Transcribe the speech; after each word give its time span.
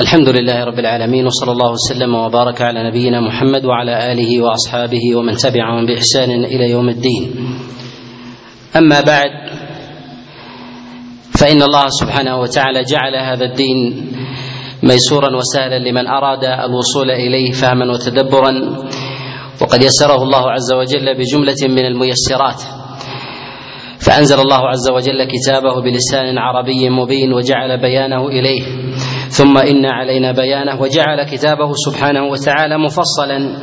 الحمد 0.00 0.28
لله 0.28 0.64
رب 0.64 0.78
العالمين 0.78 1.26
وصلى 1.26 1.52
الله 1.52 1.70
وسلم 1.72 2.14
وبارك 2.14 2.62
على 2.62 2.88
نبينا 2.88 3.20
محمد 3.20 3.64
وعلى 3.64 4.12
آله 4.12 4.42
وأصحابه 4.42 5.16
ومن 5.16 5.34
تبعهم 5.36 5.86
بإحسان 5.86 6.30
إلى 6.30 6.70
يوم 6.70 6.88
الدين. 6.88 7.22
أما 8.76 9.00
بعد 9.00 9.30
فإن 11.40 11.62
الله 11.62 11.86
سبحانه 11.88 12.40
وتعالى 12.40 12.84
جعل 12.84 13.14
هذا 13.16 13.44
الدين 13.44 13.78
ميسورا 14.82 15.36
وسهلا 15.36 15.78
لمن 15.78 16.06
أراد 16.06 16.44
الوصول 16.44 17.10
إليه 17.10 17.52
فهما 17.52 17.92
وتدبرا 17.92 18.52
وقد 19.60 19.82
يسره 19.82 20.22
الله 20.22 20.50
عز 20.50 20.72
وجل 20.72 21.18
بجملة 21.18 21.62
من 21.62 21.84
الميسرات. 21.86 22.77
فأنزل 24.00 24.40
الله 24.40 24.68
عز 24.68 24.90
وجل 24.90 25.24
كتابه 25.24 25.82
بلسان 25.82 26.38
عربي 26.38 26.90
مبين 26.90 27.32
وجعل 27.32 27.80
بيانه 27.80 28.28
إليه. 28.28 28.62
ثم 29.28 29.58
إن 29.58 29.86
علينا 29.86 30.32
بيانه 30.32 30.80
وجعل 30.80 31.22
كتابه 31.22 31.72
سبحانه 31.86 32.24
وتعالى 32.24 32.78
مفصلا 32.78 33.56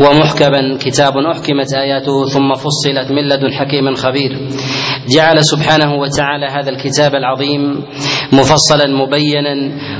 ومحكما. 0.00 0.78
كتاب 0.80 1.16
أحكمت 1.16 1.74
آياته 1.74 2.24
ثم 2.34 2.54
فصلت 2.54 3.10
من 3.10 3.28
لدن 3.28 3.52
حكيم 3.52 3.94
خبير. 3.94 4.30
جعل 5.16 5.44
سبحانه 5.44 5.94
وتعالى 5.94 6.46
هذا 6.46 6.70
الكتاب 6.70 7.14
العظيم 7.14 7.84
مفصلا 8.32 8.86
مبينا 8.86 9.54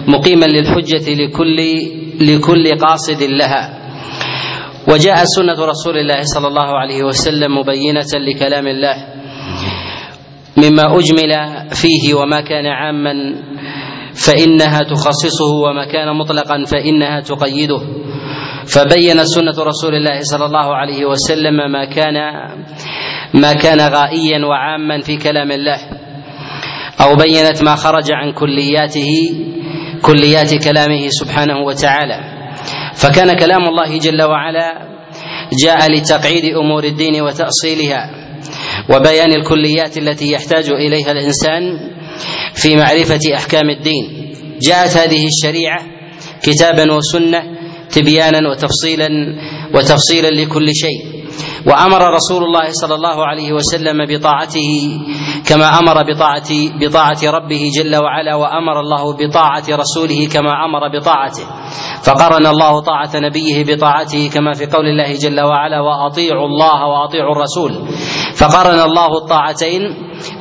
مقيما 0.09 0.47
للحجة 0.47 1.15
لكل 1.15 1.59
لكل 2.21 2.79
قاصد 2.81 3.23
لها. 3.23 3.79
وجاء 4.89 5.25
سنة 5.25 5.65
رسول 5.65 5.99
الله 5.99 6.23
صلى 6.23 6.49
الله 6.49 6.79
عليه 6.79 7.03
وسلم 7.03 7.59
مبينة 7.59 8.11
لكلام 8.29 8.67
الله. 8.67 9.18
مما 10.59 10.83
أجمل 10.99 11.33
فيه 11.71 12.15
وما 12.15 12.41
كان 12.41 12.67
عاما 12.67 13.15
فإنها 14.15 14.83
تخصصه 14.83 15.53
وما 15.65 15.85
كان 15.85 16.17
مطلقا 16.17 16.65
فإنها 16.65 17.21
تقيده. 17.21 17.81
فبين 18.67 19.25
سنة 19.25 19.65
رسول 19.65 19.95
الله 19.95 20.21
صلى 20.21 20.47
الله 20.47 20.75
عليه 20.77 21.05
وسلم 21.07 21.73
ما 21.73 21.85
كان 21.85 22.15
ما 23.35 23.53
كان 23.53 23.81
غائيا 23.81 24.47
وعاما 24.47 25.01
في 25.01 25.17
كلام 25.17 25.53
الله. 25.53 25.79
أو 27.01 27.17
بينت 27.17 27.63
ما 27.63 27.75
خرج 27.75 28.13
عن 28.13 28.33
كلياته 28.33 29.11
كليات 30.03 30.55
كلامه 30.65 31.09
سبحانه 31.09 31.59
وتعالى. 31.59 32.19
فكان 32.95 33.33
كلام 33.37 33.63
الله 33.69 33.99
جل 33.99 34.23
وعلا 34.23 34.89
جاء 35.65 35.93
لتقعيد 35.93 36.45
أمور 36.55 36.85
الدين 36.85 37.23
وتأصيلها. 37.23 38.28
وبيان 38.91 39.33
الكليات 39.33 39.99
التي 39.99 40.31
يحتاج 40.33 40.71
إليها 40.71 41.11
الإنسان 41.13 41.63
في 42.55 42.77
معرفة 42.77 43.21
أحكام 43.35 43.71
الدين. 43.71 44.35
جاءت 44.61 44.97
هذه 44.97 45.27
الشريعة 45.27 45.87
كتابا 46.43 46.93
وسنة 46.93 47.43
تبيانا 47.91 48.51
وتفصيلا 48.51 49.09
وتفصيلا 49.75 50.29
لكل 50.29 50.69
شيء. 50.75 51.19
وأمر 51.67 52.15
رسول 52.15 52.43
الله 52.45 52.67
صلى 52.71 52.95
الله 52.95 53.27
عليه 53.27 53.53
وسلم 53.53 54.07
بطاعته 54.09 55.01
كما 55.49 55.79
أمر 55.79 56.03
بطاعه 56.13 56.51
بطاعة 56.81 57.19
ربه 57.25 57.71
جل 57.79 57.97
وعلا 57.97 58.35
وأمر 58.35 58.81
الله 58.81 59.13
بطاعة 59.13 59.65
رسوله 59.71 60.29
كما 60.33 60.51
أمر 60.65 60.99
بطاعته. 60.99 61.47
فقرن 62.05 62.47
الله 62.47 62.81
طاعة 62.81 63.11
نبيه 63.15 63.75
بطاعته 63.75 64.31
كما 64.35 64.53
في 64.53 64.67
قول 64.67 64.87
الله 64.87 65.13
جل 65.13 65.41
وعلا 65.41 65.81
وأطيعوا 65.81 66.47
الله 66.47 66.87
وأطيعوا 66.87 67.33
الرسول 67.33 67.73
فقرن 68.37 68.81
الله 68.81 69.19
الطاعتين 69.23 69.81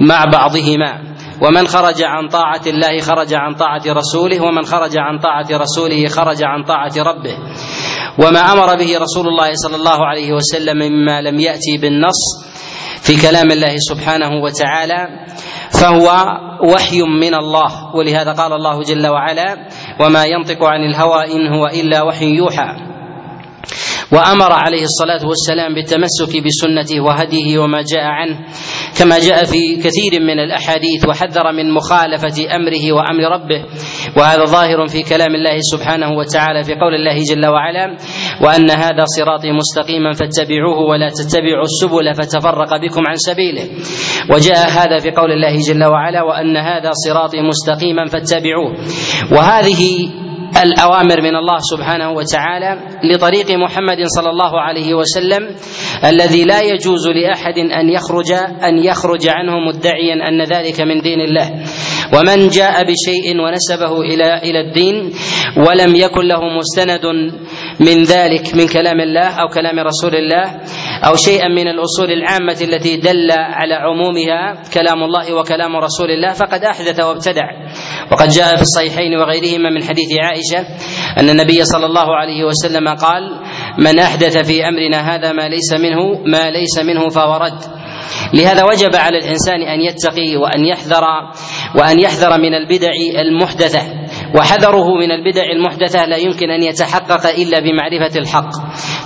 مع 0.01 0.25
بعضهما. 0.33 1.17
ومن 1.41 1.67
خرج 1.67 2.03
عن 2.03 2.27
طاعة 2.27 2.61
الله 2.67 2.99
خرج 2.99 3.33
عن 3.33 3.55
طاعة 3.55 3.81
رسوله 3.87 4.41
ومن 4.41 4.65
خرج 4.65 4.97
عن 4.97 5.19
طاعة 5.19 5.47
رسوله 5.51 6.07
خرج 6.07 6.43
عن 6.43 6.63
طاعة 6.63 6.93
ربه. 6.97 7.37
وما 8.17 8.39
أمر 8.39 8.75
به 8.75 8.97
رسول 8.97 9.27
الله 9.27 9.49
صلى 9.53 9.75
الله 9.75 10.05
عليه 10.05 10.33
وسلم 10.33 10.77
مما 10.77 11.21
لم 11.21 11.39
يأتي 11.39 11.77
بالنص 11.81 12.21
في 13.01 13.21
كلام 13.21 13.51
الله 13.51 13.75
سبحانه 13.77 14.41
وتعالى 14.43 15.07
فهو 15.71 16.07
وحي 16.73 17.01
من 17.01 17.33
الله. 17.35 17.95
ولهذا 17.95 18.31
قال 18.31 18.53
الله 18.53 18.81
جل 18.81 19.07
وعلا 19.07 19.67
وما 20.01 20.25
ينطق 20.25 20.63
عن 20.63 20.81
الهوى 20.89 21.21
إن 21.31 21.53
هو 21.53 21.67
إلا 21.67 22.01
وحي 22.03 22.25
يوحى. 22.25 22.96
وأمر 24.11 24.53
عليه 24.53 24.83
الصلاة 24.83 25.27
والسلام 25.27 25.73
بالتمسك 25.73 26.43
بسنته 26.43 27.01
وهديه 27.01 27.59
وما 27.59 27.81
جاء 27.81 28.03
عنه 28.03 28.39
كما 28.99 29.19
جاء 29.19 29.45
في 29.45 29.75
كثير 29.75 30.21
من 30.21 30.39
الأحاديث 30.39 31.07
وحذر 31.09 31.51
من 31.51 31.71
مخالفة 31.71 32.55
أمره 32.55 32.93
وأمر 32.93 33.23
ربه. 33.31 33.65
وهذا 34.17 34.45
ظاهر 34.45 34.87
في 34.87 35.03
كلام 35.03 35.35
الله 35.35 35.57
سبحانه 35.59 36.17
وتعالى 36.17 36.63
في 36.63 36.73
قول 36.75 36.95
الله 36.95 37.23
جل 37.23 37.47
وعلا 37.47 37.97
وأن 38.41 38.71
هذا 38.71 39.05
صراطي 39.17 39.51
مستقيما 39.51 40.11
فاتبعوه 40.11 40.79
ولا 40.89 41.09
تتبعوا 41.09 41.63
السبل 41.63 42.13
فتفرق 42.15 42.81
بكم 42.81 43.01
عن 43.07 43.15
سبيله. 43.15 43.69
وجاء 44.33 44.69
هذا 44.69 44.97
في 44.97 45.11
قول 45.11 45.31
الله 45.31 45.57
جل 45.57 45.83
وعلا 45.83 46.23
وأن 46.23 46.57
هذا 46.57 46.91
صراطي 47.05 47.41
مستقيما 47.41 48.05
فاتبعوه. 48.05 48.75
وهذه 49.31 50.09
الأوامر 50.63 51.21
من 51.21 51.35
الله 51.35 51.57
سبحانه 51.71 52.11
وتعالى 52.11 52.79
لطريق 53.03 53.51
محمد 53.51 53.99
صلى 54.05 54.29
الله 54.29 54.61
عليه 54.61 54.93
وسلم 54.93 55.55
الذي 56.05 56.43
لا 56.43 56.61
يجوز 56.61 57.07
لأحد 57.07 57.57
أن 57.57 57.89
يخرج 57.89 58.31
أن 58.63 58.83
يخرج 58.83 59.27
عنه 59.27 59.53
مدعيا 59.59 60.15
أن 60.29 60.41
ذلك 60.43 60.81
من 60.81 61.01
دين 61.01 61.21
الله. 61.21 61.47
ومن 62.13 62.47
جاء 62.47 62.83
بشيء 62.83 63.41
ونسبه 63.41 64.01
إلى 64.01 64.37
إلى 64.37 64.59
الدين 64.59 64.95
ولم 65.67 65.95
يكن 65.95 66.21
له 66.27 66.41
مستند 66.57 67.05
من 67.79 68.03
ذلك 68.03 68.55
من 68.55 68.67
كلام 68.67 68.99
الله 68.99 69.27
أو 69.27 69.47
كلام 69.47 69.79
رسول 69.79 70.15
الله 70.15 70.45
أو 71.07 71.15
شيئا 71.15 71.47
من 71.47 71.67
الأصول 71.67 72.11
العامة 72.11 72.57
التي 72.61 72.97
دل 72.97 73.31
على 73.31 73.73
عمومها 73.73 74.63
كلام 74.73 75.03
الله 75.03 75.33
وكلام 75.33 75.75
رسول 75.75 76.11
الله 76.11 76.33
فقد 76.33 76.63
أحدث 76.63 76.99
وابتدع. 76.99 77.47
وقد 78.11 78.27
جاء 78.27 78.55
في 78.55 78.61
الصحيحين 78.61 79.15
وغيرهما 79.17 79.69
من 79.69 79.83
حديث 79.83 80.07
عائشة 80.21 80.67
أن 81.19 81.29
النبي 81.29 81.65
صلى 81.65 81.85
الله 81.85 82.15
عليه 82.15 82.43
وسلم 82.43 82.87
قال 82.87 83.23
من 83.77 83.99
أحدث 83.99 84.37
في 84.37 84.67
أمرنا 84.67 85.15
هذا 85.15 85.31
ما 85.31 85.49
ليس 85.49 85.73
منه 85.73 86.21
ما 86.25 86.49
ليس 86.49 86.79
منه 86.79 87.09
فهو 87.09 87.37
رد. 87.37 87.77
لهذا 88.33 88.63
وجب 88.63 88.95
على 88.95 89.17
الإنسان 89.17 89.61
أن 89.61 89.81
يتقي 89.81 90.37
وأن 90.37 90.65
يحذر 90.65 91.03
وأن 91.75 91.99
يحذر 91.99 92.41
من 92.41 92.53
البدع 92.53 92.91
المحدثة 93.19 93.81
وحذره 94.35 94.85
من 94.99 95.11
البدع 95.11 95.43
المحدثة 95.55 96.05
لا 96.05 96.17
يمكن 96.17 96.49
أن 96.49 96.63
يتحقق 96.63 97.27
إلا 97.27 97.59
بمعرفة 97.59 98.19
الحق 98.19 98.49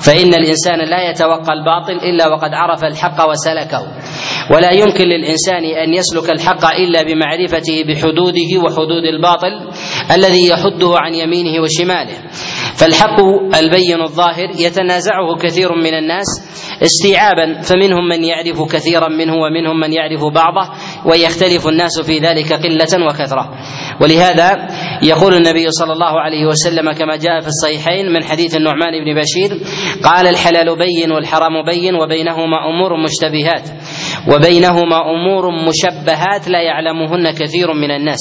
فإن 0.02 0.34
الإنسان 0.34 0.80
لا 0.90 1.10
يتوقى 1.10 1.54
الباطل 1.54 1.94
إلا 1.94 2.28
وقد 2.28 2.54
عرف 2.54 2.84
الحق 2.84 3.30
وسلكه. 3.30 3.82
ولا 4.56 4.72
يمكن 4.72 5.06
للإنسان 5.06 5.64
أن 5.64 5.94
يسلك 5.94 6.30
الحق 6.30 6.66
إلا 6.66 7.04
بمعرفته 7.04 7.84
بحدوده 7.88 8.52
وحدود 8.66 9.06
الباطل 9.14 9.70
الذي 10.16 10.48
يحده 10.48 10.92
عن 10.96 11.14
يمينه 11.14 11.62
وشماله. 11.62 12.18
فالحق 12.76 13.20
البين 13.60 14.02
الظاهر 14.02 14.50
يتنازعه 14.60 15.36
كثير 15.42 15.76
من 15.76 15.94
الناس 15.94 16.26
استيعابا 16.84 17.62
فمنهم 17.62 18.08
من 18.08 18.24
يعرف 18.24 18.62
كثيرا 18.74 19.10
منه 19.10 19.34
ومنهم 19.34 19.80
من 19.80 19.94
يعرف 19.94 20.24
بعضه 20.24 20.70
ويختلف 21.06 21.68
الناس 21.68 22.00
في 22.00 22.18
ذلك 22.20 22.54
قلة 22.54 23.06
وكثرة. 23.08 23.52
ولهذا 24.02 24.68
يقول 25.04 25.34
النبي 25.34 25.72
صلى 25.72 25.94
الله 25.94 26.20
عليه 26.20 26.46
وسلم 26.46 26.92
كما 26.92 27.16
جاء 27.16 27.40
في 27.42 27.48
الصحيحين 27.48 28.14
من 28.14 28.24
حديث 28.24 28.56
النعمان 28.56 28.94
بن 29.06 29.22
بشير 29.22 29.60
قال 30.04 30.28
الحلال 30.28 30.78
بين 30.78 31.12
والحرام 31.12 31.66
بين 31.66 31.96
وبينهما 31.96 32.58
أمور 32.70 33.04
مشتبهات. 33.04 33.70
وبينهما 34.28 34.98
أمور 35.14 35.44
مشبهات 35.52 36.48
لا 36.48 36.62
يعلمهن 36.62 37.32
كثير 37.32 37.74
من 37.74 37.92
الناس. 37.92 38.20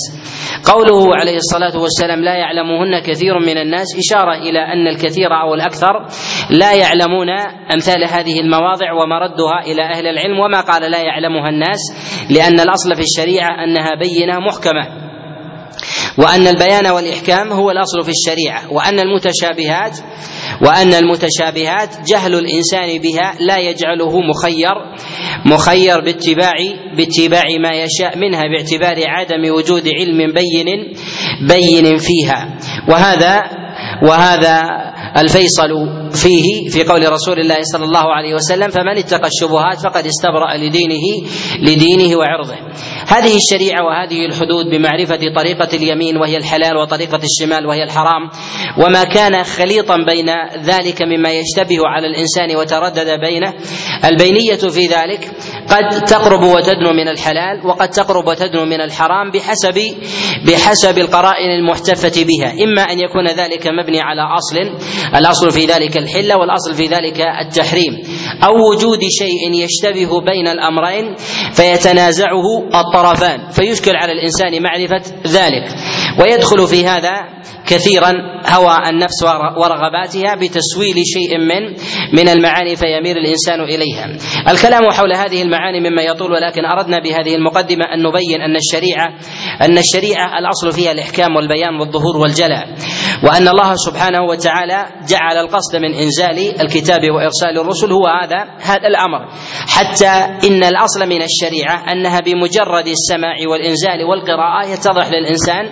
قوله 0.64 1.16
عليه 1.16 1.36
الصلاة 1.36 1.82
والسلام 1.82 2.24
لا 2.24 2.34
يعلمهن 2.34 3.00
كثير 3.00 3.38
من 3.38 3.56
الناس 3.58 3.86
إشارة 3.98 4.34
إلى 4.34 4.58
أن 4.58 4.86
الكثير 4.88 5.32
أو 5.42 5.54
الأكثر 5.54 6.06
لا 6.50 6.74
يعلمون 6.74 7.30
أمثال 7.74 8.04
هذه 8.04 8.40
المواضع 8.40 8.92
ومردها 8.92 9.60
إلى 9.66 9.82
أهل 9.82 10.06
العلم 10.06 10.40
وما 10.40 10.60
قال 10.60 10.90
لا 10.90 10.98
يعلمها 11.00 11.48
الناس 11.48 11.80
لأن 12.30 12.60
الأصل 12.60 12.94
في 12.94 13.02
الشريعة 13.02 13.64
أنها 13.64 13.90
بينة 14.00 14.38
محكمة. 14.38 15.09
وأن 16.18 16.46
البيان 16.46 16.86
والإحكام 16.86 17.52
هو 17.52 17.70
الأصل 17.70 18.04
في 18.04 18.10
الشريعة 18.10 18.72
وأن 18.72 19.00
المتشابهات 19.00 19.98
وأن 20.66 20.94
المتشابهات 20.94 21.96
جهل 22.06 22.34
الإنسان 22.34 22.98
بها 22.98 23.34
لا 23.40 23.58
يجعله 23.58 24.20
مخير 24.20 24.74
مخير 25.46 26.00
باتباع 26.00 26.54
باتباع 26.96 27.44
ما 27.62 27.76
يشاء 27.76 28.18
منها 28.18 28.40
باعتبار 28.40 29.04
عدم 29.08 29.54
وجود 29.54 29.88
علم 29.88 30.32
بين 30.32 30.66
بين 31.48 31.96
فيها. 31.96 32.58
وهذا 32.88 33.42
وهذا 34.02 34.62
الفيصل 35.16 35.70
فيه 36.12 36.70
في 36.70 36.84
قول 36.84 37.12
رسول 37.12 37.40
الله 37.40 37.58
صلى 37.62 37.84
الله 37.84 38.14
عليه 38.14 38.34
وسلم 38.34 38.68
فمن 38.68 38.98
اتقى 38.98 39.28
الشبهات 39.28 39.78
فقد 39.78 40.06
استبرأ 40.06 40.56
لدينه 40.56 41.28
لدينه 41.62 42.16
وعرضه. 42.16 42.54
هذه 43.06 43.36
الشريعة 43.36 43.84
وهذه 43.84 44.26
الحدود 44.26 44.66
بمعرفة 44.66 45.20
طريقة 45.36 45.76
اليمين 45.76 46.16
وهي 46.16 46.36
الحلال 46.36 46.76
وطريقة 46.76 47.20
الشمال 47.24 47.66
وهي 47.66 47.82
الحرام 47.82 48.30
وما 48.78 49.04
كان 49.04 49.44
خليطا 49.44 49.96
بين 49.96 50.30
ذلك 50.64 51.02
مما 51.02 51.30
يشتبه 51.30 51.78
على 51.86 52.06
الإنسان 52.06 52.56
وتردد 52.56 53.20
بينه. 53.20 53.54
البينية 54.04 54.56
في 54.56 54.86
ذلك 54.86 55.30
قد 55.70 56.04
تقرب 56.04 56.42
وتدنو 56.42 56.92
من 56.92 57.08
الحلال 57.08 57.66
وقد 57.66 57.90
تقرب 57.90 58.26
وتدنو 58.26 58.64
من 58.64 58.80
الحرام 58.80 59.30
بحسب 59.30 59.78
بحسب 60.46 60.98
القرائن 60.98 61.50
المحتفة 61.50 62.24
بها. 62.24 62.52
إما 62.64 62.82
أن 62.82 62.98
يكون 62.98 63.26
ذلك 63.26 63.66
مبني 63.66 64.00
على 64.00 64.22
أصل 64.22 64.56
الأصل 65.16 65.50
في 65.50 65.66
ذلك 65.66 65.96
الحلة 65.96 66.36
والأصل 66.36 66.74
في 66.74 66.86
ذلك 66.86 67.20
التحريم. 67.20 67.92
أو 68.44 68.54
وجود 68.72 69.00
شيء 69.18 69.64
يشتبه 69.64 70.20
بين 70.20 70.48
الأمرين 70.48 71.14
فيتنازعه 71.52 72.46
الطرفان. 72.74 73.48
فيشكل 73.48 73.96
على 73.96 74.12
الإنسان 74.12 74.62
معرفة 74.62 75.02
ذلك. 75.26 75.64
ويدخل 76.20 76.66
في 76.66 76.86
هذا 76.86 77.12
كثيرا 77.66 78.12
هوى 78.46 78.76
النفس 78.88 79.22
ورغباتها 79.56 80.34
بتسويل 80.34 80.96
شيء 81.14 81.38
من 81.38 81.62
من 82.12 82.28
المعاني 82.28 82.76
فيميل 82.76 83.16
الإنسان 83.18 83.60
إليها. 83.60 84.06
الكلام 84.48 84.90
حول 84.92 85.14
هذه 85.14 85.42
المعاني 85.42 85.80
مما 85.80 86.02
يطول 86.02 86.32
ولكن 86.32 86.64
أردنا 86.64 86.98
بهذه 86.98 87.34
المقدمة 87.34 87.84
أن 87.94 88.02
نبين 88.02 88.40
أن 88.40 88.56
الشريعه 88.56 89.06
أن 89.62 89.78
الشريعة 89.78 90.38
الأصل 90.38 90.72
فيها 90.72 90.92
الإحكام 90.92 91.36
والبيان 91.36 91.74
والظهور 91.80 92.16
والجلاء 92.16 92.66
وأن 93.24 93.48
الله 93.48 93.74
سبحانه 93.74 94.22
وتعالى 94.22 94.86
جعل 95.08 95.36
القصد 95.36 95.76
من 95.76 95.94
إنزال 95.94 96.60
الكتاب 96.60 97.00
وإرسال 97.10 97.58
الرسل 97.60 97.92
هو 97.92 98.06
هذا 98.06 98.44
هذا 98.62 98.88
الأمر 98.88 99.28
حتى 99.68 100.08
إن 100.48 100.64
الأصل 100.64 101.06
من 101.08 101.22
الشريعة 101.22 101.92
أنها 101.92 102.20
بمجرد 102.20 102.86
السماع 102.86 103.36
والإنزال 103.50 104.04
والقراءة 104.10 104.68
يتضح 104.68 105.08
للإنسان 105.08 105.64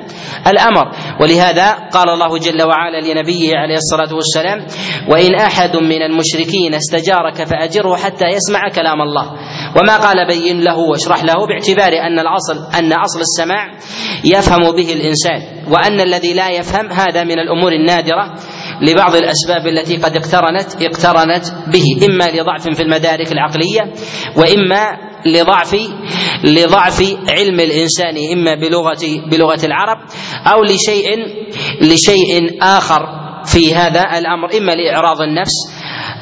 الأمر. 0.46 0.90
ولهذا 1.20 1.72
قال 1.72 2.08
الله 2.08 2.38
جل 2.38 2.62
وعلا 2.62 3.00
لنبيه 3.00 3.56
عليه 3.56 3.74
الصلاة 3.74 4.14
والسلام 4.14 4.66
وإن 5.08 5.34
أحد 5.34 5.76
من 5.76 6.02
المشركين 6.02 6.74
استجارك 6.74 7.44
فأجره 7.44 7.96
حتى 7.96 8.24
يسمع 8.26 8.68
كلام 8.74 9.02
الله. 9.02 9.32
وما 9.76 9.96
قال 9.96 10.26
بين 10.28 10.60
له 10.60 10.78
واشرح 10.78 11.24
له 11.24 11.46
باعتبار 11.46 11.92
أن 11.92 12.18
الأصل 12.18 12.76
أن 12.78 12.92
أصل 12.92 13.20
السماع 13.20 13.70
يفهم 14.24 14.72
به 14.76 14.92
الإنسان 14.92 15.42
وأن 15.70 16.00
الذي 16.00 16.34
لا 16.34 16.48
يفهم 16.50 16.92
هذا 16.92 17.24
من 17.24 17.38
الأمور 17.38 17.72
النادرة 17.72 18.34
لبعض 18.82 19.14
الأسباب 19.14 19.66
التي 19.66 19.96
قد 19.96 20.16
اقترنت 20.16 20.82
اقترنت 20.82 21.44
به 21.72 22.06
إما 22.06 22.24
لضعف 22.24 22.68
في 22.76 22.82
المدارك 22.82 23.32
العقلية 23.32 23.92
وإما 24.36 25.07
لضعف 25.26 25.76
لضعف 26.44 27.02
علم 27.28 27.60
الإنسان 27.60 28.16
إما 28.32 28.54
بلغة 28.54 29.28
بلغة 29.30 29.66
العرب 29.66 29.98
أو 30.46 30.62
لشيء 30.62 31.06
لشيء 31.80 32.62
آخر 32.62 33.06
في 33.44 33.74
هذا 33.74 34.18
الأمر 34.18 34.56
إما 34.58 34.72
لإعراض 34.72 35.20
النفس 35.20 35.54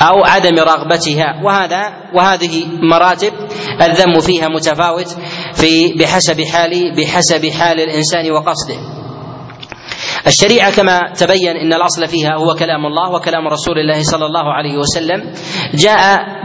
أو 0.00 0.24
عدم 0.24 0.58
رغبتها. 0.58 1.40
وهذا 1.44 1.80
وهذه 2.14 2.66
مراتب 2.82 3.32
الذم 3.82 4.20
فيها 4.20 4.48
متفاوت 4.48 5.08
في 5.54 5.92
بحسب 5.98 6.40
حال 6.40 6.94
بحسب 6.96 7.46
حال 7.50 7.80
الإنسان 7.80 8.30
وقصده. 8.30 9.05
الشريعة 10.26 10.76
كما 10.76 11.00
تبين 11.18 11.56
أن 11.56 11.72
الأصل 11.72 12.08
فيها 12.08 12.34
هو 12.34 12.54
كلام 12.54 12.86
الله 12.86 13.10
وكلام 13.12 13.48
رسول 13.48 13.78
الله 13.78 14.02
صلى 14.02 14.26
الله 14.26 14.52
عليه 14.52 14.76
وسلم. 14.76 15.32
جاء 15.74 16.00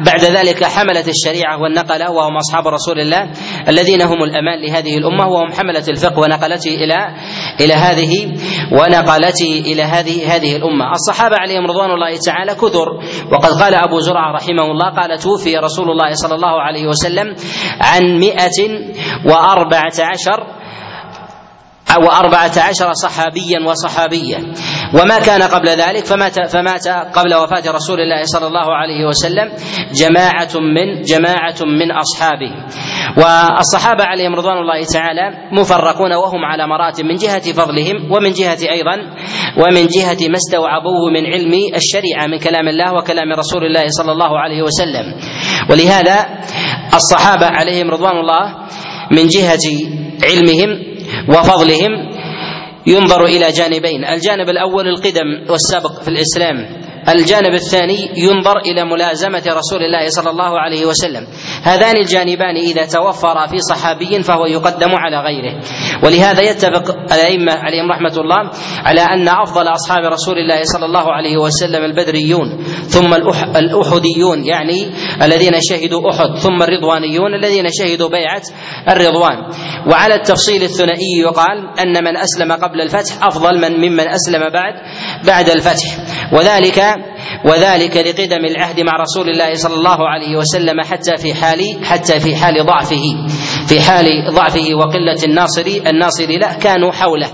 بعد 0.05 0.23
ذلك 0.23 0.63
حملة 0.63 1.05
الشريعة 1.07 1.61
والنقلة 1.61 2.11
وهم 2.11 2.37
أصحاب 2.37 2.67
رسول 2.67 2.99
الله 2.99 3.31
الذين 3.67 4.01
هم 4.01 4.23
الأمان 4.23 4.61
لهذه 4.61 4.97
الأمة 4.97 5.27
وهم 5.27 5.51
حملة 5.51 5.83
الفقه 5.89 6.19
ونقلته 6.19 6.75
إلى 6.75 7.15
إلى 7.61 7.73
هذه 7.73 8.33
ونقلته 8.71 9.51
إلى 9.65 9.81
هذه 9.81 10.35
هذه 10.35 10.55
الأمة. 10.55 10.91
الصحابة 10.91 11.35
عليهم 11.37 11.65
رضوان 11.65 11.91
الله 11.91 12.17
تعالى 12.25 12.55
كثر. 12.55 12.89
وقد 13.33 13.51
قال 13.61 13.75
أبو 13.75 13.99
زرعة 13.99 14.31
رحمه 14.31 14.71
الله 14.71 14.89
قال 14.89 15.19
توفي 15.19 15.57
رسول 15.57 15.91
الله 15.91 16.13
صلى 16.13 16.35
الله 16.35 16.61
عليه 16.61 16.87
وسلم 16.87 17.35
عن 17.81 18.19
مئة 18.19 18.59
وأربعة 19.25 19.93
عشر 19.99 20.60
وأربعة 21.97 22.51
عشر 22.57 22.93
صحابيا 22.93 23.59
وصحابية. 23.67 24.37
وما 24.93 25.19
كان 25.19 25.41
قبل 25.41 25.69
ذلك 25.69 26.05
فمات 26.05 26.51
فمات 26.51 26.87
قبل 26.87 27.35
وفاة 27.35 27.71
رسول 27.71 27.99
الله 27.99 28.23
صلى 28.23 28.47
الله 28.47 28.75
عليه 28.75 29.05
وسلم 29.07 29.51
جماعة 29.93 30.49
من 30.55 31.01
جماعة 31.01 31.59
من 31.61 31.91
أصحابه. 31.91 32.51
والصحابة 33.17 34.03
عليهم 34.03 34.35
رضوان 34.35 34.57
الله 34.57 34.83
تعالى 34.83 35.49
مفرقون 35.51 36.13
وهم 36.13 36.45
على 36.45 36.67
مراتب 36.67 37.05
من 37.05 37.15
جهة 37.15 37.53
فضلهم 37.53 38.11
ومن 38.11 38.31
جهة 38.31 38.57
أيضا 38.71 38.95
ومن 39.57 39.87
جهة 39.87 40.27
ما 40.29 40.37
استوعبوه 40.37 41.09
من 41.13 41.25
علم 41.25 41.53
الشريعة 41.75 42.27
من 42.27 42.37
كلام 42.37 42.67
الله 42.67 42.93
وكلام 42.93 43.33
رسول 43.33 43.65
الله 43.65 43.83
صلى 43.87 44.11
الله 44.11 44.39
عليه 44.39 44.61
وسلم. 44.61 45.15
ولهذا 45.69 46.25
الصحابة 46.93 47.45
عليهم 47.45 47.91
رضوان 47.91 48.17
الله 48.17 48.55
من 49.11 49.27
جهة 49.27 49.65
علمهم 50.23 50.90
وفضلهم 51.29 51.91
ينظر 52.87 53.25
إلى 53.25 53.51
جانبين. 53.51 54.05
الجانب 54.05 54.49
الأول 54.49 54.87
القدم 54.87 55.45
والسبق 55.49 56.01
في 56.01 56.07
الإسلام. 56.07 56.57
الجانب 57.09 57.53
الثاني 57.53 58.09
ينظر 58.17 58.57
إلى 58.57 58.83
ملازمة 58.85 59.43
رسول 59.47 59.81
الله 59.83 60.09
صلى 60.09 60.29
الله 60.29 60.59
عليه 60.59 60.85
وسلم. 60.85 61.27
هذان 61.63 61.97
الجانبان 61.97 62.55
إذا 62.55 62.85
توفرا 62.85 63.47
في 63.47 63.57
صحابي 63.59 64.23
فهو 64.23 64.45
يقدم 64.45 64.89
على 64.95 65.17
غيره. 65.17 65.61
ولهذا 66.03 66.41
يتفق 66.41 66.95
الأئمة 67.13 67.51
عليهم 67.51 67.91
رحمة 67.91 68.15
الله 68.17 68.51
على 68.85 69.01
أن 69.01 69.27
أفضل 69.27 69.67
أصحاب 69.67 70.03
رسول 70.05 70.37
الله 70.37 70.61
صلى 70.63 70.85
الله 70.85 71.11
عليه 71.11 71.37
وسلم 71.37 71.83
البدريون 71.83 72.63
ثم 72.87 73.13
الأحديون 73.55 74.45
يعني 74.45 74.91
الذين 75.23 75.53
شهدوا 75.61 76.09
أحد 76.09 76.37
ثم 76.37 76.61
الرضوانيون 76.61 77.33
الذين 77.33 77.65
شهدوا 77.71 78.09
بيعة 78.09 78.41
الرضوان. 78.89 79.37
وعلى 79.91 80.15
التفصيل 80.15 80.63
الثنائي 80.63 81.19
يقال 81.23 81.79
أن 81.79 82.03
من 82.03 82.17
أسلم 82.17 82.51
قبل 82.51 82.81
الفتح 82.81 83.25
أفضل 83.25 83.61
من 83.61 83.71
ممن 83.77 84.07
أسلم 84.07 84.49
بعد 84.49 84.73
بعد 85.25 85.49
الفتح. 85.49 85.97
وذلك 86.33 86.90
وذلك 87.45 87.97
لقدم 87.97 88.45
العهد 88.45 88.79
مع 88.79 88.93
رسول 89.01 89.29
الله 89.29 89.53
صلى 89.53 89.75
الله 89.75 89.97
عليه 90.09 90.37
وسلم 90.37 90.81
حتى 90.81 91.17
في 91.17 91.33
حال 91.33 91.85
حتى 91.85 92.19
في 92.19 92.35
حال 92.35 92.65
ضعفه 92.65 93.03
في 93.67 93.81
حال 93.81 94.05
ضعفه 94.33 94.67
وقلة 94.75 95.23
الناصر 95.23 95.65
الناصر 95.87 96.29
له 96.29 96.53
كانوا 96.53 96.91
حوله. 96.91 97.27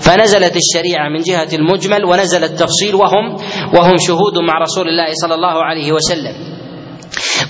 فنزلت 0.00 0.56
الشريعة 0.56 1.08
من 1.08 1.20
جهة 1.22 1.48
المجمل 1.52 2.04
ونزل 2.04 2.44
التفصيل 2.44 2.94
وهم 2.94 3.34
وهم 3.74 3.96
شهود 4.06 4.38
مع 4.48 4.58
رسول 4.62 4.88
الله 4.88 5.12
صلى 5.12 5.34
الله 5.34 5.64
عليه 5.64 5.92
وسلم. 5.92 6.34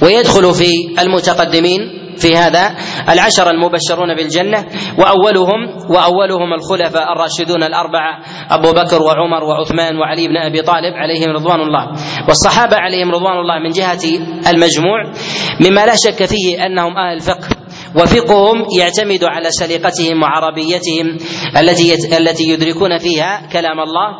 ويدخل 0.02 0.54
في 0.54 0.70
المتقدمين 1.02 2.03
في 2.18 2.36
هذا 2.36 2.74
العشر 3.08 3.50
المبشرون 3.50 4.14
بالجنة 4.16 4.64
وأولهم 4.98 5.60
وأولهم 5.90 6.52
الخلفاء 6.52 7.12
الراشدون 7.12 7.62
الأربعة 7.62 8.18
أبو 8.50 8.72
بكر 8.72 9.02
وعمر 9.02 9.44
وعثمان 9.44 9.96
وعلي 9.96 10.28
بن 10.28 10.36
أبي 10.36 10.62
طالب 10.62 10.94
عليهم 10.94 11.30
رضوان 11.30 11.60
الله. 11.60 11.84
والصحابة 12.28 12.76
عليهم 12.76 13.10
رضوان 13.10 13.36
الله 13.38 13.58
من 13.58 13.70
جهة 13.70 14.04
المجموع 14.52 15.02
مما 15.60 15.86
لا 15.86 15.94
شك 16.04 16.24
فيه 16.24 16.66
أنهم 16.66 16.96
أهل 16.96 17.14
الفقه 17.16 17.48
وفقههم 17.96 18.66
يعتمد 18.78 19.24
على 19.24 19.50
سليقتهم 19.50 20.22
وعربيتهم 20.22 21.06
التي 21.56 21.94
التي 22.18 22.44
يدركون 22.48 22.98
فيها 22.98 23.48
كلام 23.52 23.80
الله. 23.80 24.18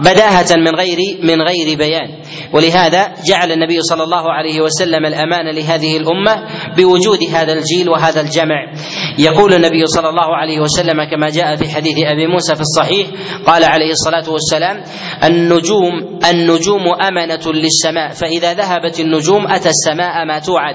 بداهة 0.00 0.56
من 0.56 0.74
غير 0.74 0.98
من 1.22 1.42
غير 1.42 1.78
بيان. 1.78 2.08
ولهذا 2.52 3.14
جعل 3.28 3.52
النبي 3.52 3.80
صلى 3.80 4.02
الله 4.02 4.32
عليه 4.32 4.60
وسلم 4.60 5.06
الأمان 5.06 5.54
لهذه 5.54 5.96
الأمة 5.96 6.46
بوجود 6.76 7.18
هذا 7.32 7.52
الجيل 7.52 7.88
وهذا 7.88 8.20
الجمع. 8.20 8.72
يقول 9.18 9.54
النبي 9.54 9.86
صلى 9.86 10.08
الله 10.08 10.36
عليه 10.36 10.60
وسلم 10.60 11.04
كما 11.10 11.30
جاء 11.30 11.56
في 11.56 11.68
حديث 11.68 11.94
أبي 12.12 12.26
موسى 12.26 12.54
في 12.54 12.60
الصحيح 12.60 13.06
قال 13.46 13.64
عليه 13.64 13.90
الصلاة 13.90 14.32
والسلام 14.32 14.82
النجوم 15.24 16.20
النجوم 16.30 16.82
أمنة 17.08 17.52
للسماء 17.52 18.10
فإذا 18.10 18.54
ذهبت 18.54 19.00
النجوم 19.00 19.46
أتى 19.46 19.68
السماء 19.68 20.24
ما 20.28 20.38
توعد. 20.38 20.74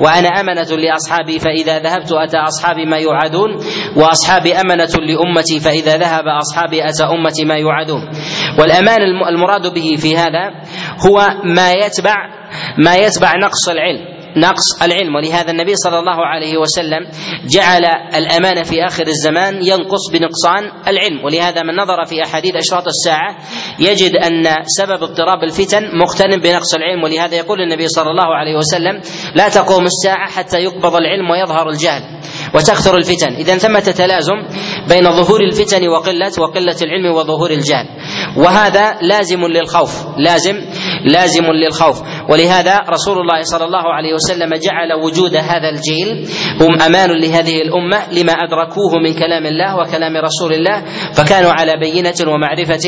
وأنا 0.00 0.28
أمنة 0.28 0.76
لأصحابي 0.76 1.38
فإذا 1.38 1.78
ذهبت 1.78 2.12
أتى 2.12 2.36
أصحابي 2.36 2.84
ما 2.86 2.96
يوعدون. 2.96 3.50
وأصحابي 3.96 4.54
أمنة 4.54 4.94
لأمتي 5.08 5.60
فإذا 5.60 5.96
ذهب 5.96 6.24
أصحابي 6.26 6.88
أتى 6.88 7.04
أمتي 7.04 7.44
ما 7.44 7.54
يوعدون. 7.54 8.00
والأمان 8.62 9.02
المراد 9.28 9.74
به 9.74 9.96
في 9.98 10.16
هذا 10.16 10.50
هو 11.06 11.28
ما 11.44 11.72
يتبع 11.72 12.14
ما 12.78 12.96
يتبع 12.96 13.32
نقص 13.36 13.68
العلم 13.68 14.12
نقص 14.36 14.82
العلم. 14.82 15.14
ولهذا 15.14 15.50
النبي 15.50 15.74
صلى 15.74 15.98
الله 15.98 16.26
عليه 16.26 16.56
وسلم 16.56 17.08
جعل 17.48 17.84
الأمانة 18.16 18.62
في 18.62 18.86
آخر 18.86 19.06
الزمان 19.06 19.54
ينقص 19.66 20.10
بنقصان 20.12 20.70
العلم. 20.88 21.24
ولهذا 21.24 21.62
من 21.62 21.76
نظر 21.76 22.04
في 22.04 22.24
أحاديث 22.24 22.56
أشراط 22.56 22.84
الساعة 22.86 23.36
يجد 23.78 24.16
أن 24.16 24.54
سبب 24.66 25.02
اضطراب 25.02 25.44
الفتن 25.44 25.98
مقترن 25.98 26.40
بنقص 26.40 26.74
العلم. 26.74 27.04
ولهذا 27.04 27.36
يقول 27.36 27.60
النبي 27.60 27.88
صلى 27.88 28.10
الله 28.10 28.36
عليه 28.36 28.56
وسلم 28.56 29.00
لا 29.34 29.48
تقوم 29.48 29.84
الساعة 29.84 30.30
حتى 30.30 30.58
يقبض 30.58 30.96
العلم 30.96 31.30
ويظهر 31.30 31.68
الجهل 31.68 32.02
وتكثر 32.54 32.96
الفتن. 32.96 33.32
إذا 33.34 33.58
ثمة 33.58 33.94
تلازم 33.96 34.38
بين 34.88 35.04
ظهور 35.04 35.40
الفتن 35.40 35.88
وقلة 35.88 36.32
وقلة 36.38 36.76
العلم 36.82 37.14
وظهور 37.14 37.50
الجهل. 37.50 37.86
وهذا 38.36 38.98
لازم 39.02 39.46
للخوف. 39.46 40.06
لازم 40.18 40.60
لازم 41.04 41.44
للخوف. 41.44 42.02
ولهذا 42.28 42.78
رسول 42.88 43.18
الله 43.18 43.42
صلى 43.42 43.64
الله 43.64 43.84
عليه 43.96 44.14
وسلم 44.14 44.50
جعل 44.54 44.92
وجود 45.04 45.36
هذا 45.36 45.68
الجيل 45.68 46.28
هم 46.60 46.80
أمان 46.82 47.10
لهذه 47.10 47.56
الأمة 47.62 48.12
لما 48.12 48.32
أدركوه 48.32 48.92
من 49.04 49.14
كلام 49.14 49.46
الله 49.46 49.76
وكلام 49.78 50.16
رسول 50.16 50.52
الله 50.52 50.84
فكانوا 51.14 51.52
على 51.52 51.72
بينة 51.80 52.14
ومعرفه 52.26 52.86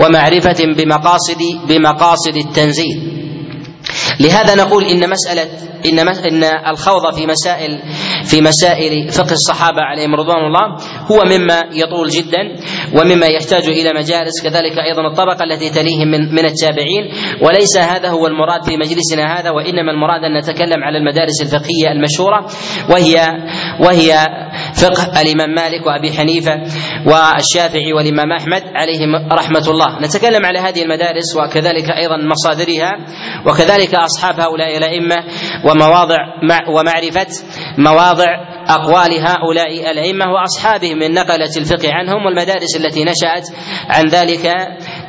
ومعرفة 0.00 0.64
بمقاصد 0.76 1.42
بمقاصد 1.68 2.36
التنزيل. 2.36 3.26
لهذا 4.20 4.54
نقول 4.54 4.84
إن 4.84 5.10
مسألة 5.10 5.42
إن 5.86 5.98
إن 5.98 6.44
الخوض 6.68 7.14
في 7.14 7.26
مسائل 7.26 7.82
في 8.24 8.40
مسائل 8.40 9.08
فقه 9.08 9.32
الصحابة 9.32 9.82
عليهم 9.82 10.14
رضوان 10.14 10.44
الله 10.46 10.76
هو 11.10 11.22
مما 11.24 11.62
يطول 11.72 12.08
جدا 12.08 12.56
ومما 13.00 13.26
يحتاج 13.26 13.68
إلى 13.68 13.92
مجالس 13.94 14.42
كذلك 14.42 14.78
أيضا 14.78 15.06
الطبقة 15.06 15.44
التي 15.44 15.70
تليهم 15.70 16.08
من 16.08 16.34
من 16.34 16.44
التابعين. 16.44 17.04
وليس 17.42 17.76
هذا 17.76 18.08
هو 18.08 18.26
المراد 18.26 18.64
في 18.64 18.76
مجلسنا 18.76 19.38
هذا 19.40 19.50
وإنما 19.50 19.92
المراد 19.92 20.24
أن 20.24 20.38
نتكلم 20.38 20.84
على 20.84 20.98
المدارس 20.98 21.42
الفقهية 21.42 21.92
المشهورة 21.92 22.46
وهي 22.90 23.28
وهي 23.80 24.26
فقه 24.74 25.20
الإمام 25.20 25.50
مالك 25.54 25.86
وأبي 25.86 26.12
حنيفة 26.12 26.52
والشافعي 27.06 27.92
والإمام 27.92 28.32
أحمد 28.32 28.62
عليهم 28.74 29.32
رحمة 29.32 29.64
الله. 29.68 30.00
نتكلم 30.00 30.46
على 30.46 30.58
هذه 30.58 30.82
المدارس 30.82 31.36
وكذلك 31.36 31.90
أيضا 31.90 32.16
مصادرها 32.16 32.92
وكذلك 33.46 33.94
أصحاب 34.06 34.40
هؤلاء 34.40 34.76
الأئمة 34.78 35.16
ومواضع 35.64 36.16
ومعرفة 36.68 37.26
مواضع 37.78 38.26
أقوال 38.68 39.10
هؤلاء 39.20 39.90
الأئمة 39.90 40.24
وأصحابهم 40.32 40.98
من 40.98 41.14
نقلة 41.14 41.50
الفقه 41.56 41.88
عنهم 41.92 42.26
والمدارس 42.26 42.76
التي 42.76 43.04
نشأت 43.04 43.48
عن 43.90 44.08
ذلك. 44.08 44.46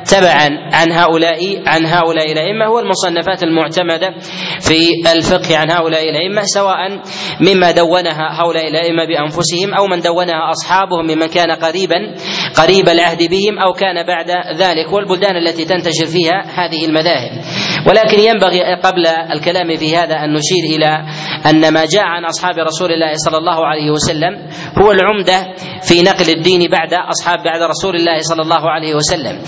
تبعا 0.06 0.48
عن 0.72 0.92
هؤلاء 0.92 1.62
عن 1.66 1.86
هؤلاء 1.86 2.32
الأئمة 2.32 2.70
والمصنفات 2.70 3.42
المعتمدة 3.42 4.14
في 4.60 5.12
الفقه 5.12 5.56
عن 5.56 5.70
هؤلاء 5.70 6.10
الأئمة 6.10 6.42
سواء 6.42 6.76
مما 7.40 7.70
دونها 7.70 8.40
هؤلاء 8.42 8.68
الأئمة 8.68 9.04
بأنفسهم 9.04 9.74
أو 9.74 9.86
من 9.86 10.00
دونها 10.00 10.50
أصحابهم 10.50 11.04
ممن 11.06 11.26
كان 11.26 11.50
قريبا 11.50 12.14
قريب 12.56 12.88
العهد 12.88 13.30
بهم 13.30 13.58
أو 13.58 13.72
كان 13.72 14.06
بعد 14.06 14.30
ذلك 14.56 14.92
والبلدان 14.92 15.36
التي 15.36 15.64
تنتشر 15.64 16.06
فيها 16.06 16.42
هذه 16.54 16.84
المذاهب. 16.84 17.30
ولكن 17.88 18.18
ينبغي 18.20 18.60
قبل 18.84 19.06
الكلام 19.06 19.76
في 19.76 19.96
هذا 19.96 20.14
أن 20.14 20.32
نشير 20.32 20.76
إلى 20.76 21.04
أن 21.46 21.72
ما 21.72 21.84
جاء 21.84 22.04
عن 22.04 22.24
أصحاب 22.24 22.58
رسول 22.58 22.92
الله 22.92 23.12
صلى 23.14 23.36
الله 23.38 23.66
عليه 23.66 23.90
وسلم 23.90 24.48
هو 24.78 24.90
العمدة 24.92 25.54
في 25.82 26.02
نقل 26.02 26.28
الدين 26.36 26.70
بعد 26.70 26.94
أصحاب 26.94 27.38
بعد 27.44 27.62
رسول 27.62 27.96
الله 27.96 28.20
صلى 28.20 28.42
الله 28.42 28.70
عليه 28.70 28.94
وسلم. 28.94 29.42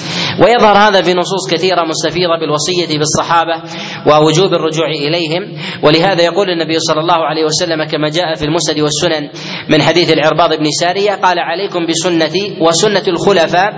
ويظهر 0.44 0.76
هذا 0.76 1.02
في 1.02 1.14
نصوص 1.14 1.54
كثيرة 1.54 1.84
مستفيضة 1.84 2.36
بالوصية 2.40 2.98
بالصحابة 2.98 3.62
ووجوب 4.06 4.54
الرجوع 4.54 4.86
إليهم. 4.86 5.42
ولهذا 5.82 6.22
يقول 6.22 6.50
النبي 6.50 6.78
صلى 6.78 7.00
الله 7.00 7.18
عليه 7.26 7.44
وسلم 7.44 7.84
كما 7.84 8.08
جاء 8.08 8.34
في 8.34 8.44
المسند 8.44 8.78
والسنن 8.80 9.28
من 9.68 9.82
حديث 9.82 10.12
العرباض 10.12 10.54
بن 10.54 10.66
سارية 10.80 11.10
قال 11.10 11.38
عليكم 11.38 11.86
بسنتي 11.86 12.56
وسنة 12.60 13.02
الخلفاء 13.08 13.70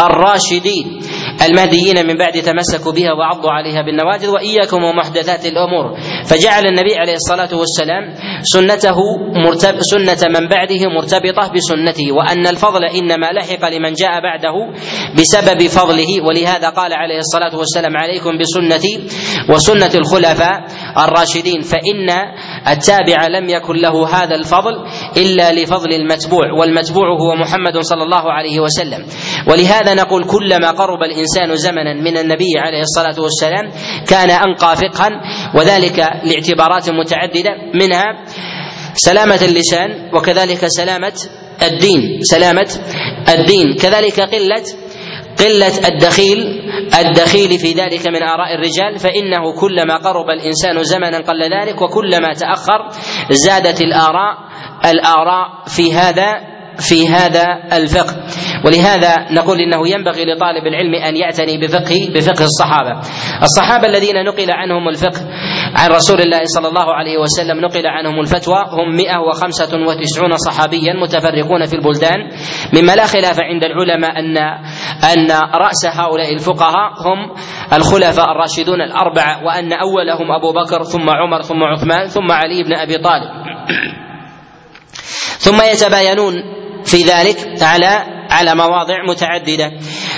الراشدين 0.00 1.00
المهديين 1.46 2.06
من 2.06 2.16
بعد 2.16 2.32
تمسكوا 2.32 2.92
بها 2.92 3.12
وعضوا 3.12 3.50
عليها 3.50 3.82
بالنواجذ 3.82 4.28
وإياكم 4.30 4.84
ومحدثات 4.84 5.46
الأمور. 5.46 5.96
فجعل 6.26 6.66
النبي 6.66 6.94
عليه 6.96 7.14
الصلاة 7.14 7.51
والسلام 7.54 8.14
سنته 8.42 8.98
مرتب 9.46 9.74
سنة 9.80 10.28
من 10.40 10.48
بعده 10.48 10.88
مرتبطة 10.88 11.52
بسنته 11.54 12.12
وأن 12.12 12.46
الفضل 12.46 12.84
إنما 12.84 13.26
لحق 13.32 13.68
لمن 13.68 13.92
جاء 13.92 14.20
بعده 14.22 14.54
بسبب 15.18 15.66
فضله 15.66 16.20
ولهذا 16.28 16.68
قال 16.68 16.92
عليه 16.92 17.18
الصلاة 17.18 17.58
والسلام 17.58 17.96
عليكم 17.96 18.30
بسنتي 18.38 18.94
وسنة 19.50 19.90
الخلفاء 19.94 20.64
الراشدين 20.98 21.60
فإن 21.60 22.06
التابع 22.68 23.26
لم 23.26 23.48
يكن 23.48 23.76
له 23.76 24.08
هذا 24.08 24.34
الفضل 24.34 24.74
إلا 25.16 25.52
لفضل 25.52 25.92
المتبوع 25.92 26.52
والمتبوع 26.52 27.08
هو 27.08 27.34
محمد 27.34 27.78
صلى 27.78 28.02
الله 28.02 28.32
عليه 28.32 28.60
وسلم. 28.60 29.06
ولهذا 29.48 29.94
نقول 29.94 30.24
كلما 30.24 30.70
قرب 30.70 31.02
الإنسان 31.02 31.56
زمنا 31.56 31.94
من 31.94 32.18
النبي 32.18 32.58
عليه 32.58 32.80
الصلاة 32.80 33.20
والسلام 33.20 33.70
كان 34.08 34.30
أنقى 34.30 34.76
فقها 34.76 35.10
وذلك 35.54 35.98
لاعتبارات 36.24 36.90
متعددة 36.90 37.50
منها 37.74 38.04
سلامة 38.94 39.40
اللسان 39.42 40.10
وكذلك 40.14 40.66
سلامة 40.66 41.12
الدين 41.62 42.18
سلامة 42.22 42.70
الدين. 43.28 43.76
كذلك 43.76 44.20
قلة 44.20 44.64
قلة 45.42 45.88
الدخيل 45.88 46.38
الدخيل 47.00 47.58
في 47.58 47.72
ذلك 47.72 48.06
من 48.06 48.22
آراء 48.22 48.54
الرجال 48.54 48.98
فإنه 48.98 49.60
كلما 49.60 49.96
قرب 49.96 50.30
الإنسان 50.30 50.82
زمنا 50.82 51.18
قل 51.18 51.42
ذلك 51.42 51.82
وكلما 51.82 52.32
تأخر 52.34 52.88
زادت 53.30 53.80
الآراء 53.80 54.38
الآراء 54.84 55.48
في 55.66 55.92
هذا 55.94 56.52
في 56.78 57.08
هذا 57.08 57.44
الفقه. 57.72 58.16
ولهذا 58.64 59.32
نقول 59.32 59.60
إنه 59.60 59.88
ينبغي 59.88 60.24
لطالب 60.24 60.66
العلم 60.66 60.94
أن 60.94 61.16
يعتني 61.16 61.58
بفقه 61.58 62.08
بفقه 62.14 62.44
الصحابة. 62.44 63.00
الصحابة 63.42 63.86
الذين 63.86 64.24
نقل 64.24 64.46
عنهم 64.50 64.88
الفقه 64.88 65.20
عن 65.74 65.90
رسول 65.90 66.20
الله 66.20 66.40
صلى 66.44 66.68
الله 66.68 66.94
عليه 66.94 67.18
وسلم 67.18 67.60
نقل 67.60 67.86
عنهم 67.86 68.20
الفتوى 68.20 68.64
هم 68.70 68.96
195 68.96 70.36
صحابيا 70.36 70.92
متفرقون 70.92 71.66
في 71.66 71.76
البلدان. 71.76 72.18
مما 72.74 72.96
لا 72.96 73.06
خلاف 73.06 73.36
عند 73.40 73.64
العلماء 73.64 74.18
أن 74.18 74.38
أن 75.04 75.30
رأس 75.54 75.86
هؤلاء 75.86 76.34
الفقهاء 76.34 76.92
هم 77.06 77.34
الخلفاء 77.72 78.32
الراشدون 78.32 78.80
الأربعة 78.80 79.44
وأن 79.44 79.72
أولهم 79.72 80.32
أبو 80.32 80.52
بكر 80.52 80.82
ثم 80.82 81.10
عمر 81.10 81.42
ثم 81.42 81.62
عثمان 81.62 82.06
ثم 82.06 82.32
علي 82.32 82.62
بن 82.62 82.74
أبي 82.74 82.98
طالب. 82.98 83.30
ثم 85.38 85.62
يتباينون 85.72 86.34
في 86.84 87.02
ذلك 87.02 87.62
على 87.62 88.04
على 88.32 88.54
مواضع 88.54 88.94
متعددة. 89.08 89.72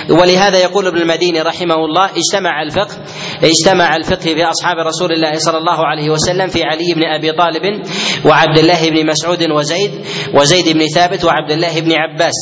ولهذا 0.09 0.57
يقول 0.57 0.87
ابن 0.87 0.97
المديني 0.97 1.41
رحمه 1.41 1.75
الله 1.75 2.05
اجتمع 2.05 2.61
الفقه 2.61 2.95
اجتمع 3.43 3.95
الفقه 3.95 4.33
في 4.33 4.43
أصحاب 4.43 4.77
رسول 4.87 5.11
الله 5.11 5.33
صلى 5.37 5.57
الله 5.57 5.85
عليه 5.85 6.09
وسلم 6.09 6.47
في 6.47 6.63
علي 6.63 6.93
بن 6.95 7.03
أبي 7.05 7.31
طالب 7.31 7.81
وعبد 8.25 8.57
الله 8.57 8.89
بن 8.89 9.07
مسعود 9.07 9.51
وزيد 9.51 9.91
وزيد 10.33 10.77
بن 10.77 10.85
ثابت 10.95 11.25
وعبد 11.25 11.51
الله 11.51 11.81
بن 11.81 11.91
عباس. 11.91 12.33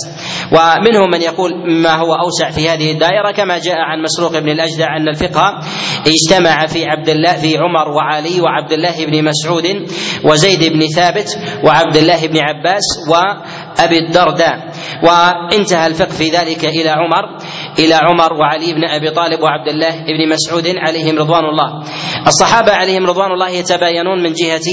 ومنهم 0.52 1.10
من 1.12 1.22
يقول 1.22 1.52
ما 1.82 1.96
هو 1.96 2.14
أوسع 2.14 2.50
في 2.50 2.70
هذه 2.70 2.92
الدائرة 2.92 3.32
كما 3.32 3.58
جاء 3.58 3.76
عن 3.76 4.02
مسروق 4.02 4.40
بن 4.40 4.50
الأجدع 4.50 4.98
أن 4.98 5.08
الفقه 5.08 5.60
اجتمع 6.08 6.66
في 6.66 6.86
عبد 6.86 7.10
الله 7.10 7.34
في 7.34 7.58
عمر 7.58 7.90
وعلي 7.90 8.42
وعبد 8.42 8.72
الله 8.72 9.06
بن 9.06 9.24
مسعود 9.24 9.88
وزيد 10.24 10.74
بن 10.74 10.88
ثابت 10.96 11.40
وعبد 11.64 11.98
الله 11.98 12.28
بن 12.28 12.38
عباس 12.38 12.84
وأبي 13.10 13.98
الدرداء. 13.98 14.73
وانتهى 15.04 15.88
الفقه 15.88 16.10
في 16.12 16.30
ذلك 16.30 16.66
إلى 16.66 16.90
عمر 16.90 17.38
إلى 17.80 17.94
عمر 17.94 18.34
وعلي 18.34 18.74
بن 18.74 18.86
أبي 18.86 19.10
طالب 19.10 19.40
وعبد 19.44 19.68
الله 19.68 19.90
بن 19.92 20.30
مسعود 20.30 20.68
عليهم 20.78 21.20
رضوان 21.20 21.44
الله. 21.46 21.84
الصحابة 22.28 22.72
عليهم 22.72 23.06
رضوان 23.06 23.32
الله 23.32 23.50
يتباينون 23.50 24.24
من 24.24 24.34
جهة 24.34 24.68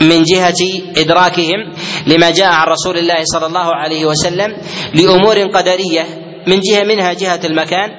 من 0.00 0.22
جهة 0.22 0.82
إدراكهم 0.96 1.72
لما 2.06 2.30
جاء 2.30 2.52
عن 2.52 2.66
رسول 2.66 2.98
الله 2.98 3.18
صلى 3.24 3.46
الله 3.46 3.74
عليه 3.74 4.04
وسلم 4.06 4.56
لأمور 4.94 5.38
قدرية 5.38 6.06
من 6.46 6.60
جهة 6.60 6.84
منها 6.84 7.12
جهة 7.12 7.40
المكان 7.44 7.90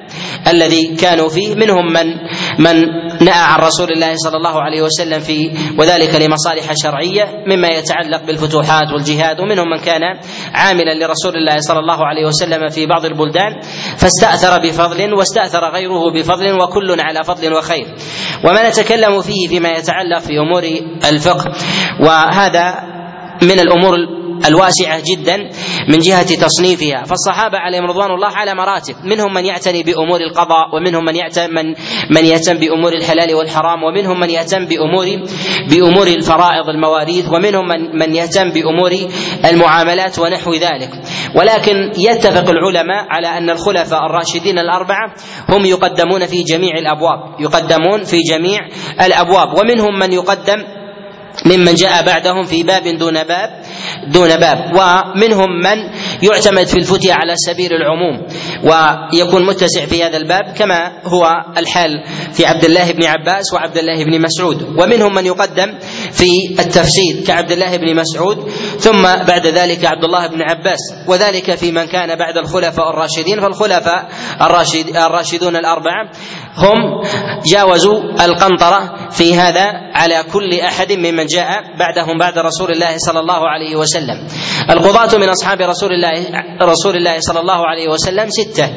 الذي 0.48 0.96
كانوا 0.96 1.30
فيه 1.30 1.56
منهم 1.56 1.94
من 1.94 2.08
من 2.60 2.86
نأى 3.22 3.34
عن 3.40 3.60
رسول 3.60 3.92
الله 3.92 4.16
صلى 4.16 4.38
الله 4.38 4.62
عليه 4.62 4.82
وسلم 4.82 5.20
في 5.20 5.52
وذلك 5.80 6.16
لمصالح 6.16 6.74
شرعية 6.84 7.44
مما 7.48 7.68
يتعلق 7.68 8.24
بالفتوحات 8.24 8.92
والجهاد 8.94 9.40
ومنهم 9.40 9.70
من 9.70 9.80
كان 9.80 10.02
عاملا 10.54 10.94
لرسول 11.06 11.36
الله 11.36 11.60
صلى 11.60 11.80
الله 11.80 12.06
عليه 12.06 12.26
وسلم 12.26 12.70
في 12.70 12.86
بعض 12.86 13.06
البلدان 13.06 13.62
فاستأثر 13.98 14.60
بفضل 14.64 15.14
واستأثر 15.14 15.70
غيره 15.74 16.12
بفضل 16.14 16.62
وكل 16.62 17.02
على 17.02 17.24
فضل 17.24 17.54
وخير. 17.54 17.96
وما 18.44 18.70
نتكلم 18.70 19.22
فيه 19.22 19.48
فيما 19.48 19.70
يتعلق 19.70 20.20
في 20.20 20.34
أمور 20.40 20.64
الفقه 21.10 21.52
وهذا 22.00 22.76
من 23.42 23.60
الأمور 23.60 23.96
الواسعة 24.46 25.02
جدا 25.06 25.38
من 25.90 26.00
جهة 26.00 26.36
تصنيفها. 26.36 27.04
فالصحابة 27.04 27.58
عليهم 27.58 27.86
رضوان 27.86 28.12
الله 28.12 28.28
على 28.28 28.56
مراتب. 28.56 28.96
منهم 29.04 29.34
من 29.34 29.46
يعتني 29.46 29.84
بأمور 29.84 30.22
القضاء 30.22 30.76
ومنهم 30.76 31.06
من 31.06 31.16
يعتني 31.16 31.48
من 31.48 31.76
من 32.12 32.26
يهتم 32.26 32.58
بأمور 32.58 32.94
الحلال 32.94 33.36
والحرام 33.36 33.84
ومنهم 33.84 34.20
من 34.20 34.30
يهتم 34.30 34.66
بامور 34.66 35.06
بأمور 35.70 36.08
الفرائض 36.08 36.70
المواريث 36.70 37.26
ومنهم 37.30 37.68
من 37.68 38.00
من 38.00 38.16
يهتم 38.16 38.50
بأمور 38.50 38.92
المعاملات 39.46 40.20
ونحو 40.20 40.54
ذلك. 40.54 40.90
ولكن 41.36 41.92
يتفق 41.98 42.50
العلماء 42.50 43.06
على 43.10 43.28
أن 43.28 43.50
الخلفاء 43.50 44.06
الراشدين 44.06 44.60
الأربعة 44.60 45.14
هم 45.50 45.66
يقدمون 45.66 46.26
في 46.26 46.44
جميع 46.44 46.78
الأبواب. 46.78 47.20
يقدمون 47.40 48.04
في 48.04 48.22
جميع 48.22 48.60
الأبواب. 49.02 49.58
ومنهم 49.58 50.00
من 50.00 50.14
يقدم 50.14 50.78
ممن 51.46 51.74
جاء 51.74 52.06
بعدهم 52.06 52.44
في 52.44 52.64
باب 52.64 52.84
دون 52.84 53.24
باب 53.24 53.62
دون 54.08 54.38
باب. 54.38 54.58
ومنهم 54.74 55.50
من 55.64 55.78
يعتمد 56.24 56.68
في 56.68 56.78
الفتية 56.78 57.14
على 57.14 57.34
سبيل 57.36 57.72
العموم 57.74 58.28
ويكون 58.64 59.46
متسع 59.46 59.86
في 59.86 60.04
هذا 60.04 60.18
الباب 60.18 60.54
كما 60.58 61.02
هو 61.06 61.26
الحال 61.58 62.04
في 62.34 62.46
عبد 62.46 62.64
الله 62.64 62.92
بن 62.92 63.04
عباس 63.04 63.54
وعبد 63.54 63.78
الله 63.78 64.04
بن 64.04 64.22
مسعود. 64.22 64.62
ومنهم 64.80 65.14
من 65.14 65.26
يقدم 65.26 65.74
في 66.12 66.26
التفسير 66.60 67.24
كعبد 67.28 67.52
الله 67.52 67.78
بن 67.78 67.96
مسعود 67.96 68.50
ثم 68.80 69.02
بعد 69.02 69.48
ذلك 69.48 69.86
عبد 69.86 70.04
الله 70.04 70.28
بن 70.28 70.42
عباس 70.42 70.80
وذلك 71.08 71.56
في 71.56 71.72
من 71.72 71.86
كان 71.86 72.16
بعد 72.16 72.38
الخلفاء 72.38 72.90
الراشدين. 72.90 73.42
فالخلفاء 73.42 74.10
الراشد 74.42 74.96
الراشدون 74.96 75.56
الأربعة 75.56 76.12
هم 76.58 77.02
جاوزوا 77.46 78.26
القنطرة 78.26 79.10
في 79.12 79.36
هذا 79.36 79.72
على 79.94 80.24
كل 80.34 80.60
أحد 80.60 80.92
ممن 80.92 81.26
جاء 81.26 81.64
بعدهم 81.80 82.18
بعد 82.18 82.38
رسول 82.38 82.72
الله 82.72 82.98
صلى 82.98 83.20
الله 83.20 83.50
عليه 83.50 83.76
وسلم. 83.76 84.28
القضاة 84.70 85.18
من 85.18 85.30
أصحاب 85.30 85.62
رسول 85.62 85.92
الله 85.92 86.42
رسول 86.62 86.96
الله 86.96 87.20
صلى 87.20 87.40
الله 87.40 87.68
عليه 87.68 87.88
وسلم 87.88 88.30
ستة. 88.30 88.70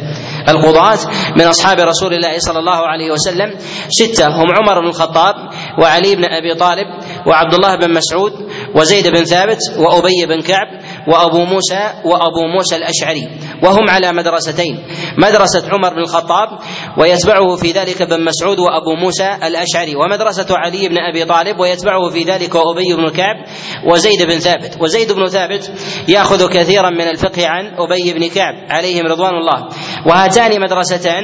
القضاة 0.48 0.98
من 1.36 1.46
أصحاب 1.46 1.80
رسول 1.80 2.14
الله 2.14 2.38
صلى 2.38 2.58
الله 2.58 2.86
عليه 2.86 3.10
وسلم 3.10 3.54
ستة. 3.88 4.26
هم 4.26 4.46
عمر 4.52 4.80
بن 4.80 4.88
الخطاب 4.88 5.34
وعلي 5.78 6.16
بن 6.16 6.24
أبي 6.24 6.54
طالب 6.54 6.86
وعبد 7.26 7.54
الله 7.54 7.76
بن 7.76 7.94
مسعود 7.94 8.32
وزيد 8.74 9.08
بن 9.08 9.24
ثابت 9.24 9.58
وأبي 9.78 10.26
بن 10.28 10.40
كعب 10.40 10.68
وأبو 11.08 11.44
موسى 11.44 11.92
وأبو 12.04 12.46
موسى 12.56 12.76
الأشعري 12.76 13.28
وهم 13.62 13.90
على 13.90 14.12
مدرستين 14.12 14.82
مدرسة 15.18 15.68
عمر 15.72 15.94
بن 15.94 15.98
الخطاب 15.98 16.48
ويتبعه 16.98 17.56
في 17.56 17.72
ذلك 17.72 18.02
بن 18.02 18.24
مسعود 18.24 18.58
وأبو 18.58 18.94
موسى 18.94 19.36
الأشعري 19.42 19.96
ومدرسة 19.96 20.46
علي 20.50 20.88
بن 20.88 20.98
أبي 20.98 21.24
طالب 21.24 21.60
ويتبعه 21.60 22.08
في 22.10 22.22
ذلك 22.22 22.56
أبي 22.56 22.94
بن 22.94 23.08
كعب 23.08 23.36
وزيد 23.86 24.22
بن 24.22 24.38
ثابت 24.38 24.76
وزيد 24.80 25.12
بن 25.12 25.26
ثابت 25.26 25.72
يأخذ 26.08 26.48
كثيرا 26.48 26.90
من 26.90 27.08
الفقه 27.08 27.46
عن 27.46 27.66
أبي 27.78 28.12
بن 28.12 28.28
كعب 28.28 28.54
عليهم 28.70 29.06
رضوان 29.06 29.34
الله. 29.34 29.68
وهاتان 30.06 30.60
مدرستان 30.60 31.22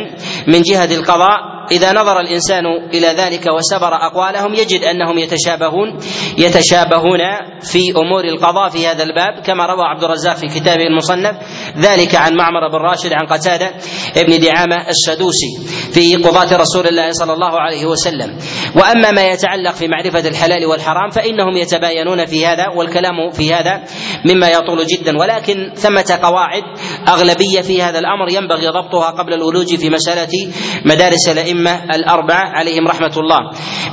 من 0.48 0.62
جهة 0.62 0.94
القضاء 0.94 1.55
إذا 1.72 1.92
نظر 1.92 2.20
الإنسان 2.20 2.64
إلى 2.94 3.06
ذلك 3.06 3.46
وسبر 3.46 3.94
أقوالهم 3.94 4.54
يجد 4.54 4.84
أنهم 4.84 5.18
يتشابهون 5.18 5.98
يتشابهون 6.38 7.20
في 7.62 7.90
أمور 7.96 8.24
القضاء 8.24 8.68
في 8.68 8.86
هذا 8.86 9.02
الباب 9.02 9.42
كما 9.46 9.66
روى 9.66 9.84
عبد 9.84 10.04
الرزاق 10.04 10.36
في 10.36 10.46
كتابه 10.46 10.86
المصنف 10.86 11.36
ذلك 11.78 12.14
عن 12.14 12.36
معمر 12.36 12.68
بن 12.68 12.78
راشد 12.78 13.12
عن 13.12 13.26
قتادة 13.26 13.70
ابن 14.16 14.38
دعامة 14.38 14.88
السدوسي 14.88 15.58
في 15.92 16.16
قضاة 16.16 16.56
رسول 16.56 16.86
الله 16.86 17.10
صلى 17.10 17.32
الله 17.32 17.60
عليه 17.60 17.86
وسلم. 17.86 18.38
وأما 18.76 19.10
ما 19.10 19.26
يتعلق 19.26 19.74
في 19.74 19.88
معرفة 19.88 20.28
الحلال 20.28 20.66
والحرام 20.66 21.10
فإنهم 21.10 21.56
يتباينون 21.56 22.26
في 22.26 22.46
هذا 22.46 22.68
والكلام 22.76 23.30
في 23.30 23.54
هذا 23.54 23.84
مما 24.24 24.48
يطول 24.48 24.86
جدا. 24.86 25.18
ولكن 25.20 25.72
ثمة 25.74 26.18
قواعد 26.22 26.62
أغلبية 27.08 27.60
في 27.60 27.82
هذا 27.82 27.98
الأمر 27.98 28.28
ينبغي 28.30 28.68
ضبطها 28.68 29.10
قبل 29.10 29.34
الولوج 29.34 29.76
في 29.76 29.90
مسألة 29.90 30.52
مدارس 30.84 31.28
الأئمة 31.56 31.94
الأربعة 31.94 32.44
عليهم 32.52 32.88
رحمة 32.88 33.12
الله. 33.16 33.38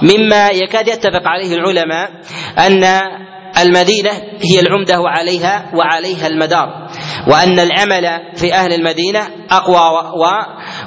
مما 0.02 0.50
يكاد 0.50 0.88
يتفق 0.88 1.28
عليه 1.28 1.54
العلماء 1.54 2.10
أن 2.58 2.84
المدينة 3.62 4.12
هي 4.42 4.60
العمدة 4.60 5.00
وعليها 5.02 5.72
وعليها 5.74 6.28
المدار 6.28 6.88
وأن 7.28 7.60
العمل 7.60 8.36
في 8.36 8.54
أهل 8.54 8.74
المدينة 8.74 9.28
أقوى 9.52 9.78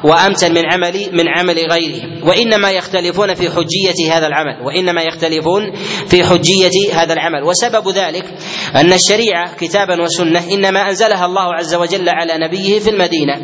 و 0.04 0.16
وأمتن 0.16 0.54
من 0.54 0.62
عمل 0.72 1.08
من 1.12 1.28
عمل 1.38 1.58
غيرهم 1.72 2.28
وإنما 2.28 2.70
يختلفون 2.70 3.34
في 3.34 3.50
حجية 3.50 4.12
هذا 4.12 4.26
العمل. 4.26 4.66
وإنما 4.66 5.02
يختلفون 5.02 5.72
في 6.08 6.24
حجية 6.24 6.94
هذا 6.94 7.12
العمل. 7.12 7.42
وسبب 7.44 7.88
ذلك 7.88 8.24
أن 8.76 8.92
الشريعة 8.92 9.56
كتابا 9.56 10.02
وسنة 10.02 10.42
إنما 10.52 10.88
أنزلها 10.88 11.26
الله 11.26 11.54
عز 11.54 11.74
وجل 11.74 12.08
على 12.08 12.46
نبيه 12.46 12.78
في 12.78 12.90
المدينة. 12.90 13.34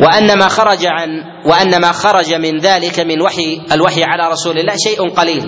وأن 0.00 0.38
ما 0.38 0.48
خرج 0.48 0.86
عن 0.86 1.08
وأن 1.46 1.80
ما 1.80 1.92
خرج 1.92 2.34
من 2.34 2.58
ذلك 2.58 3.00
من 3.00 3.22
وحي 3.22 3.60
الوحي 3.72 4.02
على 4.04 4.32
رسول 4.32 4.58
الله 4.58 4.74
شيء 4.84 5.08
قليل. 5.08 5.42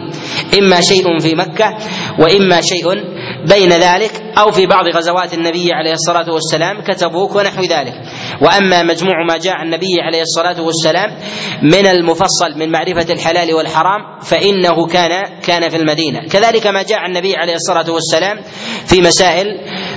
إما 0.59 0.81
شيء 0.81 1.19
في 1.19 1.35
مكة 1.35 1.77
وإما 2.19 2.61
شيء 2.61 3.13
بين 3.49 3.73
ذلك 3.73 4.23
أو 4.39 4.51
في 4.51 4.67
بعض 4.67 4.85
غزوات 4.97 5.35
النبي 5.35 5.73
عليه 5.73 5.93
الصلاة 5.93 6.33
والسلام 6.33 6.83
كتبوك 6.83 7.35
ونحو 7.37 7.63
ذلك. 7.63 7.95
وأما 8.41 8.83
مجموع 8.83 9.25
ما 9.29 9.37
جاء 9.37 9.63
النبي 9.63 10.01
عليه 10.01 10.23
الصلاة 10.23 10.63
والسلام 10.63 11.17
من 11.63 11.87
المفصل 11.87 12.59
من 12.59 12.71
معرفة 12.73 13.13
الحلال 13.13 13.55
والحرام 13.55 14.21
فإنه 14.21 14.87
كان 14.87 15.41
كان 15.41 15.69
في 15.69 15.77
المدينة. 15.77 16.29
كذلك 16.29 16.67
ما 16.67 16.83
جاء 16.83 17.07
النبي 17.07 17.37
عليه 17.37 17.55
الصلاة 17.55 17.91
والسلام 17.91 18.41
في 18.87 19.01
مسائل 19.01 19.47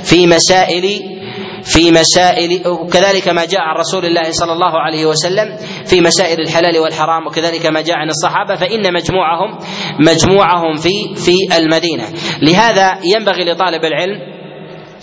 في 0.04 0.28
مسائل 0.28 1.16
في 1.63 1.91
مسائل 1.91 2.67
وكذلك 2.67 3.28
ما 3.28 3.46
جاء 3.46 3.62
عن 3.62 3.76
رسول 3.76 4.06
الله 4.06 4.32
صلى 4.32 4.54
الله 4.54 4.80
عليه 4.80 5.06
وسلم 5.06 5.58
في 5.86 6.02
مسائل 6.02 6.39
الحلال 6.41 6.80
والحرام 6.80 7.28
وكذلك 7.28 7.65
ما 7.65 7.82
جاء 7.82 7.96
عن 7.98 8.10
الصحابة 8.10 8.56
فإن 8.56 8.93
مجموعهم 8.93 9.58
مجموعهم 10.00 10.76
في 10.76 11.15
في 11.15 11.58
المدينة. 11.58 12.04
لهذا 12.41 13.00
ينبغي 13.15 13.43
لطالب 13.52 13.86
العلم 13.86 14.37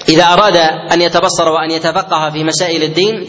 إذا 0.09 0.25
أراد 0.25 0.57
أن 0.93 1.03
يتبصر 1.03 1.49
وأن 1.49 1.71
يتفقه 1.71 2.31
في 2.31 2.45
مسائل 2.45 2.83
الدين 2.83 3.27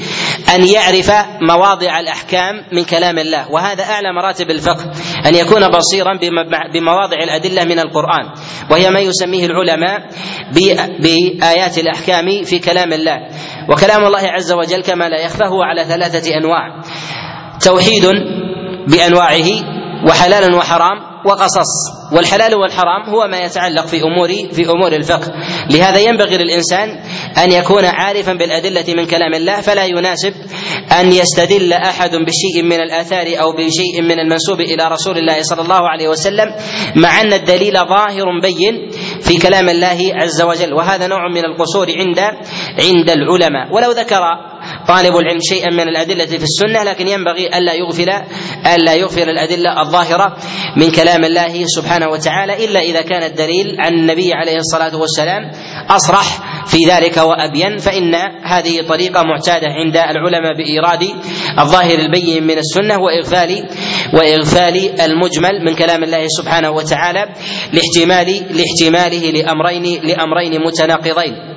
أن 0.55 0.67
يعرف 0.67 1.11
مواضع 1.41 1.99
الأحكام 1.99 2.53
من 2.71 2.83
كلام 2.83 3.19
الله. 3.19 3.51
وهذا 3.51 3.83
أعلى 3.83 4.13
مراتب 4.13 4.49
الفقه 4.49 4.91
أن 5.25 5.35
يكون 5.35 5.67
بصيرا 5.67 6.19
بمواضع 6.73 7.17
الأدلة 7.23 7.63
من 7.63 7.79
القرآن. 7.79 8.33
وهي 8.69 8.89
ما 8.89 8.99
يسميه 8.99 9.45
العلماء 9.45 10.09
بآيات 10.99 11.77
الأحكام 11.77 12.43
في 12.43 12.59
كلام 12.59 12.93
الله. 12.93 13.17
وكلام 13.69 14.05
الله 14.05 14.27
عز 14.27 14.51
وجل 14.51 14.81
كما 14.81 15.09
لا 15.09 15.21
يخفى 15.21 15.43
هو 15.43 15.61
على 15.63 15.85
ثلاثة 15.85 16.37
أنواع. 16.37 16.81
توحيد 17.65 18.05
بأنواعه 18.87 19.47
وحلال 20.09 20.55
وحرام 20.55 21.14
وقصص. 21.25 21.71
والحلال 22.11 22.55
والحرام 22.55 23.09
هو 23.09 23.27
ما 23.27 23.39
يتعلق 23.39 23.85
في 23.87 24.01
امور 24.03 24.29
في 24.51 24.69
أمور 24.69 24.93
الفقه. 24.93 25.31
لهذا 25.69 25.99
ينبغي 25.99 26.37
للإنسان 26.37 26.89
أن 27.43 27.51
يكون 27.51 27.85
عارفا 27.85 28.33
بالأدلة 28.33 28.93
من 28.93 29.05
كلام 29.05 29.33
الله 29.33 29.61
فلا 29.61 29.85
يناسب 29.85 30.33
أن 30.99 31.11
يستدل 31.11 31.73
أحد 31.73 32.09
بشيء 32.09 32.63
من 32.63 32.79
الآثار 32.79 33.27
أو 33.41 33.51
بشيء 33.51 34.01
من 34.01 34.19
المنسوب 34.19 34.61
إلى 34.61 34.87
رسول 34.87 35.17
الله 35.17 35.41
صلى 35.41 35.61
الله 35.61 35.89
عليه 35.89 36.07
وسلم 36.07 36.55
مع 36.95 37.21
أن 37.21 37.33
الدليل 37.33 37.73
ظاهر 37.73 38.25
بين 38.41 38.89
في 39.21 39.37
كلام 39.37 39.69
الله 39.69 40.11
عز 40.13 40.41
وجل. 40.41 40.73
وهذا 40.73 41.07
نوع 41.07 41.29
من 41.29 41.45
القصور 41.45 41.87
عند 41.89 42.19
عند 42.79 43.09
العلماء. 43.09 43.73
ولو 43.75 43.91
ذكر 43.91 44.21
طالب 44.87 45.17
العلم 45.17 45.39
شيئا 45.49 45.71
من 45.73 45.87
الأدلة 45.89 46.25
في 46.25 46.43
السنة 46.43 46.83
لكن 46.83 47.07
ينبغي 47.07 47.47
ألا 47.47 47.73
يغفل 47.73 48.09
ألا 48.75 48.93
يغفل 48.93 49.29
الأدلة 49.29 49.81
الظاهرة 49.81 50.37
من 50.77 50.91
كلام 50.91 51.25
الله 51.25 51.63
سبحانه 51.65 52.07
وتعالى 52.07 52.65
إلا 52.65 52.79
إذا 52.79 53.01
كان 53.01 53.23
الدليل 53.23 53.75
عن 53.79 53.93
النبي 53.93 54.33
عليه 54.33 54.57
الصلاة 54.57 54.95
والسلام 54.95 55.51
أصرح 55.89 56.39
في 56.67 56.77
ذلك 56.89 57.17
وأبين 57.17 57.77
فإن 57.77 58.15
هذه 58.43 58.81
طريقة 58.81 59.23
معتادة 59.23 59.67
عند 59.67 59.97
العلماء 59.97 60.57
بإيراد 60.57 61.03
الظاهر 61.59 61.99
البين 61.99 62.43
من 62.43 62.57
السنة 62.57 62.97
وإغفال 62.99 63.65
وإغفال 64.13 65.01
المجمل 65.01 65.65
من 65.65 65.75
كلام 65.75 66.03
الله 66.03 66.25
سبحانه 66.27 66.69
وتعالى 66.69 67.25
لاحتمال 67.73 68.27
لاحتماله 68.57 69.31
لأمرين 69.31 70.01
لأمرين 70.03 70.61
متناقضين. 70.61 71.54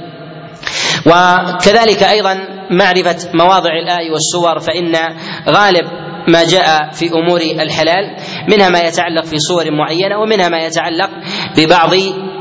وكذلك 1.06 2.02
أيضا 2.02 2.34
معرفة 2.70 3.16
مواضع 3.34 3.70
الآي 3.82 4.10
والسور 4.10 4.58
فإن 4.58 4.94
غالب 5.48 5.86
ما 6.28 6.44
جاء 6.44 6.90
في 6.92 7.10
أمور 7.12 7.40
الحلال 7.40 8.16
منها 8.48 8.68
ما 8.68 8.78
يتعلق 8.80 9.24
في 9.24 9.36
صور 9.38 9.70
معينة 9.70 10.18
ومنها 10.18 10.48
ما 10.48 10.58
يتعلق 10.58 11.10
ببعض 11.56 11.92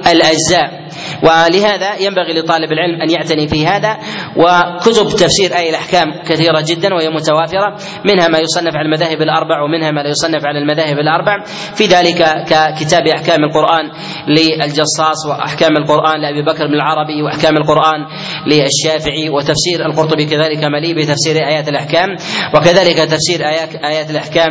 الأجزاء. 0.07 0.86
ولهذا 1.23 1.95
ينبغي 1.99 2.33
لطالب 2.33 2.71
العلم 2.71 3.01
أن 3.01 3.09
يعتني 3.09 3.47
في 3.47 3.67
هذا 3.67 3.97
وكتب 4.37 5.07
تفسير 5.17 5.57
اي 5.57 5.69
الأحكام 5.69 6.05
كثيرة 6.27 6.63
جدا 6.67 6.93
وهي 6.93 7.09
متوافرة 7.09 7.77
منها 8.05 8.27
ما 8.27 8.39
يصنف 8.39 8.75
على 8.75 8.85
المذاهب 8.85 9.21
الأربع 9.21 9.61
ومنها 9.61 9.91
ما 9.91 10.01
لا 10.01 10.09
يصنف 10.09 10.45
على 10.45 10.59
المذاهب 10.59 10.99
الأربع. 10.99 11.43
في 11.75 11.85
ذلك 11.85 12.17
ككتاب 12.49 13.07
أحكام 13.07 13.43
القرآن 13.43 13.85
للجصاص 14.27 15.25
وأحكام 15.29 15.77
القرآن 15.77 16.21
لأبي 16.21 16.41
بكر 16.41 16.67
بن 16.67 16.73
العربي 16.73 17.21
وأحكام 17.21 17.57
القرآن 17.57 18.05
للشافعي 18.47 19.29
وتفسير 19.29 19.85
القرطبي 19.85 20.25
كذلك 20.25 20.63
مليء 20.63 20.95
بتفسير 20.95 21.35
آيات 21.47 21.69
الأحكام. 21.69 22.09
وكذلك 22.55 22.97
تفسير 22.97 23.39
ايات 23.49 23.75
آيات 23.75 24.09
الأحكام 24.11 24.49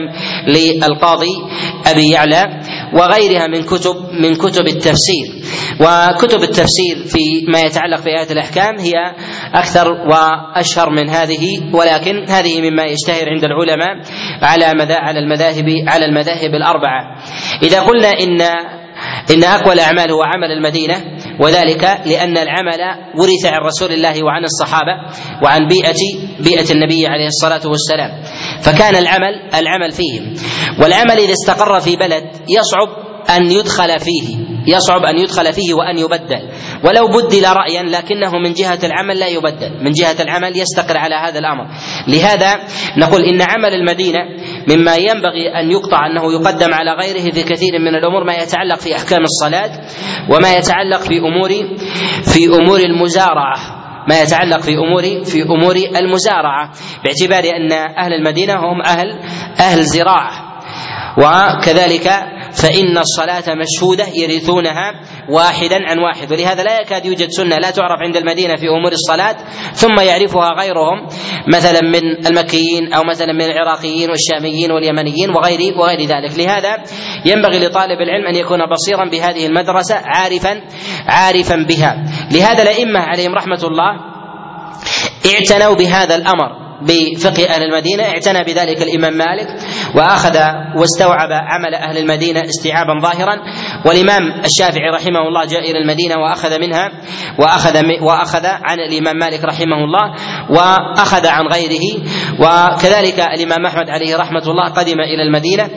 للقاضي 0.49 1.35
أبي 1.87 2.11
يعلى 2.11 2.61
وغيرها 2.95 3.47
من 3.47 3.63
كتب 3.63 3.97
من 4.21 4.35
كتب 4.35 4.67
التفسير. 4.67 5.27
وكتب 5.81 6.43
التفسير 6.43 7.05
في 7.07 7.47
ما 7.53 7.61
يتعلق 7.63 8.05
بآيات 8.05 8.31
الأحكام 8.31 8.79
هي 8.79 8.93
أكثر 9.55 9.91
وأشهر 9.91 10.91
من 10.91 11.11
هذه 11.11 11.75
ولكن 11.75 12.25
هذه 12.29 12.71
مما 12.71 12.85
يشتهر 12.85 13.29
عند 13.29 13.45
العلماء 13.45 14.07
على 14.43 14.65
على 14.91 15.19
المذاهب 15.19 15.67
على 15.89 16.05
المذاهب 16.05 16.55
الأربعة. 16.55 17.17
إذا 17.63 17.81
قلنا 17.81 18.09
إن 18.09 18.41
إن 19.31 19.45
أقوى 19.45 19.75
الأعمال 19.75 20.11
هو 20.11 20.23
عمل 20.23 20.53
المدينة 20.53 21.05
وذلك 21.41 21.85
لأن 22.07 22.39
العمل 22.39 22.81
ورث 23.19 23.47
عن 23.47 23.61
رسول 23.61 23.93
الله 23.93 24.25
وعن 24.25 24.45
الصحابة 24.45 24.93
وعن 25.43 25.69
بيئة 25.69 25.95
بيئة 26.41 26.73
النبي 26.73 27.07
عليه 27.07 27.27
الصلاة 27.27 27.71
والسلام. 27.71 28.23
فكان 28.63 28.97
العمل 28.97 29.51
العمل 29.55 29.93
فيهم. 29.93 30.35
والعمل 30.83 31.19
إذا 31.19 31.33
استقر 31.33 31.81
في 31.81 31.97
بلد 31.97 32.25
يصعب 32.49 33.06
أن 33.31 33.53
يدخل 33.53 34.01
فيه 34.01 34.57
يصعب 34.67 35.05
أن 35.05 35.19
يدخل 35.19 35.53
فيه 35.53 35.75
وأن 35.75 35.99
يبدل. 35.99 36.49
ولو 36.85 37.09
بدل 37.09 37.45
رأيا 37.53 37.83
لكنه 37.83 38.33
من 38.45 38.53
جهة 38.53 38.79
العمل 38.85 39.19
لا 39.19 39.27
يبدل. 39.27 39.85
من 39.85 39.91
جهة 39.91 40.17
العمل 40.21 40.57
يستقر 40.57 40.99
على 40.99 41.15
هذا 41.15 41.39
الأمر. 41.39 41.67
لهذا 42.09 42.59
نقول 42.99 43.23
إن 43.23 43.43
عمل 43.43 43.75
المدينة 43.75 44.19
مما 44.71 44.97
ينبغي 44.97 45.49
أن 45.61 45.71
يقطع 45.71 46.07
أنه 46.07 46.33
يقدم 46.33 46.75
على 46.75 46.91
غيره 46.93 47.33
في 47.33 47.43
كثير 47.43 47.79
من 47.79 47.95
الأمور 47.95 48.25
ما 48.25 48.35
يتعلق 48.35 48.77
في 48.77 48.97
أحكام 48.97 49.23
الصلاة 49.23 49.71
وما 50.31 50.57
يتعلق 50.57 51.01
في 51.01 51.19
أمور 51.19 51.51
في 52.23 52.47
أمور 52.47 52.81
المزارعة. 52.81 53.57
ما 54.09 54.23
يتعلق 54.23 54.61
في 54.61 54.71
أمور 54.75 55.25
في 55.25 55.43
أمور 55.43 55.77
المزارعة. 55.97 56.71
باعتبار 57.05 57.57
أن 57.57 57.73
أهل 57.73 58.13
المدينة 58.13 58.55
هم 58.55 58.83
أهل 58.87 59.19
أهل 59.61 59.83
زراعة. 59.83 60.47
وكذلك 61.19 62.36
فإن 62.63 62.99
الصلاة 62.99 63.55
مشهودة 63.55 64.07
يرثونها 64.15 64.93
واحدا 65.29 65.77
عن 65.89 65.99
واحد. 65.99 66.33
ولهذا 66.33 66.63
لا 66.63 66.81
يكاد 66.81 67.07
يوجد 67.07 67.29
سنة 67.29 67.57
لا 67.57 67.71
تعرف 67.71 68.01
عند 68.01 68.17
المدينة 68.17 68.57
في 68.57 68.69
أمور 68.69 68.93
الصلاة 68.93 69.37
ثم 69.73 70.01
يعرفها 70.01 70.49
غيرهم 70.61 71.07
مثلا 71.55 71.81
من 71.81 72.27
المكيين 72.27 72.93
أو 72.93 73.05
مثلا 73.05 73.33
من 73.33 73.45
العراقيين 73.45 74.11
والشاميين 74.11 74.73
واليمنيين 74.73 75.31
وغير 75.31 75.79
وغير 75.79 76.01
ذلك. 76.01 76.39
لهذا 76.39 76.77
ينبغي 77.25 77.59
لطالب 77.59 78.01
العلم 78.01 78.27
أن 78.27 78.35
يكون 78.35 78.59
بصيرا 78.67 79.11
بهذه 79.11 79.47
المدرسة 79.47 79.97
عارفا 80.05 80.61
عارفا 81.07 81.57
بها. 81.57 82.05
لهذا 82.33 82.63
الأئمة 82.63 83.01
عليهم 83.01 83.35
رحمة 83.35 83.61
الله 83.65 84.17
اعتنوا 85.27 85.75
بهذا 85.75 86.15
الأمر. 86.15 86.66
بفقه 86.83 87.45
أهل 87.55 87.63
المدينة 87.63 88.03
اعتنى 88.03 88.45
بذلك 88.45 88.83
الإمام 88.83 89.13
مالك 89.13 89.49
وأخذ 89.95 90.39
واستوعب 90.77 91.33
عمل 91.33 91.75
أهل 91.75 91.99
المدينة 91.99 92.41
استيعابا 92.41 93.01
ظاهرا. 93.03 93.37
والإمام 93.87 94.23
الشافعي 94.45 94.91
رحمه 94.95 95.29
الله 95.29 95.45
جاء 95.45 95.71
إلى 95.71 95.79
المدينة 95.79 96.15
وأخذ 96.19 96.61
منها 96.61 96.91
وأخذ 97.39 97.83
وأخذ 98.03 98.47
عن 98.47 98.79
الإمام 98.81 99.17
مالك 99.17 99.45
رحمه 99.45 99.85
الله 99.85 100.15
وأخذ 100.51 101.27
عن 101.27 101.47
غيره. 101.47 102.05
وكذلك 102.41 103.21
الإمام 103.21 103.67
أحمد 103.67 103.91
عليه 103.91 104.17
رحمة 104.17 104.43
الله 104.47 104.69
قدم 104.69 105.01
إلى 105.01 105.23
المدينة 105.23 105.71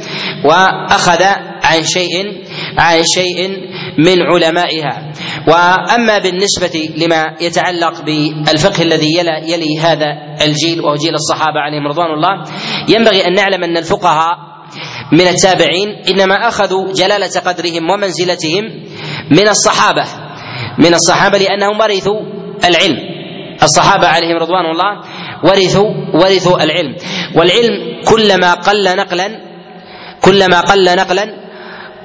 وأخذ 0.46 1.24
عن 1.64 1.84
شيء 1.84 2.44
عن 2.78 3.04
شيء 3.04 3.50
من 3.98 4.22
علمائها. 4.22 5.12
وأما 5.48 6.18
بالنسبة 6.18 6.90
لما 6.98 7.36
يتعلق 7.42 8.02
بالفقه 8.02 8.84
الذي 8.84 9.18
يلي, 9.48 9.80
هذا 9.80 10.08
الجيل 10.42 10.82
وهو 10.82 10.96
جيل 10.96 11.16
الصحابة 11.16 11.60
عليهم 11.60 11.88
رضوان 11.88 12.12
الله 12.12 12.44
ينبغي 12.90 13.28
أن 13.28 13.34
نعلم 13.34 13.64
أن 13.64 13.78
الفقهاء 13.78 14.38
من 15.12 15.28
التابعين 15.28 15.90
إنما 16.10 16.48
أخذوا 16.48 16.94
جلالة 16.94 17.40
قدرهم 17.46 17.90
ومنزلتهم 17.90 18.64
من 19.32 19.48
الصحابة 19.48 20.04
من 20.78 20.94
الصحابة 20.94 21.38
لأنهم 21.38 21.80
ورثوا 21.80 22.20
العلم. 22.66 22.98
الصحابة 23.64 24.08
عليهم 24.08 24.38
رضوان 24.38 24.66
الله 24.66 25.02
ورثوا 25.44 25.90
ورثوا 26.14 26.64
العلم. 26.64 26.96
والعلم 27.36 28.02
كلما 28.06 28.54
قل 28.54 28.84
نقلا 28.98 29.50
كلما 30.22 30.60
قل 30.62 30.96
نقلا 30.96 31.26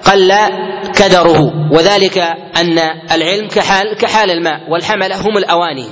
قل 0.05 0.29
كدره. 0.99 1.71
وذلك 1.73 2.19
أن 2.57 2.79
العلم 3.13 3.49
كحال 3.49 3.97
كحال 3.97 4.31
الماء 4.31 4.71
والحمله 4.71 5.17
هم 5.17 5.37
الأواني. 5.39 5.87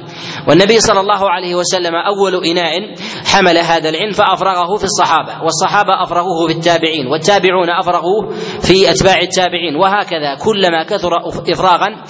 والنبي 0.48 0.80
صلى 0.80 1.00
الله 1.00 1.30
عليه 1.30 1.54
وسلم 1.54 1.94
أول 1.94 2.44
إناء 2.44 2.94
حمل 3.24 3.58
هذا 3.58 3.88
العلم 3.88 4.12
فأفرغه 4.12 4.76
في 4.76 4.84
الصحابة 4.84 5.42
والصحابة 5.42 6.02
أفرغوه 6.02 6.46
في 6.46 6.52
التابعين 6.52 7.06
والتابعون 7.06 7.70
أفرغوه 7.70 8.30
في 8.60 8.90
أتباع 8.90 9.18
التابعين. 9.18 9.76
وهكذا 9.76 10.34
كلما 10.44 10.84
كثر 10.84 11.10
افراغا 11.52 12.04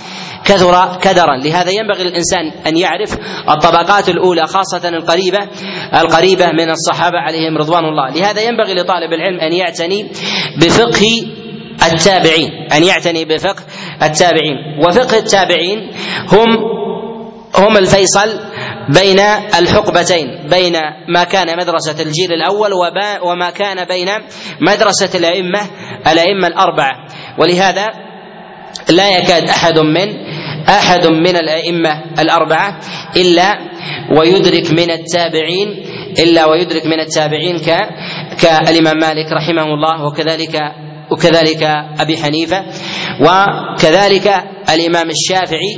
كثر 0.45 0.99
كدرا. 1.03 1.37
لهذا 1.37 1.71
ينبغي 1.71 2.05
للإنسان 2.05 2.51
أن 2.67 2.77
يعرف 2.77 3.17
الطبقات 3.51 4.09
الأولى 4.09 4.47
خاصة 4.47 4.89
القريبة 4.89 5.39
القريبة 6.01 6.47
من 6.47 6.71
الصحابة 6.71 7.19
عليهم 7.19 7.59
رضوان 7.59 7.85
الله. 7.85 8.11
لهذا 8.11 8.41
ينبغي 8.43 8.75
لطالب 8.75 9.13
العلم 9.13 9.41
أن 9.41 9.53
يعتني 9.53 10.11
بفقه 10.57 11.42
التابعين 11.87 12.51
أن 12.73 12.83
يعتني 12.85 13.25
بفقه 13.25 13.63
التابعين. 14.03 14.57
وفقه 14.87 15.19
التابعين 15.19 15.91
هم 16.33 16.49
هم 17.55 17.77
الفيصل 17.77 18.41
بين 18.89 19.21
الحقبتين 19.59 20.49
بين 20.51 20.73
ما 21.09 21.25
كان 21.25 21.57
مدرسة 21.59 22.03
الجيل 22.03 22.33
الأول 22.33 22.73
وما 23.23 23.51
كان 23.51 23.85
بين 23.85 24.09
مدرسة 24.61 25.19
الأئمة 25.19 25.61
الأئمة 26.13 26.47
الأربعة. 26.47 27.07
ولهذا 27.39 27.87
لا 28.91 29.09
يكاد 29.19 29.49
أحد 29.49 29.79
من 29.79 30.33
أحد 30.69 31.07
من 31.07 31.37
الأئمة 31.37 32.03
الأربعة 32.19 32.79
إلا 33.17 33.59
ويدرك 34.19 34.71
من 34.71 34.91
التابعين 34.91 35.69
إلا 36.19 36.47
ويدرك 36.47 36.87
من 36.87 37.01
التابعين 37.01 37.59
كالإمام 38.41 38.97
مالك 38.99 39.33
رحمه 39.33 39.63
الله 39.75 40.05
وكذلك 40.07 40.61
وكذلك 41.13 41.63
أبي 42.01 42.17
حنيفة 42.17 42.65
وكذلك 43.21 44.45
الإمام 44.75 45.11
الشافعي 45.11 45.75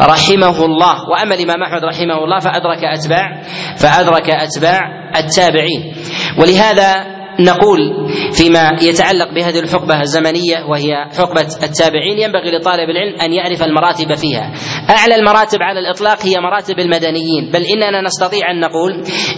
رحمه 0.00 0.64
الله. 0.64 0.96
وأما 1.10 1.34
الإمام 1.34 1.62
أحمد 1.62 1.84
رحمه 1.84 2.24
الله 2.24 2.38
فأدرك 2.38 2.84
أتباع 2.84 3.42
فأدرك 3.76 4.30
أتباع 4.30 4.80
التابعين. 5.16 5.94
ولهذا 6.38 7.17
نقول 7.40 7.78
فيما 8.32 8.70
يتعلق 8.82 9.34
بهذه 9.34 9.58
الحقبة 9.58 10.00
الزمنية 10.00 10.64
وهي 10.70 10.90
حقبة 11.18 11.40
التابعين 11.40 12.18
ينبغي 12.18 12.58
لطالب 12.58 12.90
العلم 12.90 13.20
أن 13.20 13.32
يعرف 13.32 13.62
المراتب 13.62 14.14
فيها. 14.14 14.52
أعلى 14.90 15.14
المراتب 15.14 15.58
على 15.62 15.80
الإطلاق 15.80 16.22
هي 16.22 16.34
مراتب 16.40 16.78
المدنيين. 16.78 17.50
بل 17.52 17.62
إننا 17.62 18.02
نستطيع 18.02 18.50
أن 18.50 18.60
نقول 18.60 18.92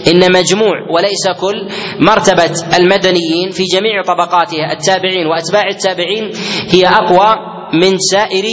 إن 0.07 0.31
مجموع 0.31 0.75
وليس 0.89 1.39
كل 1.41 1.67
مرتبة 1.99 2.77
المدنيين 2.79 3.49
في 3.51 3.63
جميع 3.63 4.03
طبقاتها 4.07 4.71
التابعين 4.71 5.27
وأتباع 5.27 5.67
التابعين 5.67 6.31
هي 6.69 6.87
أقوى 6.87 7.35
من 7.73 7.97
سائر 7.97 8.45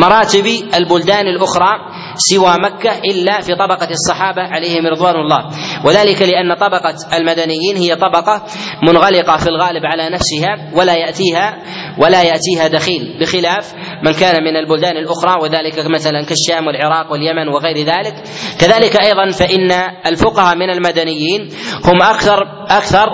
مراتب 0.00 0.46
البلدان 0.74 1.26
الأخرى. 1.26 1.99
سوى 2.16 2.54
مكة 2.64 2.98
إلا 2.98 3.40
في 3.40 3.54
طبقة 3.54 3.88
الصحابة 3.90 4.42
عليهم 4.42 4.86
رضوان 4.86 5.14
الله. 5.16 5.50
وذلك 5.84 6.22
لأن 6.22 6.54
طبقة 6.54 6.94
المدنيين 7.16 7.76
هي 7.76 7.96
طبقة 7.96 8.42
منغلقة 8.82 9.36
في 9.36 9.46
الغالب 9.48 9.84
على 9.84 10.10
نفسها 10.10 10.70
ولا 10.74 10.94
يأتيها 10.94 11.58
ولا 11.98 12.22
يأتيها 12.22 12.68
دخيل 12.68 13.18
بخلاف 13.20 13.74
من 14.04 14.12
كان 14.12 14.44
من 14.44 14.56
البلدان 14.56 14.96
الأخرى 14.96 15.42
وذلك 15.42 15.86
مثلا 15.90 16.24
كالشام 16.24 16.66
والعراق 16.66 17.12
واليمن 17.12 17.48
وغير 17.48 17.76
ذلك. 17.76 18.14
كذلك 18.60 18.96
أيضا 18.96 19.30
فإن 19.30 19.72
الفقهاء 20.06 20.56
من 20.56 20.70
المدنيين 20.70 21.48
هم 21.84 22.02
أكثر 22.02 22.38
أكثر 22.70 23.06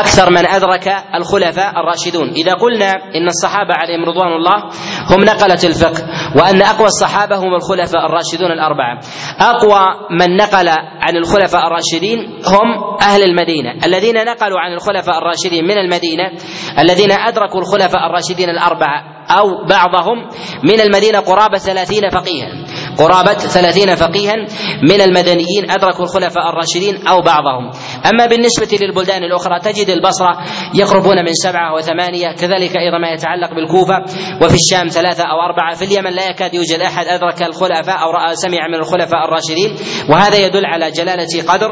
أكثر 0.00 0.30
من 0.30 0.46
أدرك 0.46 0.88
الخلفاء 1.14 1.80
الراشدون. 1.80 2.28
إذا 2.28 2.52
قلنا 2.52 2.92
إن 2.92 3.28
الصحابة 3.28 3.74
عليهم 3.74 4.04
رضوان 4.04 4.32
الله 4.32 4.56
هم 5.10 5.24
نقلة 5.24 5.58
الفقه 5.64 6.02
وأن 6.36 6.62
أقوى 6.62 6.86
الصحابة 6.86 7.36
هم 7.36 7.54
الخلفاء 7.54 8.06
الراشدون 8.06 8.52
الأربعة. 8.52 9.00
أقوى 9.40 9.86
من 10.20 10.36
نقل 10.36 10.68
عن 11.00 11.16
الخلفاء 11.16 11.66
الراشدين 11.66 12.18
هم 12.46 12.96
أهل 13.02 13.22
المدينة. 13.22 13.70
الذين 13.86 14.14
نقلوا 14.14 14.60
عن 14.60 14.72
الخلفاء 14.72 15.18
الراشدين 15.18 15.64
من 15.64 15.78
المدينة 15.78 16.30
الذين 16.78 17.12
أدركوا 17.12 17.60
الخلفاء 17.60 18.06
الراشدين 18.06 18.50
الأربعة 18.50 19.14
أو 19.30 19.64
بعضهم 19.64 20.28
من 20.64 20.80
المدينة 20.80 21.18
قرابة 21.20 21.58
ثلاثين 21.58 22.10
فقيها. 22.10 22.48
قرابة 22.98 23.34
ثلاثين 23.34 23.94
فقيها 23.94 24.34
من 24.82 25.00
المدنيين 25.00 25.70
أدركوا 25.70 26.04
الخلفاء 26.04 26.48
الراشدين 26.48 27.06
أو 27.06 27.20
بعضهم. 27.20 27.70
أما 28.12 28.26
بالنسبة 28.26 28.78
للبلدان 28.86 29.22
الأخرى 29.22 29.60
تجد 29.60 29.90
البصرة 29.90 30.38
يقربون 30.74 31.24
من 31.24 31.32
سبعة 31.32 31.74
وثمانية 31.74 32.32
كذلك 32.32 32.76
أيضا 32.76 32.98
ما 32.98 33.10
يتعلق 33.10 33.54
بالكوفة. 33.54 34.04
وفي 34.42 34.54
الشام 34.54 34.88
ثلاثة 34.88 35.24
أو 35.24 35.40
أربعة 35.40 35.74
في 35.74 35.84
اليمن 35.84 36.10
لا 36.10 36.30
يكاد 36.30 36.54
يوجد 36.54 36.80
أحد 36.80 37.06
أدرك 37.06 37.42
الخلفاء 37.42 38.02
أو 38.02 38.10
رأى 38.10 38.36
سمع 38.36 38.68
من 38.68 38.74
الخلفاء 38.74 39.24
الراشدين 39.24 39.76
وهذا 40.08 40.46
يدل 40.46 40.66
على 40.66 40.90
جلالة 40.90 41.52
قدر 41.52 41.70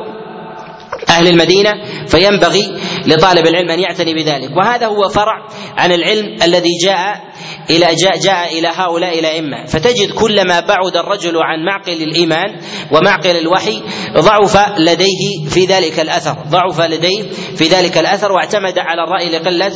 أهل 1.09 1.29
المدينة 1.29 1.71
فينبغي 2.07 2.77
لطالب 3.07 3.47
العلم 3.47 3.71
أن 3.71 3.81
يعتني 3.81 4.15
بذلك. 4.15 4.57
وهذا 4.57 4.87
هو 4.87 5.09
فرع 5.09 5.47
عن 5.79 5.93
العلم 5.93 6.43
الذي 6.43 6.71
جاء 6.85 7.32
إلى 7.71 7.87
جاء, 8.03 8.19
جاء 8.19 8.59
إلى 8.59 8.69
هؤلاء 8.75 9.19
الأئمة. 9.19 9.67
فتجد 9.67 10.11
كلما 10.11 10.61
بعد 10.61 10.97
الرجل 10.97 11.37
عن 11.37 11.65
معقل 11.65 12.03
الإيمان 12.03 12.61
ومعقل 12.93 13.37
الوحي 13.37 13.83
ضعف 14.19 14.79
لديه 14.79 15.49
في 15.49 15.65
ذلك 15.65 16.01
الأثر. 16.01 16.37
ضعف 16.49 16.81
لديه 16.81 17.23
في 17.57 17.69
ذلك 17.69 17.99
الأثر 17.99 18.33
واعتمد 18.33 18.79
على 18.79 19.03
الرأي 19.05 19.39
لقلة 19.39 19.73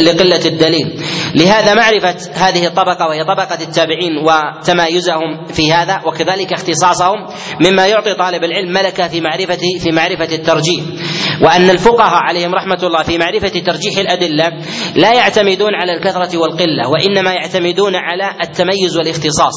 لقلة 0.00 0.46
الدليل. 0.46 0.86
لهذا 1.34 1.74
معرفة 1.74 2.16
هذه 2.34 2.66
الطبقة 2.66 3.08
وهي 3.08 3.24
طبقة 3.24 3.58
التابعين 3.60 4.12
وتمايزهم 4.26 5.44
في 5.44 5.72
هذا 5.72 6.00
وكذلك 6.06 6.52
اختصاصهم 6.52 7.26
مما 7.60 7.86
يعطي 7.86 8.14
طالب 8.14 8.44
العلم 8.44 8.72
ملكة 8.72 9.08
في 9.08 9.20
معرفة 9.20 9.58
في 9.80 9.90
معرفة 9.92 10.34
الترجيح. 10.34 10.84
وأن 11.42 11.70
الفقهاء 11.70 12.22
عليهم 12.22 12.54
رحمة 12.54 12.78
الله 12.82 13.02
في 13.02 13.18
معرفة 13.18 13.48
ترجيح 13.48 13.98
الأدلة 13.98 14.52
لا 14.94 15.12
يعتمدون 15.12 15.74
على 15.74 15.92
الكثرة 15.92 16.38
والقلة. 16.38 16.79
وإنما 16.86 17.32
يعتمدون 17.32 17.96
على 17.96 18.30
التميز 18.42 18.96
والاختصاص 18.96 19.54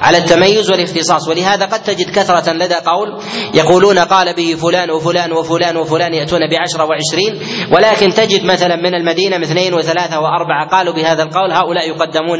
على 0.00 0.18
التميز 0.18 0.70
والاختصاص. 0.70 1.28
ولهذا 1.28 1.66
قد 1.66 1.82
تجد 1.82 2.10
كثرة 2.10 2.52
لدى 2.52 2.74
قول 2.74 3.18
يقولون 3.54 3.98
قال 3.98 4.34
به 4.34 4.54
فلان 4.54 4.90
وفلان 4.90 5.32
وفلان 5.32 5.76
وفلان 5.76 6.14
يأتون 6.14 6.40
بعشرة 6.50 6.84
وعشرين 6.84 7.40
ولكن 7.72 8.08
تجد 8.08 8.44
مثلا 8.44 8.76
من 8.76 8.94
المدينة 8.94 9.36
اثنين 9.36 9.74
وثلاثة 9.74 10.20
وأربعة 10.20 10.68
قالوا 10.68 10.94
بهذا 10.94 11.22
القول 11.22 11.52
هؤلاء 11.52 11.88
يقدمون 11.88 12.38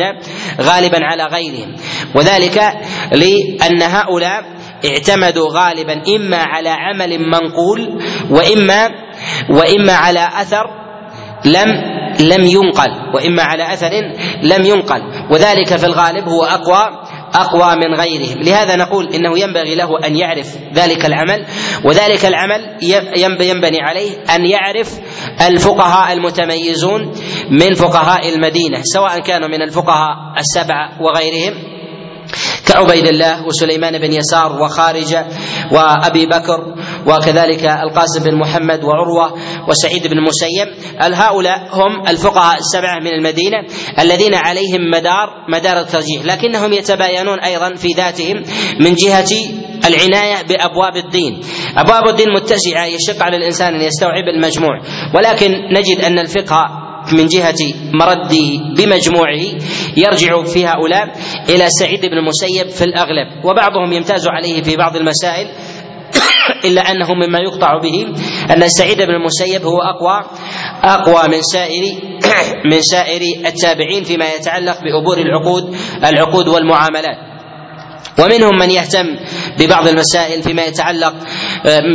غالبا 0.60 0.98
على 1.02 1.24
غيرهم. 1.24 1.76
وذلك 2.14 2.58
لأن 3.12 3.82
هؤلاء 3.82 4.42
اعتمدوا 4.84 5.48
غالبا 5.52 6.02
إما 6.16 6.36
على 6.36 6.68
عمل 6.68 7.18
منقول 7.18 8.02
وإما 8.30 8.88
وإما 9.50 9.92
على 9.92 10.28
أثر 10.40 10.64
لم 11.44 11.99
لم 12.20 12.46
ينقل 12.46 12.90
وإما 13.14 13.42
على 13.42 13.72
أثر 13.72 13.90
لم 14.42 14.64
ينقل. 14.64 15.02
وذلك 15.30 15.76
في 15.76 15.86
الغالب 15.86 16.28
هو 16.28 16.44
أقوى 16.44 17.00
أقوى 17.34 17.76
من 17.76 17.94
غيرهم. 17.94 18.42
لهذا 18.42 18.76
نقول 18.76 19.14
إنه 19.14 19.38
ينبغي 19.38 19.74
له 19.74 20.06
أن 20.06 20.16
يعرف 20.16 20.56
ذلك 20.74 21.06
العمل 21.06 21.46
وذلك 21.84 22.24
العمل 22.26 22.78
ينبني 23.40 23.80
عليه 23.80 24.10
أن 24.34 24.46
يعرف 24.46 25.00
الفقهاء 25.48 26.12
المتميزون 26.12 27.12
من 27.50 27.74
فقهاء 27.74 28.34
المدينة 28.34 28.80
سواء 28.82 29.20
كانوا 29.20 29.48
من 29.48 29.62
الفقهاء 29.62 30.16
السبعه 30.38 31.02
وغيرهم 31.02 31.54
كعبيد 32.66 33.06
الله 33.06 33.46
وسليمان 33.46 33.98
بن 33.98 34.12
يسار 34.12 34.62
وخارجة 34.62 35.26
وأبي 35.72 36.26
بكر 36.26 36.74
وكذلك 37.06 37.64
القاسم 37.64 38.24
بن 38.24 38.38
محمد 38.38 38.84
وعروة 38.84 39.38
وسعيد 39.68 40.06
بن 40.06 40.18
المسيب 40.18 40.68
هؤلاء 41.20 41.68
هم 41.72 42.08
الفقهاء 42.08 42.58
السبعه 42.58 42.98
من 43.00 43.12
المدينة 43.12 43.58
الذين 43.98 44.34
عليهم 44.34 44.90
مدار 44.94 45.28
مدار 45.48 45.80
الترجيح؟ 45.80 46.24
لكنهم 46.24 46.72
يتباينون 46.72 47.40
أيضا 47.40 47.74
في 47.74 47.88
ذاتهم 47.96 48.36
من 48.80 48.94
جهة 48.94 49.28
العناية 49.86 50.42
بأبواب 50.48 50.96
الدين. 50.96 51.40
أبواب 51.76 52.08
الدين 52.08 52.26
متسعة 52.36 52.84
يشق 52.84 53.22
على 53.22 53.36
الإنسان 53.36 53.74
أن 53.74 53.80
يستوعب 53.80 54.24
المجموع. 54.34 54.80
ولكن 55.14 55.50
نجد 55.50 56.04
أن 56.04 56.18
الفقه 56.18 56.66
من 57.12 57.26
جهة 57.26 57.74
مرده 57.92 58.74
بمجموعه 58.76 59.44
يرجع 59.96 60.42
في 60.44 60.66
هؤلاء 60.66 61.16
إلى 61.48 61.66
سعيد 61.68 62.00
بن 62.00 62.18
المسيب 62.18 62.68
في 62.68 62.84
الأغلب. 62.84 63.44
وبعضهم 63.44 63.92
يمتاز 63.92 64.26
عليه 64.28 64.62
في 64.62 64.76
بعض 64.76 64.96
المسائل 64.96 65.46
إلا 66.64 66.80
أنه 66.80 67.14
مما 67.14 67.38
يقطع 67.38 67.78
به 67.78 68.06
أن 68.52 68.68
سعيد 68.68 68.96
بن 68.96 69.10
المسيب 69.10 69.62
هو 69.62 69.78
أقوى 69.78 70.24
أقوى 70.82 71.28
من 71.28 71.42
سائر 71.42 71.82
من 72.72 72.80
سائر 72.80 73.20
التابعين 73.46 74.04
فيما 74.04 74.34
يتعلق 74.34 74.78
بأمور 74.82 75.18
العقود 75.18 75.76
العقود 76.04 76.48
والمعاملات. 76.48 77.29
ومنهم 78.18 78.58
من 78.58 78.70
يهتم 78.70 79.06
ببعض 79.58 79.88
المسائل 79.88 80.42
فيما 80.42 80.64
يتعلق 80.64 81.14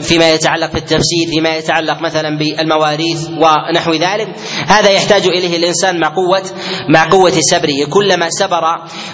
فيما 0.01 0.30
يتعلق 0.30 0.73
بالتفسير 0.73 1.28
فيما 1.30 1.58
يتعلق 1.58 2.01
مثلا 2.01 2.38
بالمواريث 2.38 3.30
ونحو 3.30 3.93
ذلك. 3.93 4.28
هذا 4.67 4.89
يحتاج 4.89 5.28
إليه 5.28 5.58
الإنسان 5.58 5.99
مع 5.99 6.08
قوة 6.08 6.43
مع 6.89 7.10
قوة 7.10 7.34
سبره 7.51 7.86
كلما 7.89 8.30
سبر 8.30 8.62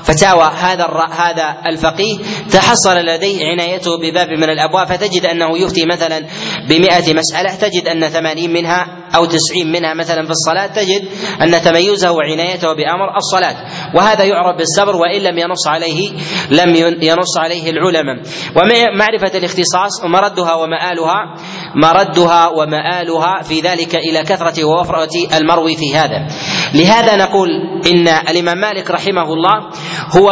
فتاوى 0.03 0.51
هذا 0.59 0.87
هذا 1.11 1.55
الفقيه 1.67 2.17
تحصل 2.51 2.95
لديه 2.95 3.47
عنايته 3.47 3.91
بباب 4.01 4.27
من 4.27 4.49
الأبواب. 4.49 4.87
فتجد 4.87 5.25
أنه 5.25 5.57
يفتي 5.57 5.85
مثلا 5.85 6.25
بمئة 6.69 7.13
مسألة 7.13 7.55
تجد 7.55 7.87
أن 7.87 8.09
ثمانين 8.09 8.53
منها 8.53 8.87
أو 9.15 9.25
تسعين 9.25 9.71
منها 9.71 9.93
مثلا 9.93 10.25
في 10.25 10.31
الصلاة 10.31 10.67
تجد 10.67 11.09
أن 11.41 11.61
تميزه 11.61 12.11
وعنايته 12.11 12.67
بأمر 12.73 13.17
الصلاة. 13.17 13.55
وهذا 13.95 14.23
يعرف 14.23 14.57
بالصبر 14.57 14.95
وإن 14.95 15.21
لم 15.21 15.37
ينص 15.37 15.67
عليه 15.67 16.11
لم 16.51 16.75
ينص 17.01 17.37
عليه 17.37 17.69
العلماء. 17.69 18.23
ومعرفة 18.55 19.37
الاختصاص 19.37 20.03
مردها 20.03 20.53
ومآلها 20.53 21.35
مردها 21.75 22.47
ومآلها 22.47 23.41
في 23.41 23.59
ذلك 23.59 23.95
إلى 23.95 24.23
كثرة 24.23 24.65
ووفرة 24.65 25.37
المروي 25.37 25.75
في 25.75 25.95
هذا. 25.95 26.27
لهذا 26.73 27.15
نقول 27.15 27.49
إن 27.93 28.07
الإمام 28.07 28.57
مالك 28.57 28.91
رحمه 28.91 29.33
الله 29.33 29.69
هو 30.17 30.31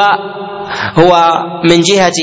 هو 1.00 1.40
من 1.70 1.82
جهة 1.82 2.20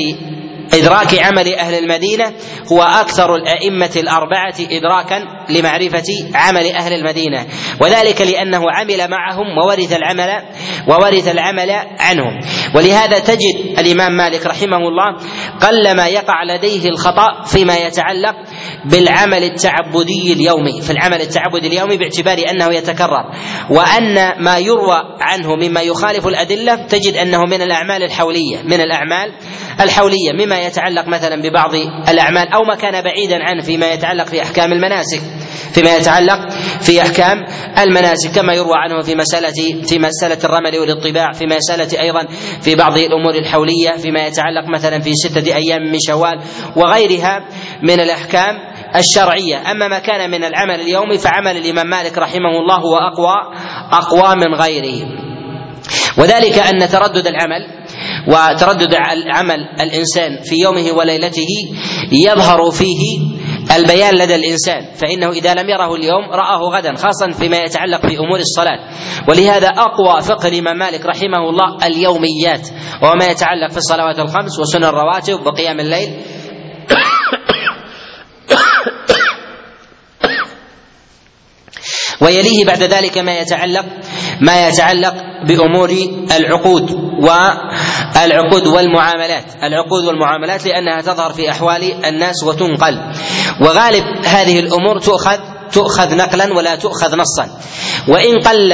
إدراك 0.75 1.18
عمل 1.18 1.55
أهل 1.55 1.75
المدينة 1.75 2.33
هو 2.72 2.83
أكثر 2.83 3.35
الأئمة 3.35 3.90
الأربعة 3.96 4.55
إدراكا 4.70 5.22
لمعرفة 5.51 6.05
عمل 6.35 6.73
أهل 6.75 6.93
المدينة. 6.93 7.47
وذلك 7.81 8.21
لأنه 8.21 8.63
عمل 8.71 9.09
معهم 9.11 9.59
وورث 9.59 9.93
العمل 9.93 10.43
وورث 10.89 11.29
العمل 11.29 11.71
عنهم. 11.99 12.41
ولهذا 12.75 13.19
تجد 13.19 13.79
الإمام 13.79 14.13
مالك 14.13 14.47
رحمه 14.47 14.77
الله 14.77 15.17
قلما 15.61 16.09
يقع 16.09 16.45
لديه 16.45 16.89
الخطأ 16.89 17.43
فيما 17.45 17.77
يتعلق 17.77 18.35
بالعمل 18.85 19.45
التعبدي 19.45 20.33
اليومي. 20.33 20.81
في 20.81 20.91
العمل 20.91 21.21
التعبدي 21.21 21.67
اليومي 21.67 21.97
باعتبار 21.97 22.39
أنه 22.51 22.75
يتكرر. 22.75 23.25
وأن 23.71 24.43
ما 24.43 24.59
يروى 24.59 25.03
عنه 25.21 25.55
مما 25.55 25.81
يخالف 25.81 26.27
الأدلة 26.27 26.75
تجد 26.75 27.15
أنه 27.15 27.43
من 27.43 27.63
الأعمال 27.63 28.03
الحولية 28.03 28.63
من 28.65 28.81
الأعمال 28.81 29.33
الحولية. 29.81 30.33
مما 30.33 30.59
يتعلق 30.59 31.09
مثلا 31.09 31.43
ببعض 31.43 31.75
الأعمال 32.09 32.53
أو 32.53 32.65
ما 32.65 32.75
كان 32.75 33.03
بعيدا 33.03 33.37
عنه 33.43 33.63
فيما 33.63 33.93
يتعلق 33.93 34.27
في 34.27 34.43
أحكام 34.43 34.73
المناسك. 34.73 35.21
فيما 35.72 35.96
يتعلق 35.96 36.51
في 36.81 37.03
أحكام 37.03 37.44
المناسك 37.79 38.31
كما 38.31 38.55
يروى 38.55 38.75
عنه 38.77 39.03
في 39.03 39.14
مساله 39.14 39.83
في 39.87 39.99
مسألة 39.99 40.38
الرمل 40.44 40.79
والاطباع 40.79 41.33
في 41.33 41.46
مسألة 41.46 42.01
أيضا 42.01 42.27
في 42.61 42.75
بعض 42.75 42.99
الأمور 42.99 43.35
الحولية 43.35 43.90
فيما 44.03 44.27
يتعلق 44.27 44.68
مثلا 44.68 45.01
في 45.01 45.14
سته 45.14 45.57
أيام 45.57 45.83
من 45.92 45.99
شوال 46.07 46.40
وغيرها 46.77 47.44
من 47.83 48.01
الأحكام 48.01 48.55
الشرعية. 48.96 49.70
أما 49.70 49.88
ما 49.88 49.99
كان 49.99 50.31
من 50.31 50.44
العمل 50.44 50.81
اليومي 50.81 51.18
فعمل 51.18 51.57
الإمام 51.57 51.87
مالك 51.87 52.18
رحمه 52.18 52.59
الله 52.61 52.77
هو 52.77 52.96
اقوى 52.96 53.35
أقوى 53.92 54.37
من 54.37 54.55
غيره. 54.55 55.07
وذلك 56.18 56.59
أن 56.59 56.88
تردد 56.88 57.27
العمل 57.27 57.66
وتردد 58.29 58.94
عمل 59.35 59.59
الإنسان 59.81 60.42
في 60.44 60.57
يومه 60.57 60.92
وليلته 60.92 61.49
يظهر 62.12 62.70
فيه 62.70 63.18
البيان 63.77 64.15
لدى 64.15 64.35
الإنسان 64.35 64.95
فإنه 64.95 65.31
إذا 65.31 65.55
لم 65.55 65.69
يره 65.69 65.95
اليوم 65.95 66.25
رآه 66.31 66.61
غدا 66.77 66.95
خاصه 66.95 67.39
فيما 67.39 67.57
يتعلق 67.57 68.03
بأمور 68.07 68.39
الصلاة. 68.39 68.79
ولهذا 69.29 69.69
أقوى 69.69 70.23
فقه 70.23 70.49
الإمام 70.49 70.79
مالك 70.79 71.07
رحمه 71.07 71.51
الله 71.51 71.87
اليوميات 71.87 72.69
وما 73.03 73.31
يتعلق 73.31 73.71
في 73.71 73.77
الصلوات 73.77 74.19
الخمس 74.19 74.59
وسنن 74.61 74.85
الرواتب 74.85 75.47
وقيام 75.47 75.81
الليل. 75.81 76.11
ويليه 82.27 82.65
بعد 82.65 82.83
ذلك 82.83 83.19
ما 83.19 83.39
يتعلق 83.39 83.85
ما 84.41 84.69
يتعلق 84.69 85.15
بأمور 85.49 85.91
العقود 86.37 86.91
والعقود 87.21 88.67
والمعاملات. 88.67 89.45
العقود 89.62 90.05
والمعاملات 90.05 90.67
لأنها 90.67 91.01
تظهر 91.01 91.33
في 91.33 91.51
أحوال 91.51 92.05
الناس 92.05 92.45
وتنقل. 92.45 93.01
وغالب 93.61 94.05
هذه 94.25 94.61
الأمور 94.61 94.99
تؤخذ 95.01 95.39
تؤخذ 95.73 96.17
نقلا 96.17 96.57
ولا 96.57 96.75
تؤخذ 96.75 97.17
نصا. 97.17 97.49
وإن 98.09 98.39
قل 98.41 98.73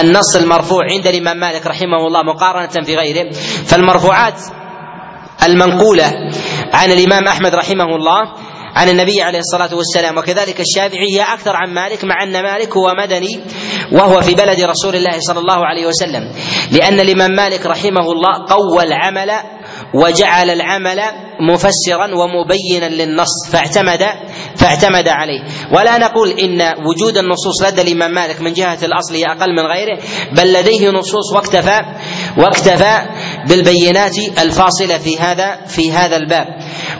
النص 0.00 0.36
المرفوع 0.36 0.84
عند 0.90 1.06
الإمام 1.06 1.36
مالك 1.36 1.66
رحمه 1.66 2.06
الله 2.06 2.22
مقارنة 2.22 2.84
في 2.84 2.96
غيره 2.96 3.32
فالمرفوعات 3.66 4.40
المنقولة 5.42 6.12
عن 6.72 6.90
الإمام 6.90 7.28
أحمد 7.28 7.54
رحمه 7.54 7.96
الله 7.96 8.18
عن 8.74 8.88
النبي 8.88 9.22
عليه 9.22 9.38
الصلاة 9.38 9.74
والسلام. 9.74 10.18
وكذلك 10.18 10.60
الشافعي 10.60 11.16
هي 11.16 11.22
أكثر 11.22 11.56
عن 11.56 11.74
مالك 11.74 12.04
مع 12.04 12.22
أن 12.22 12.42
مالك 12.42 12.76
هو 12.76 12.94
مدني 13.02 13.40
وهو 13.92 14.20
في 14.20 14.34
بلد 14.34 14.60
رسول 14.60 14.96
الله 14.96 15.18
صلى 15.20 15.38
الله 15.38 15.66
عليه 15.66 15.86
وسلم. 15.86 16.32
لأن 16.72 17.00
الإمام 17.00 17.30
مالك 17.30 17.66
رحمه 17.66 18.12
الله 18.12 18.46
قوى 18.48 18.82
العمل 18.82 19.30
وجعل 19.94 20.50
العمل 20.50 21.00
مفسرا 21.40 22.08
ومبينا 22.14 22.88
للنص 23.02 23.50
فاعتمد 23.52 24.06
فاعتمد 24.56 25.08
عليه. 25.08 25.40
ولا 25.72 25.98
نقول 25.98 26.30
إن 26.30 26.62
وجود 26.62 27.18
النصوص 27.18 27.62
لدى 27.62 27.82
الإمام 27.82 28.10
مالك 28.14 28.40
من 28.40 28.52
جهة 28.52 28.78
الأصل 28.82 29.14
هي 29.14 29.24
أقل 29.24 29.52
من 29.56 29.62
غيره 29.66 29.98
بل 30.32 30.52
لديه 30.52 30.90
نصوص 30.90 31.32
واكتفى 31.34 31.80
واكتفى 32.38 33.06
بالبينات 33.48 34.18
الفاصلة 34.42 34.98
في 34.98 35.18
هذا 35.18 35.64
في 35.66 35.92
هذا 35.92 36.16
الباب. 36.16 36.46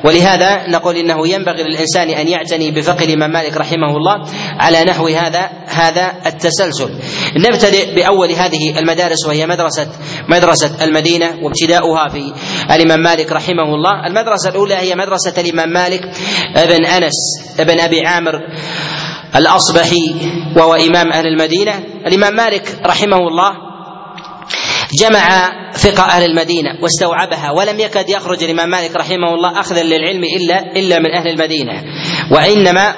ولهذا 0.04 0.70
نقول 0.70 0.96
إنه 0.96 1.28
ينبغي 1.28 1.62
للإنسان 1.62 2.11
أن 2.11 2.28
يعتني 2.28 2.70
بفقه 2.70 3.04
الإمام 3.04 3.30
مالك 3.30 3.56
رحمه 3.56 3.96
الله 3.96 4.26
على 4.61 4.84
نحو 4.84 5.06
هذا 5.06 5.50
هذا 5.66 6.12
التسلسل. 6.26 6.90
نبتدئ 7.37 7.94
بأول 7.94 8.32
هذه 8.32 8.78
المدارس 8.78 9.26
وهي 9.26 9.46
مدرسة 9.46 9.88
مدرسة 10.28 10.84
المدينة 10.84 11.38
وابتداؤها 11.42 12.08
في 12.08 12.32
الإمام 12.70 13.00
مالك 13.00 13.32
رحمه 13.32 13.74
الله، 13.74 14.06
المدرسة 14.06 14.50
الأولى 14.50 14.74
هي 14.74 14.94
مدرسة 14.94 15.40
الإمام 15.40 15.68
مالك 15.68 16.00
ابن 16.56 16.87
أنس 16.87 17.14
ابن 17.61 17.80
أبي 17.80 18.06
عامر 18.06 18.40
الأصبحي 19.37 20.14
وهو 20.56 20.74
إمام 20.74 21.12
أهل 21.12 21.26
المدينة، 21.26 21.74
الإمام 22.06 22.34
مالك 22.37 22.78
رحمه 22.87 23.16
الله 23.16 23.67
جمع 24.94 25.51
فقه 25.74 26.03
أهل 26.03 26.24
المدينة 26.24 26.70
واستوعبها 26.83 27.51
ولم 27.51 27.81
يكد 27.81 28.09
يخرج 28.09 28.42
الإمام 28.44 28.70
مالك 28.70 28.96
رحمه 28.96 29.35
الله 29.35 29.61
اخذا 29.61 29.83
للعلم 29.83 30.24
إلا 30.24 30.59
إلا 30.77 30.98
من 30.98 31.14
أهل 31.14 31.29
المدينة. 31.29 31.83
وإنما 32.31 32.94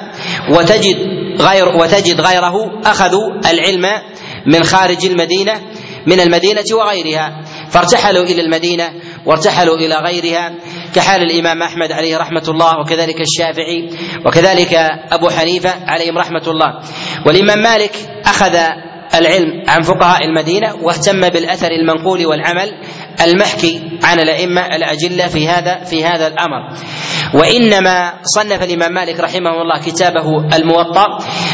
وتجد 0.51 0.97
غير 1.41 1.69
وتجد 1.69 2.21
غيره 2.21 2.55
اخذوا 2.85 3.51
العلم 3.51 3.87
من 4.47 4.65
خارج 4.65 5.07
المدينة 5.07 5.61
من 6.07 6.21
المدينة 6.21 6.65
وغيرها. 6.73 7.43
فارتحلوا 7.71 8.25
إلى 8.25 8.41
المدينة 8.41 8.93
وارتحلوا 9.27 9.77
إلى 9.77 9.95
غيرها 9.95 10.55
كحال 10.95 11.23
الإمام 11.23 11.63
أحمد 11.63 11.93
عليه 11.93 12.17
رحمة 12.17 12.45
الله 12.49 12.81
وكذلك 12.81 13.17
الشافعي 13.21 13.91
وكذلك 14.27 14.75
أبو 15.13 15.31
حنيفة 15.31 15.75
عليهم 15.87 16.19
رحمة 16.19 16.43
الله. 16.47 16.81
والإمام 17.27 17.59
مالك 17.59 17.93
أخذ 18.27 18.59
العلم 19.15 19.63
عن 19.69 19.83
فقهاء 19.83 20.25
المدينة 20.25 20.75
واهتم 20.83 21.29
بالأثر 21.29 21.71
المنقول 21.71 22.27
والعمل 22.27 22.73
المحكي 23.25 23.99
عن 24.03 24.21
الأئمة 24.21 24.67
الأجلة 24.67 25.27
في 25.27 25.49
هذا 25.49 25.85
في 25.85 26.05
هذا 26.05 26.27
الأمر. 26.27 26.77
وإنما 27.35 28.13
صنف 28.23 28.63
الإمام 28.63 28.93
مالك 28.93 29.21
رحمه 29.21 29.51
الله 29.51 29.81
كتابه 29.87 30.57
الموطأ 30.57 31.07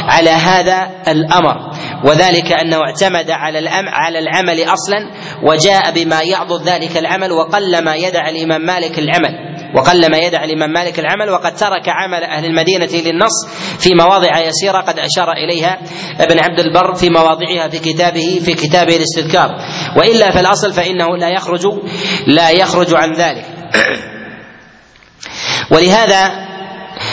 على 0.05 0.31
هذا 0.31 0.91
الأمر 1.09 1.55
وذلك 2.05 2.53
أنه 2.53 2.77
اعتمد 2.77 3.31
على 3.31 3.59
الأم 3.59 3.89
على 3.89 4.19
العمل 4.19 4.65
أصلا 4.65 5.11
وجاء 5.43 5.91
بما 5.91 6.23
يعضد 6.23 6.69
ذلك 6.69 6.97
العمل 6.97 7.33
وقلما 7.33 7.95
يدع 7.95 8.29
الإمام 8.29 8.61
مالك 8.61 8.99
العمل. 8.99 9.46
وقلما 9.75 10.19
يدع 10.19 10.45
الإمام 10.45 10.71
مالك 10.71 10.99
العمل 10.99 11.31
وقد 11.31 11.55
ترك 11.55 11.89
عمل 11.89 12.25
أهل 12.25 12.45
المدينة 12.45 12.87
للنص 12.87 13.47
في 13.79 13.95
مواضع 13.95 14.41
يسيرة 14.41 14.81
قد 14.81 14.99
أشار 14.99 15.33
إليها 15.33 15.79
ابن 16.21 16.39
عبد 16.39 16.61
البر 16.61 16.95
في 16.95 17.11
مواضعها 17.11 17.69
في 17.69 17.79
كتابه 17.79 18.41
في 18.45 18.55
كتابه 18.55 18.97
الاستذكار. 18.97 19.51
وإلا 19.97 20.31
فالاصل 20.31 20.73
فإنه 20.73 21.17
لا 21.17 21.29
يخرج 21.29 21.67
لا 22.27 22.51
يخرج 22.51 22.95
عن 22.95 23.13
ذلك. 23.13 23.45
ولهذا 25.73 26.47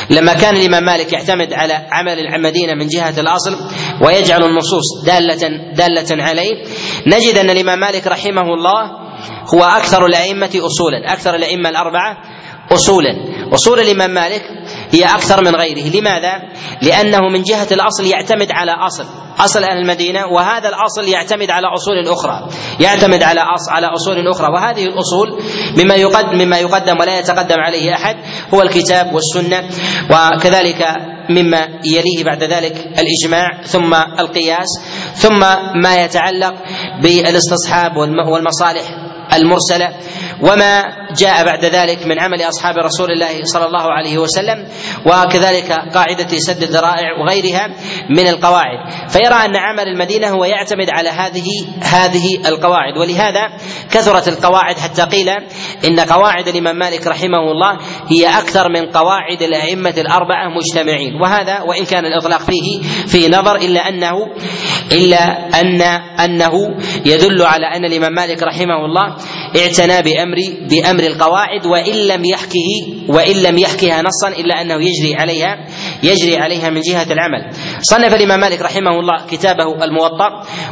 لما 0.10 0.34
كان 0.34 0.56
الإمام 0.56 0.84
مالك 0.84 1.14
يعتمد 1.14 1.54
على 1.54 1.88
عمل 1.92 2.20
المدينة 2.20 2.74
من 2.74 2.88
جهة 2.88 3.20
الأصل 3.20 3.58
ويجعل 4.02 4.44
النصوص 4.44 5.06
دالة 5.06 5.74
دالة 5.74 6.24
عليه 6.24 6.64
نجد 7.08 7.38
أن 7.38 7.50
الإمام 7.50 7.80
مالك 7.80 8.08
رحمه 8.08 8.42
الله 8.42 9.04
هو 9.56 9.64
أكثر 9.64 10.06
الأئمة 10.06 10.52
اصولا 10.56 11.14
أكثر 11.14 11.36
الأئمة 11.36 11.70
الأربعة 11.70 12.18
اصولا. 12.74 13.34
أصول 13.54 13.80
الإمام 13.80 14.10
مالك 14.10 14.42
هي 14.92 15.06
أكثر 15.06 15.44
من 15.44 15.56
غيره. 15.56 15.98
لماذا؟ 15.98 16.42
لأنه 16.82 17.20
من 17.30 17.44
جهة 17.44 17.68
الأصل 17.72 18.06
يعتمد 18.06 18.48
على 18.52 18.72
أصل 18.72 19.06
أصل 19.40 19.64
أهل 19.64 19.78
المدينة 19.78 20.26
وهذا 20.26 20.70
الأصل 20.70 21.08
يعتمد 21.08 21.50
على 21.50 21.68
أصول 21.68 22.08
أخرى. 22.08 22.50
يعتمد 22.80 23.24
على 23.24 23.40
أصل 23.40 23.72
على 23.72 23.88
أصول 23.88 24.28
أخرى. 24.28 24.48
وهذه 24.54 24.86
الأصول 24.86 25.40
مما 25.78 25.96
يقدم 25.96 26.38
مما 26.38 26.58
يقدم 26.60 27.00
ولا 27.00 27.20
يتقدم 27.20 27.60
عليه 27.60 27.94
أحد 27.94 28.16
هو 28.54 28.62
الكتاب 28.62 29.14
والسنة 29.14 29.70
وكذلك 30.12 30.86
مما 31.30 31.68
يليه 31.86 32.24
بعد 32.24 32.44
ذلك 32.44 32.76
الإجماع 33.00 33.62
ثم 33.62 33.94
القياس 34.20 34.68
ثم 35.14 35.40
ما 35.84 36.04
يتعلق 36.04 36.54
بالاستصحاب 37.02 37.98
والمصالح. 38.28 39.13
المرسلة 39.36 39.90
وما 40.42 40.84
جاء 41.18 41.46
بعد 41.46 41.66
ذلك 41.66 42.06
من 42.06 42.20
عمل 42.20 42.42
أصحاب 42.42 42.76
رسول 42.78 43.12
الله 43.12 43.44
صلى 43.44 43.66
الله 43.66 43.92
عليه 43.92 44.18
وسلم 44.18 44.68
وكذلك 45.06 45.72
قاعدة 45.72 46.38
سد 46.38 46.64
الذرائع 46.64 47.20
وغيرها 47.20 47.68
من 48.10 48.28
القواعد. 48.28 49.10
فيرى 49.10 49.36
أن 49.46 49.56
عمل 49.56 49.88
المدينة 49.88 50.30
هو 50.30 50.46
يعتمد 50.46 50.90
على 50.90 51.10
هذه 51.10 51.46
هذه 51.82 52.48
القواعد. 52.48 52.98
ولهذا 52.98 53.50
كثرت 53.92 54.28
القواعد 54.28 54.78
حتى 54.78 55.02
قيل 55.02 55.30
إن 55.86 56.00
قواعد 56.00 56.48
الإمام 56.48 56.76
مالك 56.76 57.08
رحمه 57.08 57.52
الله 57.52 57.80
هي 58.12 58.28
أكثر 58.28 58.70
من 58.70 58.92
قواعد 58.92 59.42
الأئمة 59.42 59.94
الأربعة 59.98 60.50
مجتمعين. 60.50 61.22
وهذا 61.22 61.62
وإن 61.62 61.86
كان 61.86 62.06
الإطلاق 62.06 62.42
فيه 62.42 62.82
في 63.08 63.30
نظر 63.30 63.56
إلا 63.56 63.90
أنه 63.90 64.14
إلا 64.92 65.50
أن 65.62 65.82
أنه 66.20 66.52
يدل 67.06 67.42
على 67.42 67.66
أن 67.76 67.86
الإمام 67.86 68.14
مالك 68.14 68.44
رحمه 68.44 68.86
الله 68.86 69.16
اعتنى 69.58 70.02
بامر 70.02 70.38
بأمر 70.70 71.04
القواعد 71.04 71.66
وإن 71.66 71.96
لم 72.08 72.26
يحكه 72.26 72.70
وإن 73.10 73.36
لم 73.36 73.58
يحكها 73.58 74.02
نصا 74.02 74.28
إلا 74.28 74.62
أنه 74.62 74.74
يجري 74.74 75.16
عليها 75.16 75.58
يجري 76.04 76.38
عليها 76.38 76.70
من 76.70 76.82
جهة 76.82 77.08
العمل. 77.12 77.54
صنف 77.82 78.14
الإمام 78.16 78.40
مالك 78.40 78.62
رحمه 78.62 79.00
الله 79.00 79.26
كتابه 79.32 79.84
الموطأ 79.84 80.30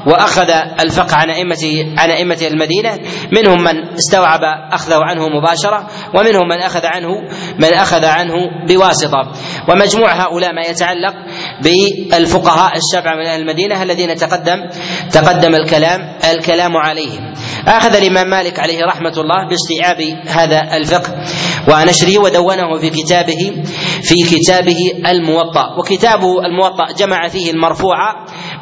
وأخذ 0.08 0.52
الفقه 0.80 1.16
عن 1.16 1.30
ائمه 1.30 1.94
عن 1.98 2.12
أئمة 2.12 2.38
المدينة 2.42 3.00
منهم 3.32 3.64
من 3.64 3.94
استوعب 3.94 4.42
أخذه 4.72 5.00
عنه 5.02 5.28
مباشرة 5.28 5.88
ومنهم 6.16 6.48
من 6.48 6.58
أخذ 6.62 6.86
عنه 6.86 7.08
من 7.60 7.74
أخذ 7.74 8.06
عنه 8.06 8.34
بواسطة 8.68 9.32
ومجموع 9.70 10.14
هؤلاء 10.14 10.54
ما 10.54 10.62
يتعلق 10.62 11.14
بالفقهاء 11.62 12.78
السبعة 12.78 13.16
من 13.16 13.26
أهل 13.26 13.42
المدينة 13.42 13.84
الذين 13.84 14.16
تقدم 14.16 14.58
تقدم 15.12 15.56
الكلام 15.56 16.18
الكلام 16.32 16.78
عليهم. 16.78 17.34
أخذ 17.68 17.96
الإمام 17.96 18.30
مالك 18.30 18.60
عليه 18.60 18.86
رحمة 18.86 19.14
الله 19.18 19.48
باستيعاب 19.50 20.02
هذا 20.28 20.78
الفقه 20.78 21.14
ونشره 21.68 22.20
ودونه 22.20 22.78
في 22.80 22.90
كتابه 22.90 23.64
في 24.02 24.16
كتابه 24.36 24.78
الموطأ. 25.12 25.64
وكتابه 25.80 26.46
الموطأ 26.46 26.86
جمع 26.98 27.28
فيه 27.28 27.52
المرفوع 27.52 27.98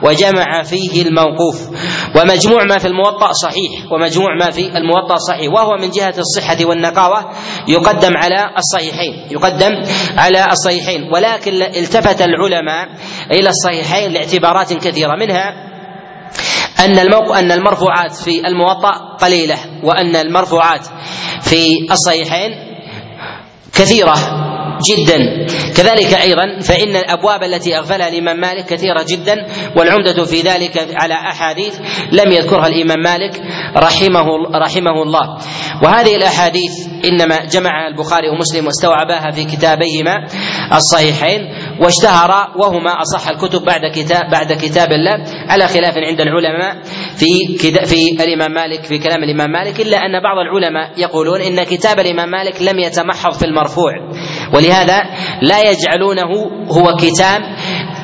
وجمع 0.04 0.64
فيه 0.64 1.02
الموقوف. 1.02 1.70
ومجموع 2.16 2.64
ما 2.64 2.78
في 2.78 2.88
الموطأ 2.88 3.32
صحيح 3.32 3.92
ومجموع 3.92 4.30
ما 4.40 4.52
في 4.52 4.78
الموطأ 4.78 5.16
صحيح. 5.16 5.54
وهو 5.54 5.78
من 5.82 5.90
جهة 5.90 6.14
الصحة 6.18 6.66
والنقاوة 6.66 7.32
يقدم 7.68 8.18
على 8.18 8.54
الصحيحين 8.58 9.28
يقدم 9.32 9.72
على 10.18 10.46
الصحيحين. 10.52 11.02
ولكن 11.14 11.62
التفت 11.62 12.22
العلماء 12.22 12.88
إلى 13.32 13.50
الصحيحين 13.50 14.12
لاعتبارات 14.12 14.74
كثيرة 14.74 15.16
منها 15.20 15.69
أن 16.80 17.00
الموق... 17.00 17.38
أن 17.38 17.52
المرفوعات 17.52 18.16
في 18.16 18.48
الموطأ 18.48 19.18
قليلة 19.22 19.58
وأن 19.84 20.16
المرفوعات 20.16 20.86
في 21.42 21.88
الصحيحين 21.92 22.52
كثيرة. 23.74 24.16
جدا. 24.90 25.46
كذلك 25.78 26.14
أيضا 26.14 26.60
فإن 26.60 26.96
الأبواب 26.96 27.44
التي 27.44 27.78
أغفلها 27.78 28.08
الإمام 28.08 28.40
مالك 28.40 28.66
كثيرة 28.66 29.06
جدا 29.10 29.46
والعمدة 29.76 30.24
في 30.24 30.42
ذلك 30.42 30.88
على 30.96 31.14
أحاديث 31.14 31.80
لم 32.12 32.32
يذكرها 32.32 32.68
الإمام 32.68 33.00
مالك 33.00 33.42
رحمه 33.78 34.26
رحمه 34.56 35.04
الله. 35.04 35.38
وهذه 35.84 36.16
الأحاديث 36.16 36.72
إنما 37.06 37.46
جمعها 37.46 37.88
البخاري 37.88 38.30
ومسلم 38.30 38.66
واستوعباها 38.66 39.32
في 39.32 39.44
كتابيهما 39.46 40.16
الصحيحين 40.76 41.42
واشتهر 41.82 42.32
وهما 42.58 42.92
أصح 43.02 43.30
الكتب 43.30 43.66
بعد 43.66 43.82
كتاب 43.96 44.30
بعد 44.32 44.54
كتاب 44.54 44.92
الله 44.92 45.26
على 45.50 45.68
خلاف 45.68 45.94
عند 45.98 46.22
العلماء 46.22 46.82
في 47.18 47.58
في 47.86 48.24
الإمام 48.24 48.52
مالك 48.52 48.84
في 48.84 48.98
كلام 48.98 49.24
الإمام 49.24 49.52
مالك 49.52 49.80
إلا 49.80 49.98
أن 49.98 50.22
بعض 50.24 50.38
العلماء 50.38 50.92
يقولون 50.98 51.42
إن 51.42 51.64
كتاب 51.64 52.00
الإمام 52.00 52.30
مالك 52.30 52.62
لم 52.62 52.80
يتمحض 52.80 53.34
في 53.34 53.46
المرفوع. 53.46 53.92
ولهذا 54.54 55.02
لا 55.42 55.60
يجعلونه 55.72 56.32
هو 56.72 56.96
كتاب 56.96 57.42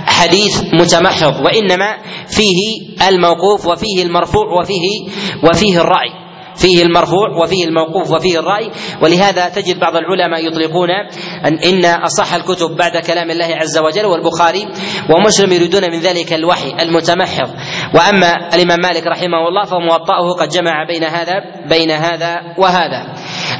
حديث 0.08 0.64
متمحض 0.74 1.46
وإنما 1.46 1.98
فيه 2.28 3.08
الموقوف 3.10 3.68
وفيه 3.68 4.04
المرفوع 4.04 4.46
وفيه 4.62 5.12
وفيه 5.44 5.82
الرأي. 5.82 6.26
فيه 6.56 6.84
المرفوع 6.84 7.44
وفيه 7.44 7.66
الموقوف 7.66 8.12
وفيه 8.12 8.40
الرأي. 8.40 8.72
ولهذا 9.02 9.50
تجد 9.50 9.80
بعض 9.80 9.96
العلماء 9.96 10.46
يطلقون 10.48 10.90
أن 11.46 11.60
إن 11.60 11.86
أصح 11.86 12.34
الكتب 12.34 12.76
بعد 12.78 12.98
كلام 12.98 13.32
الله 13.32 13.46
عز 13.46 13.78
وجل 13.78 14.06
والبخاري 14.06 14.68
ومسلم 15.10 15.52
يريدون 15.52 15.82
من 15.92 16.00
ذلك 16.00 16.34
الوحي 16.34 16.74
المتمحض. 16.82 17.50
وأما 17.94 18.56
الإمام 18.56 18.80
مالك 18.80 19.08
رحمه 19.08 19.48
الله 19.48 19.64
فموطأه 19.66 20.34
قد 20.40 20.50
جمع 20.50 20.84
بين 20.88 21.04
هذا 21.04 21.34
بين 21.70 21.92
هذا 21.92 22.36
وهذا. 22.58 23.14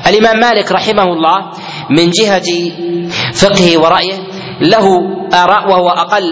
الإمام 0.08 0.40
مالك 0.40 0.72
رحمه 0.72 1.04
الله 1.04 1.52
من 1.90 2.10
جهة 2.10 2.50
فقهه 3.34 3.78
ورأيه 3.78 4.18
له 4.62 4.86
آراء 5.34 5.70
وهو 5.72 5.90
أقل 5.90 6.24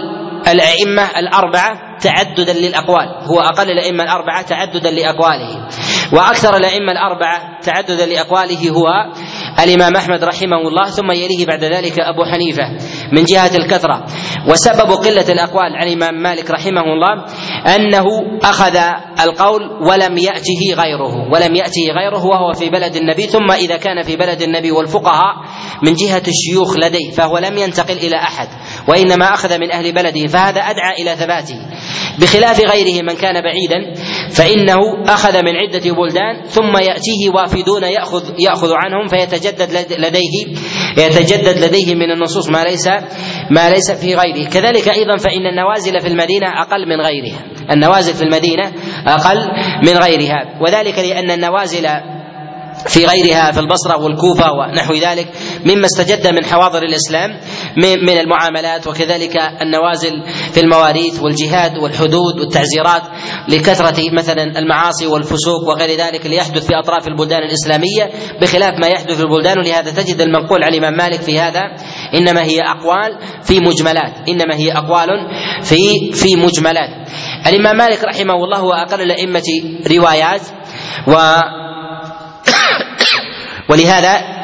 الأئمة 0.48 1.02
الأربعة 1.18 1.78
تعددا 2.00 2.52
للأقوال 2.52 3.06
هو 3.30 3.40
أقل 3.40 3.70
الأئمة 3.70 4.04
الأربعة 4.04 4.42
تعددا 4.42 4.90
لأقواله 4.90 5.68
وأكثر 6.12 6.56
الأئمة 6.56 6.92
الأربعة 6.92 7.60
تعددا 7.62 8.06
لأقواله 8.06 8.70
هو 8.70 8.86
الإمام 9.64 9.96
أحمد 9.96 10.24
رحمه 10.24 10.56
الله 10.68 10.90
ثم 10.90 11.10
يليه 11.10 11.46
بعد 11.46 11.64
ذلك 11.64 12.00
أبو 12.00 12.24
حنيفة. 12.24 12.62
من 13.16 13.24
جهة 13.24 13.56
الكثرة. 13.56 14.06
وسبب 14.48 14.90
قلة 14.90 15.32
الأقوال 15.32 15.76
عن 15.76 15.86
الإمام 15.86 16.22
مالك 16.22 16.50
رحمه 16.50 16.82
الله 16.82 17.24
أنه 17.76 18.04
أخذ 18.42 18.76
القول 19.20 19.62
ولم 19.62 20.18
يأته 20.18 20.82
غيره 20.82 21.32
ولم 21.32 21.54
يأته 21.54 21.82
غيره 21.98 22.24
وهو 22.24 22.52
في 22.52 22.70
بلد 22.70 22.96
النبي 22.96 23.22
ثم 23.22 23.50
إذا 23.50 23.76
كان 23.76 24.02
في 24.02 24.16
بلد 24.16 24.42
النبي 24.42 24.70
والفقهاء 24.70 25.34
من 25.82 25.94
جهة 25.94 26.22
الشيوخ 26.28 26.76
لديه 26.76 27.10
فهو 27.10 27.38
لم 27.38 27.58
ينتقل 27.58 27.96
إلى 27.96 28.16
أحد 28.16 28.48
وإنما 28.88 29.34
أخذ 29.34 29.58
من 29.58 29.72
أهل 29.72 29.92
بلده 29.92 30.26
فهذا 30.26 30.60
أدعى 30.60 31.02
إلى 31.02 31.16
ثباته. 31.16 31.58
بخلاف 32.18 32.60
غيره 32.60 33.02
من 33.02 33.16
كان 33.16 33.42
بعيدا 33.42 33.94
فإنه 34.30 34.78
أخذ 35.06 35.42
من 35.42 35.56
عدة 35.56 35.92
بلدان 35.92 36.44
ثم 36.48 36.76
يأتيه 36.76 37.30
وافدون 37.34 37.82
ياخذ 37.82 38.22
يأخذ 38.38 38.72
عنهم 38.72 39.08
فيتجدد 39.08 39.72
لديه 39.98 40.56
يتجدد 40.98 41.58
لديه 41.64 41.94
من 41.94 42.10
النصوص 42.10 42.48
ما 42.48 42.64
ليس 42.64 42.88
ما 43.50 43.70
ليس 43.70 43.90
في 43.90 44.14
غيره. 44.14 44.48
كذلك 44.48 44.88
أيضا 44.88 45.16
فإن 45.16 45.46
النوازل 45.46 46.00
في 46.00 46.08
المدينة 46.08 46.46
أقل 46.62 46.88
من 46.88 47.00
غيرها. 47.00 47.40
النوازل 47.70 48.14
في 48.14 48.22
المدينة 48.22 48.72
أقل 49.06 49.38
من 49.86 49.98
غيرها. 49.98 50.58
وذلك 50.60 50.98
لأن 50.98 51.30
النوازل 51.30 51.86
في 52.86 53.06
غيرها 53.06 53.50
في 53.50 53.60
البصرة 53.60 53.96
والكوفة 53.96 54.52
ونحو 54.52 54.94
ذلك 54.94 55.28
مما 55.64 55.86
استجد 55.86 56.28
من 56.28 56.44
حواضر 56.44 56.82
الإسلام 56.82 57.30
من 57.76 58.18
المعاملات 58.18 58.86
وكذلك 58.86 59.36
النوازل 59.62 60.22
في 60.52 60.60
المواريث 60.60 61.22
والجهاد 61.22 61.78
والحدود 61.78 62.40
والتعزيرات 62.40 63.02
لكثرة 63.48 64.10
مثلا 64.12 64.58
المعاصي 64.58 65.06
والفسوق 65.06 65.68
وغير 65.68 65.98
ذلك 65.98 66.26
اللي 66.26 66.36
يحدث 66.36 66.66
في 66.66 66.72
أطراف 66.78 67.08
البلدان 67.08 67.42
الإسلامية 67.42 68.10
بخلاف 68.40 68.80
ما 68.80 68.86
يحدث 68.86 69.16
في 69.16 69.22
البلدان. 69.22 69.58
ولهذا 69.58 69.90
تجد 69.90 70.20
المنقول 70.20 70.64
عن 70.64 70.74
الإمام 70.74 70.96
مالك 70.96 71.20
في 71.20 71.40
هذا 71.40 71.62
إنما 72.16 72.42
هي 72.42 72.60
أقوال 72.60 73.18
في 73.42 73.60
مجملات. 73.60 74.28
إنما 74.28 74.54
هي 74.54 74.72
أقوال 74.72 75.08
في 75.62 76.12
في 76.12 76.36
مجملات. 76.36 77.08
الإمام 77.46 77.76
مالك 77.76 78.04
رحمه 78.04 78.34
الله 78.34 78.58
هو 78.58 78.72
أقل 78.72 79.00
الأئمة 79.00 79.42
روايات. 79.90 80.42
و 81.06 81.12
ولهذا 83.70 84.34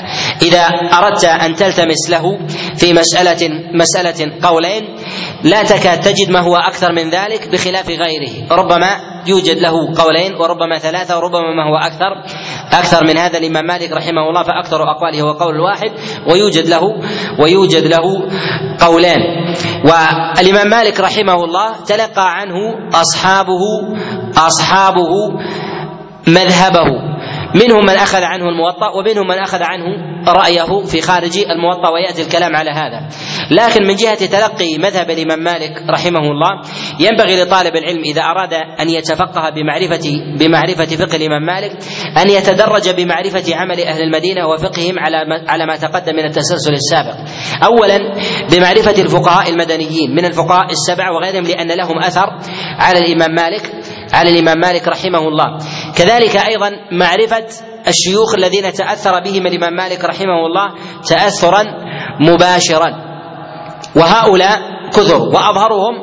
إذا 0.42 0.66
أردت 0.92 1.24
أن 1.24 1.54
تلتمس 1.54 2.10
له 2.10 2.38
في 2.76 2.92
مسألة 2.92 3.48
مسألة 3.74 4.32
قولين 4.42 4.96
لا 5.44 5.62
تكاد 5.62 6.00
تجد 6.00 6.30
ما 6.30 6.40
هو 6.40 6.56
أكثر 6.56 6.92
من 6.92 7.10
ذلك 7.10 7.48
بخلاف 7.48 7.88
غيره. 7.88 8.46
ربما 8.50 9.10
يوجد 9.26 9.58
له 9.58 9.94
قولين 9.98 10.34
وربما 10.34 10.78
ثلاثة 10.78 11.16
وربما 11.16 11.54
ما 11.54 11.64
هو 11.70 11.76
أكثر 11.76 12.12
أكثر 12.72 13.04
من 13.06 13.18
هذا 13.18 13.38
الإمام 13.38 13.66
مالك 13.66 13.92
رحمه 13.92 14.28
الله 14.28 14.42
فأكثر 14.42 14.82
أقواله 14.90 15.22
هو 15.22 15.32
قول 15.32 15.60
واحد 15.60 15.90
ويوجد 16.26 16.68
له 16.68 16.80
ويوجد 17.38 17.84
له 17.86 18.28
قولان 18.80 19.20
والإمام 19.84 20.68
مالك 20.70 21.00
رحمه 21.00 21.44
الله 21.44 21.84
تلقى 21.86 22.34
عنه 22.36 22.54
أصحابه 22.94 23.62
أصحابه 24.36 25.12
مذهبه. 26.28 27.09
منهم 27.54 27.82
من 27.82 27.94
أخذ 27.94 28.22
عنه 28.22 28.48
الموطأ 28.48 28.88
ومنهم 28.88 29.26
من 29.26 29.38
أخذ 29.38 29.62
عنه 29.62 29.84
رأيه 30.28 30.84
في 30.86 31.00
خارج 31.00 31.38
الموطأ 31.38 31.88
ويأتي 31.88 32.22
الكلام 32.22 32.56
على 32.56 32.70
هذا. 32.70 33.08
لكن 33.50 33.86
من 33.86 33.96
جهة 33.96 34.26
تلقي 34.26 34.78
مذهب 34.78 35.10
الإمام 35.10 35.38
مالك 35.38 35.70
رحمه 35.90 36.20
الله 36.20 36.62
ينبغي 37.00 37.42
لطالب 37.42 37.76
العلم 37.76 38.02
إذا 38.04 38.22
أراد 38.22 38.54
أن 38.54 38.88
يتفقه 38.88 39.50
بمعرفه 39.50 40.10
بمعرفة 40.38 40.96
فقه 40.96 41.16
الإمام 41.16 41.42
مالك 41.42 41.72
أن 42.22 42.30
يتدرج 42.30 42.88
بمعرفة 42.88 43.56
عمل 43.56 43.80
أهل 43.80 44.02
المدينة 44.02 44.46
وفقههم 44.46 44.98
على 44.98 45.16
على 45.48 45.66
ما 45.66 45.76
تقدم 45.76 46.16
من 46.16 46.24
التسلسل 46.24 46.72
السابق. 46.72 47.14
اولا 47.64 47.98
بمعرفة 48.52 49.02
الفقهاء 49.02 49.50
المدنيين 49.50 50.10
من 50.16 50.24
الفقهاء 50.24 50.70
السبعه 50.70 51.12
وغيرهم 51.12 51.44
لأن 51.44 51.68
لهم 51.68 51.98
أثر 51.98 52.38
على 52.78 52.98
الإمام 52.98 53.34
مالك 53.34 53.79
على 54.12 54.30
الإمام 54.30 54.58
مالك 54.58 54.88
رحمه 54.88 55.18
الله. 55.18 55.58
كذلك 55.96 56.36
أيضا 56.36 56.70
معرفة 56.92 57.46
الشيوخ 57.88 58.34
الذين 58.34 58.72
تأثر 58.72 59.20
بهم 59.20 59.46
الإمام 59.46 59.72
مالك 59.72 60.04
رحمه 60.04 60.46
الله 60.46 60.74
تاثرا 61.08 61.64
مباشرا. 62.20 63.10
وهؤلاء 63.96 64.60
كثر 64.92 65.18
وأظهرهم 65.18 65.94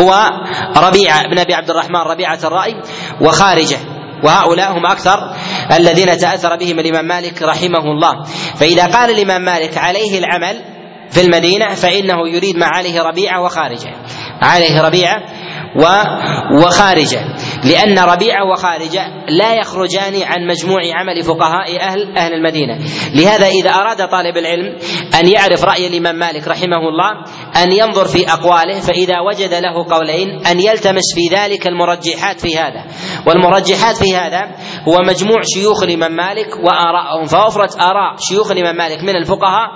هو 0.00 0.30
ربيعه 0.76 1.26
بن 1.28 1.38
أبي 1.38 1.54
عبد 1.54 1.70
الرحمن 1.70 2.00
ربيعة 2.00 2.38
الرأي 2.44 2.74
وخارجه. 3.20 3.78
وهؤلاء 4.24 4.72
هم 4.72 4.86
أكثر 4.86 5.34
الذين 5.76 6.16
تأثر 6.16 6.56
بهم 6.56 6.78
الإمام 6.78 7.04
مالك 7.04 7.42
رحمه 7.42 7.84
الله. 7.84 8.24
فإذا 8.54 8.86
قال 8.86 9.10
الإمام 9.10 9.42
مالك 9.42 9.78
عليه 9.78 10.18
العمل 10.18 10.81
في 11.12 11.20
المدينة 11.20 11.74
فإنه 11.74 12.28
يريد 12.28 12.56
ما 12.56 12.66
عليه 12.66 13.02
ربيعة 13.02 13.42
وخارجه. 13.42 13.90
عليه 14.42 14.82
ربيعة 14.82 15.22
وخارجه. 16.64 17.20
لأن 17.64 17.98
ربيعة 17.98 18.50
وخارجة 18.52 19.06
لا 19.28 19.54
يخرجان 19.54 20.22
عن 20.22 20.46
مجموع 20.46 20.80
عمل 20.94 21.22
فقهاء 21.22 21.80
أهل 21.80 22.16
أهل 22.16 22.34
المدينة. 22.34 22.78
لهذا 23.14 23.46
إذا 23.46 23.70
أراد 23.70 24.08
طالب 24.08 24.36
العلم 24.36 24.76
أن 25.20 25.28
يعرف 25.28 25.64
رأي 25.64 25.86
الإمام 25.86 26.16
مالك 26.16 26.48
رحمه 26.48 26.88
الله 26.88 27.10
أن 27.64 27.72
ينظر 27.72 28.04
في 28.04 28.32
أقواله 28.32 28.80
فإذا 28.80 29.20
وجد 29.20 29.54
له 29.54 29.96
قولين 29.96 30.46
أن 30.46 30.60
يلتمس 30.60 31.14
في 31.14 31.36
ذلك 31.36 31.66
المرجحات 31.66 32.40
في 32.40 32.58
هذا. 32.58 32.84
والمرجحات 33.26 33.96
في 33.96 34.16
هذا 34.16 34.40
هو 34.88 34.98
مجموع 35.08 35.40
شيوخ 35.54 35.82
الإمام 35.82 36.12
مالك 36.12 36.48
وآرائهم 36.64 37.24
فوفرت 37.24 37.80
آراء 37.80 38.16
شيوخ 38.28 38.50
الإمام 38.50 38.76
مالك 38.76 39.02
من 39.02 39.16
الفقهاء 39.16 39.68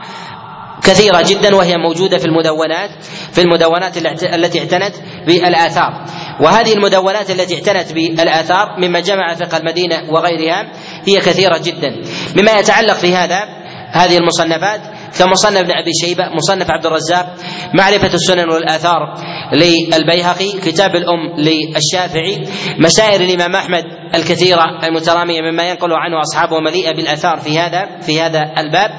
كثيرة 0.87 1.23
جدا 1.23 1.57
وهي 1.57 1.77
موجودة 1.77 2.19
في 2.19 2.25
المدونات 2.25 2.91
في 3.33 3.41
المدونات 3.41 3.97
التي 4.35 4.59
اعتنت 4.59 4.95
بالآثار. 5.27 6.05
وهذه 6.41 6.73
المدونات 6.73 7.31
التي 7.31 7.55
اعتنت 7.55 7.93
بالآثار 7.93 8.77
مما 8.79 9.01
جمع 9.01 9.35
فقه 9.35 9.57
المدينة 9.57 9.97
وغيرها 10.11 10.73
هي 11.07 11.21
كثيرة 11.21 11.59
جدا. 11.65 12.03
مما 12.37 12.59
يتعلق 12.59 12.95
في 12.95 13.15
هذا 13.15 13.45
هذه 13.91 14.17
المصنفات 14.17 14.81
كمصنف 15.19 15.59
ابن 15.59 15.71
ابي 15.71 15.91
شيبة، 16.05 16.25
مصنف 16.35 16.71
عبد 16.71 16.87
الرزاق، 16.87 17.35
معرفة 17.75 18.15
السنن 18.15 18.51
والآثار 18.51 19.15
للبيهقي، 19.53 20.53
كتاب 20.53 20.97
الأم 20.97 21.37
للشافعي، 21.39 22.43
مسائل 22.79 23.23
الإمام 23.23 23.57
أحمد 23.57 23.85
الكثيرة 24.15 24.65
المترامية 24.89 25.41
مما 25.41 25.69
ينقل 25.69 25.93
عنه 25.93 26.21
أصحابه 26.21 26.61
مليئة 26.61 26.93
بالآثار 26.97 27.39
في 27.39 27.59
هذا 27.59 28.01
في 28.01 28.21
هذا 28.21 28.41
الباب، 28.59 28.91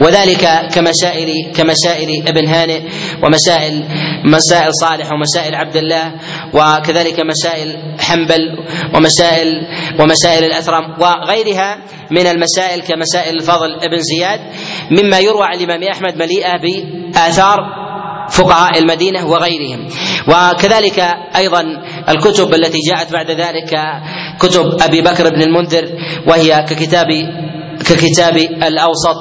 وذلك 0.00 0.68
كمسائل 0.74 1.52
كمسائل 1.56 2.28
ابن 2.28 2.46
هانئ 2.48 2.80
ومسائل 3.22 3.84
مسائل 4.24 4.70
صالح 4.80 5.12
ومسائل 5.12 5.54
عبد 5.54 5.76
الله 5.76 6.12
وكذلك 6.54 7.20
مسائل 7.20 7.76
حنبل 8.00 8.40
ومسائل 8.94 9.48
ومسائل 10.00 10.44
الأثرم 10.44 10.84
وغيرها 11.00 11.78
من 12.10 12.26
المسائل 12.26 12.80
كمسائل 12.80 13.34
الفضل 13.34 13.74
ابن 13.74 13.98
زياد 13.98 14.40
مما 14.90 15.18
يروى 15.18 15.44
عن 15.44 15.56
الإمام 15.58 15.82
أحمد 15.82 16.16
مليئة 16.16 16.52
بآثار 16.62 17.58
فقهاء 18.30 18.78
المدينة 18.78 19.26
وغيرهم. 19.26 19.88
وكذلك 20.28 20.98
أيضا 21.36 21.60
الكتب 22.08 22.54
التي 22.54 22.78
جاءت 22.90 23.12
بعد 23.12 23.30
ذلك 23.30 23.70
كتب 24.40 24.82
أبي 24.82 25.00
بكر 25.00 25.28
بن 25.28 25.42
المنذر 25.42 25.88
وهي 26.26 26.66
ككتاب 26.68 27.06
ككتاب 27.94 28.36
الأوسط 28.62 29.16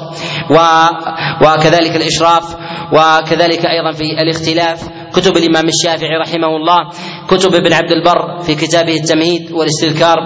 وكذلك 1.41 1.95
الإشراف 1.95 2.55
وكذلك 2.93 3.65
أيضا 3.65 3.91
في 3.91 4.21
الاختلاف. 4.21 4.83
كتب 5.13 5.37
الإمام 5.37 5.65
الشافعي 5.67 6.17
رحمه 6.21 6.47
الله 6.55 6.79
كتب 7.27 7.55
ابن 7.55 7.73
عبد 7.73 7.91
البر 7.91 8.39
في 8.43 8.55
كتابه 8.55 8.95
التمهيد 8.95 9.51
والاستذكار 9.51 10.17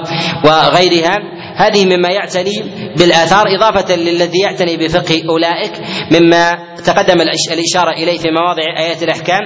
وغيرها. 0.46 1.16
هذه 1.56 1.86
مما 1.86 2.10
يعتني 2.10 2.64
بالآثار 2.98 3.46
إضافة 3.56 3.96
للذي 3.96 4.40
يعتني 4.40 4.78
بفقه 4.78 5.24
أولئك 5.30 5.72
مما 6.12 6.76
تقدم 6.86 7.22
الإشارة 7.52 7.92
إليه 7.92 8.18
في 8.18 8.28
مواضع 8.32 8.64
آيات 8.80 9.04
الأحكام. 9.04 9.42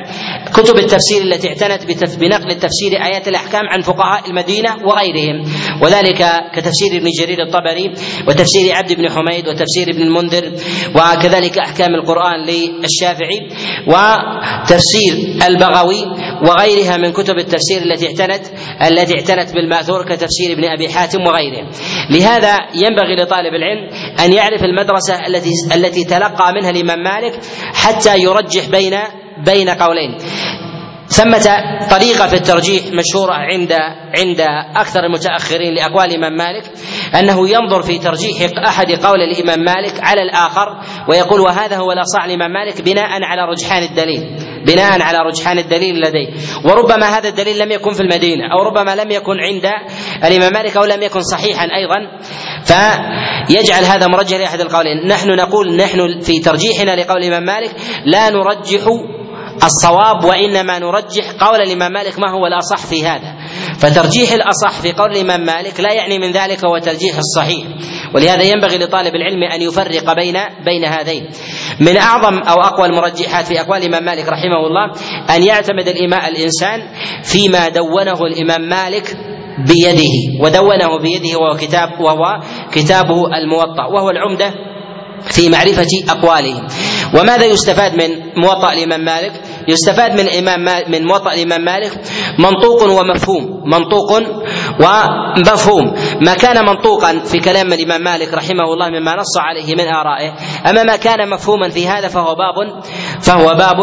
كتب 0.54 0.78
التفسير 0.78 1.22
التي 1.22 1.48
اعتنت 1.48 1.86
بنقل 2.20 2.52
التفسير 2.52 2.92
آيات 3.06 3.28
الأحكام 3.28 3.62
عن 3.70 3.82
فقهاء 3.82 4.30
المدينة 4.30 4.76
وغيرهم. 4.86 5.44
وذلك 5.84 6.26
كتفسير 6.56 6.98
ابن 6.98 7.08
جرير 7.20 7.38
الطبري 7.48 7.94
وتفسير 8.28 8.76
عبد 8.76 8.94
بن 8.94 9.10
حميد 9.10 9.48
وتفسير 9.48 9.90
ابن 9.90 10.02
المنذر 10.02 10.52
وكذلك 10.96 11.58
أحكام 11.58 11.96
القرآن 11.96 12.46
للشافعي 12.46 13.40
وتفسير 13.88 15.14
البغوي 15.48 16.06
وغيرها 16.42 16.98
من 16.98 17.12
كتب 17.12 17.38
التفسير 17.38 17.82
التي 17.82 18.08
اعتنت 18.08 18.46
التي 18.88 19.14
اعتنت 19.16 19.54
بالمأثور 19.54 20.06
كتفسير 20.06 20.52
ابن 20.52 20.64
أبي 20.64 20.90
حاتم 20.90 21.20
وغيره. 21.22 21.70
لهذا 22.10 22.58
ينبغي 22.76 23.16
لطالب 23.16 23.54
العلم 23.54 23.90
أن 24.26 24.34
يعرف 24.34 24.64
المدرسة 24.64 25.28
التي 25.28 25.50
التي 25.76 26.04
تلقى 26.04 26.54
منها 26.54 26.70
الإمام 26.70 27.00
مالك 27.04 27.40
حتى 27.74 28.20
يرجح 28.20 28.70
بين 28.70 28.94
بين 29.46 29.70
قولين. 29.70 30.18
ثمة 31.10 31.50
طريقة 31.92 32.28
في 32.28 32.34
الترجيح 32.34 32.84
مشهورة 32.86 33.34
عند 33.34 33.74
عند 34.18 34.42
أكثر 34.76 35.04
المتأخرين 35.04 35.74
لأقوال 35.74 36.06
الإمام 36.06 36.34
مالك 36.34 36.64
أنه 37.20 37.50
ينظر 37.50 37.82
في 37.82 37.98
ترجيح 37.98 38.50
أحد 38.68 38.92
قول 38.92 39.22
الإمام 39.22 39.60
مالك 39.60 39.94
على 40.00 40.22
الآخر 40.22 40.80
ويقول 41.10 41.40
وهذا 41.42 41.78
هو 41.78 41.92
الأصح 41.92 42.24
الإمام 42.24 42.52
مالك 42.52 42.82
بناء 42.82 43.24
على 43.24 43.42
رجحان 43.42 43.84
الدليل 43.84 44.50
بناء 44.66 45.02
على 45.02 45.18
رجحان 45.18 45.58
الدليل 45.58 45.96
لديه. 45.96 46.28
وربما 46.66 47.18
هذا 47.18 47.30
الدليل 47.30 47.60
لم 47.60 47.72
يكن 47.72 47.92
في 47.92 48.02
المدينة 48.02 48.44
أو 48.54 48.64
ربما 48.64 48.96
لم 48.96 49.12
يكن 49.12 49.40
عند 49.40 49.66
الإمام 50.24 50.54
مالك 50.54 50.78
أو 50.78 50.86
لم 50.86 51.04
يكن 51.04 51.22
صحيحا 51.22 51.64
أيضا. 51.64 51.96
فيجعل 52.64 53.84
هذا 53.84 54.08
مرجح 54.08 54.38
لأحد 54.38 54.62
القولين. 54.62 55.08
نحن 55.08 55.30
نقول 55.30 55.76
نحن 55.76 56.20
في 56.22 56.40
ترجيحنا 56.40 56.96
لقول 56.96 57.18
الإمام 57.24 57.44
مالك 57.44 57.72
لا 58.06 58.30
نرجح 58.30 58.82
الصواب 59.64 60.24
وإنما 60.24 60.80
نرجح 60.80 61.32
قول 61.40 61.62
الامام 61.62 61.92
مالك 61.92 62.20
ما 62.20 62.32
هو 62.32 62.48
الأصح 62.48 62.86
في 62.86 63.06
هذا. 63.08 63.36
فترجيح 63.78 64.32
الأصح 64.32 64.82
في 64.82 64.92
قول 64.92 65.12
الإمام 65.12 65.46
مالك 65.46 65.80
لا 65.80 65.94
يعني 65.94 66.20
من 66.20 66.32
ذلك 66.32 66.66
هو 66.66 66.78
ترجيح 66.78 67.18
الصحيح. 67.18 67.68
ولهذا 68.16 68.44
ينبغي 68.44 68.78
لطالب 68.78 69.16
العلم 69.16 69.44
أن 69.44 69.62
يفرق 69.62 70.14
بين 70.14 70.38
بين 70.66 70.86
هذين. 70.86 71.30
من 71.80 71.98
أعظم 71.98 72.38
أو 72.38 72.56
أقوى 72.62 72.86
المرجحات 72.88 73.46
في 73.46 73.62
أقوال 73.62 73.82
الإمام 73.82 74.04
مالك 74.06 74.30
رحمه 74.30 74.68
الله 74.68 74.92
أن 75.36 75.44
يعتمد 75.44 75.88
الإماء 75.88 76.30
الإنسان 76.30 76.80
فيما 77.24 77.70
دونه 77.70 78.20
الإمام 78.22 78.62
مالك 78.70 79.18
بيده 79.68 80.44
ودونه 80.44 80.98
بيده 80.98 81.38
وهو 81.38 81.58
كتاب 81.58 82.00
وهو 82.00 82.40
كتابه 82.72 83.28
الموطأ 83.44 83.86
وهو 83.86 84.10
العمدة 84.10 84.54
في 85.22 85.50
معرفة 85.50 85.88
أقواله. 86.10 86.68
وماذا 87.14 87.46
يستفاد 87.46 87.94
من 87.94 88.10
موطأ 88.38 88.74
الإمام 88.74 89.06
مالك؟ 89.06 89.42
يستفاد 89.68 90.14
من 90.14 90.20
الإمام 90.20 90.92
من 90.92 91.06
موطأ 91.06 91.34
الإمام 91.34 91.62
مالك 91.62 91.92
منطوق 92.40 92.84
ومفهوم. 92.84 93.64
منطوق 93.66 94.12
ومفهوم. 94.80 95.94
ما 96.22 96.34
كان 96.34 96.66
منطوقا 96.66 97.20
في 97.20 97.40
كلام 97.40 97.74
الإمام 97.74 98.02
مالك 98.02 98.34
رحمه 98.34 98.64
الله 98.74 98.90
مما 98.90 99.16
نص 99.16 99.38
عليه 99.38 99.76
من 99.76 99.88
آرائه 99.88 100.34
أما 100.70 100.84
ما 100.84 100.96
كان 100.96 101.30
مفهوما 101.30 101.70
في 101.70 101.88
هذا 101.88 102.08
فهو 102.08 102.36
باب 102.36 102.84
فهو 103.22 103.48
باب 103.54 103.80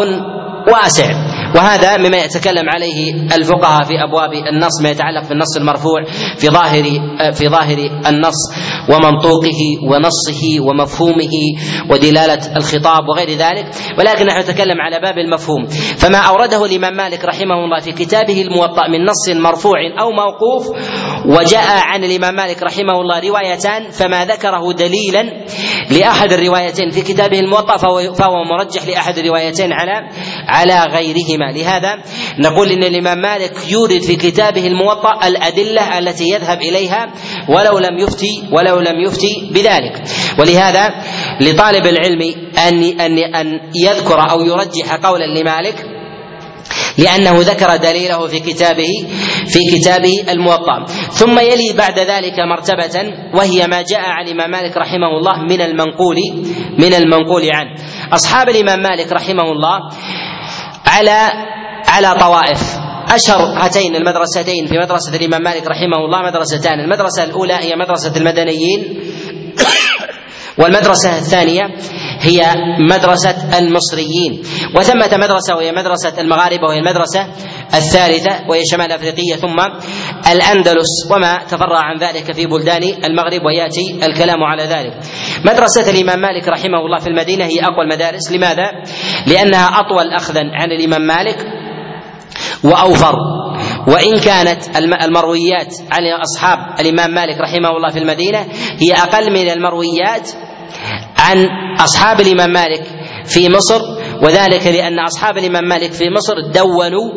واسع. 0.67 1.36
وهذا 1.55 1.97
مما 1.97 2.17
يتكلم 2.17 2.69
عليه 2.69 3.13
الفقهاء 3.35 3.83
في 3.83 3.93
أبواب 4.03 4.33
النص 4.33 4.81
ما 4.81 4.89
يتعلق 4.89 5.29
بالنص 5.29 5.57
المرفوع 5.57 6.03
في 6.37 6.49
ظاهر 6.49 6.83
في 7.33 7.49
ظاهر 7.49 7.77
النص 8.07 8.39
ومنطوقه 8.89 9.61
ونصه 9.91 10.41
ومفهومه 10.69 11.33
ودلالة 11.91 12.57
الخطاب 12.57 13.03
وغير 13.09 13.29
ذلك. 13.29 13.65
ولكن 13.99 14.25
نحن 14.25 14.39
نتكلم 14.39 14.81
على 14.81 14.99
باب 14.99 15.17
المفهوم. 15.17 15.65
فما 15.97 16.17
أورده 16.17 16.65
الإمام 16.65 16.93
مالك 16.93 17.25
رحمه 17.25 17.55
الله 17.65 17.79
في 17.79 17.91
كتابه 17.91 18.41
الموطأ 18.41 18.87
من 18.87 19.05
نص 19.05 19.29
مرفوع 19.29 19.77
أو 19.99 20.11
موقوف 20.11 20.67
وجاء 21.25 21.81
عن 21.85 22.03
الإمام 22.03 22.35
مالك 22.35 22.63
رحمه 22.63 23.01
الله 23.01 23.19
روايتان 23.29 23.91
فما 23.91 24.25
ذكره 24.25 24.71
دليلا 24.73 25.23
لأحد 25.91 26.33
الروايتين 26.33 26.89
في 26.91 27.01
كتابه 27.01 27.39
الموطأ 27.39 27.77
فهو 28.13 28.43
مرجح 28.51 28.87
لأحد 28.87 29.17
الروايتين 29.17 29.73
على 29.73 30.09
على 30.47 30.83
غيرهما. 30.93 31.36
لهذا 31.55 31.95
نقول 32.39 32.71
إن 32.71 32.83
الإمام 32.83 33.21
مالك 33.21 33.53
يورد 33.69 34.01
في 34.01 34.15
كتابه 34.15 34.67
الموطأ 34.67 35.27
الأدلة 35.27 35.99
التي 35.99 36.23
يذهب 36.29 36.61
إليها 36.61 37.13
ولو 37.49 37.79
لم 37.79 37.99
يفتي 37.99 38.43
ولو 38.51 38.79
لم 38.79 38.99
يفتي 39.05 39.49
بذلك. 39.51 40.03
ولهذا 40.39 40.89
لطالب 41.41 41.85
العلم 41.87 42.21
ان 42.67 42.83
ان 43.01 43.17
أن 43.35 43.59
يذكر 43.75 44.31
أو 44.31 44.41
يرجح 44.41 44.95
قولا 45.03 45.39
لمالك 45.39 45.85
لأنه 46.97 47.39
ذكر 47.41 47.75
دليله 47.75 48.27
في 48.27 48.39
كتابه 48.39 48.89
في 49.47 49.59
كتابه 49.77 50.31
الموطأ. 50.31 50.85
ثم 51.11 51.39
يلي 51.39 51.73
بعد 51.77 51.99
ذلك 51.99 52.39
مرتبة 52.39 53.13
وهي 53.33 53.67
ما 53.67 53.81
جاء 53.81 53.99
عن 53.99 54.27
الإمام 54.27 54.51
مالك 54.51 54.77
رحمه 54.77 55.07
الله 55.17 55.41
من 55.43 55.61
المنقول 55.61 56.15
من 56.79 56.93
المنقول 56.93 57.43
عنه. 57.53 57.75
أصحاب 58.13 58.49
الإمام 58.49 58.79
مالك 58.79 59.11
رحمه 59.11 59.51
الله 59.51 59.79
على 60.97 61.19
على 61.87 62.19
طوائف. 62.19 62.61
أشهر 63.09 63.63
هاتين 63.63 63.95
المدرستين 63.95 64.65
في 64.67 64.77
مدرسة 64.77 65.15
الإمام 65.15 65.41
مالك 65.43 65.67
رحمه 65.67 65.97
الله 66.05 66.21
مدرستان 66.25 66.79
المدرسة 66.79 67.23
الأولى 67.23 67.53
هي 67.53 67.75
مدرسة 67.75 68.17
المدنيين. 68.17 69.01
والمدرسة 70.59 71.17
الثانية 71.17 71.63
هي 72.19 72.55
مدرسة 72.79 73.57
المصريين. 73.57 74.41
وثمة 74.75 75.17
مدرسة 75.17 75.55
وهي 75.55 75.71
مدرسة 75.71 76.21
المغاربة 76.21 76.63
وهي 76.67 76.79
المدرسة 76.79 77.27
الثالثة 77.73 78.49
وهي 78.49 78.61
شمال 78.71 78.91
أفريقية. 78.91 79.35
ثم 79.35 79.59
الأندلس 80.31 81.11
وما 81.11 81.37
تفرع 81.37 81.79
عن 81.79 81.97
ذلك 81.99 82.31
في 82.31 82.45
بلدان 82.45 82.83
المغرب 82.83 83.45
ويأتي 83.45 84.05
الكلام 84.05 84.43
على 84.43 84.63
ذلك. 84.63 84.93
مدرسة 85.45 85.91
الإمام 85.91 86.19
مالك 86.19 86.47
رحمه 86.47 86.79
الله 86.85 86.99
في 86.99 87.07
المدينة 87.07 87.45
هي 87.45 87.59
أقوى 87.59 87.83
المدارس. 87.83 88.31
لماذا؟ 88.31 88.71
لأنها 89.27 89.79
أطول 89.79 90.13
أخذا 90.13 90.41
عن 90.41 90.71
الإمام 90.71 91.01
مالك 91.01 91.37
وأوفر. 92.63 93.15
وإن 93.87 94.19
كانت 94.19 94.77
المرويات 95.03 95.75
عن 95.91 96.01
أصحاب 96.21 96.79
الإمام 96.79 97.11
مالك 97.11 97.37
رحمه 97.39 97.69
الله 97.69 97.91
في 97.91 97.99
المدينة 97.99 98.39
هي 98.79 98.93
أقل 98.93 99.33
من 99.33 99.49
المرويات 99.49 100.29
عن 101.17 101.47
أصحاب 101.79 102.21
الإمام 102.21 102.49
مالك 102.53 102.83
في 103.25 103.49
مصر 103.49 103.81
وذلك 104.23 104.67
لأن 104.67 104.99
أصحاب 104.99 105.37
الإمام 105.37 105.63
مالك 105.63 105.91
في 105.91 106.09
مصر 106.09 106.33
دونوا 106.53 107.11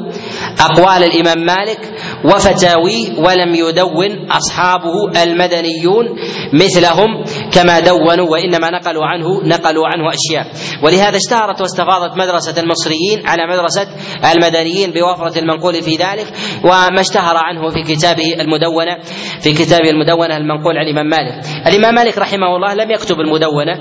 أقوال 0.60 1.02
الإمام 1.04 1.38
مالك 1.38 1.80
وفتاوي 2.24 3.12
ولم 3.18 3.54
يدون 3.54 4.30
أصحابه 4.30 5.22
المدنيون 5.22 6.06
مثلهم 6.52 7.24
كما 7.52 7.80
دونوا 7.80 8.30
وإنما 8.30 8.70
نقلوا 8.70 9.06
عنه 9.06 9.26
نقلوا 9.44 9.86
عنه 9.86 10.04
أشياء. 10.14 10.46
ولهذا 10.84 11.16
اشتهرت 11.16 11.60
واستفاضت 11.60 12.16
مدرسة 12.16 12.60
المصريين 12.62 13.26
على 13.26 13.46
مدرسة 13.46 13.86
المدنيين 14.32 14.90
بوفرة 14.90 15.38
المنقول 15.38 15.74
في 15.74 15.90
ذلك 15.96 16.26
وما 16.64 17.00
اشتهر 17.00 17.36
عنه 17.36 17.68
في 17.70 17.82
كتابه 17.94 18.34
المدونة 18.40 18.98
في 19.40 19.52
كتابه 19.52 19.90
المدونة 19.90 20.36
المنقول 20.36 20.76
عن 20.78 20.86
الإمام 20.86 21.06
مالك. 21.06 21.44
الإمام 21.66 21.94
مالك 21.94 22.18
رحمه 22.18 22.56
الله 22.56 22.74
لم 22.74 22.90
يكتب 22.90 23.20
المدونة 23.20 23.74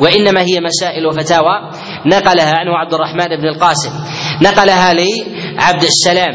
وإنما 0.00 0.40
هي 0.40 0.60
مسائل 0.60 1.06
وفتاوى 1.06 1.70
نقلها 2.06 2.62
عنه 2.66 2.78
عبد 2.78 2.94
الرحمن 2.94 3.36
بن 3.36 3.48
القاسم. 3.48 3.90
نقلها 4.42 4.92
لعبد 4.94 5.82
السلام 5.82 6.34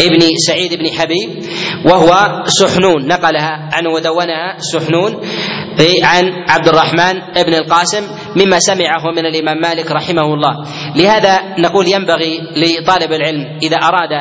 ابن 0.00 0.20
سعيد 0.46 0.74
بن 0.74 0.86
حبيب 0.98 1.44
وهو 1.84 2.42
سحنون. 2.46 3.06
نقلها 3.06 3.70
عنه 3.72 3.90
ودونها 3.90 4.58
سحنون 4.58 5.20
عن 6.02 6.24
عبد 6.48 6.68
الرحمن 6.68 7.14
بن 7.46 7.54
القاسم 7.54 8.02
مما 8.36 8.58
سمعه 8.58 9.04
من 9.16 9.26
الإمام 9.26 9.60
مالك 9.60 9.90
رحمه 9.90 10.22
الله. 10.22 10.54
لهذا 10.96 11.40
نقول 11.58 11.88
ينبغي 11.88 12.40
لطالب 12.56 13.12
العلم 13.12 13.58
إذا 13.62 13.76
أراد 13.76 14.12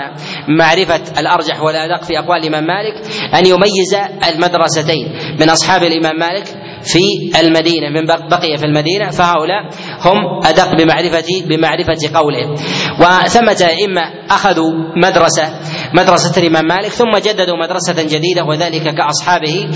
معرفة 0.47 1.19
الأرجح 1.19 1.61
والأدق 1.61 2.03
في 2.03 2.19
أقوال 2.19 2.37
الإمام 2.37 2.63
مالك 2.63 2.95
أن 3.35 3.45
يميز 3.45 3.93
المدرستين 4.29 5.05
من 5.39 5.49
أصحاب 5.49 5.83
الإمام 5.83 6.19
مالك 6.19 6.47
في 6.85 7.39
المدينة 7.39 7.89
من 7.89 8.05
بقي 8.05 8.57
في 8.57 8.65
المدينة 8.65 9.09
فهؤلاء 9.09 9.61
هم 10.01 10.45
أدق 10.45 10.75
بمعرفة 10.77 11.25
بمعرفة 11.45 11.97
قوله. 12.13 12.51
وثمة 12.99 13.67
ائمه 13.67 14.01
أخذوا 14.29 14.71
مدرسة 14.97 15.59
مدرسة 15.93 16.41
الإمام 16.41 16.65
مالك 16.67 16.91
ثم 16.91 17.17
جددوا 17.17 17.57
مدرسة 17.63 18.03
جديدة 18.03 18.43
وذلك 18.43 18.95
كأصحابه 18.95 19.67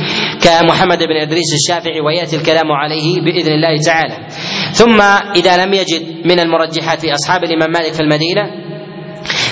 كمحمد 0.42 0.98
بن 0.98 1.16
إدريس 1.22 1.54
الشافعي 1.54 2.02
ويأتي 2.02 2.36
الكلام 2.36 2.72
عليه 2.72 3.22
بإذن 3.22 3.52
الله 3.52 3.82
تعالى. 3.86 4.28
ثم 4.74 5.02
إذا 5.36 5.66
لم 5.66 5.74
يجد 5.74 6.26
من 6.26 6.40
المرجحات 6.40 7.00
في 7.00 7.14
أصحاب 7.14 7.44
الإمام 7.44 7.72
مالك 7.72 7.94
في 7.94 8.00
المدينة 8.00 8.42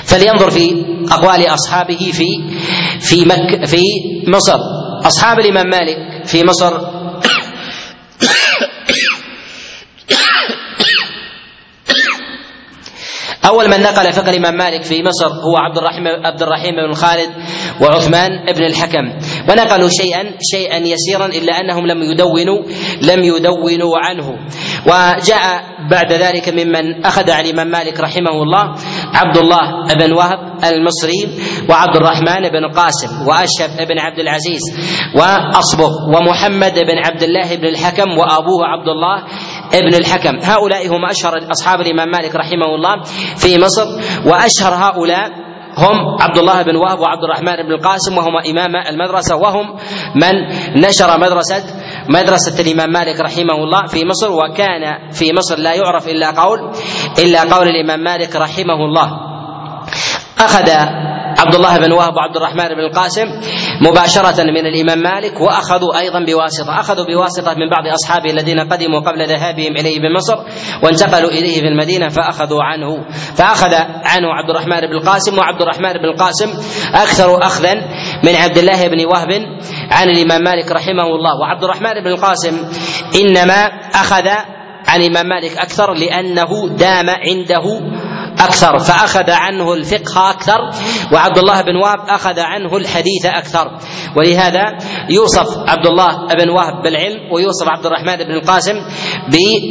فلينظر 0.04 0.50
في 0.50 0.86
أقوال 1.12 1.48
أصحابه 1.54 2.12
في 2.14 2.28
في 3.00 3.26
مكه 3.26 3.66
في 3.66 3.82
مصر. 4.28 4.60
أصحاب 5.06 5.40
الإمام 5.40 5.66
مالك 5.70 6.26
في 6.26 6.44
مصر 6.44 6.98
أول 13.48 13.70
من 13.70 13.82
نقل 13.82 14.14
فقه 14.14 14.30
الإمام 14.30 14.58
مالك 14.58 14.84
في 14.84 15.04
مصر 15.04 15.28
هو 15.28 15.58
عبد 15.58 15.78
الرحيم 15.78 16.08
عبد 16.08 16.42
الرحيم 16.42 16.76
بن 16.76 16.94
خالد 16.94 17.30
وعثمان 17.82 18.30
بن 18.58 18.64
الحكم. 18.64 19.06
ونقلوا 19.50 19.90
شيئا 19.90 20.24
شيئا 20.52 20.78
يسيرا 20.78 21.26
إلا 21.26 21.60
أنهم 21.60 21.88
لم 21.88 22.02
يدونوا 22.02 22.60
لم 23.02 23.24
يدونوا 23.24 23.98
عنه. 23.98 24.28
وجاء 24.86 25.78
بعد 25.92 26.14
ذلك 26.14 26.50
ممن 26.50 27.06
أخذ 27.06 27.32
عن 27.32 27.46
الإمام 27.46 27.68
مالك 27.68 28.00
رحمه 28.00 28.44
الله 28.44 28.64
عبد 29.14 29.38
الله 29.38 29.62
بن 30.00 30.14
وهب 30.14 30.40
المصري 30.64 31.40
وعبد 31.70 31.96
الرحمن 31.96 32.50
بن 32.50 32.72
قاسم 32.76 33.28
وأشهب 33.28 33.88
بن 33.88 34.00
عبد 34.00 34.20
العزيز 34.20 34.62
وأصبغ 35.16 35.92
ومحمد 36.16 36.74
بن 36.74 36.98
عبد 37.06 37.24
الله 37.24 37.56
بن 37.56 37.66
الحكم 37.66 38.18
وأبوه 38.18 38.66
عبد 38.66 38.88
الله 38.88 39.24
ابن 39.74 39.96
الحكم. 39.96 40.36
هؤلاء 40.44 40.88
هم 40.88 41.06
أشهر 41.06 41.52
أصحاب 41.52 41.82
الإمام 41.82 42.10
مالك 42.12 42.36
رحمه 42.36 42.76
الله 42.76 43.04
في 43.38 43.58
مصر 43.58 43.86
وأشهر 44.26 44.74
هؤلاء 44.74 45.48
هم 45.78 46.22
عبد 46.22 46.38
الله 46.38 46.62
بن 46.62 46.76
وهب 46.76 47.00
وعبد 47.00 47.24
الرحمن 47.24 47.56
بن 47.66 47.72
القاسم 47.72 48.18
وهما 48.18 48.42
إمام 48.50 48.76
المدرسة 48.90 49.36
وهم 49.36 49.76
من 50.16 50.34
نشر 50.82 51.20
مدرسة 51.20 51.64
مدرسة 52.10 52.62
الإمام 52.62 52.90
مالك 52.90 53.20
رحمه 53.20 53.54
الله 53.64 53.86
في 53.86 54.06
مصر 54.06 54.32
وكان 54.32 55.12
في 55.12 55.34
مصر 55.34 55.58
لا 55.58 55.74
يعرف 55.74 56.08
إلا 56.08 56.32
قول 56.32 56.60
إلا 57.20 57.42
قول 57.56 57.68
الإمام 57.68 58.00
مالك 58.00 58.36
رحمه 58.36 58.86
الله. 58.86 59.10
أخذ 60.40 60.70
عبد 61.38 61.56
الله 61.56 61.78
بن 61.78 61.92
وهب 61.92 62.16
وعبد 62.16 62.38
الرحمن 62.38 62.68
بن 62.68 62.80
القاسم 62.80 63.26
مباشرة 63.82 64.44
من 64.44 64.66
الإمام 64.66 65.00
مالك 65.00 65.42
وأخذوا 65.42 66.00
أيضا 66.00 66.20
بواسطة 66.26 66.80
أخذوا 66.80 67.06
بواسطة 67.06 67.54
من 67.54 67.70
بعض 67.70 67.84
أصحابه 67.94 68.30
الذين 68.32 68.60
قدموا 68.60 69.00
قبل 69.00 69.28
ذهابهم 69.28 69.72
إليه 69.78 70.00
بمصر 70.00 70.38
وانتقلوا 70.84 71.30
إليه 71.30 71.60
في 71.62 71.68
المدينة 71.68 72.10
فأخذوا 72.10 72.64
عنه 72.64 73.04
فأخذ 73.36 73.74
عنه 74.06 74.28
عبد 74.34 74.50
الرحمن 74.50 74.80
بن 74.80 74.94
القاسم 74.94 75.38
وعبد 75.38 75.62
الرحمن 75.62 75.94
بن 75.94 76.06
القاسم 76.06 76.50
أكثر 76.94 77.38
أخذا 77.44 77.74
من 78.24 78.36
عبد 78.36 78.58
الله 78.58 78.88
بن 78.88 79.06
وهب 79.06 79.32
عن 79.92 80.10
الإمام 80.10 80.42
مالك 80.44 80.72
رحمه 80.72 81.04
الله. 81.04 81.40
وعبد 81.42 81.64
الرحمن 81.64 81.94
بن 82.04 82.08
القاسم 82.08 82.58
إنما 83.22 83.66
أخذ 83.94 84.28
عن 84.88 85.00
الإمام 85.02 85.26
مالك 85.26 85.58
أكثر 85.58 85.94
لأنه 85.94 86.70
دام 86.70 87.10
عنده 87.10 87.82
أكثر 88.40 88.80
فأخذ 88.80 89.32
عنه 89.32 89.74
الفقه 89.74 90.30
أكثر 90.30 90.60
وعبد 91.14 91.38
الله 91.38 91.62
بن 91.62 91.76
وهب 91.76 92.00
أخذ 92.10 92.40
عنه 92.40 92.78
الحديث 92.78 93.26
أكثر. 93.26 93.78
ولهذا 94.16 94.78
يوصف 95.10 95.58
عبد 95.68 95.88
الله 95.88 96.28
بن 96.28 96.50
وهب 96.50 96.84
بالعلم 96.84 97.32
ويوصف 97.34 97.68
عبد 97.68 97.86
الرحمن 97.86 98.18
بن 98.18 98.32
القاسم 98.32 98.74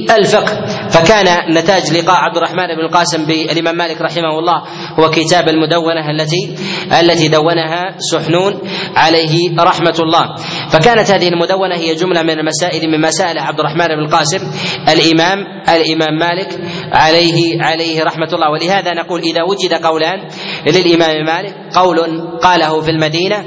بالفقه. 0.08 0.66
فكان 0.88 1.54
نتاج 1.54 1.92
لقاء 1.92 2.16
عبد 2.16 2.36
الرحمن 2.36 2.66
بن 2.76 2.80
القاسم 2.88 3.26
بالإمام 3.26 3.76
مالك 3.76 4.00
رحمه 4.00 4.38
الله 4.38 4.62
هو 5.00 5.10
كتاب 5.10 5.48
المدونة 5.48 6.10
التي 6.10 6.56
التي 7.00 7.28
دونها 7.28 7.94
سحنون 7.98 8.60
عليه 8.96 9.56
رحمة 9.60 9.96
الله. 9.98 10.36
فكانت 10.70 11.10
هذه 11.10 11.28
المدونة 11.28 11.76
هي 11.76 11.94
جملة 11.94 12.22
من 12.22 12.38
المسائل 12.38 12.90
من 12.90 13.00
مسائل 13.00 13.38
عبد 13.38 13.60
الرحمن 13.60 13.86
بن 13.86 14.04
القاسم 14.04 14.40
الإمام 14.88 15.38
الإمام 15.68 16.18
مالك 16.18 16.60
عليه 16.92 17.62
عليه 17.62 18.04
رحمة 18.04 18.28
الله. 18.32 18.55
ولهذا 18.56 18.94
نقول 18.94 19.20
إذا 19.20 19.42
وجد 19.42 19.74
قولان 19.86 20.28
للإمام 20.66 21.24
مالك 21.26 21.54
قول 21.74 21.98
قاله 22.42 22.80
في 22.80 22.90
المدينة 22.90 23.44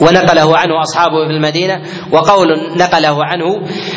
ونقله 0.00 0.56
عنه 0.56 0.82
أصحابه 0.82 1.26
في 1.28 1.32
المدينة 1.36 1.82
وقول 2.12 2.48
نقله 2.76 3.24
عنه 3.24 3.44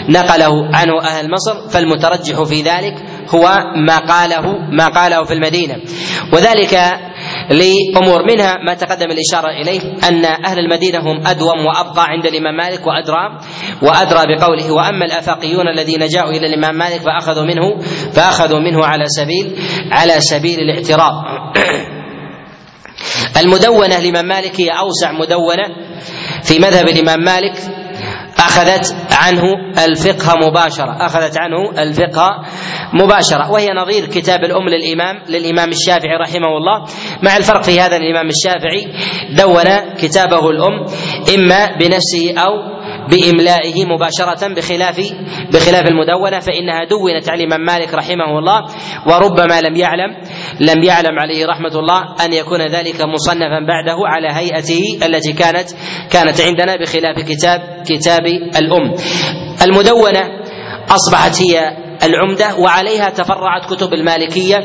نقله 0.10 0.76
عنه 0.76 1.02
أهل 1.04 1.32
مصر 1.32 1.70
فالمترجح 1.70 2.44
في 2.44 2.62
ذلك 2.62 2.96
هو 3.30 3.58
ما 3.88 3.98
قاله 3.98 4.42
ما 4.72 4.88
قاله 4.88 5.24
في 5.24 5.34
المدينة. 5.34 5.76
وذلك 6.34 6.80
لأمور. 7.52 8.22
منها 8.28 8.58
ما 8.66 8.74
تقدم 8.74 9.12
الإشارة 9.12 9.49
إليه 9.62 9.82
أن 10.08 10.26
أهل 10.26 10.60
المدينة 10.60 10.99
هم 10.99 11.28
أدوم 11.28 11.66
وأبقى 11.66 12.06
عند 12.08 12.26
الإمام 12.26 12.56
مالك 12.58 12.88
وأدرى 12.88 13.39
وأدرى 13.82 14.36
بقوله 14.36 14.72
وأما 14.72 15.06
الأفاقيون 15.06 15.68
الذين 15.68 16.08
جاءوا 16.08 16.32
إلى 16.32 16.47
الإمام 16.47 16.76
مالك 16.76 17.02
فأخذوا 17.02 17.43
منه 17.43 17.78
فأخذوا 18.14 18.60
منه 18.60 18.86
على 18.86 19.06
سبيل 19.08 19.56
على 19.91 20.20
سبيل 20.20 20.60
الاعتراض 20.60 21.14
المدونة 23.41 23.99
لإمام 23.99 24.26
مالك 24.26 24.62
هي 24.62 24.70
أوسع 24.70 25.12
مدونة 25.12 25.64
في 26.43 26.60
مذهب 26.60 26.88
الإمام 26.88 27.20
مالك. 27.20 27.81
أخذت 28.42 28.96
عنه 29.12 29.44
الفقه 29.86 30.36
مباشرة 30.48 31.06
أخذت 31.06 31.38
عنه 31.38 31.82
الفقه 31.82 32.30
مباشرة. 32.94 33.52
وهي 33.52 33.68
نظير 33.68 34.06
كتاب 34.06 34.39
الأم 34.44 34.70
للإمام 34.70 35.24
للإمام 35.30 35.70
الشافعي 35.70 36.18
رحمه 36.22 36.58
الله. 36.58 36.86
مع 37.24 37.38
الفرق 37.38 37.64
في 37.64 37.80
هذا 37.82 37.98
الإمام 37.98 38.30
الشافعي 38.30 38.88
دون 39.38 39.96
كتابه 39.98 40.50
الأم 40.50 40.86
إما 41.36 41.78
بنفسه 41.80 42.34
أو 42.38 42.81
بإملائه 43.12 43.86
مباشرة 43.86 44.53
بخلاف 44.55 45.14
بخلاف 45.53 45.88
المدونة 45.88 46.39
فإنها 46.39 46.84
دونت 46.89 47.30
على 47.30 47.43
الإمام 47.43 47.62
مالك 47.66 47.93
رحمه 47.93 48.39
الله 48.39 48.62
وربما 49.07 49.62
لم 49.62 49.76
يعلم 49.76 50.18
لم 50.59 50.84
يعلم 50.84 51.20
عليه 51.20 51.45
رحمة 51.45 51.80
الله 51.80 52.26
أن 52.26 52.34
يكون 52.34 52.62
ذلك 52.62 53.01
مصنفا 53.01 53.59
بعده 53.68 53.97
على 54.05 54.28
هيئته 54.32 54.84
التي 55.05 55.34
كانت 55.34 55.70
كانت 56.12 56.41
عندنا 56.41 56.76
بخلاف 56.76 57.16
كتاب 57.30 57.84
كتاب 57.86 58.26
الأم. 58.62 58.95
المدونة 59.64 60.24
أصبحت 60.89 61.41
هي 61.41 61.78
العمدة 62.04 62.56
وعليها 62.56 63.10
تفرعت 63.10 63.74
كتب 63.74 63.93
المالكية 63.93 64.58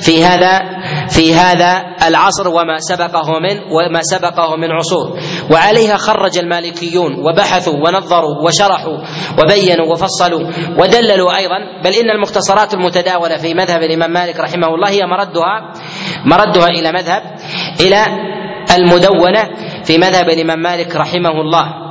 في 0.00 0.24
هذا 0.24 0.60
في 1.08 1.34
هذا 1.34 1.82
العصر 2.08 2.48
وما 2.48 2.78
سبقه 2.78 3.38
من 3.40 3.58
وما 3.58 4.02
سبقه 4.02 4.56
من 4.56 4.70
عصور. 4.70 5.18
وعليها 5.50 5.96
خرج 5.96 6.38
المالكيون 6.38 7.14
وبحثوا 7.14 7.74
ونظروا 7.74 8.46
وشرحوا 8.46 8.98
وبينوا 9.38 9.92
وفصلوا 9.92 10.40
ودللوا 10.78 11.36
أيضا. 11.36 11.58
بل 11.84 11.90
إن 11.90 12.10
المختصرات 12.10 12.74
المتداولة 12.74 13.36
في 13.36 13.54
مذهب 13.54 13.82
الإمام 13.82 14.10
مالك 14.12 14.40
رحمه 14.40 14.68
الله 14.74 14.90
هي 14.90 15.06
مردها 15.06 15.72
مردها 16.24 16.66
إلى 16.66 16.92
مذهب 16.92 17.22
إلى 17.80 18.06
المدونة 18.76 19.42
في 19.84 19.98
مذهب 19.98 20.28
الإمام 20.28 20.58
مالك 20.58 20.96
رحمه 20.96 21.30
الله. 21.30 21.81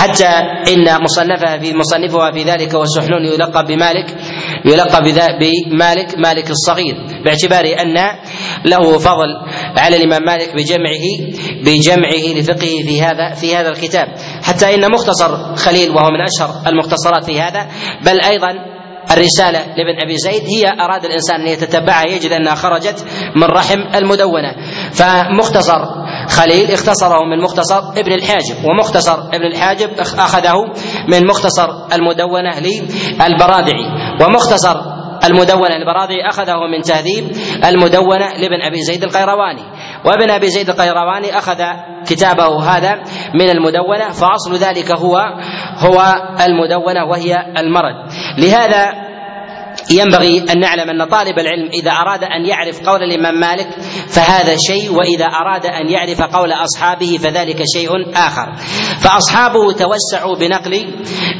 حتى 0.00 0.28
إن 0.72 1.02
مصنفها 1.02 1.58
في 1.58 1.74
مصنفها 1.74 2.32
في 2.32 2.42
ذلك 2.42 2.74
والسحنون 2.74 3.24
يلقب 3.24 3.66
بمالك 3.66 4.16
يلقب 4.64 5.04
بمالك 5.04 6.18
مالك 6.18 6.50
الصغير 6.50 6.94
باعتبار 7.24 7.64
أن 7.80 7.94
له 8.64 8.98
فضل 8.98 9.28
على 9.76 9.96
الإمام 9.96 10.22
مالك 10.22 10.54
بجمعه 10.54 11.04
بجمعه 11.64 12.38
لفقهه 12.40 12.82
في 12.82 13.02
هذا 13.02 13.34
في 13.34 13.56
هذا 13.56 13.68
الكتاب. 13.68 14.08
حتى 14.42 14.74
إن 14.74 14.92
مختصر 14.92 15.56
خليل 15.56 15.90
وهو 15.90 16.10
من 16.10 16.20
أشهر 16.20 16.68
المختصرات 16.68 17.24
في 17.24 17.40
هذا 17.40 17.68
بل 18.04 18.20
أيضا 18.20 18.79
الرسالة 19.10 19.58
لابن 19.58 20.00
أبي 20.04 20.16
زيد 20.16 20.42
هي 20.42 20.64
أراد 20.84 21.04
الإنسان 21.04 21.40
أن 21.40 21.46
يتتبعها 21.46 22.04
يجد 22.06 22.30
أنها 22.32 22.54
خرجت 22.54 23.06
من 23.36 23.44
رحم 23.44 23.80
المدونة. 23.94 24.54
فمختصر 24.92 25.80
خليل 26.28 26.72
اختصره 26.72 27.24
من 27.24 27.42
مختصر 27.42 27.78
ابن 27.78 28.12
الحاجب 28.12 28.64
ومختصر 28.64 29.18
ابن 29.34 29.46
الحاجب 29.46 29.90
أخذه 30.18 30.56
من 31.08 31.26
مختصر 31.26 31.68
المدونة 31.92 32.60
للبرادعي 32.60 33.84
ومختصر 34.20 34.76
المدونة 35.24 35.76
البراضي 35.76 36.22
أخذه 36.28 36.66
من 36.72 36.82
تهذيب 36.82 37.24
المدونة 37.64 38.26
لابن 38.32 38.62
أبي 38.68 38.82
زيد 38.82 39.04
القيرواني. 39.04 39.62
وابن 40.04 40.30
أبي 40.30 40.46
زيد 40.46 40.68
القيرواني 40.70 41.38
أخذ 41.38 41.62
كتابه 42.06 42.62
هذا 42.76 43.02
من 43.34 43.50
المدونة 43.50 44.08
فأصل 44.08 44.54
ذلك 44.56 44.90
هو 44.90 45.16
هو 45.78 46.14
المدونة 46.40 47.04
وهي 47.04 47.36
المرد 47.58 47.94
لهذا 48.38 49.09
ينبغي 49.90 50.44
أن 50.52 50.60
نعلم 50.60 50.90
أن 50.90 51.08
طالب 51.08 51.38
العلم 51.38 51.68
إذا 51.72 51.90
أراد 51.90 52.24
أن 52.24 52.46
يعرف 52.46 52.88
قول 52.88 53.02
الإمام 53.02 53.40
مالك 53.40 53.68
فهذا 54.08 54.56
شيء 54.56 54.92
وإذا 54.92 55.24
أراد 55.24 55.66
أن 55.66 55.90
يعرف 55.90 56.22
قول 56.22 56.52
أصحابه 56.52 57.18
فذلك 57.22 57.62
شيء 57.74 57.90
آخر. 58.14 58.52
فأصحابه 59.00 59.72
توسعوا 59.72 60.36
بنقل 60.36 60.94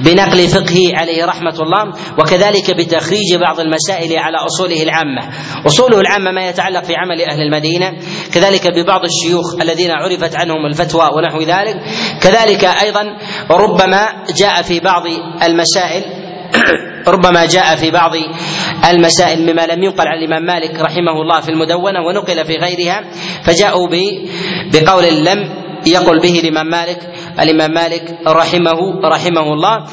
بنقل 0.05 0.49
فقهه 0.49 0.99
عليه 1.01 1.25
رحمة 1.25 1.55
الله 1.61 1.93
وكذلك 2.19 2.71
بتخريج 2.71 3.35
بعض 3.41 3.61
المسائل 3.61 4.19
على 4.19 4.37
أصوله 4.37 4.83
العامة. 4.83 5.29
أصوله 5.67 6.01
العامة 6.01 6.31
ما 6.31 6.49
يتعلق 6.49 6.85
في 6.85 6.95
عمل 6.97 7.23
أهل 7.23 7.41
المدينة 7.41 7.93
كذلك 8.35 8.67
ببعض 8.67 9.01
الشيوخ 9.05 9.55
الذين 9.61 9.91
عرفت 9.91 10.37
عنهم 10.37 10.67
الفتوى 10.67 11.09
ونحو 11.17 11.41
ذلك. 11.41 11.77
كذلك 12.23 12.65
أيضا 12.65 13.05
ربما 13.51 14.25
جاء 14.37 14.63
في 14.63 14.81
بعض 14.81 15.03
المسائل 15.43 16.20
ربما 17.15 17.47
جاء 17.47 17.77
في 17.77 17.91
بعض 17.91 18.11
المسائل 18.91 19.43
مما 19.43 19.67
لم 19.67 19.83
ينقل 19.83 20.09
عن 20.09 20.19
الإمام 20.19 20.43
مالك 20.47 20.81
رحمه 20.81 21.23
الله 21.23 21.41
في 21.41 21.49
المدونة 21.49 22.01
ونقل 22.07 22.45
في 22.45 22.57
غيرها 22.57 23.03
فجاءوا 23.43 23.89
بقول 24.73 25.25
لم 25.25 25.39
يقل 25.87 26.21
به 26.21 26.41
الإمام 26.41 26.67
مالك 26.67 26.99
الإمام 27.41 27.71
مالك 27.71 28.19
رحمه 28.27 29.01
رحمه 29.05 29.53
الله 29.53 29.87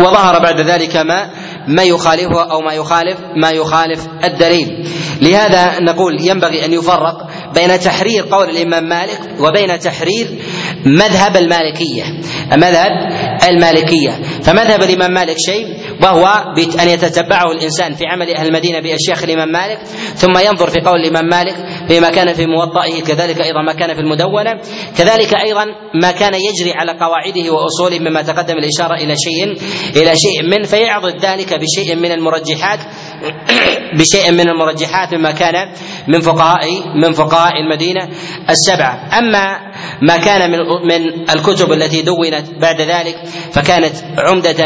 وظهر 0.00 0.38
بعد 0.38 0.60
ذلك 0.60 0.96
ما 0.96 1.30
ما 1.68 1.82
يخالفه 1.82 2.50
أو 2.50 2.60
ما 2.60 2.72
يخالف 2.72 3.18
ما 3.36 3.50
يخالف 3.50 4.06
الدليل. 4.24 4.88
لهذا 5.20 5.80
نقول 5.80 6.20
ينبغي 6.20 6.64
أن 6.64 6.72
يفرق 6.72 7.16
بين 7.54 7.80
تحرير 7.80 8.26
قول 8.30 8.50
الإمام 8.50 8.88
مالك 8.88 9.20
وبين 9.40 9.78
تحرير 9.78 10.26
مذهب 10.86 11.36
المالكية. 11.36 12.04
مذهب 12.56 12.90
المالكية. 13.48 14.10
فمذهب 14.42 14.82
الإمام 14.82 15.10
مالك 15.14 15.36
شيء 15.38 15.66
وهو 16.02 16.26
أن 16.82 16.88
يتتبعه 16.88 17.52
الإنسان 17.52 17.94
في 17.94 18.06
عمل 18.06 18.30
أهل 18.30 18.46
المدينة 18.46 18.80
باشياخ 18.80 19.22
الإمام 19.22 19.48
مالك 19.48 19.78
ثم 20.14 20.38
ينظر 20.38 20.70
في 20.70 20.80
قول 20.80 21.00
الإمام 21.00 21.26
مالك 21.28 21.56
فيما 21.88 22.10
كان 22.10 22.32
في 22.32 22.46
موطئه 22.46 23.02
كذلك 23.02 23.40
أيضا 23.40 23.62
ما 23.62 23.72
كان 23.72 23.94
في 23.94 24.00
المدونة. 24.00 24.60
كذلك 24.98 25.34
أيضا 25.34 25.64
ما 26.02 26.10
كان 26.10 26.34
يجري 26.34 26.72
على 26.72 26.92
قواعده 26.92 27.50
وأصوله 27.52 27.98
مما 27.98 28.22
تقدم 28.22 28.54
الإشارة 28.58 28.94
إلى 28.94 29.14
شيء 29.16 29.52
إلى 29.96 30.12
شيء 30.16 30.42
من 30.50 30.62
فيعضد 30.64 31.24
ذلك 31.24 31.54
بشيء 31.54 31.96
من 31.96 32.12
المرجحات. 32.12 32.78
بشيء 33.98 34.32
من 34.32 34.48
المرجحات 34.48 35.14
مما 35.14 35.30
كان 35.30 35.72
من 36.08 36.20
فقهاء 36.20 36.60
من 36.94 37.12
فقهاء 37.12 37.52
المدينة 37.60 38.08
السبعة. 38.50 39.18
أما 39.18 39.58
ما 40.02 40.16
كان 40.16 40.50
من 40.50 40.58
من 40.58 41.30
الكتب 41.30 41.72
التي 41.72 42.02
دونت 42.02 42.46
بعد 42.60 42.80
ذلك 42.80 43.16
فكانت 43.52 43.94
عمدة 44.18 44.64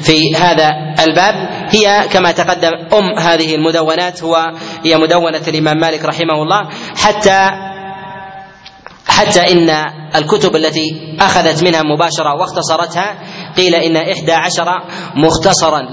في 0.00 0.36
هذا 0.36 0.70
الباب. 1.08 1.48
هي 1.70 2.08
كما 2.12 2.32
تقدم 2.32 2.72
أم 2.92 3.18
هذه 3.18 3.54
المدونات 3.54 4.22
هو 4.22 4.52
هي 4.84 4.96
مدونة 4.96 5.42
الإمام 5.48 5.76
مالك 5.80 6.04
رحمه 6.04 6.42
الله 6.42 6.68
حتى 6.96 7.50
حتى 9.18 9.52
إن 9.52 9.70
الكتب 10.16 10.56
التي 10.56 11.16
أخذت 11.20 11.62
منها 11.64 11.82
مباشرة 11.82 12.34
واختصرتها 12.40 13.18
قيل 13.56 13.74
إن 13.74 13.96
إحدى 13.96 14.32
عشر 14.32 14.66
مختصرا 15.14 15.88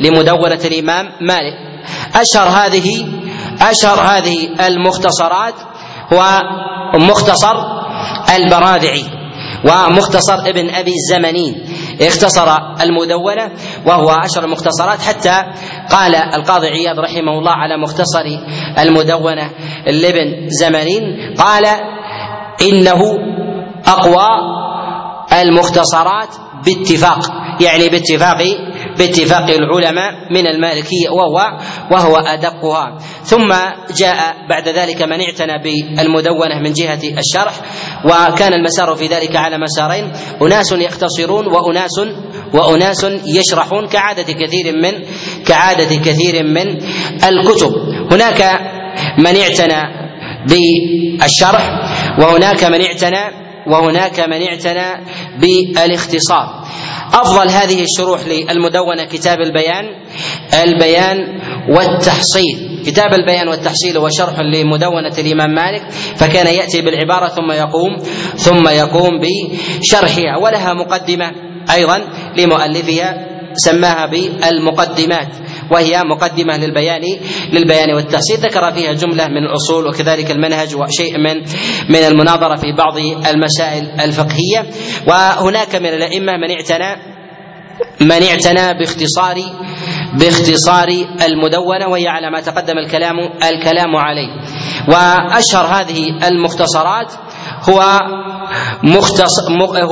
لمدونة 0.00 0.60
الإمام 0.64 1.06
مالك. 1.20 1.54
أشهر 2.14 2.48
هذه 2.48 3.06
أشهر 3.70 4.00
هذه 4.00 4.66
المختصرات 4.66 5.54
هو 6.12 6.40
مختصر 6.94 7.54
البراذعي 8.36 9.04
ومختصر 9.64 10.34
ابن 10.46 10.70
أبي 10.70 10.92
الزمنين 10.92 11.64
اختصر 12.00 12.56
المدونة 12.82 13.52
وهو 13.86 14.10
أشهر 14.10 14.44
المختصرات 14.44 15.00
حتى 15.00 15.42
قال 15.90 16.14
القاضي 16.14 16.66
عياض 16.66 16.98
رحمه 16.98 17.38
الله 17.38 17.52
على 17.52 17.76
مختصر 17.76 18.24
المدونة 18.78 19.50
لابن 19.86 20.48
زمنين 20.48 21.34
قال 21.38 21.64
إنه 22.62 23.00
أقوى 23.86 24.28
المختصرات 25.42 26.28
باتفاق 26.66 27.18
يعني 27.60 27.88
باتفاق 27.88 28.38
باتفاق 28.98 29.50
العلماء 29.50 30.12
من 30.30 30.46
المالكية 30.46 31.10
وهو 31.10 31.58
وهو 31.90 32.16
أدقها. 32.16 32.98
ثم 33.22 33.54
جاء 33.96 34.36
بعد 34.48 34.68
ذلك 34.68 35.02
من 35.02 35.20
اعتنى 35.20 35.62
بالمدونة 35.62 36.60
من 36.64 36.72
جهة 36.72 37.00
الشرح 37.18 37.54
وكان 38.04 38.52
المسار 38.52 38.94
في 38.94 39.06
ذلك 39.06 39.36
على 39.36 39.58
مسارين 39.58 40.12
أناس 40.42 40.72
يختصرون 40.72 41.46
وأناس 41.46 42.00
وأناس 42.54 43.06
يشرحون 43.26 43.88
كعادة 43.88 44.32
كثير 44.32 44.76
من 44.82 44.92
كعادة 45.46 45.96
كثير 45.96 46.44
من 46.44 46.78
الكتب. 47.24 47.72
هناك 48.12 48.60
من 49.18 49.36
اعتنى 49.36 50.08
بالشرح 50.46 51.87
وهناك 52.18 52.64
من 52.64 52.82
اعتنى 52.82 53.48
وهناك 53.66 54.20
من 54.20 54.42
اعتنى 54.42 55.04
بالاختصار. 55.40 56.64
أفضل 57.12 57.48
هذه 57.48 57.82
الشروح 57.82 58.20
للمدونة 58.26 59.04
كتاب 59.04 59.40
البيان 59.40 59.84
البيان 60.64 61.18
والتحصيل. 61.68 62.82
كتاب 62.86 63.14
البيان 63.14 63.48
والتحصيل 63.48 63.96
هو 63.96 64.08
شرح 64.08 64.40
لمدونة 64.40 65.18
الإمام 65.18 65.50
مالك 65.54 65.90
فكان 66.16 66.46
يأتي 66.46 66.80
بالعبارة 66.80 67.28
ثم 67.28 67.52
يقوم 67.52 67.96
ثم 68.36 68.68
يقوم 68.68 69.10
بشرحها 69.20 70.36
ولها 70.42 70.74
مقدمة 70.74 71.32
أيضا 71.74 71.98
لمؤلفها 72.36 73.28
سماها 73.54 74.06
بالمقدمات. 74.06 75.28
وهي 75.70 76.02
مقدمة 76.04 76.56
للبيان 76.56 77.02
للبيان 77.52 77.94
والتحصيل 77.94 78.36
ذكر 78.36 78.72
فيها 78.72 78.92
جملة 78.92 79.28
من 79.28 79.44
الأصول 79.44 79.86
وكذلك 79.86 80.30
المنهج 80.30 80.74
وشيء 80.76 81.18
من 81.18 81.36
من 81.88 82.04
المناظرة 82.06 82.56
في 82.56 82.72
بعض 82.78 82.98
المسائل 83.26 84.00
الفقهية. 84.00 84.66
وهناك 85.06 85.74
من 85.74 85.86
الأئمة 85.86 86.32
من 86.36 86.50
اعتنى 86.50 87.02
من 88.00 88.22
اعتنى 88.22 88.78
باختصار 88.78 89.42
باختصار 90.14 90.88
المدونة 91.26 91.88
وهي 91.88 92.08
على 92.08 92.30
ما 92.30 92.40
تقدم 92.40 92.78
الكلام 92.78 93.18
الكلام 93.44 93.96
عليه. 93.96 94.28
وأشهر 94.88 95.66
هذه 95.66 96.28
المختصرات 96.28 97.12
هو 97.62 98.00
مختصر 98.82 99.42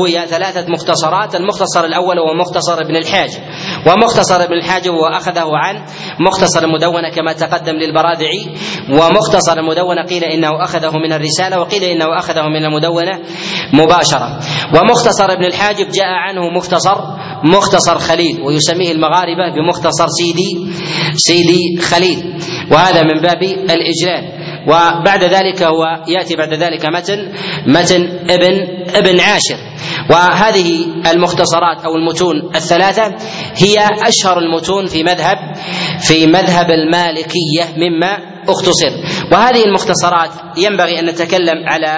هي 0.07 0.27
ثلاثة 0.27 0.67
مختصرات 0.69 1.35
المختصر 1.35 1.85
الأول 1.85 2.19
هو 2.19 2.35
مختصر 2.41 2.81
ابن 2.81 2.97
الحاجب 2.97 3.41
ومختصر 3.87 4.43
ابن 4.43 4.53
الحاجب 4.53 4.93
هو 4.93 5.07
أخذه 5.07 5.47
عن 5.53 5.85
مختصر 6.21 6.65
المدونة 6.65 7.11
كما 7.11 7.33
تقدم 7.33 7.73
للبرادعي. 7.73 8.47
ومختصر 8.91 9.59
المدونة 9.59 10.03
قيل 10.03 10.25
إنه 10.25 10.65
أخذه 10.65 10.93
من 10.93 11.13
الرسالة 11.13 11.61
وقيل 11.61 11.83
إنه 11.83 12.19
أخذه 12.19 12.43
من 12.43 12.65
المدونة 12.65 13.21
مباشرة. 13.73 14.39
ومختصر 14.75 15.33
ابن 15.33 15.45
الحاجب 15.45 15.89
جاء 15.89 16.07
عنه 16.07 16.51
مختصر 16.57 16.97
مختصر 17.45 17.99
خليل 17.99 18.41
ويسميه 18.43 18.93
المغاربة 18.93 19.55
بمختصر 19.57 20.07
سيدي 20.09 20.73
سيدي 21.15 21.81
خليل. 21.81 22.39
وهذا 22.71 23.03
من 23.03 23.21
باب 23.23 23.43
الإجلال. 23.43 24.46
وبعد 24.67 25.25
ذلك 25.25 25.63
هو 25.63 25.85
يأتي 26.09 26.37
بعد 26.37 26.55
ذلك 26.55 26.87
متن 26.87 27.33
متن 27.67 28.03
ابن 28.31 28.67
ابن 28.95 29.21
عاشر. 29.21 29.59
وهذه 30.11 30.87
المختصرات 31.11 31.85
أو 31.85 31.95
المتون 31.97 32.51
الثلاثة 32.55 33.15
هي 33.57 33.77
أشهر 34.03 34.39
المتون 34.39 34.87
في 34.87 35.03
مذهب 35.03 35.37
في 36.01 36.27
مذهب 36.27 36.71
المالكية 36.71 37.65
مما 37.77 38.19
اختصر. 38.49 38.91
وهذه 39.33 39.65
المختصرات 39.65 40.31
ينبغي 40.57 41.01
أن 41.01 41.07
نتكلم 41.07 41.69
على 41.69 41.95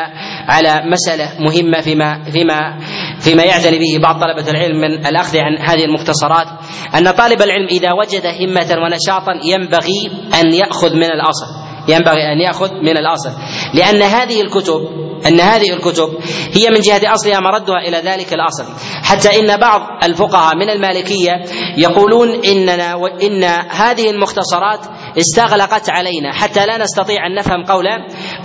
على 0.49 0.83
مسألة 0.91 1.33
مهمة 1.41 1.81
فيما 1.81 2.25
فيما 2.33 2.79
فيما 3.21 3.43
يعتني 3.45 3.79
به 3.79 4.03
بعض 4.03 4.21
طلبة 4.21 4.51
العلم 4.51 4.81
من 4.81 5.07
الأخذ 5.07 5.39
عن 5.39 5.59
هذه 5.59 5.85
المختصرات. 5.85 6.47
أن 6.95 7.11
طالب 7.11 7.43
العلم 7.43 7.67
إذا 7.67 7.93
وجد 7.93 8.27
همة 8.27 8.77
ونشاطا 8.83 9.33
ينبغي 9.45 10.11
أن 10.41 10.55
يأخذ 10.55 10.95
من 10.95 11.05
الأصل. 11.05 11.68
ينبغي 11.89 12.33
أن 12.33 12.41
يأخذ 12.41 12.73
من 12.73 12.99
الأصل. 12.99 13.31
لأن 13.75 14.03
هذه 14.03 14.41
الكتب 14.41 15.09
أن 15.27 15.41
هذه 15.41 15.73
الكتب 15.73 16.09
هي 16.53 16.71
من 16.71 16.81
جهة 16.81 17.15
أصلها 17.15 17.41
مردها 17.41 17.79
إلى 17.89 17.97
ذلك 17.97 18.33
الأصل. 18.33 18.65
حتى 19.03 19.41
إن 19.41 19.57
بعض 19.57 19.81
الفقهاء 20.05 20.57
من 20.57 20.71
المالكية 20.71 21.33
يقولون 21.77 22.45
إننا 22.45 22.95
وان 22.95 23.45
هذه 23.69 24.11
المختصرات 24.11 24.87
استغلقت 25.19 25.91
علينا 25.91 26.33
حتى 26.33 26.67
لا 26.67 26.79
نستطيع 26.79 27.27
أن 27.27 27.35
نفهم 27.35 27.65
قول 27.65 27.87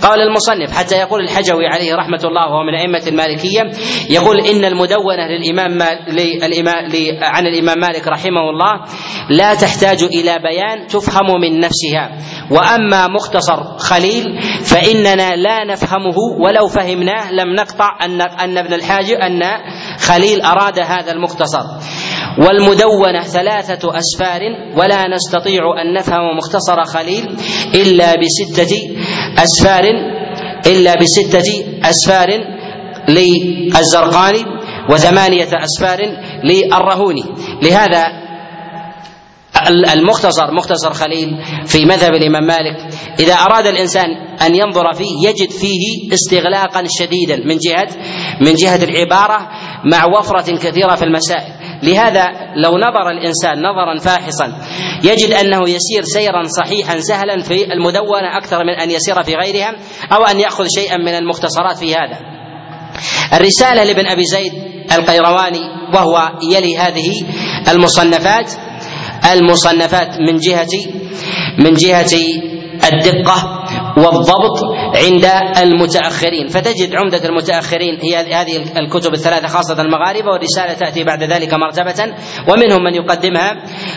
قول 0.02 0.20
المصنف 0.20 0.72
حتى 0.78 0.94
يقول 0.96 1.20
الحجوي 1.20 1.66
عليه 1.66 1.94
رحمة 1.94 2.20
الله 2.24 2.46
وهو 2.46 2.62
من 2.62 2.74
أئمة 2.74 3.02
المالكية 3.06 3.60
يقول 4.10 4.40
إن 4.40 4.64
المدونة 4.64 5.26
للإمام 5.26 5.78
للامام 6.08 6.92
عن 7.22 7.46
الإمام 7.46 7.78
مالك 7.80 8.08
رحمه 8.08 8.40
الله 8.50 8.72
لا 9.30 9.54
تحتاج 9.54 10.02
إلى 10.02 10.38
بيان 10.38 10.86
تفهم 10.86 11.40
من 11.40 11.60
نفسها 11.60 12.18
وأما 12.50 13.08
مختصر 13.08 13.78
خليل 13.78 14.40
فإننا 14.64 15.36
لا 15.36 15.64
نفهمه 15.64 16.18
ولو 16.38 16.68
فهمناه 16.68 17.32
لم 17.32 17.54
نقطع 17.54 17.98
أن 18.04 18.20
أن 18.20 18.58
ابن 18.58 18.74
الحاج 18.74 19.10
أن 19.12 19.40
خليل 20.00 20.40
أراد 20.42 20.78
هذا 20.78 21.12
المختصر 21.12 21.62
والمدونة 22.38 23.20
ثلاثة 23.22 23.98
أسفار 23.98 24.40
ولا 24.76 25.08
نستطيع 25.14 25.62
أن 25.82 25.94
نفهم 25.94 26.36
مختصر 26.36 26.84
خليل 26.84 27.36
إلا 27.74 28.14
بستة 28.16 28.76
أسفار 29.38 29.84
إلا 30.66 30.94
بستة 30.94 31.64
أسفار 31.84 32.28
للزرقاني 33.08 34.44
وثمانية 34.90 35.48
أسفار 35.64 35.98
للرهوني. 36.44 37.24
لهذا 37.62 38.04
المختصر 39.92 40.50
مختصر 40.54 40.92
خليل 40.92 41.38
في 41.66 41.84
مذهب 41.84 42.14
الإمام 42.14 42.46
مالك 42.46 42.94
إذا 43.20 43.34
أراد 43.34 43.66
الإنسان 43.66 44.06
أن 44.42 44.54
ينظر 44.54 44.92
فيه 44.92 45.28
يجد 45.28 45.50
فيه 45.50 46.12
استغلاقا 46.14 46.84
شديدا 46.88 47.36
من 47.36 47.56
جهة 47.58 47.88
من 48.40 48.54
جهة 48.54 48.84
العبارة 48.84 49.48
مع 49.84 50.18
وفرة 50.18 50.56
كثيرة 50.56 50.94
في 50.94 51.04
المسائل. 51.04 51.52
لهذا 51.84 52.24
لو 52.56 52.70
نظر 52.78 53.10
الإنسان 53.10 53.58
نظرا 53.58 53.98
فاحصا 53.98 54.58
يجد 55.02 55.32
أنه 55.32 55.62
يسير 55.62 56.02
سيرا 56.02 56.42
صحيحا 56.46 56.98
سهلا 56.98 57.42
في 57.42 57.72
المدونة 57.72 58.36
أكثر 58.38 58.64
من 58.64 58.74
أن 58.82 58.90
يسير 58.90 59.22
في 59.22 59.34
غيرها 59.34 59.74
أو 60.12 60.24
أن 60.24 60.40
يأخذ 60.40 60.66
شيئا 60.78 60.96
من 60.96 61.14
المختصرات 61.14 61.78
في 61.78 61.94
هذا. 61.94 62.18
الرسالة 63.32 63.84
لابن 63.84 64.06
أبي 64.06 64.24
زيد 64.24 64.52
القيرواني 64.92 65.60
وهو 65.94 66.32
يلي 66.52 66.78
هذه 66.78 67.10
المصنفات 67.68 68.52
المصنفات 69.32 70.08
من 70.28 70.36
جهة 70.36 70.68
من 71.58 71.72
جهة 71.72 72.14
الدقة 72.92 73.64
والضبط 73.96 74.58
عند 74.96 75.24
المتأخرين. 75.62 76.48
فتجد 76.48 76.94
عمدة 76.94 77.28
المتأخرين 77.28 77.98
هي 78.02 78.16
هذه 78.16 78.56
الكتب 78.78 79.14
الثلاثة 79.14 79.48
خاصة 79.48 79.82
المغاربة 79.82 80.30
والرسالة 80.30 80.72
تأتي 80.74 81.04
بعد 81.04 81.22
ذلك 81.22 81.54
مرتبة. 81.54 82.14
ومنهم 82.48 82.84
من 82.84 82.94
يقدمها 82.94 83.52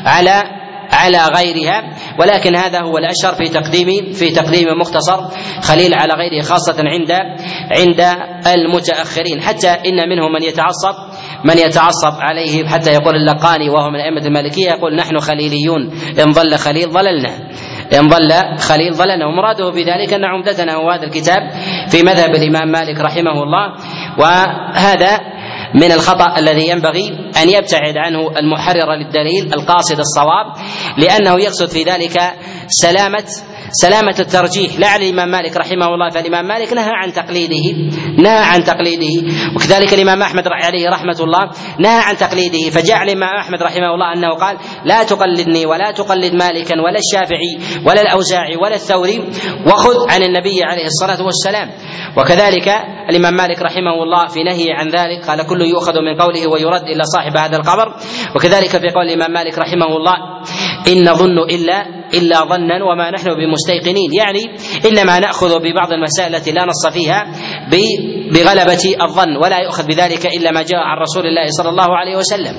على 0.05 0.43
على 0.91 1.17
غيرها 1.35 1.93
ولكن 2.19 2.55
هذا 2.55 2.81
هو 2.81 2.97
الأشهر 2.97 3.33
في 3.33 3.49
تقديم 3.49 4.11
في 4.13 4.29
تقديم 4.29 4.67
مختصر 4.81 5.17
خليل 5.61 5.93
على 5.93 6.13
غيره 6.13 6.43
خاصة 6.43 6.75
عند 6.77 7.11
عند 7.71 8.17
المتأخرين. 8.47 9.41
حتى 9.41 9.67
إن 9.67 10.09
منهم 10.09 10.31
من 10.31 10.43
يتعصب 10.43 10.95
من 11.45 11.57
يتعصب 11.57 12.13
عليه 12.19 12.67
حتى 12.67 12.91
يقول 12.91 13.15
اللقاني 13.15 13.69
وهو 13.69 13.89
من 13.89 13.99
أئمة 13.99 14.25
المالكية 14.27 14.69
يقول 14.69 14.95
نحن 14.95 15.19
خليليون 15.19 15.91
إن 16.19 16.31
ضل 16.31 16.57
خليل 16.57 16.89
ضللنا. 16.89 17.49
إن 17.93 18.07
ضل 18.07 18.57
خليل 18.59 18.93
ضللنا 18.93 19.25
ومراده 19.25 19.69
بذلك 19.69 20.13
أن 20.13 20.25
عمدتنا 20.25 20.73
هو 20.75 20.89
هذا 20.89 21.03
الكتاب 21.03 21.41
في 21.89 22.03
مذهب 22.03 22.35
الإمام 22.35 22.67
مالك 22.71 22.99
رحمه 23.01 23.43
الله. 23.43 23.73
وهذا 24.19 25.19
من 25.75 25.91
الخطأ 25.91 26.39
الذي 26.39 26.69
ينبغي 26.69 27.31
أن 27.43 27.49
يبتعد 27.49 27.97
عنه 27.97 28.31
المحرر 28.39 28.93
للدليل 28.95 29.53
القاصد 29.53 29.99
الصواب 29.99 30.45
لأنه 30.97 31.43
يقصد 31.43 31.67
في 31.69 31.83
ذلك 31.83 32.17
سلامة 32.67 33.25
سلامة 33.71 34.15
الترجيح. 34.19 34.79
لا 34.79 34.87
على 34.87 35.09
الإمام 35.09 35.29
مالك 35.31 35.57
رحمه 35.57 35.85
الله 35.85 36.09
فالإمام 36.09 36.47
مالك 36.47 36.73
نهى 36.73 36.91
عن 36.93 37.13
تقليده 37.13 37.91
نهى 38.17 38.43
عن 38.43 38.63
تقليده. 38.63 39.27
وكذلك 39.55 39.93
الإمام 39.93 40.21
أحمد 40.21 40.47
عليه 40.47 40.89
رحمة 40.89 41.17
الله 41.19 41.51
نهى 41.79 42.01
عن 42.01 42.17
تقليده. 42.17 42.69
فجعل 42.69 43.09
الإمام 43.09 43.35
أحمد 43.39 43.63
رحمه 43.63 43.93
الله 43.93 44.13
أنه 44.13 44.29
قال 44.29 44.57
لا 44.85 45.03
تقلدني 45.03 45.65
ولا 45.65 45.91
تقلد 45.91 46.33
مالكا 46.33 46.81
ولا 46.81 46.99
الشافعي 46.99 47.83
ولا 47.85 48.01
الأوزاعي 48.01 48.55
ولا 48.55 48.75
الثوري 48.75 49.19
وخذ 49.65 50.09
عن 50.09 50.23
النبي 50.23 50.63
عليه 50.63 50.85
الصلاة 50.85 51.25
والسلام. 51.25 51.69
وكذلك 52.17 52.67
الإمام 53.09 53.33
مالك 53.33 53.61
رحمه 53.61 54.03
الله 54.03 54.27
في 54.27 54.43
نهي 54.43 54.71
عن 54.71 54.89
ذلك 54.89 55.25
قال 55.27 55.47
كل 55.47 55.61
يؤخذ 55.61 55.93
من 55.93 56.21
قوله 56.21 56.47
ويرد 56.47 56.81
إلا 56.81 57.03
صاحب 57.03 57.37
هذا 57.37 57.57
القبر. 57.57 57.93
وكذلك 58.35 58.69
في 58.69 58.89
قول 58.95 59.05
الإمام 59.05 59.31
مالك 59.31 59.57
رحمه 59.57 59.97
الله 59.97 60.15
إن 60.87 61.09
نظن 61.09 61.39
إلا 61.39 61.96
إلا 62.13 62.39
ظنا 62.39 62.83
وما 62.83 63.11
نحن 63.11 63.27
بمستيقنين. 63.27 64.13
يعني 64.13 64.43
إنما 64.85 65.19
نأخذ 65.19 65.59
ببعض 65.59 65.91
المسائل 65.91 66.35
التي 66.35 66.51
لا 66.51 66.65
نص 66.65 66.93
فيها 66.93 67.31
بغلبة 68.33 68.83
الظن 69.01 69.37
ولا 69.37 69.59
يؤخذ 69.59 69.87
بذلك 69.87 70.25
إلا 70.25 70.51
ما 70.51 70.61
جاء 70.61 70.79
عن 70.79 70.97
رسول 70.97 71.25
الله 71.25 71.47
صلى 71.47 71.69
الله 71.69 71.97
عليه 71.97 72.15
وسلم. 72.17 72.55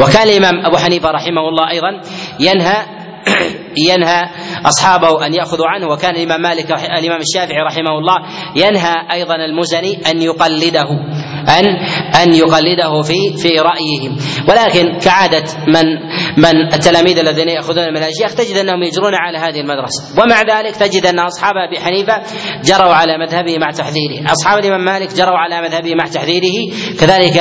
وكان 0.00 0.28
الإمام 0.28 0.66
أبو 0.66 0.76
حنيفة 0.76 1.10
رحمه 1.10 1.48
الله 1.48 1.70
أيضا 1.70 2.00
ينهى 2.40 2.95
ينهى 3.90 4.22
أصحابه 4.66 5.26
أن 5.26 5.34
يأخذوا 5.34 5.66
عنه 5.66 5.86
وكان 5.86 6.16
الإمام 6.16 6.42
مالك 6.42 6.70
الإمام 6.72 7.20
الشافعي 7.20 7.58
رحمه 7.66 7.98
الله 7.98 8.16
ينهى 8.56 8.94
أيضا 9.12 9.34
المزني 9.34 9.98
أن 10.10 10.22
يقلده 10.22 10.88
ان 11.48 11.66
أن 12.22 12.34
يقلده 12.34 13.02
في 13.02 13.36
في 13.36 13.58
رأيهم. 13.58 14.16
ولكن 14.48 14.98
كعادة 14.98 15.44
من 15.68 15.84
من 16.36 16.74
التلاميذ 16.74 17.18
الذين 17.18 17.48
يأخذون 17.48 17.90
من 17.90 17.96
الأشياخ 17.96 18.34
تجد 18.34 18.56
أنهم 18.56 18.82
يجرون 18.82 19.14
على 19.14 19.38
هذه 19.38 19.60
المدرسة. 19.60 20.22
ومع 20.22 20.42
ذلك 20.42 20.76
تجد 20.76 21.06
أن 21.06 21.18
أصحاب 21.18 21.54
أبي 21.56 21.80
حنيفة 21.80 22.22
جروا 22.64 22.94
على 22.94 23.18
مذهبه 23.18 23.58
مع 23.58 23.70
تحذيره. 23.70 24.32
أصحاب 24.32 24.58
الإمام 24.58 24.84
مالك 24.84 25.14
جروا 25.14 25.38
على 25.38 25.62
مذهبه 25.62 25.94
مع 25.94 26.04
تحذيره. 26.04 26.74
كذلك 27.00 27.34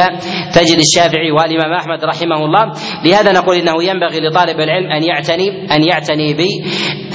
تجد 0.53 0.79
الشافعي 0.79 1.31
والإمام 1.31 1.73
أحمد 1.73 2.03
رحمه 2.03 2.45
الله. 2.45 2.71
لهذا 3.05 3.31
نقول 3.31 3.55
إنه 3.55 3.83
ينبغي 3.83 4.19
لطالب 4.19 4.59
العلم 4.59 4.91
أن 4.91 5.03
يعتني 5.03 5.74
أن 5.76 5.84
يعتني 5.84 6.34
ب 6.34 6.41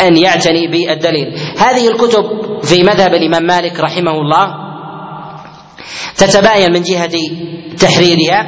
أن 0.00 0.16
يعتني 0.16 0.66
بالدليل 0.68 1.34
هذه 1.58 1.88
الكتب 1.88 2.24
في 2.62 2.82
مذهب 2.82 3.14
الإمام 3.14 3.42
مالك 3.42 3.80
رحمه 3.80 4.10
الله 4.10 4.46
تتباين 6.16 6.72
من 6.72 6.82
جهة 6.82 7.16
تحريرها 7.78 8.46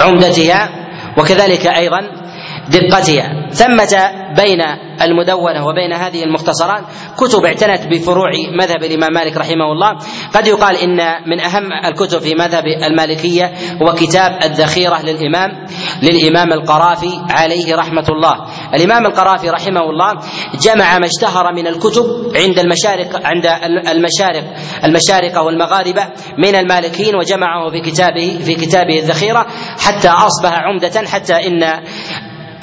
وعمدتها 0.00 0.70
وكذلك 1.18 1.66
أيضا 1.66 2.26
دقتها. 2.68 3.50
ثمة 3.50 4.10
بين 4.36 4.60
المدونة 5.02 5.66
وبين 5.66 5.92
هذه 5.92 6.24
المختصرات 6.24 6.84
كتب 7.16 7.44
اعتنت 7.44 7.86
بفروع 7.86 8.30
مذهب 8.60 8.82
الإمام 8.82 9.12
مالك 9.12 9.36
رحمه 9.36 9.72
الله. 9.72 9.98
قد 10.34 10.46
يقال 10.46 10.76
إن 10.76 10.96
من 11.26 11.40
أهم 11.40 11.72
الكتب 11.84 12.18
في 12.18 12.34
مذهب 12.34 12.64
المالكية 12.66 13.52
هو 13.82 13.92
كتاب 13.92 14.38
الذخيرة 14.44 15.02
للإمام. 15.02 15.65
للإمام 16.02 16.52
القرافي 16.52 17.12
عليه 17.30 17.74
رحمة 17.74 18.04
الله. 18.08 18.34
الإمام 18.74 19.06
القرافي 19.06 19.50
رحمه 19.50 19.90
الله 19.90 20.14
جمع 20.60 20.98
ما 20.98 21.06
اشتهر 21.06 21.54
من 21.54 21.66
الكتب 21.66 22.32
عند 22.36 22.58
المشارق 22.58 23.26
عند 23.26 23.46
المشارق 23.88 24.44
المشارقة 24.84 25.42
والمغاربة 25.42 26.06
من 26.38 26.56
المالكيين 26.56 27.16
وجمعه 27.16 27.70
في 27.70 27.80
كتابه 27.80 28.38
في 28.44 28.54
كتابه 28.54 28.98
الذخيرة 28.98 29.46
حتى 29.78 30.08
أصبح 30.08 30.52
عمدة 30.52 31.08
حتى 31.08 31.34
إن 31.34 31.62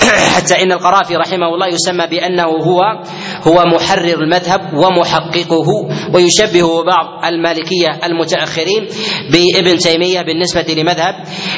حتى 0.36 0.64
إن 0.64 0.72
القرافي 0.72 1.16
رحمه 1.16 1.48
الله 1.48 1.68
يسمى 1.68 2.08
بأنه 2.08 2.44
هو 2.44 2.82
هو 3.48 3.64
محرر 3.66 4.22
المذهب 4.22 4.74
ومحققه 4.74 5.68
ويشبه 6.14 6.84
بعض 6.84 7.26
المالكية 7.26 8.00
المتأخرين 8.04 8.88
بابن 9.32 9.78
تيمية 9.78 10.22
بالنسبة 10.22 10.74
لمذهب 10.78 11.16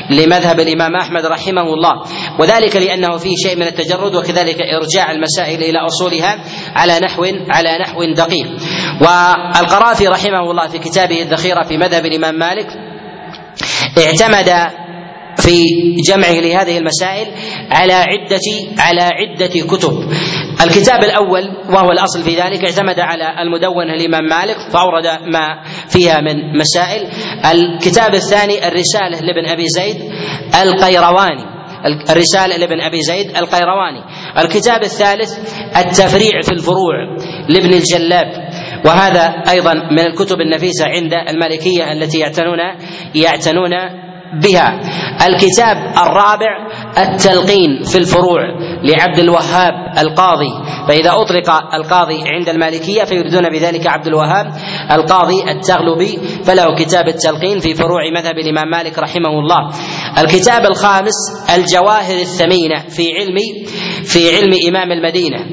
لمذهب 0.10 0.60
الإمام 0.60 0.96
أحمد 0.96 1.26
رحمه 1.26 1.74
الله. 1.74 1.94
وذلك 2.40 2.76
لأنه 2.76 3.18
فيه 3.18 3.36
شيء 3.44 3.56
من 3.56 3.68
التجرد 3.68 4.16
وكذلك 4.16 4.58
إرجاع 4.62 5.12
المسائل 5.12 5.64
إلى 5.64 5.80
أصولها 5.86 6.40
على 6.76 7.00
نحو 7.00 7.26
على 7.50 7.78
نحو 7.82 8.04
دقيق. 8.14 8.48
والقرافي 9.02 10.08
رحمه 10.08 10.52
الله 10.52 10.68
في 10.68 10.80
كتابه 10.80 11.22
الذخيرة 11.22 11.64
في 11.64 11.78
مذهب 11.78 12.06
الإمام 12.06 12.36
مالك 12.36 12.68
اعتمد 13.98 14.50
في 15.46 15.64
جمعه 16.08 16.40
لهذه 16.40 16.78
المسائل 16.78 17.28
على 17.72 17.94
عدة 17.94 18.40
على 18.78 19.02
عدة 19.02 19.48
كتب. 19.68 20.10
الكتاب 20.62 21.04
الأول 21.04 21.44
وهو 21.70 21.92
الأصل 21.92 22.24
في 22.24 22.36
ذلك 22.36 22.64
اعتمد 22.66 23.00
على 23.00 23.42
المدونة 23.42 23.94
الإمام 23.94 24.24
مالك 24.24 24.58
فأورد 24.74 25.06
ما 25.06 25.64
فيها 25.90 26.22
من 26.22 26.58
مسائل. 26.60 27.08
الكتاب 27.52 28.14
الثاني 28.16 28.68
الرسالة 28.68 29.20
لابن 29.22 29.46
أبي 29.46 29.68
زيد 29.68 29.98
القيرواني 30.62 31.56
الرسالة 32.10 32.58
لابن 32.58 32.82
أبي 32.82 33.02
زيد 33.02 33.38
القيرواني 33.38 34.04
الكتاب 34.38 34.84
الثالث 34.84 35.34
التفريع 35.78 36.42
في 36.42 36.52
الفروع 36.52 37.18
لابن 37.50 37.74
الجلاب 37.74 38.26
وهذا 38.86 39.24
أيضا 39.50 39.74
من 39.74 40.00
الكتب 40.00 40.42
النفيسة 40.42 40.86
عند 40.86 41.14
المالكية 41.14 41.92
التي 41.92 42.20
يعتنون 42.20 42.60
يعتنون 43.16 43.72
بها. 44.44 44.80
الكتاب 45.28 45.78
الرابع 45.98 46.68
التلقين 46.98 47.84
في 47.84 47.98
الفروع 47.98 48.42
لعبد 48.84 49.20
الوهاب 49.20 49.74
القاضي. 49.98 50.52
فإذا 50.88 51.12
أطلق 51.12 51.50
القاضي 51.74 52.24
عند 52.28 52.50
المالكية 52.50 53.04
فيريدون 53.04 53.50
بذلك 53.50 53.88
عبد 53.88 54.08
الوهاب 54.08 54.54
القاضي 54.92 55.52
التغلبي. 55.52 56.20
فله 56.44 56.76
كتاب 56.76 57.08
التلقين 57.08 57.60
في 57.60 57.74
فروع 57.74 58.02
مذهب 58.16 58.38
الإمام 58.38 58.70
مالك 58.70 59.00
رحمه 59.00 59.40
الله. 59.40 59.70
الكتاب 60.18 60.66
الخامس 60.66 61.14
الجواهر 61.56 62.16
الثمينة 62.16 62.80
في 62.90 63.04
علم 63.20 63.38
في 64.04 64.36
علم 64.36 64.54
إمام 64.70 64.92
المدينة. 64.92 65.46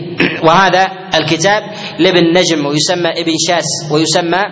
وهذا 0.45 0.89
الكتاب 1.15 1.63
لابن 1.99 2.39
نجم 2.39 2.67
ويسمى 2.67 3.09
ابن 3.09 3.33
شاس 3.49 3.65
ويسمى 3.91 4.43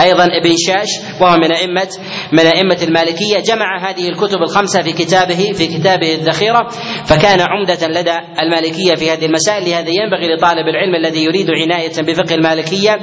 أيضا 0.00 0.24
ابن 0.24 0.54
شاش 0.66 0.88
وهو 1.20 1.36
من 1.36 1.52
ائمه 1.52 1.88
من 2.32 2.46
أئمة 2.46 2.78
المالكية. 2.82 3.38
جمع 3.38 3.90
هذه 3.90 4.08
الكتب 4.08 4.42
الخمسة 4.42 4.82
في 4.82 4.92
كتابه 4.92 5.52
في 5.54 5.66
كتابه 5.66 6.14
الذخيرة 6.14 6.68
فكان 7.06 7.40
عمدة 7.40 7.88
لدى 7.88 8.16
المالكية 8.42 8.94
في 8.94 9.10
هذه 9.10 9.26
المسائل. 9.26 9.64
لهذا 9.64 9.90
ينبغي 9.90 10.34
لطالب 10.36 10.68
العلم 10.68 10.94
الذي 10.94 11.24
يريد 11.24 11.46
عناية 11.50 12.02
بفقه 12.02 12.34
المالكية 12.34 12.98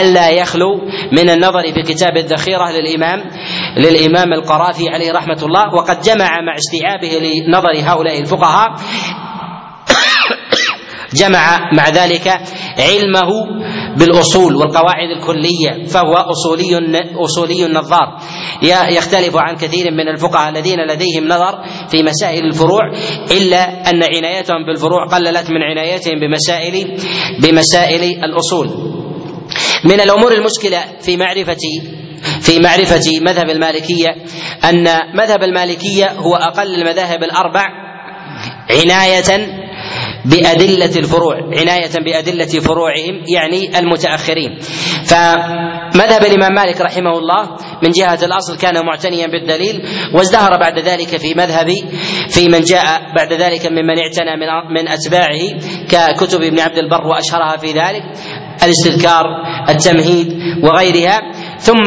ألا 0.00 0.30
يخلو 0.30 0.80
من 1.12 1.30
النظر 1.30 1.62
في 1.74 1.82
كتاب 1.82 2.16
الذخيرة 2.16 2.70
للامام 2.70 3.24
للإمام 3.76 4.32
القرافي 4.32 4.88
عليه 4.88 5.12
رحمة 5.12 5.38
الله. 5.42 5.74
وقد 5.74 6.00
جمع 6.00 6.40
مع 6.40 6.56
استيعابه 6.56 7.08
لنظر 7.08 7.72
هؤلاء 7.82 8.20
الفقهاء 8.20 8.68
جمع 11.20 11.70
مع 11.72 11.88
ذلك 11.88 12.40
علمه 12.78 13.28
بالأصول 13.96 14.56
والقواعد 14.56 15.10
الكلية 15.16 15.86
فهو 15.86 16.14
أصولي 16.14 16.78
أصولي 17.24 17.64
نظار. 17.72 18.18
يختلف 18.88 19.36
عن 19.36 19.56
كثير 19.56 19.90
من 19.90 20.08
الفقهاء 20.08 20.48
الذين 20.48 20.78
لديهم 20.80 21.24
نظر 21.28 21.64
في 21.88 22.02
مسائل 22.02 22.44
الفروع 22.44 22.92
إلا 23.30 23.90
أن 23.90 24.02
عنايتهم 24.02 24.66
بالفروع 24.66 25.06
قللت 25.06 25.50
من 25.50 25.62
عنايتهم 25.62 26.14
بمسائل 26.20 26.96
بمسائل 27.42 28.24
الأصول. 28.24 28.68
من 29.84 30.00
الأمور 30.00 30.32
المشكلة 30.32 30.84
في 31.00 31.16
معرفه 31.16 31.56
في 32.40 32.58
معرفة 32.58 33.10
مذهب 33.26 33.50
المالكية 33.50 34.08
أن 34.64 34.84
مذهب 35.14 35.42
المالكية 35.42 36.12
هو 36.12 36.34
أقل 36.34 36.74
المذاهب 36.74 37.22
الأربع 37.22 37.64
عناية 38.70 39.62
بأدلة 40.24 40.96
الفروع 40.96 41.36
عناية 41.60 41.90
بأدلة 42.04 42.60
فروعهم 42.60 43.22
يعني 43.34 43.78
المتأخرين. 43.78 44.58
فمذهب 45.04 46.24
الإمام 46.24 46.54
مالك 46.54 46.80
رحمه 46.80 47.18
الله 47.18 47.56
من 47.82 47.90
جهة 47.90 48.18
الأصل 48.22 48.56
كان 48.58 48.86
معتنيا 48.86 49.26
بالدليل 49.26 49.82
وازدهر 50.14 50.50
بعد 50.60 50.78
ذلك 50.78 51.16
في 51.16 51.34
مذهب 51.34 51.70
في 52.28 52.48
من 52.48 52.60
جاء 52.60 53.14
بعد 53.16 53.32
ذلك 53.32 53.66
ممن 53.66 53.98
اعتنى 53.98 54.36
من 54.36 54.74
من 54.74 54.88
أتباعه 54.88 55.40
ككتب 55.90 56.42
ابن 56.42 56.60
عبد 56.60 56.78
البر 56.78 57.06
وأشهرها 57.06 57.56
في 57.56 57.66
ذلك 57.66 58.02
الاستذكار 58.62 59.24
التمهيد 59.68 60.28
وغيرها. 60.62 61.18
ثم 61.58 61.84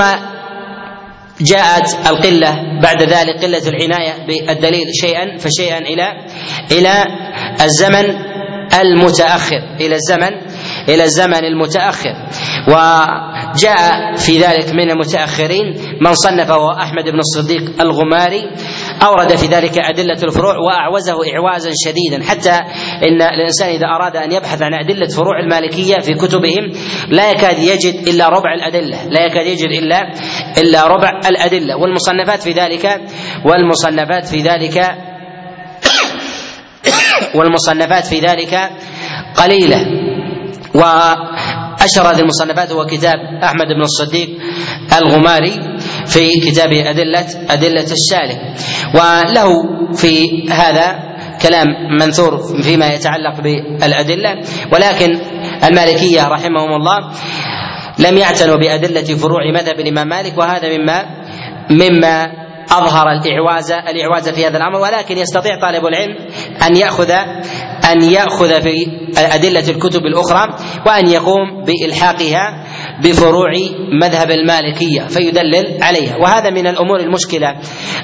جاءت 1.41 2.07
القلة 2.07 2.79
بعد 2.83 3.03
ذلك 3.03 3.43
قلة 3.43 3.67
العناية 3.67 4.13
بالدليل 4.27 4.87
شيئا 5.01 5.37
فشيئا 5.37 5.77
إلى 5.77 6.25
إلى 6.71 7.05
الزمن 7.61 8.15
المتأخر 8.81 9.75
إلى 9.79 9.95
الزمن 9.95 10.31
إلى 10.89 11.03
الزمن 11.03 11.43
المتأخر. 11.45 12.13
وجاء 12.67 14.15
في 14.15 14.37
ذلك 14.37 14.69
من 14.73 14.91
المتأخرين 14.91 15.65
من 16.01 16.13
صنف 16.13 16.49
وهو 16.49 16.71
أحمد 16.71 17.03
بن 17.03 17.19
الصديق 17.19 17.81
الغماري 17.81 18.43
أورد 19.03 19.35
في 19.35 19.47
ذلك 19.47 19.77
أدلة 19.77 20.23
الفروع 20.23 20.57
وأعوزه 20.57 21.17
إعوازا 21.33 21.71
شديدا. 21.85 22.23
حتى 22.23 22.55
إن 23.07 23.21
الإنسان 23.21 23.69
إذا 23.69 23.87
أراد 23.87 24.15
أن 24.15 24.31
يبحث 24.31 24.61
عن 24.61 24.73
أدلة 24.73 25.07
فروع 25.07 25.39
المالكية 25.39 25.99
في 25.99 26.13
كتبهم 26.13 26.71
لا 27.09 27.31
يكاد 27.31 27.59
يجد 27.59 28.07
إلا 28.07 28.29
ربع 28.29 28.53
الأدلة. 28.53 29.05
لا 29.09 29.25
يكاد 29.25 29.45
يجد 29.45 29.69
إلا 29.69 30.11
إلا 30.57 30.87
ربع 30.87 31.19
الأدلة. 31.25 31.75
والمصنفات 31.77 32.41
في 32.41 32.51
ذلك 32.51 33.01
والمصنفات 33.45 34.25
في 34.25 34.41
ذلك 34.41 34.95
والمصنفات 37.35 38.05
في 38.05 38.19
ذلك 38.19 38.69
قليلة. 39.35 40.04
وأشهر 40.75 42.11
هذه 42.11 42.19
المصنفات 42.19 42.71
هو 42.71 42.85
كتاب 42.85 43.15
أحمد 43.43 43.67
بن 43.67 43.81
الصديق 43.81 44.29
الغماري 44.97 45.53
في 46.05 46.39
كتاب 46.39 46.71
أدلة 46.71 47.25
أدلة 47.49 47.87
السالك 47.91 48.39
وله 48.93 49.53
في 49.93 50.29
هذا 50.51 50.95
كلام 51.41 51.67
منثور 52.01 52.61
فيما 52.63 52.87
يتعلق 52.93 53.41
بالأدلة. 53.41 54.41
ولكن 54.71 55.19
المالكية 55.63 56.27
رحمهم 56.27 56.75
الله 56.75 57.11
لم 57.99 58.17
يعتنوا 58.17 58.55
بأدلة 58.55 59.15
فروع 59.15 59.51
مذهب 59.53 59.79
الإمام 59.79 60.07
مالك 60.07 60.37
وهذا 60.37 60.77
مما 60.77 61.05
مما 61.69 62.27
أظهر 62.71 63.11
الاعواز 63.11 63.71
الإعواز 63.71 64.29
في 64.29 64.47
هذا 64.47 64.57
الأمر. 64.57 64.75
ولكن 64.79 65.17
يستطيع 65.17 65.51
طالب 65.61 65.85
العلم 65.85 66.15
أن 66.65 66.75
ياخذ 66.75 67.11
أن 67.91 68.03
يأخذ 68.03 68.61
في 68.61 68.87
أدلة 69.17 69.69
الكتب 69.69 70.05
الأخرى 70.05 70.55
وأن 70.85 71.09
يقوم 71.09 71.63
بإلحاقها 71.65 72.63
بفروع 73.03 73.51
مذهب 74.01 74.31
المالكية 74.31 75.01
فيدلل 75.07 75.83
عليها. 75.83 76.17
وهذا 76.17 76.49
من 76.49 76.67
الأمور 76.67 76.99
المشكلة. 76.99 77.55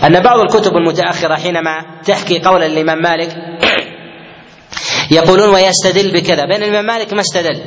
أن 0.03 0.19
بعض 0.19 0.39
الكتب 0.39 0.77
المتأخرة 0.77 1.35
حينما 1.35 2.01
تحكي 2.05 2.39
قول 2.39 2.63
الامام 2.63 3.01
مالك 3.01 3.29
يقولون 5.17 5.49
ويستدل 5.49 6.11
بكذا 6.11 6.45
بين 6.45 6.63
الإمام 6.63 6.85
مالك 6.85 7.13
ما 7.13 7.21
استدل. 7.21 7.61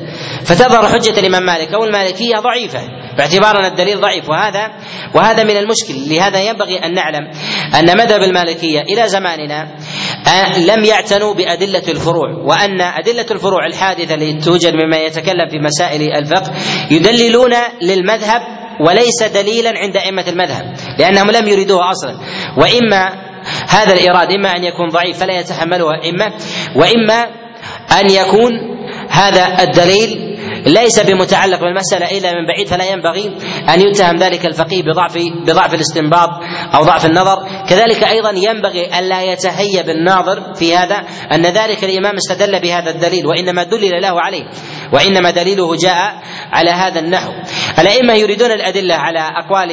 فتظهر 0.44 0.88
حجة 0.88 1.20
الإمام 1.20 1.42
مالك 1.42 1.74
أو 1.74 1.84
المالكية 1.84 2.36
ضعيفة 2.36 2.80
باعتبار 3.18 3.58
ان 3.60 3.64
الدليل 3.64 4.00
ضعيف. 4.00 4.28
وهذا 4.28 4.72
وهذا 5.14 5.44
من 5.44 5.56
المشكل. 5.56 6.14
لهذا 6.14 6.40
ينبغي 6.40 6.78
أن 6.78 6.94
نعلم 6.94 7.30
أن 7.74 7.98
مذهب 7.98 8.22
المالكية 8.22 8.80
إلى 8.80 9.08
زماننا 9.08 9.68
لم 10.58 10.84
يعتنوا 10.84 11.34
بأدلة 11.34 11.82
الفروع 11.88 12.30
وأن 12.44 12.80
أدلة 12.80 13.26
الفروع 13.30 13.66
الحادثة 13.66 14.14
التي 14.14 14.32
توجد 14.32 14.74
مما 14.74 14.96
يتكلم 14.96 15.48
في 15.50 15.58
مسائل 15.58 16.12
الفقه 16.12 16.52
يدللون 16.90 17.52
للمذهب 17.82 18.40
وليس 18.80 19.22
دليلا 19.22 19.72
عند 19.76 19.96
أئمة 19.96 20.24
المذهب 20.28 20.76
لأنهم 20.98 21.30
لم 21.30 21.48
يريدوه 21.48 21.90
أصلا. 21.90 22.18
وإما 22.56 23.12
هذا 23.68 23.92
الإيراد 23.92 24.30
إما 24.30 24.56
أن 24.56 24.64
يكون 24.64 24.88
ضعيف 24.88 25.18
فلا 25.20 25.38
يتحمله 25.40 25.86
إما 26.08 26.32
وإما 26.76 27.26
أن 28.00 28.10
يكون 28.10 28.52
هذا 29.10 29.62
الدليل 29.62 30.33
ليس 30.66 31.00
بمتعلق 31.00 31.60
بالمسألة 31.60 32.18
إلا 32.18 32.32
من 32.32 32.46
بعيد 32.46 32.68
فلا 32.68 32.84
ينبغي 32.84 33.36
أن 33.74 33.80
يتهم 33.80 34.16
ذلك 34.16 34.46
الفقيه 34.46 34.82
بضعف 34.82 35.18
بضعف 35.46 35.74
الاستنباط 35.74 36.30
أو 36.74 36.84
ضعف 36.84 37.06
النظر. 37.06 37.38
كذلك 37.68 38.04
أيضا 38.04 38.30
ينبغي 38.30 38.98
ألا 38.98 39.22
يتهيب 39.22 39.88
الناظر 39.88 40.54
في 40.54 40.76
هذا 40.76 41.04
أن 41.32 41.46
ذلك 41.46 41.84
الإمام 41.84 42.14
استدل 42.14 42.60
بهذا 42.60 42.90
الدليل 42.90 43.26
وإنما 43.26 43.62
دلل 43.62 44.02
له 44.02 44.20
عليه 44.20 44.44
وإنما 44.92 45.30
دليله 45.30 45.76
جاء 45.76 46.22
على 46.52 46.70
هذا 46.70 47.00
النحو. 47.00 47.32
الأئمة 47.78 48.14
يريدون 48.14 48.50
الأدلة 48.52 48.94
على 48.94 49.20
أقوال 49.20 49.70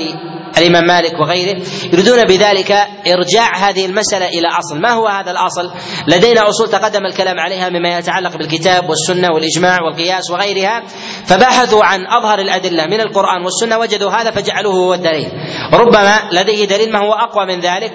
الإمام 0.57 0.87
مالك 0.87 1.19
وغيره 1.19 1.61
يريدون 1.93 2.23
بذلك 2.23 2.71
إرجاع 3.07 3.57
هذه 3.57 3.85
المسألة 3.85 4.27
إلى 4.27 4.47
أصل. 4.47 4.81
ما 4.81 4.91
هو 4.91 5.07
هذا 5.07 5.31
الأصل؟ 5.31 5.71
لدينا 6.07 6.49
أصول 6.49 6.69
تقدم 6.69 7.05
الكلام 7.05 7.39
عليها 7.39 7.69
مما 7.69 7.97
يتعلق 7.97 8.37
بالكتاب 8.37 8.89
والسنة 8.89 9.27
والإجماع 9.33 9.77
والقياس 9.81 10.31
وغيرها 10.31 10.83
فبحثوا 11.25 11.85
عن 11.85 12.07
أظهر 12.07 12.39
الأدلة 12.39 12.85
من 12.85 13.01
القرآن 13.01 13.43
والسنة 13.43 13.77
وجدوا 13.77 14.11
هذا 14.11 14.31
فجعلوه 14.31 14.73
هو 14.73 14.93
الدليل. 14.93 15.31
ربما 15.73 16.19
لديه 16.31 16.65
دليل 16.65 16.91
ما 16.91 16.99
هو 16.99 17.13
أقوى 17.13 17.45
من 17.45 17.59
ذلك 17.59 17.91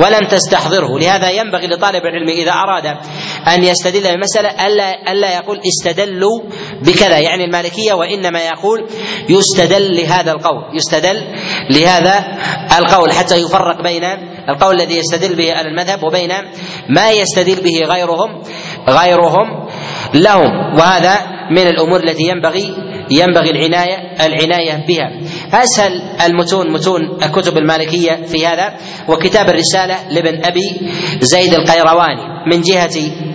ولم 0.00 0.28
تستحضره. 0.30 0.98
لهذا 0.98 1.30
ينبغي 1.30 1.66
لطالب 1.66 2.02
العلم 2.06 2.28
إذا 2.28 2.52
أراد 2.52 2.96
أن 3.54 3.64
يستدل 3.64 4.16
بمسألة 4.16 4.66
ألا 4.66 5.12
ألا 5.12 5.34
يقول 5.34 5.60
استدلوا 5.66 6.40
بكذا. 6.82 7.18
يعني 7.18 7.44
المالكية 7.44 7.92
وإنما 7.92 8.46
يقول 8.46 8.86
يستدل 9.28 9.96
لهذا 9.96 10.32
القول 10.32 10.76
يستدل 10.76 11.34
لهذا 11.70 12.38
القول 12.78 13.12
حتى 13.12 13.36
يفرق 13.36 13.82
بين 13.82 14.04
القول 14.48 14.80
الذي 14.80 14.96
يستدل 14.96 15.36
به 15.36 15.60
المذهب 15.60 16.02
وبين 16.02 16.30
ما 16.88 17.10
يستدل 17.10 17.62
به 17.62 17.94
غيرهم 17.94 18.42
غيرهم 18.88 19.68
لهم. 20.14 20.74
وهذا 20.78 21.38
من 21.50 21.66
الأمور 21.66 22.00
التي 22.00 22.22
ينبغي 22.22 22.87
ينبغي 23.10 23.50
العناية 23.50 24.26
العناية 24.26 24.86
بها. 24.86 25.10
أسهل 25.52 26.02
المتون 26.26 26.72
متون 26.72 27.02
الكتب 27.22 27.56
المالكية 27.56 28.22
في 28.26 28.46
هذا 28.46 28.74
وكتاب 29.08 29.48
الرسالة 29.48 29.96
لابن 30.10 30.44
أبي 30.44 30.90
زيد 31.20 31.54
القيرواني 31.54 32.22
من 32.52 32.60
جهة 32.60 32.90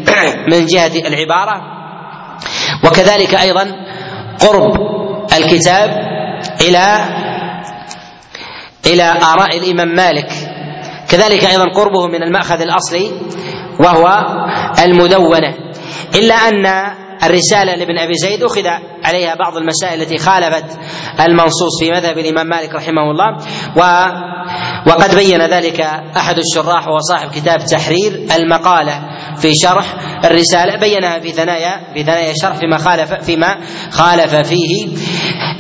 من 0.52 0.66
جهة 0.66 1.08
العبارة. 1.08 1.62
وكذلك 2.86 3.36
أيضا 3.36 3.72
قرب 4.40 4.74
الكتاب 5.38 5.90
إلى 6.62 7.06
إلى 8.86 9.04
آراء 9.04 9.58
الإمام 9.58 9.96
مالك. 9.96 10.32
كذلك 11.10 11.46
أيضا 11.46 11.66
قربه 11.66 12.08
من 12.08 12.24
المأخذ 12.24 12.62
الأصلي 12.62 13.12
وهو 13.80 14.26
المدونة. 14.84 15.54
إلا 16.16 16.36
أن 16.36 16.66
الرسالة 17.26 17.76
لابن 17.76 17.98
أبي 17.98 18.14
زيد 18.14 18.44
أخذ 18.44 18.68
عليها 19.04 19.36
بعض 19.36 19.58
المسائل 19.58 20.02
التي 20.02 20.18
خالفت 20.18 20.80
المنصوص 21.20 21.80
في 21.80 21.92
مذهب 21.92 22.18
الإمام 22.18 22.48
مالك 22.48 22.76
رحمه 22.76 23.12
الله 23.12 23.38
و 23.76 24.06
وقد 24.88 25.16
بين 25.16 25.42
ذلك 25.42 25.80
أحد 26.18 26.38
الشراح 26.38 26.88
وهو 26.88 27.00
صاحب 27.00 27.32
كتاب 27.32 27.60
تحرير 27.60 28.28
المقالة 28.36 29.02
في 29.38 29.52
شرح 29.64 29.86
الرسالة 30.26 30.76
بينها 30.76 31.20
في 31.20 31.32
ثنايا 31.32 31.94
في 31.94 32.04
ثنايا 32.04 32.32
الشرح 32.32 32.56
فيما 32.56 32.78
خالف 32.78 33.14
فيما 33.14 33.58
خالف 33.92 34.36
فيه 34.36 34.88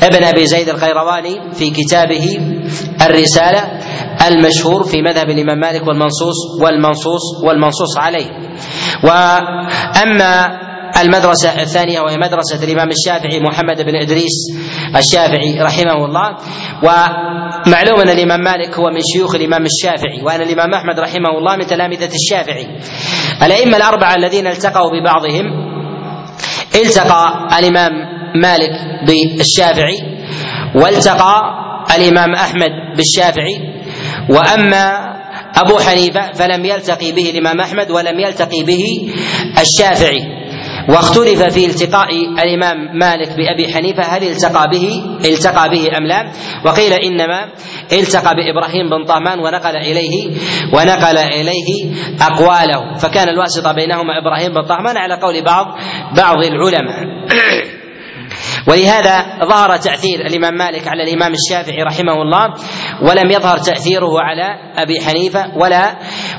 ابن 0.03 0.23
أبي 0.23 0.45
زيد 0.47 0.69
القيرواني 0.69 1.53
في 1.53 1.69
كتابه 1.69 2.37
الرسالة 3.01 3.79
المشهور 4.27 4.83
في 4.83 5.01
مذهب 5.01 5.29
الإمام 5.29 5.59
مالك 5.59 5.87
والمنصوص 5.87 6.35
والمنصوص 6.61 7.21
والمنصوص 7.43 7.97
عليه. 7.97 8.29
وأما 9.03 10.62
المدرسة 11.01 11.61
الثانية 11.61 12.01
وهي 12.01 12.17
مدرسة 12.17 12.63
الإمام 12.63 12.89
الشافعي 12.89 13.39
محمد 13.39 13.81
بن 13.81 13.95
إدريس 13.95 14.35
الشافعي 14.95 15.61
رحمه 15.61 16.05
الله. 16.05 16.37
ومعلوم 16.83 18.01
أن 18.01 18.09
الإمام 18.09 18.39
مالك 18.39 18.79
هو 18.79 18.89
من 18.89 19.01
شيوخ 19.13 19.35
الإمام 19.35 19.65
الشافعي 19.65 20.21
وأن 20.23 20.41
الإمام 20.41 20.73
أحمد 20.73 20.99
رحمه 20.99 21.37
الله 21.37 21.55
من 21.55 21.65
تلامذة 21.65 22.09
الشافعي. 22.15 22.67
الأئمة 23.43 23.77
الأربعة 23.77 24.15
الذين 24.15 24.47
التقوا 24.47 24.89
ببعضهم 24.91 25.45
التقى 26.75 27.47
الإمام 27.59 27.91
مالك 28.35 28.71
بالشافعي 29.37 29.97
والتقى 30.75 31.41
الإمام 31.95 32.35
أحمد 32.35 32.71
بالشافعي. 32.97 33.57
وأما 34.29 35.13
أبو 35.55 35.79
حنيفة 35.79 36.31
فلم 36.31 36.65
يلتقي 36.65 37.11
به 37.11 37.29
الإمام 37.29 37.61
أحمد 37.61 37.91
ولم 37.91 38.19
يلتقي 38.19 38.63
به 38.63 39.13
الشافعي. 39.61 40.42
واختلف 40.89 41.43
في 41.43 41.65
التقاء 41.65 42.09
الإمام 42.43 42.97
مالك 42.97 43.29
بأبي 43.37 43.73
حنيفة 43.73 44.03
هل 44.03 44.23
التقى 44.23 44.69
به؟ 44.69 45.03
التقى 45.25 45.69
به 45.69 45.97
أم 45.97 46.07
لا؟ 46.07 46.31
وقيل 46.65 46.93
إنما 46.93 47.49
التقى 47.93 48.35
بإبراهيم 48.35 48.89
بن 48.89 49.05
طهمان 49.05 49.39
ونقل 49.39 49.75
إليه 49.77 50.31
ونقل 50.73 51.17
إليه 51.17 51.91
أقواله. 52.21 52.97
فكان 52.97 53.29
الواسطة 53.29 53.71
بينهما 53.71 54.19
إبراهيم 54.21 54.53
بن 54.53 54.67
طهمان 54.67 54.97
على 54.97 55.15
قول 55.15 55.43
بعض 55.43 55.65
بعض 56.17 56.37
العلماء. 56.37 57.23
ولهذا 58.67 59.25
ظهر 59.45 59.77
تأثير 59.77 60.19
الإمام 60.19 60.53
مالك 60.53 60.87
على 60.87 61.03
الإمام 61.03 61.33
الشافعي 61.33 61.83
رحمه 61.83 62.21
الله 62.21 62.53
ولم 63.01 63.31
يظهر 63.31 63.57
تأثيره 63.57 64.21
على 64.21 64.73
أبي 64.75 64.99
حنيفة 65.05 65.57
ولا 65.57 65.95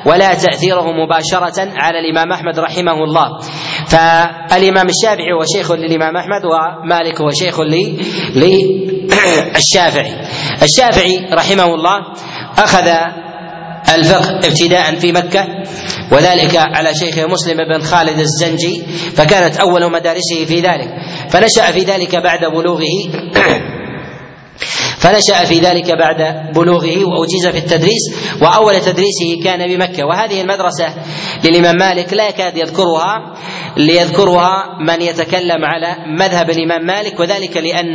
ولا 0.06 0.34
تأثيره 0.34 0.92
مباشرة 0.92 1.68
على 1.76 1.98
الإمام 2.00 2.32
أحمد 2.32 2.58
رحمه 2.58 3.04
الله. 3.04 3.38
فالإمام 3.86 4.86
الشافعي 4.88 5.32
هو 5.32 5.44
شيخ 5.56 5.72
للإمام 5.72 6.16
أحمد 6.16 6.42
ومالك 6.44 7.20
هو 7.20 7.30
شيخ 7.30 7.60
للشافعي. 8.36 10.12
الشافعي 10.62 11.28
رحمه 11.32 11.74
الله 11.74 12.00
أخذ 12.58 12.88
الفقه 13.88 14.36
ابتداء 14.36 14.94
في 14.94 15.12
مكة 15.12 15.46
وذلك 16.12 16.56
على 16.56 16.94
شيخه 16.94 17.26
مسلم 17.26 17.56
بن 17.56 17.82
خالد 17.82 18.18
الزنجي 18.18 18.82
فكانت 19.16 19.56
أول 19.56 19.92
مدارسه 19.92 20.44
في 20.46 20.60
ذلك. 20.60 20.88
فنشأ 21.30 21.72
في 21.72 21.80
ذلك 21.80 22.16
بعد 22.16 22.44
بلوغه. 22.44 22.84
فنشأ 24.98 25.44
في 25.44 25.58
ذلك 25.60 25.90
بعد 25.98 26.52
بلوغه 26.54 27.04
وأجيز 27.04 27.46
في 27.52 27.58
التدريس 27.58 28.02
وأول 28.42 28.80
تدريسه 28.80 29.44
كان 29.44 29.68
بمكة. 29.68 30.06
وهذه 30.06 30.40
المدرسة 30.40 30.94
للإمام 31.44 31.76
مالك 31.76 32.12
لا 32.12 32.28
يكاد 32.28 32.56
يذكرها 32.56 33.34
ليذكرها 33.76 34.78
من 34.80 35.02
يتكلم 35.02 35.64
على 35.64 35.96
مذهب 36.18 36.50
الإمام 36.50 36.86
مالك 36.86 37.20
وذلك 37.20 37.56
لأن 37.56 37.94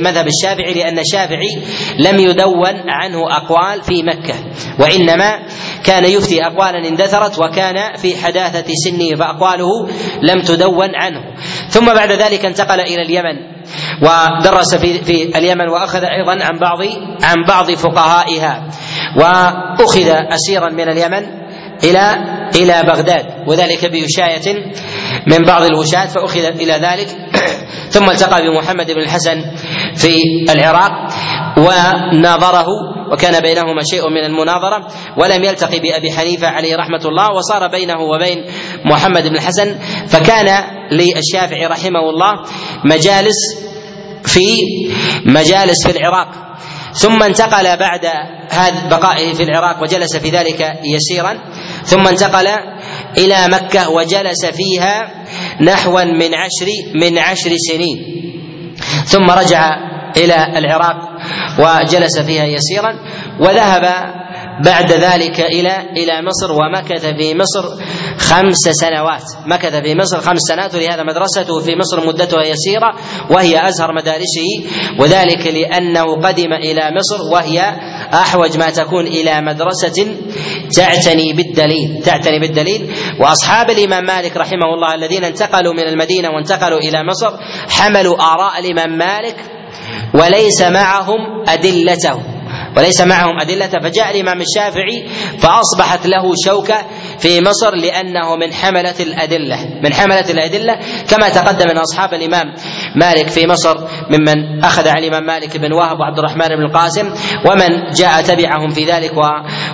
مذهب 0.00 0.26
الشافعي 0.26 0.74
لأن 0.74 0.98
الشافعي 0.98 1.62
لم 1.98 2.20
يدون 2.20 2.82
عنه 2.88 3.36
أقوال 3.36 3.82
في 3.82 4.02
مكة. 4.02 4.34
وإنما 4.80 5.38
كان 5.84 6.04
يفتي 6.04 6.46
أقوالا 6.46 6.88
اندثرت 6.88 7.38
وكان 7.38 7.96
في 7.96 8.16
حداثة 8.16 8.72
سنه 8.84 9.16
فأقواله 9.18 9.88
لم 10.22 10.42
تدون 10.42 10.94
عنه. 10.94 11.20
ثم 11.68 11.86
بعد 11.86 12.12
ذلك 12.12 12.44
انتقل 12.44 12.80
إلى 12.80 13.02
اليمن. 13.02 13.51
ودرس 14.02 14.74
في 14.74 15.04
في 15.04 15.38
اليمن 15.38 15.68
وأخذ 15.68 16.04
أيضا 16.04 16.44
عن 16.44 16.58
بعض 16.58 16.78
عن 17.22 17.44
بعض 17.48 17.70
فقهائها 17.70 18.68
وأخذ 19.16 20.08
اسيرا 20.08 20.70
من 20.70 20.88
اليمن 20.88 21.42
إلى 21.84 22.14
إلى 22.56 22.82
بغداد 22.82 23.26
وذلك 23.46 23.86
بوشاية 23.92 24.54
من 25.26 25.38
بعض 25.46 25.62
الوشاة 25.62 26.06
فأخذ 26.06 26.44
إلى 26.44 26.72
ذلك. 26.72 27.08
ثم 27.94 28.10
التقى 28.10 28.42
بمحمد 28.42 28.90
بن 28.90 29.00
الحسن 29.00 29.42
في 29.94 30.16
العراق 30.50 30.90
وناظره 31.58 32.66
وكان 33.12 33.40
بينهما 33.42 33.82
شيء 33.90 34.08
من 34.10 34.24
المناظرة 34.24 34.88
ولم 35.16 35.44
يلتقي 35.44 35.80
بأبي 35.80 36.12
حنيفة 36.12 36.48
عليه 36.48 36.76
رحمة 36.76 37.00
الله 37.04 37.32
وصار 37.32 37.68
بينه 37.68 38.00
وبين 38.00 38.44
محمد 38.84 39.22
بن 39.22 39.34
الحسن. 39.34 39.78
فكان 40.08 40.64
للشافعي 40.92 41.66
رحمه 41.66 42.10
الله 42.10 42.32
مجالس 42.84 43.36
في 44.24 44.56
مجالس 45.24 45.86
في 45.86 45.98
العراق. 45.98 46.28
ثم 46.92 47.22
انتقل 47.22 47.76
بعد 47.76 48.06
هذا 48.50 48.88
بقائه 48.90 49.32
في 49.32 49.42
العراق 49.42 49.82
وجلس 49.82 50.16
في 50.16 50.30
ذلك 50.30 50.72
يسيرا. 50.84 51.38
ثم 51.84 52.08
انتقل 52.08 52.48
إلى 53.18 53.48
مكة 53.48 53.90
وجلس 53.90 54.46
فيها 54.46 55.24
نحوا 55.60 56.04
من 56.04 56.34
عشر 56.34 56.66
من 56.94 57.18
عشر 57.18 57.50
سنين. 57.56 57.98
ثم 59.04 59.30
رجع 59.30 59.70
إلى 60.16 60.58
العراق. 60.58 61.11
وجلس 61.58 62.18
فيها 62.18 62.44
يسيرا 62.44 62.98
وذهب 63.40 64.12
بعد 64.64 64.92
ذلك 64.92 65.40
إلى 65.40 65.90
إلى 65.96 66.22
مصر 66.22 66.52
ومكث 66.52 67.06
في 67.06 67.34
مصر 67.34 67.62
خمس 68.18 68.56
سنوات. 68.56 69.22
مكث 69.46 69.74
في 69.76 69.94
مصر 69.94 70.20
خمس 70.20 70.40
سنوات 70.48 70.74
ولهذا 70.74 71.02
مدرسته 71.02 71.60
في 71.60 71.76
مصر 71.76 72.06
مدتها 72.06 72.44
يسيرة 72.44 72.94
وهي 73.30 73.68
أزهر 73.68 73.92
مدارسه. 73.94 74.48
وذلك 74.98 75.46
لأنه 75.46 76.16
قدم 76.22 76.52
إلى 76.52 76.90
مصر 76.96 77.22
وهي 77.32 77.60
أحوج 78.14 78.58
ما 78.58 78.70
تكون 78.70 79.06
إلى 79.06 79.40
مدرسة 79.40 80.16
تعتني 80.76 81.32
بالدليل 81.32 82.02
تعتني 82.04 82.38
بالدليل. 82.38 82.94
وأصحاب 83.20 83.70
الإمام 83.70 84.04
مالك 84.04 84.36
رحمه 84.36 84.74
الله 84.74 84.94
الذين 84.94 85.24
انتقلوا 85.24 85.72
من 85.72 85.88
المدينة 85.88 86.30
وانتقلوا 86.30 86.78
إلى 86.78 87.04
مصر 87.04 87.30
حملوا 87.68 88.16
آراء 88.22 88.60
الإمام 88.60 88.98
مالك 88.98 89.61
وليس 90.14 90.62
معهم 90.62 91.18
أدلته. 91.48 92.22
وليس 92.76 93.00
معهم 93.00 93.40
أدلة. 93.40 93.66
فجاء 93.66 94.10
الإمام 94.10 94.40
الشافعي 94.40 95.08
فأصبحت 95.38 96.06
له 96.06 96.32
شوكة 96.44 96.76
في 97.18 97.40
مصر 97.40 97.74
لأنه 97.74 98.36
من 98.36 98.52
حملة 98.52 98.94
الأدلة. 99.00 99.58
من 99.84 99.94
حملة 99.94 100.30
الأدلة. 100.30 100.78
كما 101.08 101.28
تقدم 101.28 101.66
من 101.66 101.78
أصحاب 101.78 102.14
الإمام 102.14 102.54
مالك 102.96 103.28
في 103.28 103.46
مصر 103.46 103.76
ممن 104.10 104.64
أخذ 104.64 104.88
عن 104.88 104.98
الإمام 104.98 105.26
مالك 105.26 105.56
بن 105.56 105.72
وهب 105.72 106.00
وعبد 106.00 106.18
الرحمن 106.18 106.48
بن 106.48 106.62
القاسم 106.62 107.06
ومن 107.50 107.90
جاء 107.92 108.22
تبعهم 108.22 108.70
في 108.70 108.84
ذلك 108.84 109.12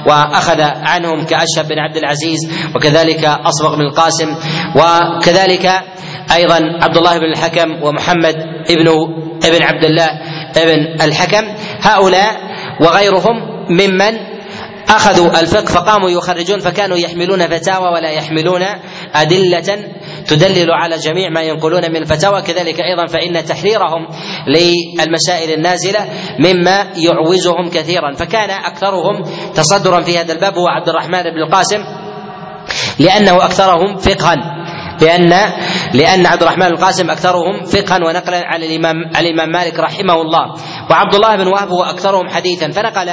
وأخذ 0.07 0.61
عنهم 0.61 1.25
كأشهب 1.25 1.69
بن 1.69 1.79
عبد 1.79 1.97
العزيز 1.97 2.39
وكذلك 2.77 3.25
أصبغ 3.25 3.77
بن 3.77 3.81
القاسم 3.81 4.37
وكذلك 4.77 5.83
أيضا 6.35 6.61
عبد 6.83 6.97
الله 6.97 7.19
بن 7.19 7.33
الحكم 7.33 7.83
ومحمد 7.83 8.35
ابن 8.71 8.89
ابن 9.45 9.63
عبد 9.63 9.85
الله 9.85 10.09
ابن 10.57 11.03
الحكم. 11.03 11.45
هؤلاء 11.83 12.37
وغيرهم 12.81 13.37
ممن 13.71 14.39
أخذوا 14.89 15.41
الفقه 15.41 15.65
فقاموا 15.65 16.11
يخرجون 16.11 16.61
فكانوا 16.61 16.97
يحملون 16.97 17.47
فتاوى 17.47 17.89
ولا 17.95 18.11
يحملون 18.11 18.63
أدلة 19.15 19.79
تدلل 20.29 20.71
على 20.71 20.97
جميع 20.97 21.29
ما 21.31 21.43
ينقلون 21.43 21.91
من 21.91 21.97
الفتاوى 21.97 22.43
كذلك 22.43 22.81
أيضا 22.81 23.07
فإن 23.07 23.45
تحريرهم 23.45 24.07
للمسائل 24.47 25.53
النازلة 25.53 26.01
مما 26.39 26.87
يعوزهم 26.97 27.71
كثيرا. 27.71 28.15
فكان 28.15 28.51
أكثرهم 28.51 29.23
تصدرا 29.55 30.01
في 30.01 30.19
هذا 30.19 30.33
الباب 30.33 30.59
هو 30.59 30.69
عبد 30.69 30.89
الرحمن 30.89 31.23
بن 31.23 31.43
القاسم 31.47 31.85
لأنه 32.99 33.45
أكثرهم 33.45 33.97
فقها. 33.97 34.58
لأن 35.01 35.31
لأن 35.95 36.27
عبد 36.27 36.43
الرحمن 36.43 36.67
القاسم 36.67 37.11
أكثرهم 37.11 37.65
فقها 37.65 37.99
ونقلا 38.07 38.43
عن 38.45 38.63
الإمام 38.63 38.97
الإمام 39.17 39.49
مالك 39.49 39.79
رحمه 39.81 40.15
الله. 40.23 40.45
وعبد 40.91 41.15
الله 41.15 41.37
بن 41.37 41.47
وهب 41.47 41.69
هو 41.69 41.83
أكثرهم 41.83 42.29
حديثا. 42.29 42.71
فنقل 42.71 43.11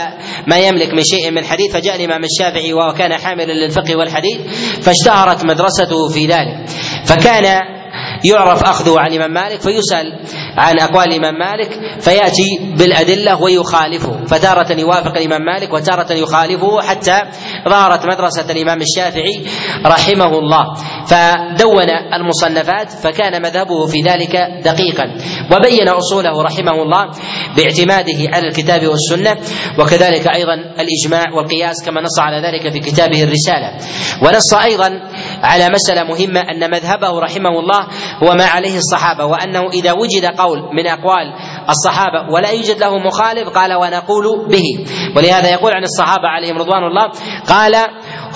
ما 0.48 0.58
يملك 0.58 0.94
من 0.94 1.04
شيء 1.04 1.32
من 1.32 1.46
حديث 1.46 1.74
فجاء 1.74 1.96
الإمام 1.96 2.22
الشافعي 2.24 2.74
وكان 2.74 3.14
حاملا 3.14 3.54
للفقه 3.54 3.96
والحديث 3.96 4.38
فاشتهرت 4.82 5.46
مدرسته 5.46 6.10
في 6.14 6.26
ذلك. 6.26 6.70
فكان 7.06 7.76
يعرف 8.24 8.63
أخذه 8.63 8.99
عن 8.99 9.07
الامام 9.13 9.32
مالك 9.34 9.61
فيسأل 9.61 10.20
عن 10.57 10.80
أقوال 10.80 11.07
الامام 11.07 11.34
مالك 11.39 11.70
فيأتي 12.01 12.76
بالأدلة 12.78 13.41
ويخالفه 13.41 14.26
فتارة 14.26 14.80
يوافق 14.80 15.18
الإمام 15.18 15.41
مالك 15.41 15.74
وتارة 15.74 16.13
يخالفه 16.13 16.82
حتى 16.82 17.22
ظهرت 17.70 18.05
مدرسة 18.05 18.51
الإمام 18.51 18.82
الشافعي 18.82 19.45
رحمه 19.86 20.39
الله. 20.39 20.74
فدون 21.07 21.89
المصنفات 22.13 22.91
فكان 22.91 23.41
مذهبه 23.41 23.86
في 23.88 24.01
ذلك 24.05 24.36
دقيقا. 24.63 25.03
وبين 25.55 25.89
أصوله 25.89 26.41
رحمه 26.41 26.82
الله 26.84 27.11
باعتماده 27.57 28.36
على 28.36 28.47
الكتاب 28.47 28.88
والسنة 28.88 29.38
وكذلك 29.80 30.28
أيضا 30.28 30.53
الإجماع 30.53 31.34
والقياس 31.38 31.86
كما 31.86 32.01
نص 32.01 32.20
على 32.20 32.47
ذلك 32.47 32.74
في 32.74 32.80
كتابه 32.80 33.24
الرسالة. 33.24 33.72
ونص 34.22 34.53
أيضا 34.53 35.01
على 35.43 35.70
مسألة 35.70 36.03
مهمة 36.03 36.39
أن 36.39 36.72
مذهبه 36.72 37.20
رحمه 37.20 37.59
الله 37.59 37.88
هو 38.24 38.34
ما 38.36 38.45
عليه 38.45 38.78
الصحابة 38.78 39.26
وأنه 39.26 39.70
إذا 39.74 39.91
وجد 39.91 40.26
قول 40.26 40.60
من 40.60 40.88
أقوال 40.88 41.34
الصحابة 41.70 42.34
ولا 42.34 42.49
يوجد 42.49 42.80
له 42.80 42.97
مخالف 42.97 43.49
قال 43.49 43.74
ونقول 43.74 44.47
به. 44.49 44.86
ولهذا 45.16 45.49
يقول 45.49 45.72
عن 45.74 45.84
الصحابة 45.84 46.28
عليهم 46.28 46.58
رضوان 46.58 46.84
الله 46.84 47.12
قال 47.49 47.76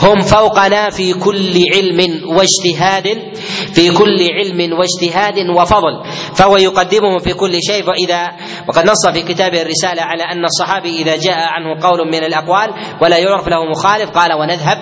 هم 0.02 0.20
فوقنا 0.22 0.90
في 0.90 1.14
كل 1.14 1.54
علم 1.76 2.22
واجتهاد 2.38 3.34
في 3.74 3.92
كل 3.98 4.28
علم 4.34 4.74
واجتهاد 4.80 5.50
وفضل 5.58 6.04
فهو 6.36 6.58
يقدمهم 6.58 7.20
في 7.20 7.34
كل 7.34 7.58
شيء 7.72 7.90
واذا 7.90 8.32
وقد 8.68 8.86
نص 8.86 9.08
في 9.08 9.22
كتابه 9.22 9.62
الرسالة 9.62 10.02
على 10.02 10.24
أن 10.24 10.46
الصحابي 10.46 11.02
إذا 11.02 11.18
جاء 11.18 11.38
عنه 11.38 11.82
قول 11.82 12.08
من 12.08 12.24
الأقوال 12.24 12.70
ولا 13.02 13.18
يعرف 13.18 13.48
له 13.48 13.66
مخالف 13.66 14.10
قال 14.10 14.34
ونذهب 14.34 14.78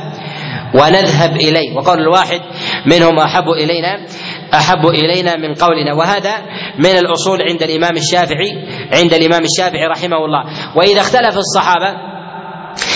ونذهب 0.76 1.36
إليه. 1.36 1.76
وقول 1.78 2.00
الواحد 2.00 2.40
منهم 2.86 3.20
أحب 3.20 3.50
إلينا. 3.50 4.06
أحب 4.54 4.86
إلينا 4.88 5.36
من 5.36 5.54
قولنا. 5.54 5.94
وهذا 5.94 6.38
من 6.80 6.98
الأصول 6.98 7.42
عند 7.42 7.64
الإمام 7.64 7.98
الشافعي 7.98 8.52
عند 8.94 9.14
الإمام 9.14 9.44
الشافعي 9.44 9.88
رحمه 9.88 10.26
الله. 10.26 10.44
وإذا 10.76 11.02
اختلف 11.02 11.38
الصحابة 11.38 11.94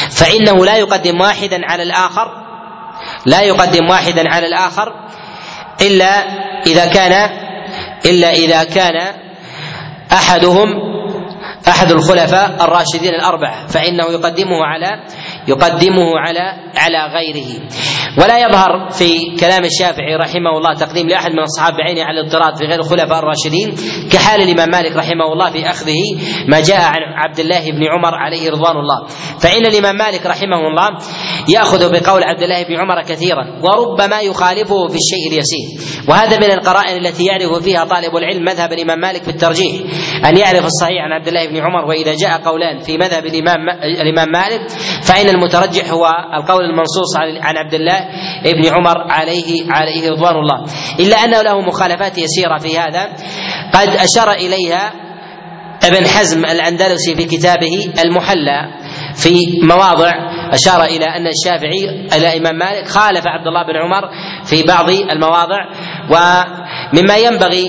فإنه 0.09 0.65
لا 0.65 0.75
يقدم 0.77 1.21
واحدا 1.21 1.59
على 1.63 1.83
الآخر 1.83 2.41
لا 3.25 3.41
يقدم 3.41 3.89
واحدا 3.89 4.23
على 4.29 4.47
الآخر 4.47 4.93
إلا 5.81 6.13
إذا 6.67 6.85
كان 6.85 7.29
إلا 8.05 8.33
إذا 8.33 8.63
كان 8.63 9.15
أحدهم 10.13 10.67
أحد 11.67 11.91
الخلفاء 11.91 12.65
الراشدين 12.65 13.13
الأربعة 13.13 13.67
فإنه 13.67 14.05
يقدمه 14.11 14.65
على 14.65 15.03
يقدمه 15.47 16.17
على 16.17 16.71
على 16.75 17.13
غيره. 17.13 17.61
ولا 18.17 18.39
يظهر 18.39 18.89
في 18.89 19.35
كلام 19.39 19.63
الشافعي 19.63 20.15
رحمه 20.15 20.57
الله 20.57 20.73
تقديم 20.73 21.09
لأحد 21.09 21.31
من 21.31 21.39
الصحابة 21.39 21.77
بعينه 21.77 22.03
على 22.03 22.19
الاضطراد 22.19 22.55
في 22.55 22.65
غير 22.65 22.79
الخلفاء 22.79 23.19
الراشدين 23.19 23.75
كحال 24.11 24.41
الإمام 24.41 24.69
مالك 24.69 24.95
رحمه 24.95 25.33
الله 25.33 25.51
في 25.51 25.69
أخذه 25.69 26.01
ما 26.47 26.59
جاء 26.59 26.81
عن 26.81 27.01
عبد 27.15 27.39
الله 27.39 27.71
بن 27.71 27.83
عمر 27.83 28.15
عليه 28.15 28.49
رضوان 28.49 28.75
الله. 28.77 29.07
فإن 29.39 29.65
الإمام 29.65 29.95
مالك 29.95 30.25
رحمه 30.25 30.67
الله 30.67 30.89
يأخذ 31.49 31.91
بقول 31.91 32.23
عبد 32.23 32.41
الله 32.41 32.63
بن 32.63 32.79
عمر 32.79 33.01
كثيرا 33.01 33.59
وربما 33.63 34.21
يخالفه 34.21 34.87
في 34.87 34.95
الشيء 34.95 35.27
اليسير. 35.31 35.91
وهذا 36.07 36.37
من 36.37 36.51
القرائن 36.51 37.05
التي 37.05 37.25
يعرف 37.25 37.63
فيها 37.63 37.83
طالب 37.83 38.15
العلم 38.15 38.43
مذهب 38.43 38.73
الإمام 38.73 38.99
مالك 38.99 39.23
في 39.23 39.29
الترجيح 39.29 39.81
أن 40.25 40.37
يعرف 40.37 40.65
الصحيح 40.65 41.03
عن 41.03 41.11
عبد 41.11 41.27
الله 41.27 41.47
بن 41.47 41.57
عمر 41.57 41.85
وإذا 41.85 42.15
جاء 42.15 42.41
قولان 42.41 42.79
في 42.79 42.97
مذهب 42.97 43.25
الإمام 43.25 43.69
الإمام 44.01 44.31
مالك 44.31 44.69
فإن 45.03 45.29
المترجح 45.29 45.91
هو 45.91 46.05
القول 46.37 46.65
المنصوص 46.65 47.17
عن 47.17 47.57
عبد 47.57 47.73
الله 47.73 47.90
بن 48.43 48.67
عمر 48.67 49.11
عليه 49.11 49.65
عليه 49.69 50.09
رضوان 50.09 50.35
الله. 50.35 50.65
إلا 50.99 51.17
أنه 51.17 51.41
له 51.41 51.61
مخالفات 51.61 52.17
يسيرة 52.17 52.57
في 52.57 52.79
هذا. 52.79 53.09
قد 53.73 53.89
أشار 53.89 54.31
إليها 54.31 54.93
ابن 55.83 56.07
حزم 56.07 56.45
الأندلسي 56.45 57.15
في 57.15 57.25
كتابه 57.25 57.93
المحلى 58.05 58.67
في 59.15 59.35
مواضع. 59.63 60.11
أشار 60.51 60.83
إلى 60.83 61.05
أن 61.05 61.27
الشافعي 61.27 62.07
إلى 62.17 62.37
إمام 62.37 62.55
مالك 62.55 62.87
خالف 62.87 63.23
عبد 63.27 63.47
الله 63.47 63.63
بن 63.63 63.75
عمر 63.75 64.09
في 64.45 64.63
بعض 64.63 64.89
المواضع. 64.89 65.65
ومما 66.09 67.17
ينبغي 67.17 67.67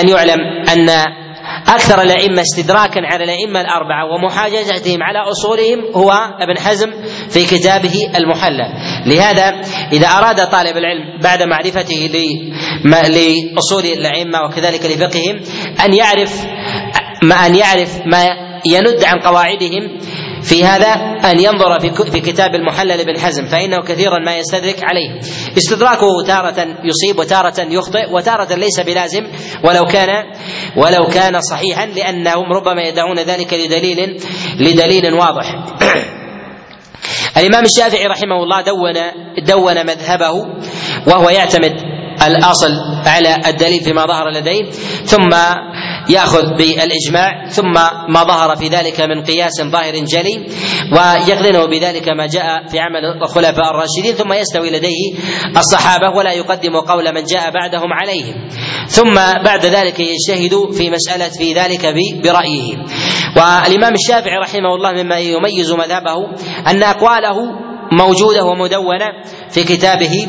أن 0.00 0.08
يعلم 0.08 0.40
أن 0.72 0.88
أكثر 1.68 2.02
الأئمة 2.02 2.42
استدراكا 2.42 3.00
على 3.04 3.24
الأئمة 3.24 3.60
الأربعة 3.60 4.04
ومحاججتهم 4.12 5.02
على 5.02 5.18
أصولهم 5.18 5.94
هو 5.94 6.10
ابن 6.40 6.58
حزم 6.58 6.90
في 7.30 7.44
كتابه 7.44 7.94
المحلى. 8.16 8.68
لهذا 9.06 9.60
إذا 9.92 10.06
أراد 10.06 10.36
طالب 10.36 10.76
العلم 10.76 11.18
بعد 11.22 11.42
معرفته 11.42 12.10
لأصول 12.84 13.84
الأئمة 13.84 14.42
وكذلك 14.42 14.86
لفقههم 14.86 15.40
أن 15.84 15.94
يعرف 15.94 16.46
ما 17.22 17.46
أن 17.46 17.56
يعرف 17.56 17.98
ما 18.06 18.24
يند 18.66 19.04
عن 19.04 19.18
قواعدهم 19.18 19.98
في 20.42 20.64
هذا 20.64 20.92
أن 21.30 21.40
ينظر 21.40 21.80
في 22.10 22.20
كتاب 22.20 22.54
المحلل 22.54 22.88
لابن 22.88 23.18
حزم 23.18 23.46
فإنه 23.46 23.82
كثيرا 23.82 24.18
ما 24.18 24.36
يستدرك 24.36 24.84
عليه. 24.84 25.20
استدراكه 25.56 26.06
تارة 26.26 26.66
يصيب 26.84 27.18
وتارة 27.18 27.60
يخطئ 27.60 28.10
وتارة 28.10 28.54
ليس 28.54 28.80
بلازم 28.80 29.26
ولو 29.64 29.84
كان 29.84 30.08
ولو 30.76 31.06
كان 31.06 31.40
صحيحا 31.40 31.86
لأنهم 31.86 32.52
ربما 32.52 32.82
يدعون 32.82 33.18
ذلك 33.18 33.54
لدليل 33.54 34.20
لدليل 34.58 35.14
واضح. 35.14 35.54
الإمام 37.36 37.64
الشافعي 37.64 38.06
رحمه 38.06 38.42
الله 38.42 38.60
دون 38.60 38.94
دون 39.46 39.86
مذهبه 39.86 40.30
وهو 41.06 41.28
يعتمد 41.30 41.72
الأصل 42.26 42.70
على 43.06 43.36
الدليل 43.46 43.80
فيما 43.84 44.06
ظهر 44.06 44.30
لديه 44.30 44.70
ثم 45.04 45.30
ياخذ 46.08 46.42
بالاجماع 46.58 47.48
ثم 47.48 47.72
ما 48.08 48.22
ظهر 48.24 48.56
في 48.56 48.68
ذلك 48.68 49.00
من 49.00 49.22
قياس 49.22 49.62
ظاهر 49.62 49.94
جلي 49.94 50.46
ويقرنه 50.92 51.66
بذلك 51.66 52.08
ما 52.08 52.26
جاء 52.26 52.66
في 52.66 52.78
عمل 52.80 53.04
الخلفاء 53.22 53.70
الراشدين 53.70 54.14
ثم 54.14 54.32
يستوي 54.32 54.70
لديه 54.70 55.12
الصحابة 55.56 56.16
ولا 56.16 56.32
يقدم 56.32 56.76
قول 56.76 57.14
من 57.14 57.24
جاء 57.24 57.50
بعدهم 57.50 57.92
عليهم. 57.92 58.48
ثم 58.88 59.14
بعد 59.44 59.66
ذلك 59.66 60.00
يجتهد 60.00 60.72
في 60.72 60.90
مسألة 60.90 61.28
في 61.28 61.54
ذلك 61.54 61.94
برأيه. 62.24 62.76
والإمام 63.36 63.92
الشافعي 63.94 64.38
رحمه 64.42 64.74
الله 64.74 65.02
مما 65.02 65.18
يميز 65.18 65.72
مذهبه 65.72 66.16
أن 66.66 66.82
أقواله 66.82 67.36
موجودة 67.92 68.44
ومدونة 68.44 69.06
في 69.50 69.64
كتابه 69.64 70.28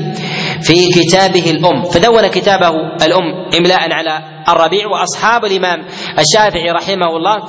في 0.61 0.89
كتابه 0.89 1.51
الأم 1.51 1.83
فدون 1.83 2.27
كتابه 2.27 2.69
الأم 3.05 3.55
إملاء 3.57 3.93
على 3.93 4.32
الربيع 4.49 4.87
وأصحاب 4.87 5.45
الإمام 5.45 5.85
الشافعي 6.19 6.71
رحمه 6.71 7.17
الله 7.17 7.43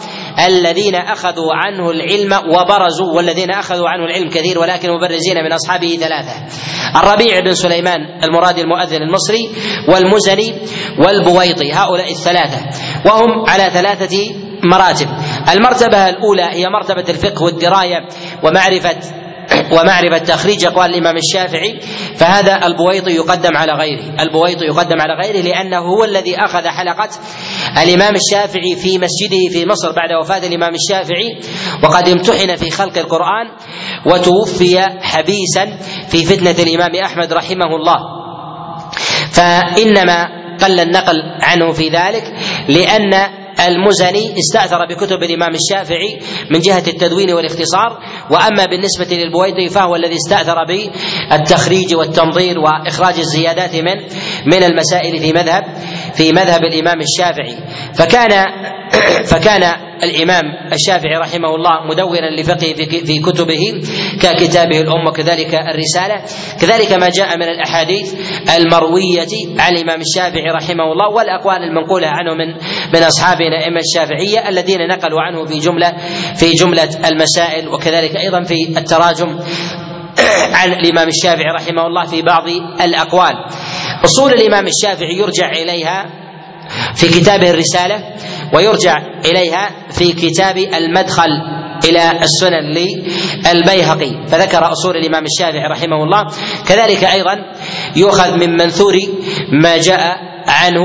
الذين 0.47 0.95
أخذوا 0.95 1.55
عنه 1.55 1.91
العلم 1.91 2.33
وبرزوا 2.33 3.13
والذين 3.17 3.51
أخذوا 3.51 3.89
عنه 3.89 4.05
العلم 4.05 4.29
كثير 4.29 4.59
ولكن 4.59 4.91
مبرزين 4.91 5.37
من 5.45 5.53
أصحابه 5.53 5.99
ثلاثة. 6.01 6.33
الربيع 6.97 7.41
بن 7.41 7.55
سليمان 7.55 8.01
المرادي 8.25 8.61
المؤذن 8.61 9.03
المصري 9.03 9.51
والمزني 9.89 10.55
والبويطي 10.99 11.73
هؤلاء 11.73 12.11
الثلاثة 12.11 12.61
وهم 13.07 13.45
على 13.49 13.71
ثلاثة 13.71 14.35
مراتب. 14.63 15.09
المرتبة 15.55 16.09
الأولى 16.09 16.45
هي 16.45 16.69
مرتبة 16.69 17.05
الفقه 17.09 17.43
والدراية 17.43 18.09
ومعرفة 18.43 19.24
ومعرفة 19.73 20.19
تخريج 20.19 20.65
أقوال 20.65 20.91
الإمام 20.91 21.17
الشافعي 21.17 21.81
فهذا 22.17 22.67
البويطي 22.67 23.11
يقدم 23.11 23.57
على 23.57 23.73
غيره 23.73 24.23
البويطي 24.23 24.65
يقدم 24.65 25.01
على 25.01 25.15
غيره 25.23 25.45
لأنه 25.45 25.79
هو 25.79 26.05
الذي 26.05 26.37
أخذ 26.37 26.69
حلقة 26.69 27.09
الإمام 27.83 28.15
الشافعي 28.15 28.77
في 28.77 28.99
مسجده 28.99 29.53
في 29.53 29.67
مصر 29.67 29.93
بعد 29.93 30.13
وفاة 30.13 30.47
الإمام 30.47 30.75
الشافعي 30.75 31.39
وقد 31.83 32.09
امتحن 32.09 32.57
في 32.57 32.71
خلق 32.71 32.99
القرآن 32.99 33.47
وتوفي 34.07 34.81
حبيسا 35.03 35.79
في 36.09 36.25
فتنة 36.25 36.63
الإمام 36.65 36.95
أحمد 37.05 37.33
رحمه 37.33 37.67
الله. 37.77 37.99
فإنما 39.33 40.29
قل 40.61 40.81
النقل 40.81 41.23
عنه 41.43 41.73
في 41.73 41.89
ذلك 41.89 42.35
لأن 42.69 43.44
المزني 43.61 44.35
استأثر 44.39 44.87
بكتب 44.91 45.23
الإمام 45.23 45.55
الشافعي 45.55 46.19
من 46.51 46.61
جهة 46.61 46.83
التدوين 46.89 47.33
والاختصار 47.33 47.99
وأما 48.31 48.65
بالنسبة 48.67 49.17
للبويضي 49.17 49.69
فهو 49.69 49.97
الذي 49.97 50.15
استأثر 50.15 50.57
بالتخريج 50.65 51.95
والتنظير 51.95 52.59
وإخراج 52.59 53.19
الزيادات 53.19 53.75
من 53.77 53.97
من 54.47 54.63
المسائل 54.65 55.21
في 55.21 55.33
مذهب. 55.33 55.65
في 56.17 56.33
مذهب 56.33 56.65
الإمام 56.65 57.01
الشافعي. 57.01 57.57
فكان 57.95 58.45
فكان 59.33 59.63
الإمام 60.03 60.45
الشافعي 60.73 61.17
رحمه 61.17 61.55
الله 61.55 61.87
مدونا 61.91 62.41
لفقه 62.41 62.75
في 63.07 63.19
كتبه 63.19 63.83
ككتابه 64.21 64.81
الأم 64.81 65.07
وكذلك 65.07 65.55
الرسالة. 65.55 66.23
كذلك 66.61 66.93
ما 66.93 67.09
جاء 67.09 67.37
من 67.37 67.49
الأحاديث 67.49 68.15
المروية 68.57 69.59
عن 69.59 69.73
الإمام 69.73 70.01
الشافعي 70.01 70.51
رحمه 70.51 70.93
الله 70.93 71.09
والأقوال 71.09 71.63
المنقولة 71.63 72.09
عنه 72.09 72.35
من 72.35 72.55
من 72.95 73.03
أصحابنا 73.03 73.49
الأئمة 73.49 73.81
الشافعية 73.81 74.49
الذين 74.49 74.89
نقلوا 74.89 75.21
عنه 75.21 75.45
في 75.45 75.59
جملة 75.59 75.93
في 76.37 76.53
جملة 76.53 76.89
المسائل 77.09 77.69
وكذلك 77.69 78.17
أيضا 78.17 78.43
في 78.43 78.79
التراجم 78.79 79.39
عن 80.59 80.73
الإمام 80.73 81.09
الشافعي 81.09 81.53
رحمه 81.61 81.87
الله 81.87 82.05
في 82.07 82.23
بعض 82.23 82.49
الأقوال. 82.81 83.35
أصول 84.05 84.33
الإمام 84.33 84.67
الشافعي 84.67 85.17
يرجع 85.19 85.51
إليها 85.53 86.07
في 86.95 87.09
كتابه 87.09 87.51
الرسالة 87.51 88.15
ويرجع 88.55 88.97
إليها 89.25 89.71
في 89.91 90.13
كتاب 90.13 90.57
المدخل 90.57 91.29
إلى 91.85 92.11
السنن 92.23 92.75
للبيهقي. 93.55 94.29
فذكر 94.29 94.73
أصول 94.73 94.97
الإمام 94.97 95.25
الشافعي 95.25 95.67
رحمه 95.71 96.05
الله. 96.05 96.27
كذلك 96.69 97.05
أيضا 97.05 97.37
يؤخذ 97.97 98.37
من 98.37 98.51
منثور 98.51 98.95
ما 99.63 99.77
جاء 99.77 100.17
عنه 100.47 100.81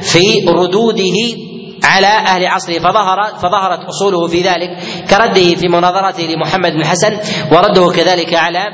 في 0.00 0.44
ردوده 0.48 1.48
على 1.84 2.06
أهل 2.06 2.46
عصره 2.46 2.78
فظهر 2.78 3.24
فظهرت 3.42 3.84
أصوله 3.84 4.26
في 4.28 4.42
ذلك 4.42 4.70
كرده 5.10 5.54
في 5.54 5.68
مناظرته 5.68 6.22
لمحمد 6.22 6.72
بن 6.72 6.80
الحسن 6.80 7.18
ورده 7.52 7.90
كذلك 7.96 8.34
على 8.34 8.64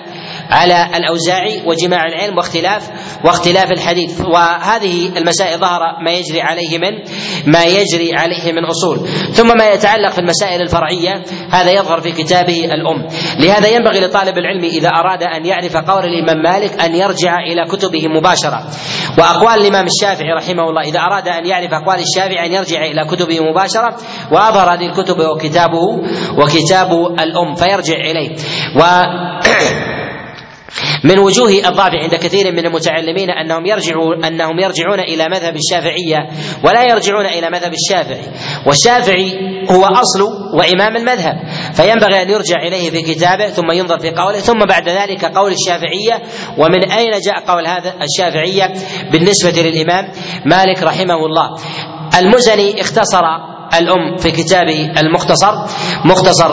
على 0.55 0.97
الأوزاعي 0.97 1.63
وجماع 1.67 2.07
العلم 2.07 2.37
واختلاف 2.37 2.91
واختلاف 3.25 3.71
الحديث. 3.71 4.21
وهذه 4.21 5.19
المسائل 5.19 5.59
ظهر 5.59 5.81
ما 6.05 6.11
يجري 6.11 6.41
عليه 6.41 6.79
من 6.79 6.93
ما 7.47 7.65
يجري 7.65 8.15
عليه 8.15 8.53
من 8.53 8.65
أصول. 8.65 9.09
ثم 9.33 9.59
ما 9.59 9.69
يتعلق 9.69 10.11
في 10.11 10.19
المسائل 10.19 10.61
الفرعية 10.61 11.23
هذا 11.51 11.71
يظهر 11.71 12.01
في 12.01 12.13
كتابه 12.13 12.65
الأم. 12.65 13.07
لهذا 13.39 13.69
ينبغي 13.69 14.01
لطالب 14.01 14.39
العلم 14.39 14.65
إذا 14.65 14.89
أراد 14.89 15.23
أن 15.23 15.47
يعرف 15.47 15.77
قول 15.77 16.05
الإمام 16.05 16.43
مالك 16.43 16.81
أن 16.81 16.95
يرجع 16.95 17.39
إلى 17.39 17.65
كتبه 17.71 18.09
مباشرة. 18.09 18.65
وأقوال 19.19 19.61
الإمام 19.61 19.87
الشافعي 19.87 20.33
رحمه 20.33 20.71
الله 20.71 20.83
إذا 20.83 21.01
أراد 21.01 21.29
أن 21.29 21.47
يعرف 21.47 21.73
أقوال 21.73 21.99
الشافعي 21.99 22.47
أن 22.47 22.53
يرجع 22.53 22.85
إلى 22.85 23.05
كتبه 23.05 23.41
مباشرة 23.41 23.97
وأظهر 24.33 24.75
هذه 24.75 24.87
الكتب 24.87 25.19
وكتابه 25.19 26.03
وكتاب 26.39 26.93
الأم 27.21 27.55
فيرجع 27.55 27.97
إليه. 27.97 28.37
و 28.77 28.83
من 31.05 31.19
وجوه 31.19 31.51
الضعف 31.51 31.91
عند 32.03 32.15
كثير 32.15 32.53
من 32.53 32.67
المتعلمين 32.67 33.31
أنهم 33.31 33.67
يرجعوا 33.67 34.27
أنهم 34.29 34.59
يرجعون 34.59 35.01
إلى 35.01 35.29
مذهب 35.29 35.57
الشافعية 35.57 36.19
ولا 36.65 36.85
يرجعون 36.85 37.27
إلى 37.27 37.51
مذهب 37.51 37.73
الشافعي. 37.73 38.27
والشافعي 38.67 39.33
هو 39.71 39.85
أصل 39.85 40.23
وإمام 40.59 40.97
المذهب. 40.97 41.35
فينبغي 41.75 42.23
أن 42.23 42.31
يرجع 42.31 42.63
إليه 42.63 42.91
في 42.91 43.03
كتابه 43.03 43.49
ثم 43.49 43.73
ينظر 43.73 43.99
في 43.99 44.11
قوله. 44.11 44.39
ثم 44.39 44.59
بعد 44.59 44.89
ذلك 44.89 45.25
قول 45.25 45.53
الشافعية. 45.53 46.23
ومن 46.59 46.91
أين 46.91 47.21
جاء 47.25 47.45
قول 47.47 47.67
هذا 47.67 47.95
الشافعية 48.03 48.73
بالنسبة 49.13 49.63
للإمام 49.63 50.09
مالك 50.47 50.83
رحمه 50.83 51.27
الله؟ 51.27 51.49
المزني 52.19 52.81
اختصر 52.81 53.25
الأم 53.79 54.17
في 54.17 54.31
كتابه 54.31 54.93
المختصر. 55.01 55.53
مختصر 56.05 56.51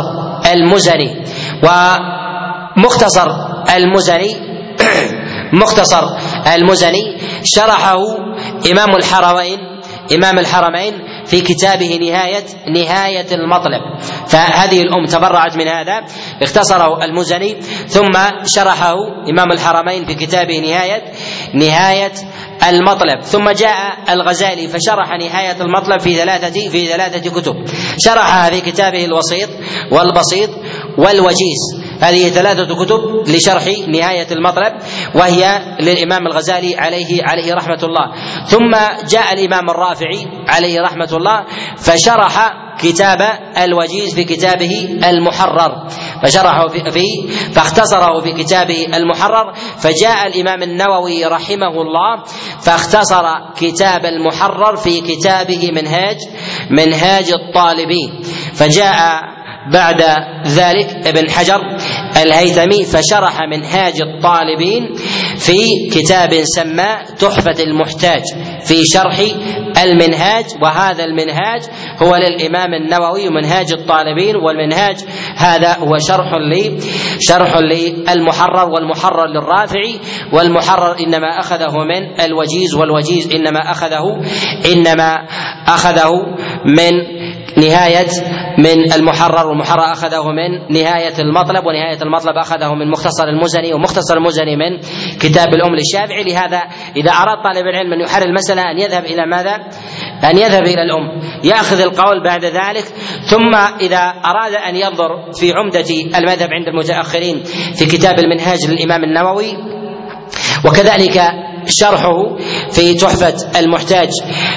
المزني. 0.53 1.23
ومختصر 1.63 3.50
المزني 3.75 4.35
مختصر 5.53 6.03
المزني 6.55 7.17
شرحه 7.43 7.97
إمام 8.71 8.95
الحرمين 8.95 9.59
إمام 10.15 10.39
الحرمين 10.39 10.93
في 11.25 11.41
كتابه 11.41 11.97
نهاية 12.01 12.43
نهاية 12.75 13.25
المطلب. 13.31 13.81
فهذه 14.27 14.81
الأم 14.81 15.05
تبرعت 15.05 15.55
من 15.57 15.67
هذا 15.67 16.03
اختصره 16.41 17.05
المزني 17.05 17.61
ثم 17.87 18.11
شرحه 18.45 18.95
إمام 19.29 19.51
الحرمين 19.51 20.05
في 20.05 20.13
كتابه 20.13 20.59
نهاية 20.59 21.03
نهاية 21.53 22.11
المطلب. 22.69 23.21
ثم 23.21 23.49
جاء 23.49 23.97
الغزالي 24.09 24.67
فشرح 24.67 25.09
نهاية 25.19 25.61
المطلب 25.61 25.99
في 25.99 26.15
ثلاثة 26.15 26.69
في 26.69 26.85
ثلاثة 26.87 27.29
كتب. 27.41 27.55
شرحها 27.97 28.49
في 28.49 28.61
كتابه 28.61 29.05
الوسيط 29.05 29.49
والبسيط 29.91 30.49
والوجيز. 30.97 31.61
هذه 32.01 32.29
ثلاثة 32.29 32.85
كتب 32.85 33.27
لشرح 33.27 33.63
نهاية 33.87 34.27
المطلب 34.31 34.73
وهي 35.15 35.61
للإمام 35.79 36.27
الغزالي 36.27 36.75
عليه 36.75 37.23
عليه 37.23 37.53
رحمة 37.53 37.79
الله. 37.83 38.11
ثم 38.45 38.71
جاء 39.09 39.33
الإمام 39.33 39.69
الرافعي 39.69 40.27
عليه 40.47 40.81
رحمة 40.81 41.09
الله 41.13 41.45
فشرح 41.77 42.53
كتاب 42.83 43.21
الوجيز 43.57 44.15
في 44.15 44.23
كتابه 44.23 44.99
المحرر. 45.09 45.87
فشرحه 46.23 46.67
في 46.67 47.05
فاختصره 47.53 48.21
في 48.21 48.43
كتابه 48.43 48.87
المحرر. 48.93 49.53
فجاء 49.53 50.27
الإمام 50.27 50.63
النووي 50.63 51.25
رحمه 51.25 51.81
الله 51.81 52.23
فاختصر 52.61 53.25
كتاب 53.57 54.05
المحرر 54.05 54.75
في 54.75 55.01
كتابه 55.01 55.71
منهاج 55.71 56.17
منهاج 56.69 57.31
الطالبين. 57.31 58.21
فجاء 58.53 59.21
بعد 59.73 60.01
ذلك 60.47 61.07
ابن 61.07 61.29
حجر 61.29 61.59
الهيثمي 62.23 62.85
فشرح 62.85 63.39
منهاج 63.51 64.01
الطالبين 64.01 64.93
في 65.37 65.89
كتاب 65.91 66.33
سماه 66.43 67.03
تحفة 67.19 67.63
المحتاج 67.63 68.21
في 68.65 68.83
شرح 68.93 69.19
المنهاج 69.83 70.45
وهذا 70.61 71.03
المنهاج 71.05 71.61
هو 72.01 72.15
للإمام 72.15 72.73
النووي 72.73 73.29
منهاج 73.29 73.71
الطالبين 73.73 74.35
والمنهاج 74.35 74.95
هذا 75.35 75.77
هو 75.77 75.97
شرح 75.97 76.33
لي 76.51 76.77
شرح 77.19 77.57
للمحرر 77.57 78.69
والمحرر 78.69 79.25
للرافعي 79.27 79.99
والمحرر 80.33 80.99
إنما 80.99 81.39
أخذه 81.39 81.71
من 81.83 82.21
الوجيز 82.21 82.75
والوجيز 82.75 83.35
إنما 83.35 83.71
أخذه 83.71 84.21
إنما 84.73 85.25
أخذه 85.67 86.11
من 86.65 86.91
نهاية 87.57 88.07
من 88.57 88.93
المحرر 88.93 89.47
والمحرر 89.47 89.91
أخذه 89.91 90.23
من 90.23 90.73
نهاية 90.73 91.13
المطلب 91.19 91.65
ونهاية 91.65 92.01
المطلب 92.01 92.37
أخذه 92.37 92.73
من 92.73 92.91
مختصر 92.91 93.23
المزني 93.23 93.73
ومختصر 93.73 94.17
المزني 94.17 94.55
من 94.55 94.77
كتاب 95.19 95.47
الأم 95.53 95.75
للشافعي 95.75 96.23
لهذا 96.23 96.61
إذا 96.95 97.11
أراد 97.11 97.43
طالب 97.43 97.67
العلم 97.67 97.93
أن 97.93 98.01
يحرر 98.01 98.25
المسألة 98.25 98.61
أن 98.61 98.79
يذهب 98.79 99.05
إلى 99.05 99.25
ماذا؟ 99.25 99.55
أن 100.31 100.37
يذهب 100.37 100.63
إلى 100.63 100.81
الأم 100.83 101.21
يأخذ 101.43 101.81
القول 101.81 102.23
بعد 102.23 102.45
ذلك 102.45 102.83
ثم 103.25 103.55
إذا 103.81 104.13
أراد 104.25 104.53
أن 104.53 104.75
ينظر 104.75 105.31
في 105.33 105.53
عمدة 105.53 105.85
المذهب 106.19 106.49
عند 106.53 106.67
المتأخرين 106.67 107.43
في 107.75 107.85
كتاب 107.85 108.19
المنهاج 108.19 108.59
للإمام 108.69 109.03
النووي 109.03 109.57
وكذلك 110.65 111.21
شرحه 111.67 112.37
في 112.71 112.93
تحفة 112.93 113.59
المحتاج 113.59 114.09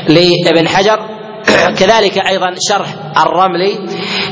لابن 0.08 0.68
حجر 0.68 1.13
كذلك 1.78 2.18
أيضا 2.18 2.54
شرح 2.68 2.94
الرملي 3.26 3.78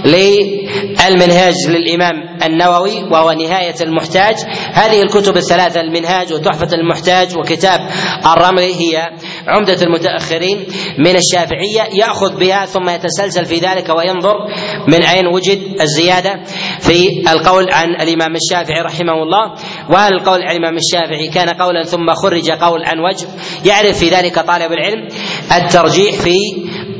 للمنهاج 0.04 1.54
للإمام 1.68 2.14
النووي 2.44 3.02
وهو 3.02 3.32
نهاية 3.32 3.74
المحتاج. 3.80 4.34
هذه 4.72 5.02
الكتب 5.02 5.36
الثلاثة 5.36 5.80
المنهاج 5.80 6.32
وتحفة 6.32 6.68
المحتاج 6.72 7.36
وكتاب 7.36 7.80
الرملي 8.26 8.74
هي 8.74 9.10
عمدة 9.48 9.82
المتأخرين 9.82 10.66
من 10.98 11.16
الشافعية. 11.16 11.82
يأخذ 11.92 12.38
بها 12.38 12.66
ثم 12.66 12.88
يتسلسل 12.88 13.44
في 13.44 13.54
ذلك 13.58 13.88
وينظر 13.88 14.34
من 14.88 15.02
أين 15.04 15.26
وجد 15.26 15.80
الزيادة. 15.80 16.40
في 16.80 17.22
القول 17.32 17.72
عن 17.72 17.88
الإمام 18.00 18.36
الشافعي 18.36 18.80
رحمه 18.80 19.22
الله 19.22 19.54
وهل 19.90 20.12
القول 20.12 20.42
عن 20.42 20.50
الإمام 20.50 20.76
الشافعي 20.76 21.28
كان 21.28 21.48
قولا 21.48 21.84
ثم 21.84 22.14
خرج 22.14 22.50
قول 22.50 22.84
عن 22.84 22.98
وجه؟ 22.98 23.26
يعرف 23.64 23.98
في 23.98 24.08
ذلك 24.08 24.38
طالب 24.38 24.72
العلم 24.72 25.08
الترجيح 25.56 26.14
في 26.14 26.36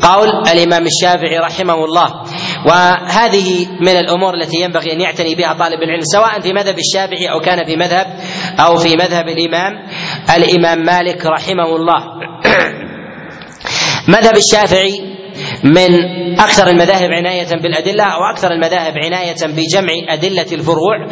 قول 0.02 0.28
الإمام 0.28 0.86
الشافعي 0.86 1.38
رحمه 1.38 1.84
الله. 1.84 2.22
وهذه 2.66 3.66
من 3.80 3.96
الأمور 3.96 4.34
التي 4.34 4.60
ينبغي 4.60 4.92
أن 4.92 5.00
يعتني 5.00 5.34
بها 5.34 5.52
طالب 5.52 5.82
العلم 5.82 6.02
سواء 6.02 6.40
في 6.40 6.52
مذهب 6.52 6.78
الشافعي 6.78 7.30
أو 7.30 7.40
كان 7.40 7.64
في 7.64 7.76
مذهب 7.76 8.06
أو 8.60 8.76
في 8.76 8.96
مذهب 8.96 9.28
الإمام 9.28 9.72
الإمام 10.36 10.84
مالك 10.84 11.26
رحمه 11.26 11.76
الله. 11.76 12.00
مذهب 14.18 14.36
الشافعي 14.36 15.12
من 15.64 15.90
أكثر 16.40 16.66
المذاهب 16.66 17.10
عناية 17.10 17.56
بالأدلة 17.62 18.04
أو 18.04 18.20
أكثر 18.34 18.52
المذاهب 18.52 18.94
عناية 19.04 19.46
بجمع 19.46 19.92
أدلة 20.08 20.46
الفروع. 20.52 21.06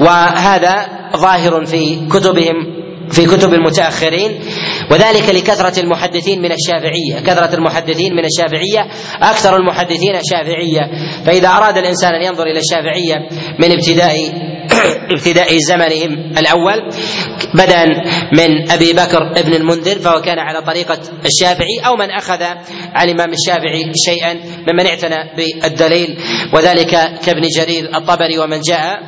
وهذا 0.00 0.88
ظاهر 1.16 1.64
في 1.64 2.08
كتبهم 2.08 2.81
في 3.10 3.26
كتب 3.26 3.54
المتأخرين 3.54 4.40
وذلك 4.90 5.28
لكثرة 5.28 5.80
المحدثين 5.80 6.42
من 6.42 6.52
الشافعية. 6.52 7.26
كثرة 7.26 7.54
المحدثين 7.54 8.12
من 8.12 8.24
الشافعية 8.24 8.90
أكثر 9.22 9.56
المحدثين 9.56 10.14
شافعية. 10.32 10.80
فإذا 11.24 11.48
أراد 11.48 11.76
الإنسان 11.76 12.14
أن 12.14 12.22
ينظر 12.22 12.42
إلى 12.42 12.58
الشافعية 12.58 13.14
من 13.58 13.72
ابتداء 13.72 14.16
ابتداء 15.16 15.58
زمنهم 15.58 16.32
الأول 16.38 16.88
بدءا 17.54 17.86
من 18.38 18.70
أبي 18.70 18.92
بكر 18.92 19.32
ابن 19.36 19.54
المنذر 19.54 19.98
فهو 19.98 20.20
كان 20.20 20.38
على 20.38 20.62
طريقة 20.62 20.98
الشافعي 21.26 21.80
أو 21.86 21.96
من 21.96 22.10
أخذ 22.10 22.42
عن 22.94 23.08
الإمام 23.08 23.30
الشافعي 23.32 23.92
شيئا 24.04 24.32
ممن 24.68 24.86
اعتنى 24.86 25.16
بالدليل. 25.36 26.18
وذلك 26.54 26.90
كابن 27.24 27.42
جرير 27.56 27.96
الطبري 27.96 28.38
ومن 28.38 28.60
جاء 28.60 29.02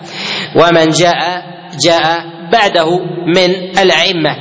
ومن 0.56 0.90
جاء 0.90 1.42
جاء 1.84 2.24
بعده 2.54 2.88
من 3.36 3.50
الأئمة. 3.82 4.32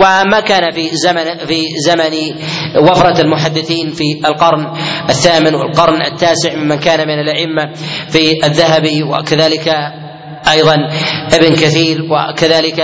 وما 0.00 0.40
كان 0.40 0.70
في 0.72 0.88
زمن 0.96 1.46
في 1.46 1.60
زمن 1.86 2.14
وفرة 2.90 3.20
المحدثين 3.20 3.90
في 3.92 4.04
القرن 4.28 4.66
الثامن 5.08 5.54
والقرن 5.54 6.02
التاسع 6.02 6.54
ممن 6.56 6.76
كان 6.76 7.00
من 7.08 7.18
الأئمة 7.20 7.72
في 8.08 8.44
الذهبي 8.44 9.02
وكذلك 9.02 9.68
أيضا 10.52 10.76
ابن 11.34 11.54
كثير 11.54 11.98
وكذلك 12.10 12.80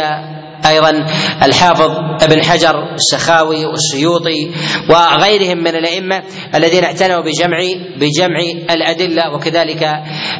أيضا 0.66 1.06
الحافظ 1.42 1.90
ابن 2.22 2.42
حجر 2.44 2.94
السخاوي 2.94 3.64
والسيوطي 3.66 4.50
وغيرهم 4.90 5.58
من 5.58 5.76
الأئمة 5.76 6.22
الذين 6.54 6.84
اعتنوا 6.84 7.20
بجمع 7.20 7.58
بجمع 7.96 8.40
الأدلة 8.70 9.34
وكذلك 9.34 9.88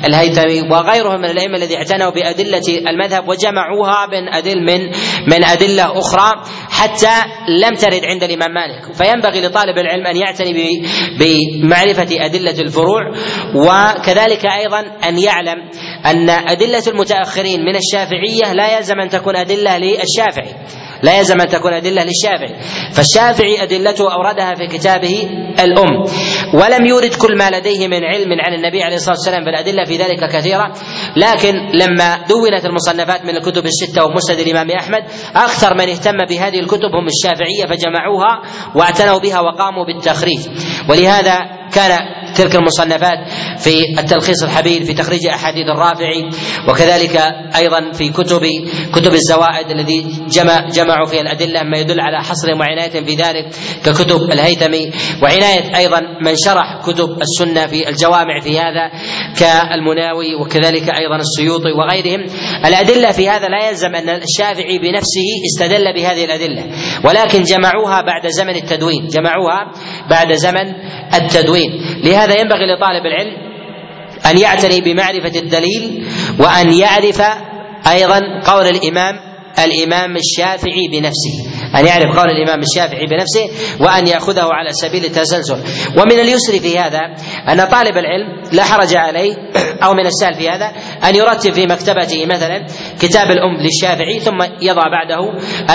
الهيثمي 0.08 0.60
وغيرهم 0.70 1.20
من 1.20 1.30
الأئمة 1.30 1.56
الذين 1.56 1.76
اعتنوا 1.76 2.10
بأدلة 2.10 2.62
المذهب 2.90 3.28
وجمعوها 3.28 4.06
من 4.06 4.34
أدل 4.34 4.60
من 4.60 4.90
من 5.26 5.44
أدلة 5.44 5.98
أخرى 5.98 6.42
حتى 6.70 7.14
لم 7.48 7.74
ترد 7.74 8.04
عند 8.04 8.22
الإمام 8.22 8.50
مالك. 8.54 8.94
فينبغي 8.94 9.40
لطالب 9.40 9.78
العلم 9.78 10.06
أن 10.06 10.16
يعتني 10.16 10.82
بمعرفة 11.18 12.08
أدلة 12.26 12.60
الفروع 12.60 13.12
وكذلك 13.54 14.46
أيضا 14.46 14.80
أن 15.08 15.18
يعلم 15.18 15.68
أن 16.06 16.30
أدلة 16.30 16.82
المتأخرين 16.88 17.60
من 17.60 17.76
الشافعية 17.76 18.52
لا 18.52 18.76
يلزم 18.76 19.00
أن 19.00 19.08
تكون 19.08 19.36
أدلة 19.36 19.78
للشافعي. 19.78 20.54
لا 21.02 21.18
يلزم 21.18 21.40
أن 21.40 21.48
تكون 21.48 21.72
أدلة 21.72 22.04
للشافعي. 22.04 22.60
فالشافعي 22.92 23.62
أدلته 23.62 24.12
أوردها 24.12 24.54
في 24.54 24.66
كتابه 24.66 25.28
الأم. 25.60 26.04
ولم 26.54 26.86
يورد 26.86 27.14
كل 27.14 27.38
ما 27.38 27.50
لديه 27.50 27.88
من 27.88 28.04
علم 28.04 28.32
عن 28.40 28.54
النبي 28.54 28.82
عليه 28.82 28.96
الصلاة 28.96 29.16
والسلام 29.16 29.44
فالادله 29.44 29.84
في 29.84 29.96
ذلك 29.96 30.32
كثيرة. 30.32 30.72
لكن 31.16 31.54
لما 31.72 32.18
دونت 32.28 32.64
المصنفات 32.64 33.24
من 33.24 33.36
الكتب 33.36 33.66
الستة 33.66 34.04
ومسند 34.04 34.38
الإمام 34.38 34.70
أحمد 34.70 35.04
أكثر 35.36 35.74
من 35.74 35.88
اهتم 35.88 36.24
بهذه 36.30 36.60
الكتب 36.60 36.94
هم 36.94 37.06
الشافعية 37.06 37.64
فجمعوها 37.70 38.42
واعتنوا 38.74 39.18
بها 39.18 39.40
وقاموا 39.40 39.84
بالتخريج. 39.86 40.40
ولهذا 40.90 41.58
كان 41.78 41.98
تلك 42.34 42.56
المصنفات 42.56 43.18
في 43.58 43.98
التلخيص 43.98 44.42
الحبيب 44.42 44.84
في 44.84 44.94
تخريج 44.94 45.26
أحاديث 45.26 45.66
الرافعي 45.74 46.30
وكذلك 46.68 47.16
أيضا 47.56 47.92
في 47.92 48.08
كتب 48.08 48.42
كتب 48.94 49.14
الزوائد 49.14 49.70
الذي 49.70 50.06
جمع 50.28 50.68
جمعوا 50.68 51.06
فيها 51.06 51.20
الأدلة 51.20 51.62
ما 51.62 51.78
يدل 51.78 52.00
على 52.00 52.24
حصرهم 52.24 52.60
وعنايه 52.60 53.04
في 53.04 53.14
ذلك 53.14 53.46
ككتب 53.84 54.20
الهيثمي. 54.32 54.90
وعناية 55.22 55.76
أيضا 55.76 56.00
من 56.22 56.34
شرح 56.44 56.82
كتب 56.86 57.08
السنة 57.22 57.66
في 57.66 57.88
الجوامع 57.88 58.40
في 58.40 58.58
هذا 58.58 58.90
كالمناوي 59.40 60.34
وكذلك 60.34 60.90
أيضا 61.00 61.16
السيوطي 61.16 61.72
وغيرهم. 61.72 62.26
الأدلة 62.66 63.10
في 63.10 63.28
هذا 63.28 63.48
لا 63.48 63.68
يلزم 63.68 63.94
أن 63.94 64.08
الشافعي 64.08 64.78
بنفسه 64.78 65.28
استدل 65.46 65.94
بهذه 65.94 66.24
الأدلة 66.24 66.64
ولكن 67.04 67.42
جمعوها 67.42 68.00
بعد 68.00 68.26
زمن 68.26 68.56
التدوين 68.56 69.06
جمعوها 69.06 69.72
بعد 70.10 70.32
زمن 70.32 70.66
التدوين. 71.14 71.67
لهذا 72.04 72.40
ينبغي 72.40 72.66
لطالب 72.66 73.06
العلم 73.06 73.48
أن 74.30 74.38
يعتني 74.38 74.80
بمعرفة 74.80 75.38
الدليل 75.38 76.06
وأن 76.40 76.72
يعرف 76.72 77.22
أيضا 77.92 78.20
قول 78.46 78.66
الإمام 78.66 79.28
الإمام 79.64 80.16
الشافعي 80.16 80.88
بنفسه. 80.92 81.58
أن 81.76 81.86
يعرف 81.86 82.18
قول 82.18 82.30
الإمام 82.30 82.60
الشافعي 82.60 83.06
بنفسه 83.06 83.74
وأن 83.80 84.06
يأخذه 84.06 84.44
على 84.44 84.72
سبيل 84.72 85.04
التسلسل 85.04 85.58
ومن 85.98 86.20
اليسر 86.20 86.58
في 86.58 86.78
هذا 86.78 87.00
أن 87.48 87.64
طالب 87.64 87.96
العلم 87.96 88.42
لا 88.52 88.64
حرج 88.64 88.94
عليه 88.94 89.34
أو 89.84 89.94
من 89.94 90.06
السهل 90.06 90.34
في 90.34 90.48
هذا 90.48 90.72
أن 91.08 91.16
يرتب 91.16 91.52
في 91.52 91.66
مكتبته 91.66 92.26
مثلا 92.26 92.66
كتاب 93.00 93.30
الأم 93.30 93.56
للشافعي 93.60 94.20
ثم 94.20 94.42
يضع 94.60 94.82
بعده 94.82 95.18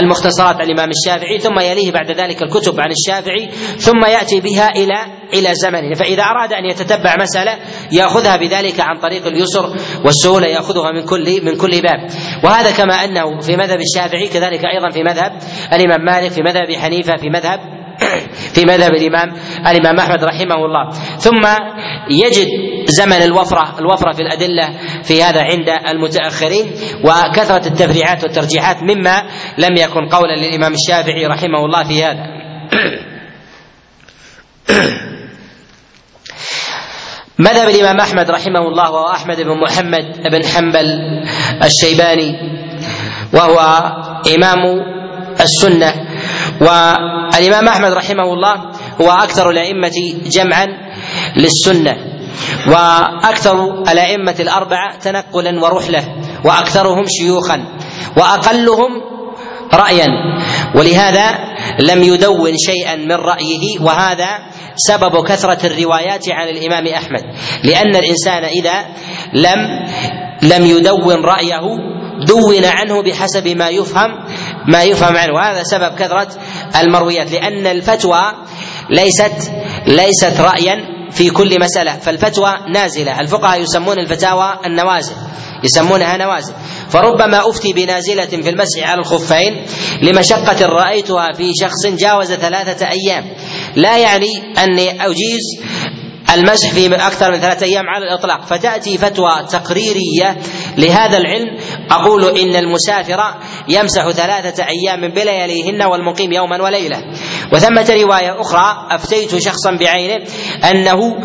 المختصرات 0.02 0.56
عن 0.56 0.62
الإمام 0.62 0.90
الشافعي 0.90 1.40
ثم 1.40 1.60
يليه 1.60 1.92
بعد 1.92 2.12
ذلك 2.12 2.44
الكتب 2.44 2.80
عن 2.80 2.92
الشافعي 2.92 3.50
ثم 3.78 4.06
يأتي 4.06 4.40
بها 4.40 4.70
إلى 4.70 5.23
إلى 5.34 5.54
زمنه. 5.54 5.94
فإذا 5.94 6.24
أراد 6.24 6.54
أن 6.54 6.66
يتتبع 6.66 7.16
مسألة 7.16 7.58
يأخذها 7.92 8.38
بذلك 8.38 8.80
عن 8.80 9.00
طريق 9.00 9.28
اليسر 9.28 9.76
والسهولة 10.06 10.48
يأخذها 10.48 10.92
من 10.92 11.02
كل 11.02 11.46
من 11.46 11.58
كل 11.58 11.82
باب. 11.82 12.10
وهذا 12.44 12.72
كما 12.72 12.94
أنه 12.94 13.40
في 13.40 13.56
مذهب 13.56 13.80
الشافعي 13.80 14.28
كذلك 14.28 14.62
أيضا 14.66 14.90
في 14.90 15.04
مذهب 15.04 15.32
الإمام 15.74 16.06
مالك 16.06 16.32
في 16.32 16.42
مذهب 16.42 16.72
حنيفة 16.82 17.18
في 17.18 17.30
مذهب 17.30 17.60
في 18.56 18.66
مذهب 18.66 18.92
الإمام 18.92 19.34
الإمام 19.68 20.00
أحمد 20.00 20.24
رحمه 20.24 20.66
الله. 20.66 20.90
ثم 21.18 21.46
يجد 22.10 22.48
زمن 22.86 23.22
الوفرة 23.22 23.80
الوفرة 23.80 24.12
في 24.12 24.22
الأدلة 24.22 24.70
في 25.04 25.24
هذا 25.24 25.42
عند 25.42 25.70
المتأخرين 25.90 26.72
وكثرة 27.04 27.68
التفريعات 27.68 28.24
والترجيحات 28.24 28.84
مما 28.84 29.24
لم 29.58 29.78
يكن 29.78 30.06
قولا 30.10 30.36
للإمام 30.36 30.74
الشافعي 30.74 31.26
رحمه 31.26 31.66
الله 31.66 31.84
في 31.84 32.04
هذا. 32.04 32.24
مذهب 37.40 37.70
الإمام 37.70 38.00
أحمد 38.00 38.32
رحمه 38.32 38.60
الله 38.60 38.92
وهو 38.92 39.12
أحمد 39.12 39.42
بن 39.42 39.58
محمد 39.58 40.06
بن 40.32 40.46
حنبل 40.46 40.86
الشيباني 41.64 42.36
وهو 43.34 43.60
إمام 44.36 44.60
السنة. 45.42 45.94
والإمام 46.62 47.68
أحمد 47.68 47.92
رحمه 47.92 48.34
الله 48.34 48.56
هو 49.02 49.12
أكثر 49.12 49.50
الأئمة 49.50 49.92
جمعا 50.26 50.68
للسنة 51.36 51.98
وأكثر 52.68 53.84
الأئمة 53.92 54.36
الأربعة 54.40 54.98
تنقلا 55.00 55.60
ورحلة 55.62 56.04
وأكثرهم 56.46 57.06
شيوخا 57.08 57.66
وأقلهم 58.18 59.02
رايا. 59.74 60.08
ولهذا 60.76 61.26
لم 61.80 62.04
يدون 62.04 62.54
شيئا 62.58 62.96
من 62.96 63.16
رأيه 63.16 63.82
وهذا 63.82 64.30
سبب 64.76 65.28
كثرة 65.28 65.66
الروايات 65.66 66.30
عن 66.30 66.48
الإمام 66.48 66.88
أحمد. 66.88 67.24
لأن 67.64 67.96
الإنسان 67.96 68.44
إذا 68.44 68.86
لم 69.34 69.86
لم 70.42 70.66
يدون 70.66 71.26
رأيه 71.26 71.62
دون 72.28 72.66
عنه 72.66 73.02
بحسب 73.02 73.48
ما 73.48 73.70
يفهم 73.70 74.12
ما 74.68 74.84
يفهم 74.84 75.18
عنه. 75.18 75.34
وهذا 75.34 75.64
سبب 75.64 75.96
كثرة 75.96 76.28
المرويات. 76.82 77.32
لأن 77.32 77.68
الفتوى 77.68 78.34
ليست 78.90 79.52
ليست 79.88 80.42
رايا 80.42 80.76
في 81.12 81.30
كل 81.30 81.60
مسألة. 81.60 81.92
فالفتوى 81.98 82.54
نازلة. 82.74 83.20
الفقهاء 83.20 83.62
يسمون 83.62 84.00
الفتاوى 84.00 84.60
النوازل. 84.66 85.16
يسمونها 85.64 86.18
نوازل 86.18 86.54
فربما 86.90 87.50
أفتي 87.50 87.74
بنازلة 87.74 88.26
في 88.26 88.50
المسح 88.50 88.90
على 88.90 89.00
الخفين 89.02 89.66
لمشقة 90.02 90.66
رأيتها 90.66 91.34
في 91.38 91.52
شخص 91.62 91.86
جاوز 91.86 92.34
ثلاثة 92.34 92.88
أيام. 92.90 93.34
لا 93.76 93.98
يعني 93.98 94.28
أني 94.64 95.06
أجيز 95.06 95.42
المسح 96.34 96.72
في 96.72 96.96
أكثر 96.96 97.32
من 97.32 97.40
ثلاثة 97.40 97.66
أيام 97.66 97.90
على 97.90 98.06
الإطلاق. 98.06 98.46
فتأتي 98.46 98.98
فتوى 98.98 99.32
تقريرية 99.52 100.38
لهذا 100.78 101.18
العلم. 101.18 101.58
أقول 101.92 102.38
إن 102.38 102.56
المسافر 102.56 103.20
يمسح 103.68 104.10
ثلاثة 104.10 104.64
أيام 104.64 105.14
بلياليهن 105.14 105.84
والمقيم 105.84 106.32
يوما 106.32 106.62
وليلة. 106.64 106.98
وثمة 107.54 107.94
رواية 108.04 108.42
أخرى 108.42 108.88
أفتيت 108.92 109.36
شخصا 109.36 109.78
بعينه 109.80 110.26
أنه 110.72 111.18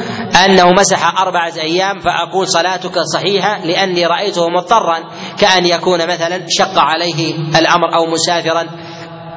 أنه 0.45 0.73
مسح 0.73 1.21
أربعة 1.21 1.53
أيام 1.61 2.01
فأقول 2.01 2.49
صلاتك 2.49 2.99
صحيحة 3.15 3.65
لأني 3.65 4.07
رأيته 4.07 4.49
مضطرا 4.49 4.99
كأن 5.39 5.67
يكون 5.67 6.07
مثلا 6.07 6.43
شق 6.49 6.79
عليه 6.79 7.35
الأمر 7.59 7.95
أو 7.95 8.07
مسافرا. 8.07 8.67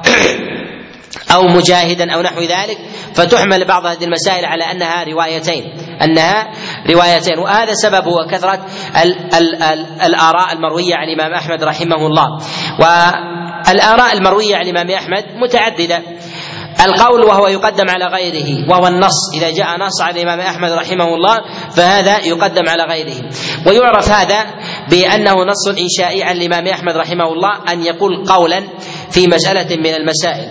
أو 1.32 1.42
مجاهدا 1.42 2.12
أو 2.14 2.22
نحو 2.22 2.40
ذلك 2.40 2.78
فتحمل 3.14 3.64
بعض 3.64 3.86
هذه 3.86 4.04
المسائل 4.04 4.44
على 4.44 4.64
أنها 4.64 5.04
روايتين. 5.04 5.64
أنها 6.02 6.52
روايتين 6.90 7.38
وهذا 7.38 7.74
سبب 7.74 8.04
كثرة 8.30 8.66
ال 9.02 9.34
ال 9.34 9.62
ال 9.62 9.86
الآراء 10.02 10.52
المروية 10.52 10.94
عن 10.94 11.08
الإمام 11.08 11.34
أحمد 11.34 11.64
رحمه 11.64 12.06
الله. 12.06 12.26
والآراء 12.80 14.12
المروية 14.12 14.56
عن 14.56 14.62
الإمام 14.62 14.90
أحمد 14.90 15.24
متعددة. 15.36 16.02
القول 16.84 17.24
وهو 17.24 17.48
يقدم 17.48 17.90
على 17.90 18.06
غيره 18.06 18.70
وهو 18.70 18.86
النص. 18.86 19.34
إذا 19.34 19.50
جاء 19.50 19.78
نص 19.78 20.02
على 20.02 20.22
الإمام 20.22 20.40
أحمد 20.40 20.72
رحمه 20.72 21.14
الله 21.14 21.36
فهذا 21.76 22.18
يقدم 22.18 22.68
على 22.68 22.82
غيره. 22.82 23.16
ويعرف 23.66 24.10
هذا 24.10 24.46
بأنه 24.90 25.34
نص 25.44 25.68
إنشائي 25.68 26.22
عن 26.22 26.36
الإمام 26.36 26.66
أحمد 26.66 26.96
رحمه 26.96 27.32
الله 27.32 27.72
أن 27.72 27.82
يقول 27.82 28.26
قولا 28.26 28.62
في 29.10 29.26
مسألة 29.26 29.76
من 29.76 29.94
المسائل. 29.94 30.48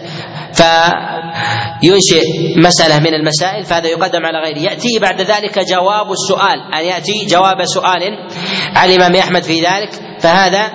فينشئ 0.53 2.23
مسألة 2.57 2.99
من 2.99 3.14
المسائل 3.14 3.65
فهذا 3.65 3.88
يقدم 3.88 4.26
على 4.26 4.38
غيره. 4.38 4.60
يأتي 4.60 4.99
بعد 5.02 5.22
ذلك 5.22 5.60
جواب 5.60 6.11
السؤال. 6.11 6.73
أن 6.73 6.86
يأتي 6.86 7.26
جواب 7.26 7.65
سؤال 7.65 8.02
عن 8.76 8.90
الإمام 8.90 9.15
أحمد 9.15 9.44
في 9.44 9.61
ذلك 9.61 9.90
فهذا 10.19 10.72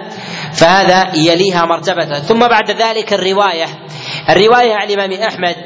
فهذا 0.52 1.12
يليها 1.14 1.64
مرتبة. 1.64 2.18
ثم 2.18 2.38
بعد 2.38 2.70
ذلك 2.70 3.12
الرواية. 3.12 3.66
الرواية 4.30 4.74
عن 4.74 4.90
الإمام 4.90 5.12
أحمد 5.12 5.56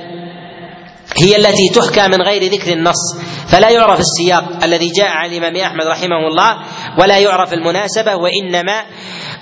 هي 1.17 1.37
التي 1.37 1.69
تحكى 1.69 2.09
من 2.09 2.23
غير 2.23 2.53
ذكر 2.53 2.73
النص 2.73 3.19
فلا 3.49 3.71
يعرف 3.71 4.01
السياق 4.01 4.65
الذي 4.65 4.89
جاء 4.97 5.09
عن 5.09 5.33
الإمام 5.33 5.57
أحمد 5.57 5.87
رحمه 5.87 6.27
الله 6.31 6.59
ولا 6.99 7.19
يعرف 7.19 7.53
المناسبة 7.53 8.17
وإنما 8.17 8.85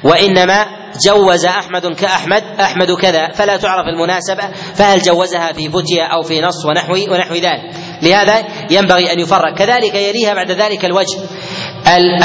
وإنما 0.05 0.66
جوز 1.07 1.47
أحمد 1.47 1.87
كأحمد 1.87 2.43
أحمد 2.61 2.93
كذا 2.93 3.29
فلا 3.33 3.57
تعرف 3.57 3.87
المناسبة 3.89 4.51
فهل 4.75 5.03
جوزها 5.03 5.53
في 5.53 5.69
فتية 5.69 6.03
أو 6.03 6.23
في 6.23 6.41
نص 6.41 6.66
ونحو 6.66 6.93
ونحو 6.95 7.35
ذلك. 7.35 7.61
لهذا 8.03 8.45
ينبغي 8.70 9.12
أن 9.12 9.19
يفرق. 9.19 9.55
كذلك 9.59 9.95
يليها 9.95 10.35
بعد 10.35 10.51
ذلك 10.51 10.85
الوجه 10.85 11.19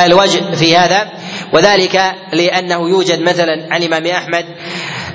الوجه 0.06 0.56
في 0.56 0.78
هذا 0.78 1.10
وذلك 1.54 2.16
لأنه 2.34 2.90
يوجد 2.90 3.22
مثلا 3.22 3.68
عن 3.72 3.84
الإمام 3.84 4.08
أحمد 4.08 4.46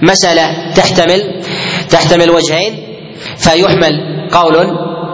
مسألة 0.03 0.75
تحتمل 0.77 1.43
تحتمل 1.91 2.31
وجهين 2.31 2.99
فيحمل 3.37 3.93
قول 4.33 4.57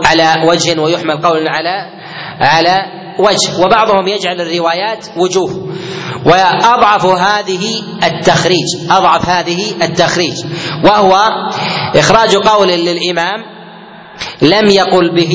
على 0.05 0.35
وجه 0.49 0.81
ويحمل 0.81 1.16
قول 1.16 1.49
على 1.49 1.91
على 2.41 3.03
وجه 3.19 3.65
وبعضهم 3.65 4.09
يجعل 4.09 4.41
الروايات 4.41 5.07
وجوه. 5.16 5.69
وأضعف 6.27 7.07
هذه 7.07 7.82
التخريج 8.05 8.66
أضعف 8.91 9.28
هذه 9.28 9.73
التخريج. 9.82 10.45
وهو 10.85 11.19
إخراج 11.97 12.36
قول 12.36 12.69
للإمام 12.69 13.55
لم 14.43 14.69
يقل 14.69 15.15
به 15.15 15.35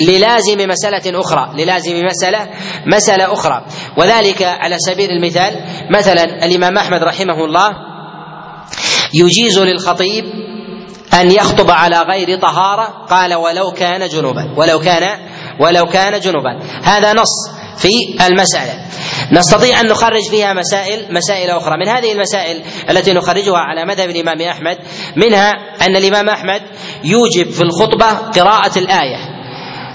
للازم 0.00 0.68
مسألة 0.68 1.20
أخرى 1.20 1.52
للازم 1.56 2.04
مسألة 2.04 2.48
مسألة 2.86 3.32
أخرى. 3.32 3.64
وذلك 3.96 4.42
على 4.42 4.76
سبيل 4.78 5.10
المثال 5.10 5.64
مثلا 5.90 6.44
الإمام 6.44 6.78
أحمد 6.78 7.02
رحمه 7.02 7.44
الله 7.44 7.70
يجيز 9.14 9.58
للخطيب 9.58 10.24
أن 11.14 11.30
يخطب 11.30 11.70
على 11.70 11.98
غير 11.98 12.38
طهارة 12.38 13.06
قال 13.10 13.34
ولو 13.34 13.70
كان 13.70 14.08
جنوبا 14.08 14.54
ولو 14.56 14.78
كان 14.80 15.18
ولو 15.60 15.86
كان 15.86 16.20
جنوبا 16.20 16.58
هذا 16.82 17.12
نص 17.12 17.60
في 17.78 17.88
المسألة. 18.26 18.72
نستطيع 19.32 19.80
أن 19.80 19.86
نخرج 19.86 20.30
فيها 20.30 20.52
مسائل 20.52 21.14
مسائل 21.14 21.50
أخرى. 21.50 21.76
من 21.76 21.88
هذه 21.88 22.12
المسائل 22.12 22.62
التي 22.90 23.12
نخرجها 23.12 23.58
على 23.58 23.84
مذهب 23.84 24.10
الإمام 24.10 24.40
أحمد 24.40 24.78
منها 25.16 25.50
أن 25.86 25.96
الإمام 25.96 26.28
أحمد 26.28 26.62
يوجب 27.04 27.50
في 27.50 27.62
الخطبة 27.62 28.06
قراءة 28.06 28.78
الآية. 28.78 29.16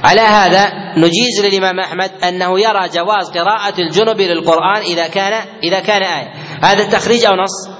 على 0.03 0.21
هذا 0.21 0.71
نجيز 0.97 1.45
للإمام 1.45 1.79
أحمد 1.79 2.11
أنه 2.23 2.59
يرى 2.59 2.89
جواز 2.89 3.29
قراءة 3.29 3.73
الجنب 3.79 4.21
للقرآن 4.21 4.81
إذا 4.81 5.07
كان 5.07 5.33
إذا 5.63 5.79
كان 5.79 6.03
آية. 6.03 6.33
هذا 6.63 6.83
التخريج 6.83 7.25
أو 7.25 7.33
نص؟ 7.33 7.75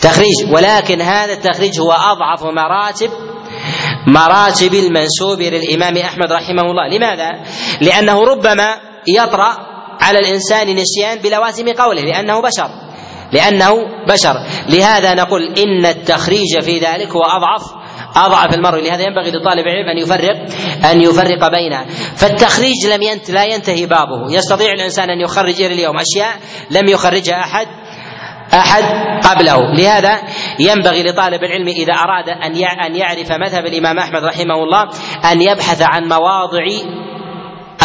تخريج. 0.00 0.52
ولكن 0.52 1.00
هذا 1.00 1.32
التخريج 1.32 1.80
هو 1.80 1.92
أضعف 1.92 2.42
مراتب 2.42 3.10
مراتب 4.08 4.74
المنسوب 4.74 5.40
للإمام 5.40 5.96
أحمد 5.96 6.32
رحمه 6.32 6.62
الله. 6.62 6.88
لماذا؟ 6.96 7.30
لأنه 7.80 8.24
ربما 8.24 8.76
يطرأ 9.08 9.56
على 10.00 10.18
الإنسان 10.18 10.76
نسيان 10.76 11.18
بلوازم 11.18 11.72
قوله 11.72 12.02
لأنه 12.02 12.42
بشر. 12.42 12.70
لأنه 13.32 13.74
بشر. 14.08 14.34
لهذا 14.68 15.14
نقول 15.14 15.42
إن 15.58 15.86
التخريج 15.86 16.60
في 16.62 16.78
ذلك 16.78 17.08
هو 17.08 17.22
أضعف 17.22 17.62
أضعف 18.16 18.54
المرء. 18.54 18.80
لهذا 18.80 19.02
ينبغي 19.02 19.30
لطالب 19.30 19.66
العلم 19.66 19.88
أن 19.88 19.98
يفرق 19.98 20.36
أن 20.90 21.02
يفرق 21.02 21.50
بينه 21.50 21.86
فالتخريج 22.16 22.86
لم 22.94 23.02
ينت 23.02 23.30
لا 23.30 23.44
ينتهي 23.44 23.86
بابه. 23.86 24.32
يستطيع 24.32 24.72
الإنسان 24.72 25.10
أن 25.10 25.20
يخرج 25.20 25.62
إلى 25.62 25.74
اليوم. 25.74 25.96
أشياء 25.96 26.36
لم 26.70 26.88
يخرجها 26.88 27.40
أحد 27.40 27.66
أحد 28.54 28.82
قبله. 29.24 29.74
لهذا 29.74 30.18
ينبغي 30.60 31.02
لطالب 31.02 31.44
العلم 31.44 31.68
إذا 31.68 31.94
أراد 31.94 32.28
أن 32.28 32.64
أن 32.86 32.96
يعرف 32.96 33.32
مذهب 33.32 33.66
الإمام 33.66 33.98
أحمد 33.98 34.24
رحمه 34.24 34.54
الله 34.54 34.82
أن 35.32 35.42
يبحث 35.42 35.82
عن 35.82 36.08
مواضع 36.08 36.64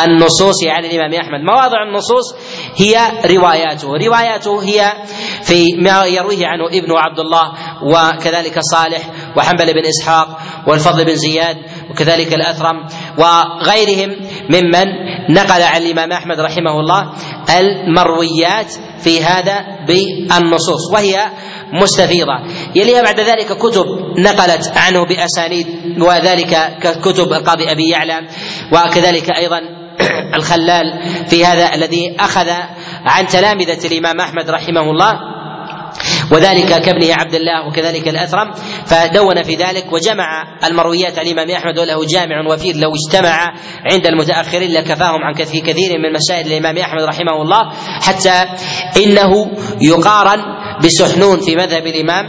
النصوص 0.03 0.67
عن 0.67 0.85
الإمام 0.85 1.13
أحمد. 1.13 1.39
مواضع 1.43 1.83
النصوص 1.83 2.35
هي 2.75 2.97
رواياته. 3.25 3.87
رواياته 3.87 4.63
هي 4.63 4.93
في 5.43 5.63
ما 5.77 6.05
يرويه 6.05 6.47
عنه 6.47 6.67
ابن 6.67 6.91
عبد 6.91 7.19
الله 7.19 7.53
وكذلك 7.83 8.59
صالح 8.59 9.01
وحنبل 9.37 9.73
بن 9.73 9.85
إسحاق 9.85 10.39
والفضل 10.67 11.05
بن 11.05 11.15
زياد 11.15 11.57
وكذلك 11.89 12.33
الأثرم 12.33 12.85
وغيرهم. 13.17 14.15
ممن 14.49 14.85
نقل 15.29 15.61
عن 15.61 15.81
الإمام 15.81 16.11
أحمد 16.11 16.39
رحمه 16.39 16.79
الله 16.79 17.13
المرويات 17.59 18.71
في 19.03 19.23
هذا 19.23 19.65
بالنصوص 19.87 20.91
وهي 20.93 21.31
مستفيضة. 21.73 22.33
يليها 22.75 23.01
بعد 23.01 23.19
ذلك 23.19 23.57
كتب 23.57 23.85
نقلت 24.17 24.73
عنه 24.75 25.05
بأسانيد 25.05 25.67
وذلك 26.01 26.77
كتب 27.03 27.33
القاضي 27.33 27.71
أبي 27.71 27.89
يعلى 27.89 28.27
وكذلك 28.71 29.29
أيضا 29.37 29.59
الخلال 30.37 30.99
في 31.27 31.45
هذا 31.45 31.75
الذي 31.75 32.15
أخذ 32.19 32.49
عن 33.05 33.27
تلامذة 33.27 33.87
الإمام 33.87 34.19
أحمد 34.19 34.49
رحمه 34.49 34.81
الله. 34.81 35.32
وذلك 36.31 36.81
كابنه 36.81 37.13
عبد 37.13 37.35
الله 37.35 37.67
وكذلك 37.67 38.07
الأثرم 38.07 38.51
فدون 38.85 39.43
في 39.43 39.55
ذلك 39.55 39.93
وجمع 39.93 40.57
المرويات 40.63 41.19
عن 41.19 41.25
الإمام 41.25 41.51
أحمد 41.51 41.79
وله 41.79 42.05
جامع 42.05 42.47
وفير 42.53 42.75
لو 42.75 42.91
اجتمع 42.95 43.53
عند 43.91 44.07
المتأخرين 44.07 44.71
لكفاهم 44.71 45.23
عن 45.23 45.33
كثير 45.33 45.99
من 45.99 46.13
مسائل 46.13 46.47
الإمام 46.47 46.77
أحمد 46.77 47.01
رحمه 47.03 47.41
الله 47.41 47.71
حتى 48.01 48.45
إنه 49.03 49.51
يقارن 49.81 50.41
بسحنون 50.83 51.39
في 51.39 51.55
مذهب 51.55 51.87
الإمام 51.87 52.25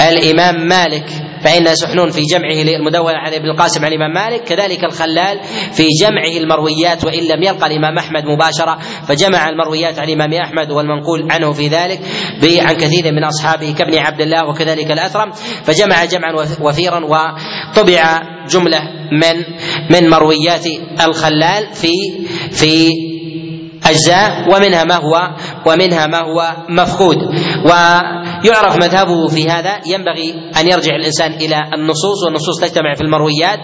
الإمام 0.00 0.68
مالك. 0.68 1.25
فإن 1.46 1.74
سحنون 1.74 2.10
في 2.10 2.22
جمعه 2.22 2.62
للمدون 2.64 3.14
عن 3.14 3.32
ابن 3.32 3.50
القاسم 3.50 3.84
عن 3.84 3.92
الإمام 3.92 4.14
مالك 4.14 4.44
كذلك 4.44 4.84
الخلال 4.84 5.40
في 5.72 5.86
جمعه 6.02 6.36
المرويات 6.36 7.04
وإن 7.04 7.22
لم 7.22 7.42
يلقى 7.42 7.66
الإمام 7.66 7.98
أحمد 7.98 8.24
مباشرة 8.24 8.78
فجمع 9.08 9.48
المرويات 9.48 9.98
عن 9.98 10.08
الإمام 10.08 10.32
أحمد 10.32 10.70
والمنقول 10.70 11.28
عنه 11.30 11.52
في 11.52 11.68
ذلك 11.68 12.00
عن 12.60 12.74
كثير 12.74 13.12
من 13.12 13.24
أصحابه 13.24 13.74
كابن 13.78 13.98
عبد 13.98 14.20
الله 14.20 14.48
وكذلك 14.48 14.90
الأثرم 14.90 15.30
فجمع 15.64 16.04
جمعا 16.04 16.32
وفيرا 16.60 17.04
وطبع 17.04 18.22
جملة 18.48 18.80
من 19.12 19.36
من 19.90 20.10
مرويات 20.10 20.66
الخلال 21.00 21.74
في 21.74 21.92
في 22.50 22.90
أجزاء 23.86 24.54
ومنها 24.54 24.84
ما 24.84 24.94
هو 24.94 25.30
ومنها 25.66 26.06
ما 26.06 26.18
هو 26.18 26.56
مفقود. 26.68 27.16
ويعرف 28.44 28.76
مذهبه 28.76 29.28
في 29.28 29.50
هذا 29.50 29.80
ينبغي 29.86 30.50
أن 30.60 30.68
يرجع 30.68 30.96
الإنسان 30.96 31.32
إلى 31.32 31.56
النصوص 31.74 32.24
والنصوص 32.24 32.60
تجتمع 32.60 32.94
في 32.94 33.00
المرويات. 33.00 33.58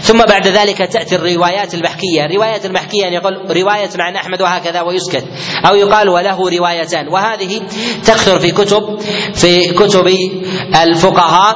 ثم 0.00 0.18
بعد 0.18 0.46
ذلك 0.46 0.78
تأتي 0.78 1.16
الروايات 1.16 1.74
المحكية 1.74 2.24
الروايات 2.24 2.66
المحكية 2.66 3.08
أن 3.08 3.12
يقول 3.12 3.34
رواية 3.56 3.90
عن 3.98 4.16
أحمد 4.16 4.42
وهكذا 4.42 4.80
ويسكت. 4.80 5.24
أو 5.68 5.74
يقال 5.74 6.08
وله 6.08 6.50
روايتان. 6.58 7.08
وهذه 7.08 7.62
تكثر 8.04 8.38
في 8.38 8.50
كتب 8.50 9.00
في 9.34 9.72
كتب 9.72 10.10
الفقهاء 10.82 11.54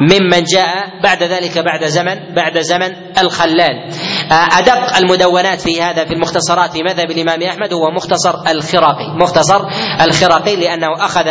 ممن 0.00 0.44
جاء 0.44 1.00
بعد 1.02 1.22
ذلك 1.22 1.58
بعد 1.58 1.84
زمن 1.84 2.34
بعد 2.34 2.58
زمن 2.58 2.92
الخلال. 3.18 3.88
أدق 4.30 4.96
المدونات 4.96 5.60
في 5.60 5.82
هذا 5.82 6.04
في 6.04 6.12
المختصرات 6.12 6.72
في 6.72 6.82
مذهب 6.82 7.10
الإمام 7.10 7.42
أحمد 7.42 7.72
هو 7.72 7.90
مختصر 7.90 8.34
الخراقي. 8.48 9.16
مختصر 9.20 9.60
الخراقي 10.00 10.56
لأنه 10.56 11.04
أخذ 11.04 11.24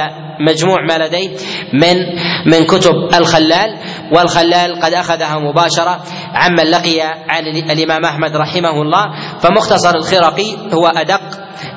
مجموع 0.47 0.77
ما 0.87 0.97
لديه 0.97 1.29
من 1.73 1.95
من 2.45 2.65
كتب 2.65 2.93
الخلال 3.13 3.77
والخلال 4.15 4.79
قد 4.81 4.93
أخذها 4.93 5.39
مباشرة 5.39 6.03
عمن 6.33 6.63
لقي 6.63 7.01
عن 7.29 7.47
الإمام 7.47 8.05
أحمد 8.05 8.35
رحمه 8.35 8.81
الله. 8.81 9.03
فمختصر 9.39 9.95
الخرقي 9.95 10.55
هو 10.73 10.87
أدق 10.87 11.21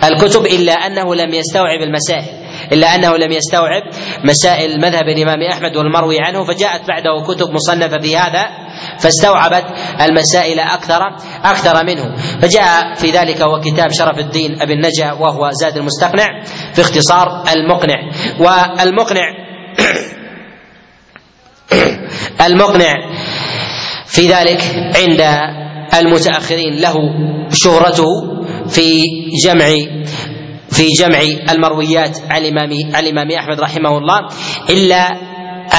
الكتب 0.05 0.47
إلا 0.47 0.73
أنه 0.73 1.15
لم 1.15 1.35
يستوعب 1.35 1.81
المسائل. 1.82 2.43
إلا 2.72 2.94
أنه 2.94 3.16
لم 3.16 3.32
يستوعب 3.32 3.82
مسائل 4.24 4.81
مذهب 4.81 5.09
الإمام 5.09 5.43
أحمد 5.52 5.76
والمروي 5.76 6.18
عنه 6.20 6.44
فجاءت 6.44 6.89
بعده 6.89 7.22
كتب 7.28 7.51
مصنفة 7.51 7.98
في 7.98 8.16
هذا 8.16 8.43
فاستوعبت 8.98 9.64
المسائل 10.01 10.60
أكثر 10.60 11.01
أكثر 11.44 11.86
منه. 11.86 12.16
فجاء 12.43 12.94
في 12.94 13.10
ذلك 13.10 13.43
هو 13.43 13.60
كتاب 13.60 13.93
شرف 13.93 14.18
الدين 14.18 14.62
أبي 14.62 14.72
النجا 14.72 15.12
وهو 15.12 15.51
زاد 15.51 15.76
المستقنع 15.76 16.43
في 16.74 16.81
اختصار 16.81 17.44
المقنع. 17.56 18.10
والمقنع 18.39 19.24
المقنع 22.47 22.93
في 24.06 24.26
ذلك 24.26 24.62
عند 24.97 25.22
المتأخرين 25.94 26.81
له 26.81 26.94
شهرته 27.52 28.06
في 28.68 29.02
جمع 29.44 29.66
في 30.74 30.86
جمع 30.98 31.18
المرويات 31.51 32.18
عن 32.30 32.42
الامام 32.42 32.72
الإمام 32.72 33.30
أحمد 33.30 33.60
رحمه 33.60 33.98
الله 33.98 34.20
إلا 34.70 35.09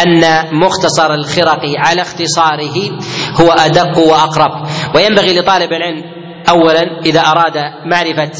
أن 0.03 0.21
مختصر 0.59 1.13
الخرقي 1.13 1.73
على 1.77 2.01
اختصاره 2.01 2.99
هو 3.41 3.51
أدق 3.51 3.97
وأقرب. 3.97 4.67
وينبغي 4.95 5.39
لطالب 5.39 5.73
العلم 5.73 6.15
اولا 6.49 7.01
إذا 7.05 7.19
أراد 7.19 7.57
معرفة 7.85 8.31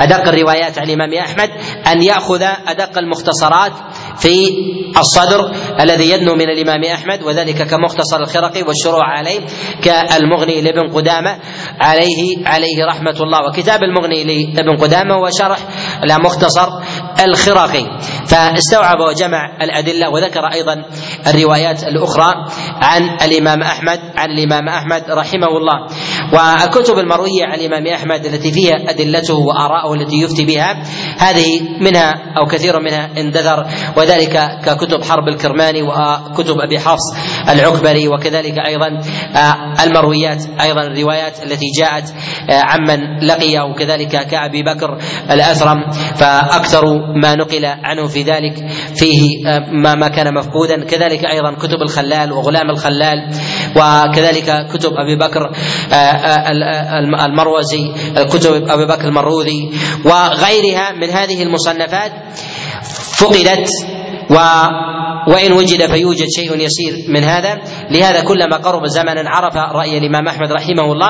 أدق 0.00 0.28
الروايات 0.28 0.78
عن 0.78 0.84
الإمام 0.84 1.14
أحمد 1.14 1.50
أن 1.86 2.02
يأخذ 2.02 2.42
أدق 2.66 2.98
المختصرات 2.98 3.72
في 4.18 4.50
الصدر 4.98 5.52
الذي 5.80 6.10
يدنو 6.10 6.34
من 6.34 6.50
الإمام 6.50 6.84
أحمد 6.84 7.22
وذلك 7.22 7.62
كمختصر 7.62 8.20
الخرقي 8.20 8.62
والشروع 8.62 9.18
عليه 9.18 9.40
كالمغني 9.82 10.60
لابن 10.60 10.92
قدامة 10.94 11.38
عليه 11.80 12.46
عليه 12.46 12.84
رحمة 12.88 13.16
الله 13.20 13.38
وكتاب 13.48 13.82
المغني 13.82 14.24
لابن 14.54 14.76
قدامة 14.76 15.14
هو 15.14 15.28
شرح 15.38 15.58
لمختصر 16.04 16.68
الخرقي 17.24 17.84
فاستوعب 18.26 19.00
وجمع 19.00 19.56
الأدلة 19.62 20.10
وذكر 20.10 20.46
أيضا 20.52 20.84
الروايات 21.26 21.82
الأخرى 21.82 22.34
عن 22.82 23.02
الإمام 23.22 23.62
أحمد 23.62 24.00
عن 24.16 24.30
الإمام 24.30 24.68
أحمد 24.68 25.02
رحمه 25.10 25.48
الله. 25.56 25.86
والكتب 26.32 26.98
المروية 26.98 27.44
عن 27.44 27.60
الإمام 27.60 27.86
أحمد 27.86 28.24
التي 28.26 28.52
فيها 28.52 28.74
أدلته 28.90 29.34
وآراءه 29.34 29.94
التي 29.94 30.16
يفتي 30.16 30.44
بها 30.44 30.82
هذه 31.18 31.60
منها 31.80 32.14
أو 32.38 32.46
كثير 32.46 32.80
منها 32.80 33.10
اندثر 33.18 33.66
وذلك 33.96 34.48
ككتب 34.64 35.04
حرب 35.04 35.28
الكرماني 35.28 35.82
وكتب 35.82 36.60
أبي 36.60 36.78
حفص 36.78 37.14
العكبري 37.48 38.08
وكذلك 38.08 38.54
أيضا 38.66 39.00
المرويات 39.84 40.44
أيضا 40.60 40.82
الروايات 40.82 41.42
التي 41.42 41.66
جاءت 41.78 42.14
عمن 42.50 43.26
لقي 43.26 43.70
وكذلك 43.70 44.26
كأبي 44.26 44.62
بكر 44.62 44.98
الأثرم 45.30 45.90
فأكثر 46.16 46.84
ما 47.22 47.34
نقل 47.34 47.64
عنه 47.64 48.06
في 48.06 48.22
ذلك 48.22 48.54
فيه 48.94 49.44
ما 49.72 49.94
ما 49.94 50.08
كان 50.08 50.34
مفقودا. 50.34 50.84
كذلك 50.84 51.24
أيضا 51.24 51.52
كتب 51.52 51.82
الخلال 51.82 52.32
وغلام 52.32 52.70
الخلال 52.70 53.28
وكذلك 53.76 54.66
كتب 54.72 54.92
أبي 54.92 55.16
بكر 55.16 55.50
المروزي 57.26 57.92
كتب 58.30 58.52
أبي 58.68 58.86
بكر 58.86 59.08
المروذي 59.08 59.70
وغيرها 60.04 60.92
من 60.92 61.10
هذه 61.10 61.42
المصنفات 61.42 62.12
فقدت 63.18 63.68
و 64.30 64.34
وإن 65.28 65.52
وجد 65.52 65.86
فيوجد 65.86 66.26
شيء 66.36 66.56
يسير 66.56 67.04
من 67.08 67.24
هذا. 67.24 67.58
لهذا 67.90 68.20
كلما 68.20 68.56
قرب 68.56 68.86
زمنا 68.86 69.22
عرف 69.26 69.56
رأي 69.56 69.98
الإمام 69.98 70.28
أحمد 70.28 70.52
رحمه 70.52 70.92
الله 70.92 71.08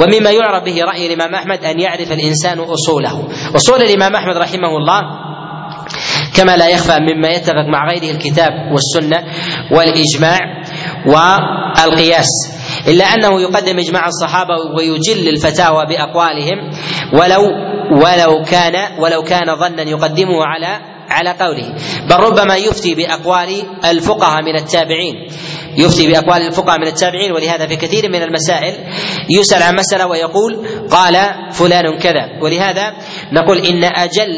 ومما 0.00 0.30
يعرف 0.30 0.64
به 0.64 0.84
رأي 0.84 1.06
الإمام 1.06 1.34
أحمد 1.34 1.64
أن 1.64 1.80
يعرف 1.80 2.12
الإنسان 2.12 2.58
أصوله. 2.58 3.28
أصول 3.56 3.82
الإمام 3.82 4.14
أحمد 4.14 4.36
رحمه 4.36 4.76
الله 4.76 5.00
كما 6.34 6.56
لا 6.56 6.68
يخفى 6.68 6.98
مما 7.00 7.28
يتفق 7.28 7.66
مع 7.72 7.90
غيره 7.90 8.16
الكتاب 8.16 8.50
والسنة 8.72 9.24
والإجماع 9.72 10.38
والقياس. 11.06 12.28
إلا 12.88 13.04
أنه 13.04 13.40
يقدم 13.40 13.78
إجماع 13.78 14.06
الصحابة 14.06 14.54
ويجل 14.76 15.28
الفتاوى 15.28 15.86
بأقوالهم 15.86 16.70
ولو 17.12 17.42
ولو 17.92 18.42
كان 18.42 19.00
ولو 19.00 19.22
كان 19.22 19.56
ظنا 19.56 19.82
يقدمه 19.82 20.44
على 20.44 20.80
على 21.10 21.30
قوله. 21.30 21.74
بل 22.08 22.16
ربما 22.16 22.56
يفتي 22.56 22.94
بأقوال 22.94 23.62
الفقهاء 23.84 24.42
من 24.42 24.56
التابعين. 24.56 25.14
يفتي 25.76 26.08
بأقوال 26.08 26.42
الفقهاء 26.46 26.78
من 26.78 26.86
التابعين 26.86 27.32
ولهذا 27.32 27.66
في 27.66 27.76
كثير 27.76 28.08
من 28.08 28.22
المسائل 28.22 28.74
يسأل 29.30 29.62
عن 29.62 29.76
مسألة 29.76 30.06
ويقول 30.06 30.66
قال 30.90 31.14
فلان 31.52 31.98
كذا. 31.98 32.42
ولهذا 32.42 32.92
نقول 33.32 33.58
إن 33.58 33.84
أجل 33.84 34.28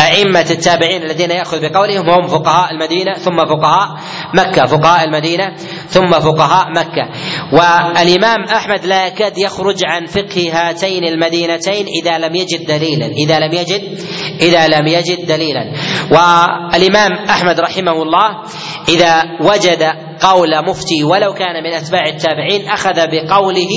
أئمة 0.00 0.46
التابعين 0.50 1.02
الذين 1.02 1.30
يأخذ 1.30 1.60
بقولهم 1.60 2.10
هم 2.10 2.26
فقهاء 2.26 2.72
المدينة 2.72 3.12
ثم 3.12 3.36
فقهاء 3.36 3.98
مكة 4.34 4.66
فقهاء 4.66 5.04
المدينة 5.04 5.54
ثم 5.88 6.10
فقهاء 6.10 6.66
مكة. 6.70 7.08
والإمام 7.52 8.44
أحمد 8.44 8.84
لا 8.84 9.06
يكاد 9.06 9.38
يخرج 9.38 9.76
عن 9.86 10.06
فقه 10.06 10.50
هاتين 10.52 11.04
المدينتين 11.04 11.86
إذا 12.02 12.18
لم 12.18 12.34
يجد 12.34 12.66
دليلا 12.66 13.06
إذا 13.06 13.38
لم 13.38 13.52
يجد 13.52 13.98
إذا 14.40 14.68
لم 14.68 14.86
يجد 14.86 15.26
دليلا. 15.26 15.72
والإمام 16.10 17.12
أحمد 17.12 17.60
رحمه 17.60 18.02
الله 18.02 18.42
إذا 18.88 19.22
وجد 19.40 20.07
قول 20.20 20.64
مفتي 20.64 21.04
ولو 21.04 21.34
كان 21.34 21.62
من 21.64 21.72
أتباع 21.72 22.06
التابعين 22.06 22.68
أخذ 22.68 22.94
بقوله 22.94 23.68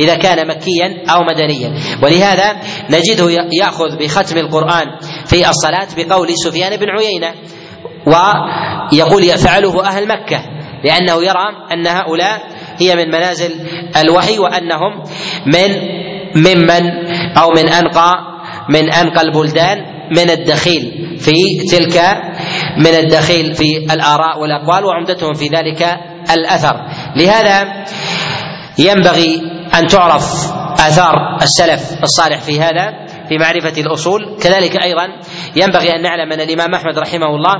إذا 0.00 0.14
كان 0.14 0.48
مكيا 0.48 1.04
أو 1.10 1.20
مدنيا. 1.22 1.74
ولهذا 2.02 2.56
نجده 2.90 3.30
يأخذ 3.60 3.96
بختم 3.98 4.38
القرآن 4.38 4.86
في 5.26 5.48
الصلاة 5.48 5.88
بقول 5.96 6.28
سفيان 6.44 6.76
بن 6.76 6.86
عيينة 6.90 7.34
ويقول 8.06 9.24
يفعله 9.24 9.84
أهل 9.84 10.08
مكة 10.08 10.42
لأنه 10.84 11.24
يرى 11.24 11.46
أن 11.72 11.86
هؤلاء 11.86 12.40
هي 12.78 12.96
من 12.96 13.08
منازل 13.08 13.54
الوحي 13.96 14.38
وأنهم 14.38 15.02
من 15.46 15.70
ممن 16.36 16.82
أو 17.38 17.50
من 17.50 17.68
أنقى 17.68 18.14
من 18.68 18.92
أنقى 18.92 19.20
البلدان 19.22 19.78
من 20.10 20.30
الدخيل 20.30 21.16
في 21.18 21.32
تلك 21.70 22.00
من 22.78 22.86
الدخيل 22.86 23.54
في 23.54 23.78
الآراء 23.90 24.40
والأقوال 24.40 24.84
وعمدتهم 24.84 25.34
في 25.34 25.48
ذلك 25.48 25.82
الأثر. 26.30 26.76
لهذا 27.16 27.84
ينبغي 28.78 29.42
أن 29.78 29.86
تعرف 29.86 30.52
آثار 30.80 31.38
السلف 31.42 32.02
الصالح 32.02 32.38
في 32.40 32.60
هذا 32.60 33.06
في 33.28 33.38
معرفة 33.38 33.80
الأصول. 33.80 34.38
كذلك 34.42 34.84
أيضا 34.84 35.08
ينبغي 35.56 35.90
أن 35.96 36.02
نعلم 36.02 36.32
أن 36.32 36.40
الإمام 36.40 36.74
أحمد 36.74 36.98
رحمه 36.98 37.26
الله 37.26 37.54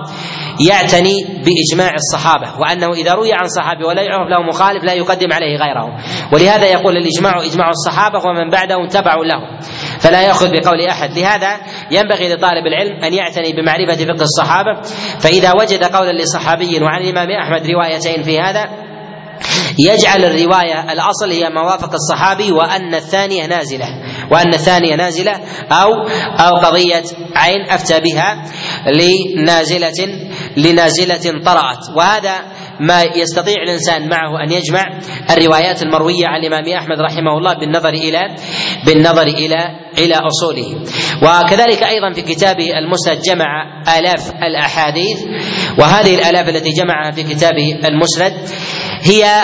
يعتني 0.69 1.25
بإجماع 1.45 1.95
الصحابة 1.95 2.61
وأنه 2.61 2.93
إذا 2.93 3.15
روي 3.15 3.33
عن 3.33 3.47
صحابي 3.47 3.85
ولا 3.85 4.03
يعرف 4.03 4.31
له 4.31 4.43
مخالف 4.43 4.85
لا 4.85 4.93
يقدم 4.93 5.33
عليه 5.33 5.57
غيره. 5.57 5.99
ولهذا 6.33 6.67
يقول 6.67 6.97
الإجماع 6.97 7.45
إجماع 7.45 7.71
الصحابة 7.71 8.19
ومن 8.19 8.51
بعدهم 8.51 8.87
تبع 8.87 9.15
له. 9.15 9.59
فلا 10.01 10.23
يأخذ 10.23 10.51
بقول 10.51 10.81
أحد. 10.81 11.19
لهذا 11.19 11.61
ينبغي 11.91 12.35
لطالب 12.35 12.67
العلم 12.67 13.05
أن 13.05 13.15
يعتني 13.15 13.53
بمعرفة 13.53 14.05
فقه 14.05 14.23
الصحابة. 14.23 14.81
فإذا 15.21 15.53
وجد 15.61 15.85
قولا 15.85 16.23
لصحابي 16.23 16.81
وعن 16.83 17.03
الإمام 17.03 17.31
أحمد 17.31 17.71
روايتين 17.71 18.23
في 18.23 18.41
هذا 18.41 18.87
يجعل 19.79 20.25
الرواية 20.25 20.93
الأصل 20.93 21.31
هي 21.31 21.49
ما 21.49 21.63
وافق 21.63 21.91
الصحابي 21.95 22.53
وأن 22.53 22.95
الثانية 22.95 23.47
نازلة. 23.47 23.87
وأن 24.31 24.55
الثانية 24.55 24.97
نازلة 24.97 25.41
أو 25.73 25.93
أو 26.41 26.57
قضية 26.57 27.05
عين 27.37 27.71
أفتى 27.71 28.01
بها 28.01 28.45
لنازلة 28.87 30.09
لنازلة 30.57 31.43
طرأت. 31.45 31.97
وهذا 31.97 32.35
ما 32.81 33.03
يستطيع 33.03 33.63
الإنسان 33.63 34.09
معه 34.09 34.45
أن 34.45 34.53
يجمع 34.53 35.01
الروايات 35.31 35.83
المروية 35.83 36.27
عن 36.27 36.41
الإمام 36.41 36.69
أحمد 36.69 37.01
رحمه 37.01 37.39
الله 37.39 37.55
بالنظر 37.55 37.89
إلى 37.89 38.35
بالنظر 38.87 39.27
إلى 39.27 39.87
إلى 39.99 40.15
أصوله. 40.15 40.83
وكذلك 41.23 41.83
أيضا 41.83 42.13
في 42.13 42.23
كتابه 42.23 42.79
المسند 42.79 43.21
جمع 43.21 43.83
آلاف 43.99 44.33
الأحاديث 44.43 45.19
وهذه 45.79 46.15
الآلاف 46.15 46.49
التي 46.49 46.71
جمعها 46.71 47.11
في 47.11 47.23
كتابه 47.23 47.79
المسند 47.85 48.33
هي 49.03 49.43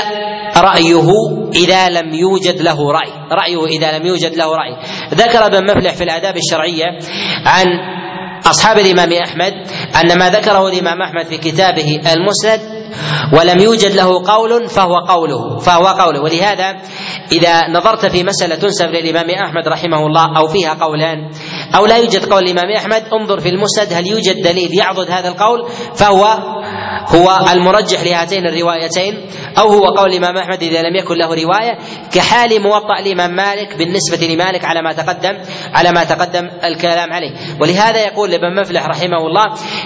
رأيه 0.56 1.08
إذا 1.54 1.88
لم 1.88 2.14
يوجد 2.14 2.62
له 2.62 2.92
رأي. 2.92 3.12
رأيه 3.32 3.66
إذا 3.66 3.98
لم 3.98 4.06
يوجد 4.06 4.36
له 4.36 4.46
رأي. 4.56 4.76
ذكر 5.14 5.46
ابن 5.46 5.64
مفلح 5.64 5.94
في 5.94 6.04
الآداب 6.04 6.36
الشرعية 6.36 6.84
عن 7.46 7.66
أصحاب 8.46 8.78
الإمام 8.78 9.12
أحمد 9.12 9.52
أن 10.00 10.18
ما 10.18 10.30
ذكره 10.30 10.68
الإمام 10.68 11.02
أحمد 11.02 11.26
في 11.26 11.38
كتابه 11.38 12.00
المسند 12.12 12.60
ولم 13.32 13.60
يوجد 13.60 13.92
له 13.92 14.22
قول 14.26 14.68
فهو 14.68 14.98
قوله 14.98 15.58
فهو 15.58 15.86
قوله. 15.86 16.20
ولهذا 16.20 16.76
إذا 17.32 17.68
نظرت 17.68 18.06
في 18.06 18.24
مسألة 18.24 18.54
تنسب 18.56 18.86
للإمام 18.86 19.30
أحمد 19.30 19.68
رحمه 19.68 20.06
الله 20.06 20.38
أو 20.38 20.48
فيها 20.48 20.74
قولان 20.80 21.30
أو 21.76 21.86
لا 21.86 21.96
يوجد 21.96 22.24
قول 22.32 22.42
الإمام 22.42 22.70
أحمد 22.76 23.02
انظر 23.12 23.40
في 23.40 23.48
المسند 23.48 23.92
هل 23.92 24.06
يوجد 24.06 24.42
دليل 24.42 24.78
يعضد 24.78 25.10
هذا 25.10 25.28
القول 25.28 25.68
فهو 25.94 26.38
هو 27.08 27.46
المرجح 27.52 28.02
لهاتين 28.02 28.46
الروايتين 28.46 29.20
أو 29.58 29.68
هو 29.68 29.84
قول 29.84 30.10
الإمام 30.10 30.36
أحمد 30.36 30.62
إذا 30.62 30.82
لم 30.82 30.96
يكن 30.96 31.14
له 31.14 31.26
رواية 31.26 31.78
كحال 32.14 32.62
موطأ 32.62 32.98
الإمام 32.98 33.36
مالك 33.36 33.76
بالنسبة 33.76 34.26
لمالك 34.26 34.64
على 34.64 34.82
ما 34.82 34.92
تقدم 34.92 35.38
على 35.74 35.92
ما 35.92 36.04
تقدم 36.04 36.50
الكلام 36.64 37.12
عليه. 37.12 37.30
ولهذا 37.60 38.06
يقول 38.06 38.34
ابن 38.34 38.60
مفلح 38.60 38.86
رحمه 38.86 39.26
الله 39.26 39.44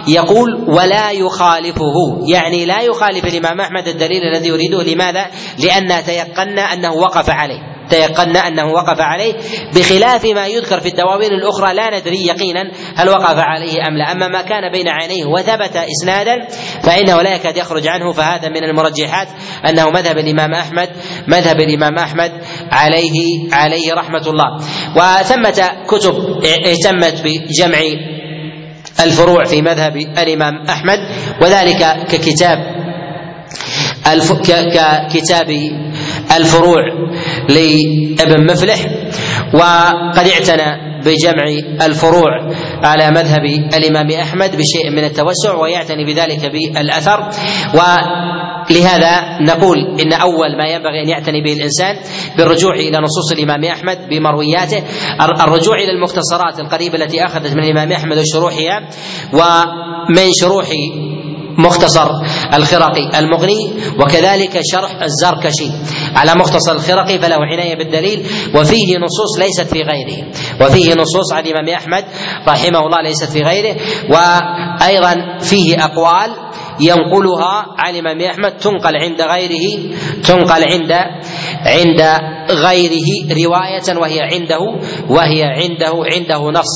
يقول 0.09 0.64
ولا 0.68 1.10
يخالفه. 1.10 1.94
يعني 2.32 2.66
لا 2.66 2.80
يخالف 2.80 3.24
الإمام 3.24 3.60
أحمد 3.60 3.88
الدليل 3.88 4.22
الذي 4.22 4.48
يريده. 4.48 4.82
لماذا؟ 4.82 5.26
لأن 5.59 6.05
تيقنا 6.05 6.62
أنه 6.62 6.93
وقف 6.93 7.30
عليه. 7.30 7.76
تيقنا 7.91 8.49
أنه 8.49 8.67
وقف 8.73 9.01
عليه 9.01 9.35
بخلاف 9.75 10.25
ما 10.25 10.47
يذكر 10.47 10.81
في 10.81 10.89
الدواوين 10.89 11.33
الأخرى. 11.33 11.75
لا 11.75 11.99
ندري 11.99 12.27
يقينا 12.27 12.71
هل 12.97 13.09
وقف 13.09 13.39
عليه 13.39 13.87
أم 13.89 13.97
لا. 13.97 14.13
أما 14.13 14.29
ما 14.29 14.43
كان 14.43 14.73
بين 14.73 14.89
عينيه 14.89 15.25
وثبت 15.25 15.77
إسنادا 15.77 16.47
فإنه 16.83 17.23
لا 17.23 17.35
يكاد 17.35 17.57
يخرج 17.57 17.87
عنه. 17.87 18.13
فهذا 18.13 18.49
من 18.49 18.65
المرجحات 18.65 19.29
أنه 19.69 19.91
مذهب 19.91 20.19
الإمام 20.19 20.55
أحمد 20.55 20.89
مذهب 21.29 21.61
الإمام 21.61 21.99
أحمد 21.99 22.33
عليه 22.73 23.49
عليه 23.53 23.95
رحمة 23.95 24.23
الله. 24.27 24.57
وثمة 24.97 25.71
كتب 25.89 26.15
اهتمت 26.45 27.23
بجمع 27.25 27.79
الفروع 29.01 29.45
في 29.45 29.63
مذهب 29.63 29.97
الإمام 29.97 30.67
أحمد 30.71 30.99
وذلك 31.43 31.97
ككتاب. 32.11 32.77
ككتاب 35.13 35.51
الفروع 36.37 36.83
لابن 37.49 38.53
مفلح 38.53 38.79
وقد 39.55 40.29
اعتنى 40.29 40.87
بجمع 41.05 41.45
الفروع 41.87 42.31
على 42.83 43.11
مذهب 43.11 43.45
الإمام 43.77 44.11
أحمد 44.11 44.51
بشيء 44.51 44.91
من 44.91 45.05
التوسع 45.05 45.55
ويعتني 45.55 46.05
بذلك 46.05 46.53
بالأثر. 46.53 47.29
ولهذا 47.75 49.39
نقول 49.41 49.79
إن 50.01 50.13
أول 50.13 50.57
ما 50.59 50.69
ينبغي 50.69 51.03
أن 51.05 51.09
يعتني 51.09 51.43
به 51.43 51.53
الإنسان 51.53 51.97
بالرجوع 52.39 52.75
إلى 52.75 52.99
نصوص 52.99 53.33
الإمام 53.33 53.65
أحمد 53.65 54.09
بمروياته 54.11 54.83
الرجوع 55.41 55.77
إلى 55.77 55.91
المختصرات 55.91 56.61
القريبة 56.61 56.95
التي 57.05 57.25
أخذت 57.25 57.53
من 57.53 57.65
الإمام 57.65 57.93
أحمد 57.93 58.19
وشروحها 58.19 58.89
ومن 59.33 60.31
شروح 60.41 60.67
مختصر 61.59 62.11
الخرقي 62.55 63.19
المغني 63.19 63.73
وكذلك 64.01 64.61
شرح 64.73 65.03
الزركشي. 65.03 65.70
على 66.15 66.35
مختصر 66.35 66.73
الخرقي 66.73 67.19
فله 67.19 67.37
عناية 67.53 67.74
بالدليل 67.74 68.27
وفيه 68.55 68.99
نصوص 68.99 69.39
ليست 69.39 69.74
في 69.74 69.83
غيره. 69.83 70.31
وفيه 70.61 70.95
نصوص 70.95 71.33
عن 71.33 71.47
الإمام 71.47 71.69
أحمد 71.69 72.05
رحمه 72.49 72.78
الله 72.78 73.03
ليست 73.03 73.33
في 73.33 73.43
غيره. 73.43 73.77
وأيضا 74.11 75.39
فيه 75.41 75.85
أقوال 75.85 76.31
ينقلها 76.81 77.66
عن 77.78 77.95
الإمام 77.95 78.20
أحمد 78.20 78.57
تنقل 78.57 78.97
عند 78.97 79.23
غيره 79.23 79.95
تنقل 80.24 80.65
عند 80.73 80.93
عند 81.66 82.03
غيره 82.51 83.09
رواية 83.45 83.99
وهي 84.01 84.20
عنده 84.20 84.59
وهي 85.09 85.43
عنده 85.45 85.93
عنده 86.15 86.51
نص. 86.51 86.73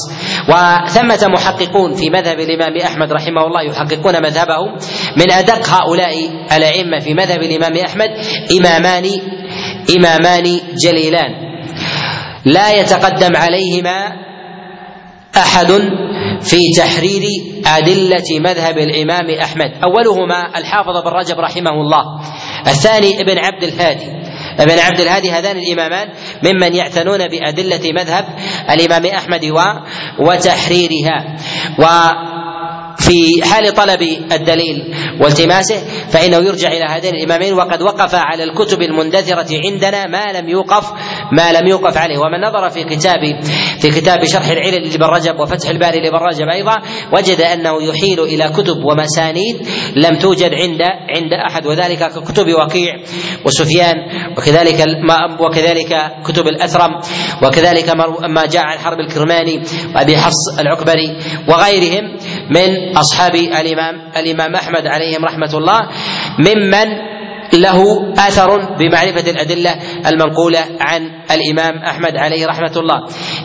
وثمة 0.48 1.28
محققون 1.28 1.94
في 1.94 2.11
مذهب 2.11 2.40
الإمام 2.40 2.77
أحمد 2.77 3.12
رحمه 3.12 3.47
الله 3.47 3.62
يحققون 3.62 4.23
مذهبه. 4.23 4.66
من 5.16 5.31
أدق 5.31 5.69
هؤلاء 5.69 6.31
الأئمة 6.57 6.98
في 6.98 7.15
مذهب 7.15 7.43
الإمام 7.43 7.77
أحمد 7.77 8.11
إمامان 8.59 9.05
إمامان 9.97 10.61
جليلان. 10.85 11.31
لا 12.44 12.73
يتقدم 12.73 13.36
عليهما 13.36 14.12
أحد 15.36 15.73
في 16.40 16.61
تحرير 16.78 17.23
أدلة 17.66 18.40
مذهب 18.40 18.78
الإمام 18.78 19.31
أحمد. 19.31 19.70
أولهما 19.85 20.59
الحافظ 20.59 21.02
بن 21.05 21.11
رجب 21.11 21.39
رحمه 21.39 21.70
الله. 21.70 22.02
الثاني 22.66 23.20
ابن 23.20 23.39
عبد 23.39 23.62
الهادي. 23.62 24.30
ابن 24.59 24.78
عبد 24.78 25.01
الهادي 25.01 25.31
هذان 25.31 25.56
الإمامان 25.56 26.09
ممن 26.43 26.74
يعتنون 26.74 27.28
بأدلة 27.28 27.93
مذهب 27.93 28.24
الإمام 28.70 29.06
أحمد 29.06 29.44
وتحريرها. 30.18 31.36
وفي 31.78 32.31
في 33.01 33.43
حال 33.44 33.74
طلب 33.74 34.02
الدليل 34.32 34.94
والتماسه 35.20 35.77
فإنه 36.10 36.36
يرجع 36.36 36.68
إلى 36.68 36.85
هذين 36.85 37.14
الإمامين 37.14 37.55
وقد 37.55 37.82
وقف 37.82 38.14
على 38.14 38.44
الكتب 38.44 38.82
المندثرة 38.82 39.47
عندنا 39.64 40.06
ما 40.06 40.32
لم 40.32 40.48
يوقف 40.48 40.90
ما 41.32 41.52
لم 41.52 41.66
يوقف 41.68 41.97
عليه. 41.97 42.18
ومن 42.18 42.40
نظر 42.40 42.70
في 42.70 42.85
كتاب 42.85 43.20
في 43.81 43.90
كتاب 43.90 44.24
شرح 44.24 44.48
العلل 44.48 44.89
لابن 44.89 45.05
رجب 45.05 45.40
وفتح 45.40 45.68
الباري 45.68 46.01
لابن 46.01 46.16
رجب 46.16 46.48
أيضا 46.48 46.77
وجد 47.12 47.40
أنه 47.40 47.82
يحيل 47.82 48.20
إلى 48.20 48.48
كتب 48.48 48.77
ومسانيد 48.85 49.56
لم 49.97 50.18
توجد 50.18 50.55
عند 50.55 50.82
عند 51.16 51.32
أحد 51.51 51.66
وذلك 51.66 51.98
ككتب 51.98 52.47
وكيع 52.55 52.94
وسفيان 53.44 53.94
وكذلك 54.36 54.85
وكذلك 55.40 56.12
كتب 56.24 56.47
الأثرم 56.48 56.90
وكذلك 57.43 57.89
ما 58.28 58.47
جاء 58.47 58.62
عن 58.62 58.78
حرب 58.78 59.01
الكرماني 59.01 59.62
وأبي 59.94 60.16
حفص 60.16 60.59
العكبري 60.59 61.16
وغيرهم 61.48 62.16
من 62.51 62.89
أصحاب 62.96 63.34
الامام 63.34 64.10
الإمام 64.16 64.54
أحمد 64.54 64.86
عليهم 64.86 65.24
رحمة 65.24 65.54
الله 65.54 65.80
ممن 66.38 67.10
له 67.52 68.12
آثر 68.18 68.76
بمعرفة 68.78 69.30
الأدلة 69.30 69.76
المنقولة 70.06 70.58
عن 70.80 71.10
الإمام 71.30 71.78
أحمد 71.78 72.16
عليه 72.16 72.46
رحمة 72.46 72.72
الله. 72.76 72.98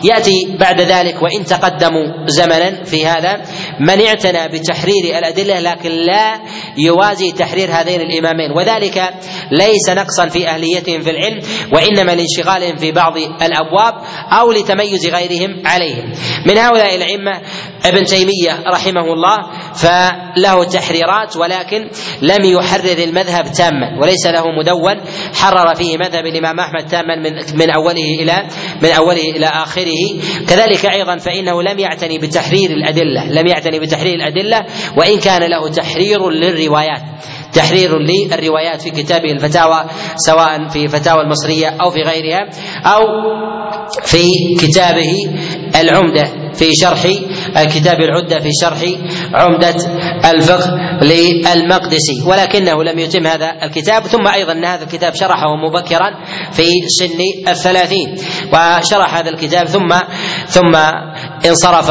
يأتي 0.04 0.56
بعد 0.60 0.80
ذلك 0.80 1.22
وإن 1.22 1.44
تقدموا 1.44 2.26
زمنا 2.26 2.84
في 2.84 3.06
هذا 3.06 3.42
من 3.80 4.00
اعتنى 4.06 4.48
بتحرير 4.48 5.18
الأدلة 5.18 5.60
لكن 5.60 5.90
لا 5.90 6.40
يوازي 6.78 7.32
تحرير 7.32 7.68
هذين 7.72 8.00
الإمامين 8.00 8.50
وذلك 8.56 9.14
ليس 9.50 9.88
نقصا 9.88 10.28
في 10.28 10.48
أهليتهم 10.48 11.00
في 11.00 11.10
العلم 11.10 11.40
وإنما 11.72 12.12
لانشغالهم 12.12 12.76
في 12.76 12.92
بعض 12.92 13.16
الأبواب 13.42 13.94
أو 14.32 14.52
لتميز 14.52 15.06
غيرهم 15.06 15.62
عليهم. 15.66 16.12
من 16.46 16.58
هؤلاء 16.58 16.96
الأئمة 16.96 17.40
ابن 17.88 18.04
تيمية 18.04 18.62
رحمه 18.72 19.12
الله 19.12 19.36
فله 19.74 20.64
تحريرات 20.64 21.36
ولكن 21.36 21.88
لم 22.22 22.44
يحرر 22.44 22.98
المذهب 23.04 23.44
تاما 23.52 23.98
وليس 24.02 24.26
له 24.26 24.44
مدون 24.58 25.00
حرر 25.34 25.74
فيه 25.74 25.96
مذهب 25.96 26.26
الإمام 26.26 26.60
أحمد 26.60 26.86
تاما 26.86 27.16
من 27.16 27.32
من 27.58 27.70
أوله 27.70 28.14
إلى 28.20 28.46
من 28.82 28.90
أوله 28.90 29.30
إلى 29.36 29.46
آخره. 29.46 30.20
كذلك 30.48 30.86
أيضا 30.86 31.16
فإنه 31.16 31.62
لم 31.62 31.78
يعتني 31.78 32.18
بتحرير 32.18 32.70
الأدلة 32.70 33.24
لم 33.24 33.46
يعتني 33.46 33.80
بتحرير 33.80 34.14
الأدلة 34.14 34.64
وإن 34.98 35.18
كان 35.18 35.50
له 35.50 35.68
تحرير 35.68 36.30
للروايات 36.30 37.02
تحرير 37.52 37.98
للروايات 37.98 38.82
في 38.82 38.90
كتابه 38.90 39.32
الفتاوى 39.32 39.84
سواء 40.16 40.68
في 40.68 40.88
فتاوى 40.88 41.20
المصرية 41.22 41.68
أو 41.68 41.90
في 41.90 42.02
غيرها 42.02 42.48
أو 42.84 43.02
في 44.04 44.28
كتابه 44.60 45.12
العمدة 45.80 46.52
في 46.54 46.72
شرح 46.74 47.06
كتاب 47.64 48.00
العدة 48.00 48.40
في 48.40 48.50
شرح 48.62 48.80
عمدة 49.34 49.76
الفقه 50.30 50.70
للمقدسي. 51.02 52.22
ولكنه 52.26 52.84
لم 52.84 52.98
يتم 52.98 53.26
هذا 53.26 53.52
الكتاب 53.62 54.02
ثم 54.02 54.26
أيضا 54.26 54.52
أن 54.52 54.64
هذا 54.64 54.84
الكتاب 54.84 55.14
شرحه 55.14 55.56
مبكرا 55.56 56.10
في 56.52 56.66
سن 56.88 57.48
الثلاثين 57.48 58.14
وشرح 58.52 59.14
هذا 59.16 59.30
الكتاب 59.30 59.66
ثم 59.66 59.88
ثم 60.46 60.76
انصرف 61.46 61.90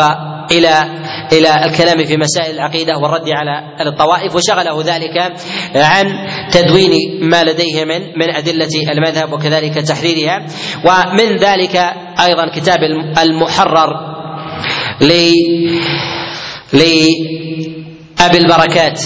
إلى 0.52 0.86
إلى 1.34 1.66
الكلام 1.66 2.06
في 2.06 2.18
مسائل 2.18 2.56
العقيدة 2.56 2.98
والرد 2.98 3.30
على 3.30 3.90
الطوائف 3.90 4.36
وشغله 4.36 4.84
ذلك 4.84 5.34
عن 5.76 6.28
تدوين 6.52 6.92
ما 7.22 7.44
لديه 7.44 7.84
من 7.84 8.02
من 8.02 8.36
أدلة 8.36 8.92
المذهب 8.92 9.34
وكذلك 9.34 9.74
تحريرها. 9.74 10.46
ومن 10.86 11.38
ذلك 11.38 11.76
أيضا 12.20 12.50
كتاب 12.56 12.78
المحرر 13.24 14.15
لأبي 15.02 15.36
البركات 18.38 19.02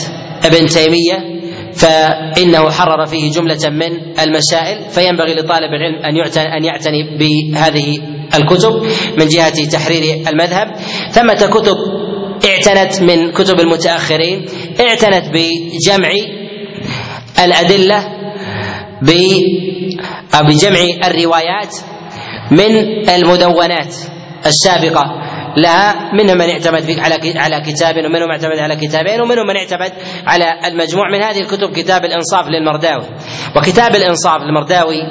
ابن 0.45 0.66
تيمية 0.66 1.40
فإنه 1.74 2.70
حرر 2.72 3.06
فيه 3.06 3.32
جملة 3.32 3.70
من 3.70 4.20
المسائل 4.20 4.90
فينبغي 4.90 5.34
لطالب 5.36 5.74
العلم 5.74 6.06
أن 6.06 6.16
يعتني 6.16 6.57
أن 6.57 6.64
يعتني 6.64 7.18
بهذه 7.18 7.98
الكتب 8.36 8.84
من 9.18 9.28
جهة 9.28 9.66
تحرير 9.72 10.28
المذهب. 10.30 10.76
ثمة 11.11 11.34
كتب 11.52 11.76
اعتنت 12.45 13.02
من 13.02 13.32
كتب 13.32 13.60
المتأخرين 13.60 14.45
اعتنت 14.80 15.26
بجمع 15.34 16.10
الأدلة 17.45 18.07
بجمع 20.44 20.80
الروايات 21.06 21.76
من 22.52 22.76
المدونات. 23.10 23.95
السابقة. 24.45 25.03
لها 25.57 26.14
منهم 26.14 26.38
من 26.38 26.49
اعتمد 26.49 26.99
على 26.99 27.40
على 27.40 27.61
كتاب 27.61 27.95
ومنهم 27.95 28.28
من 28.28 28.32
اعتمد 28.32 28.57
على 28.60 28.76
كتابين 28.76 29.22
ومنهم 29.22 29.48
من 29.48 29.56
اعتمد 29.57 29.94
على 30.28 30.45
المجموع 30.68 31.10
من 31.11 31.24
هذه 31.24 31.40
الكتب 31.40 31.72
كتاب 31.72 32.06
الإنصاف 32.06 32.48
للمرداوي. 32.48 33.06
وكتاب 33.56 33.95
الإنصاف 33.95 34.41
للمرداوي 34.41 35.02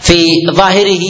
في 0.00 0.24
ظاهره 0.50 1.06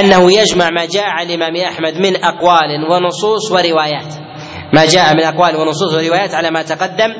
أنه 0.00 0.32
يجمع 0.32 0.70
ما 0.70 0.86
جاء 0.86 1.04
عن 1.04 1.26
الإمام 1.26 1.56
أحمد 1.56 1.94
من 1.94 2.24
أقوال 2.24 2.90
ونصوص 2.90 3.52
وروايات. 3.52 4.14
ما 4.72 4.86
جاء 4.86 5.14
من 5.14 5.20
أقوال 5.20 5.56
ونصوص 5.56 5.94
وروايات 5.94 6.34
على 6.34 6.50
ما 6.50 6.62
تقدم 6.62 7.14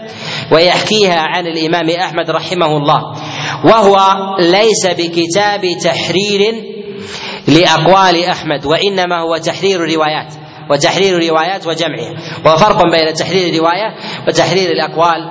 ويحكيها 0.52 1.20
عن 1.20 1.46
الإمام 1.46 1.90
أحمد 1.90 2.30
رحمه 2.30 2.76
الله. 2.76 3.00
وهو 3.64 3.96
ليس 4.40 4.86
بكتاب 4.86 5.60
تحرير 5.84 6.73
لأقوال 7.48 8.24
أحمد 8.24 8.66
وإنما 8.66 9.20
هو 9.20 9.36
تحرير 9.36 9.84
الروايات 9.84 10.34
وتحرير 10.70 11.18
الروايات 11.18 11.66
وجمعها. 11.66 12.14
وفرق 12.46 12.82
بين 12.90 13.14
تحرير 13.14 13.54
الرواية 13.54 13.94
وتحرير 14.28 14.70
الأقوال 14.70 15.30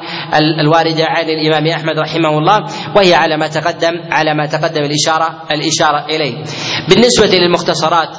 الواردة 0.59 1.05
عن 1.05 1.25
الإمام 1.25 1.67
أحمد 1.67 1.99
رحمه 1.99 2.37
الله 2.37 2.65
وهي 2.95 3.13
على 3.13 3.37
ما 3.37 3.47
تقدم 3.47 3.91
على 4.11 4.33
ما 4.33 4.45
تقدم 4.45 4.83
الاشاره 4.83 5.43
الإشارة 5.51 6.05
إليه. 6.05 6.43
بالنسبة 6.89 7.37
للمختصرات 7.37 8.09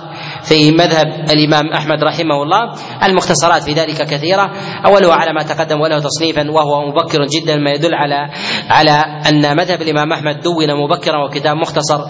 في 0.42 0.70
مذهب 0.70 1.06
الإمام 1.30 1.72
أحمد 1.72 2.04
رحمه 2.04 2.42
الله 2.42 2.74
المختصرات 3.06 3.62
في 3.62 3.72
ذلك 3.72 4.06
كثيرة. 4.06 4.50
أولها 4.86 5.14
على 5.14 5.32
ما 5.32 5.42
تقدم 5.42 5.80
وله 5.80 5.98
تصنيفا 5.98 6.50
وهو 6.50 6.90
مبكر 6.90 7.18
جدا 7.26 7.56
ما 7.56 7.70
يدل 7.70 7.94
على 7.94 8.30
على 8.70 9.20
أن 9.28 9.56
مذهب 9.56 9.82
الإمام 9.82 10.12
أحمد 10.12 10.40
دون 10.40 10.84
مبكرا 10.84 11.24
وكتاب 11.24 11.56
مختصر 11.56 12.00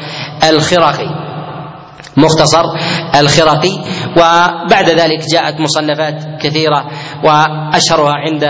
الخرقي 0.48 1.24
مختصر 2.17 2.65
الخرقي 3.21 3.73
وبعد 4.17 4.91
ذلك 4.91 5.21
جاءت 5.33 5.61
مصنفات 5.61 6.25
كثيرة 6.41 6.87
وأشهرها 7.25 8.13
عند 8.15 8.45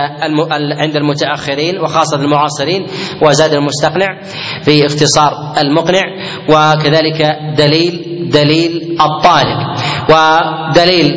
عند 0.78 0.96
المتأخرين 0.96 1.80
وخاصة 1.80 2.16
المعاصرين 2.16 2.86
وزاد 3.22 3.54
المستقنع 3.54 4.20
في 4.62 4.86
اختصار 4.86 5.32
المقنع 5.58 6.02
وكذلك 6.48 7.38
دليل 7.58 8.14
دليل 8.32 8.98
الطالب. 9.00 9.73
ودليل 10.10 11.14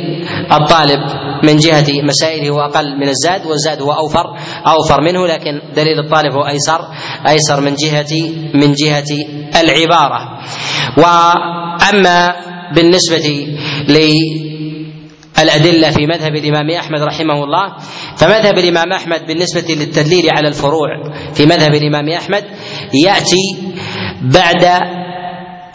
الطالب 0.54 1.00
من 1.44 1.58
جهة 1.58 1.86
مسائله 2.04 2.50
هو 2.50 2.60
أقل 2.62 2.98
من 3.00 3.10
الزاد 3.10 3.46
والزاد 3.46 3.82
هو 3.82 3.92
أوفر 3.92 4.26
أوفر 4.68 5.02
منه 5.02 5.28
لكن 5.28 5.62
دليل 5.76 6.00
الطالب 6.00 6.34
هو 6.34 6.48
أيسر 6.48 6.82
أيسر 7.30 7.62
من 7.62 7.76
جهة 7.76 8.32
من 8.54 8.74
جهة 8.74 9.26
العبارة. 9.62 10.40
وأما 10.98 12.36
بالنسبة 12.76 13.48
للأدلة 15.40 15.92
في 15.92 16.06
مذهب 16.06 16.36
الإمام 16.36 16.70
أحمد 16.70 17.02
رحمه 17.02 17.44
الله 17.44 17.74
فمذهب 18.18 18.58
الإمام 18.58 18.94
أحمد 18.94 19.28
بالنسبة 19.28 19.66
للتدليل 19.76 20.30
على 20.30 20.48
الفروع 20.48 20.88
في 21.34 21.46
مذهب 21.46 21.74
الإمام 21.76 22.10
أحمد 22.10 22.44
يأتي 22.94 23.58
بعد 24.22 24.82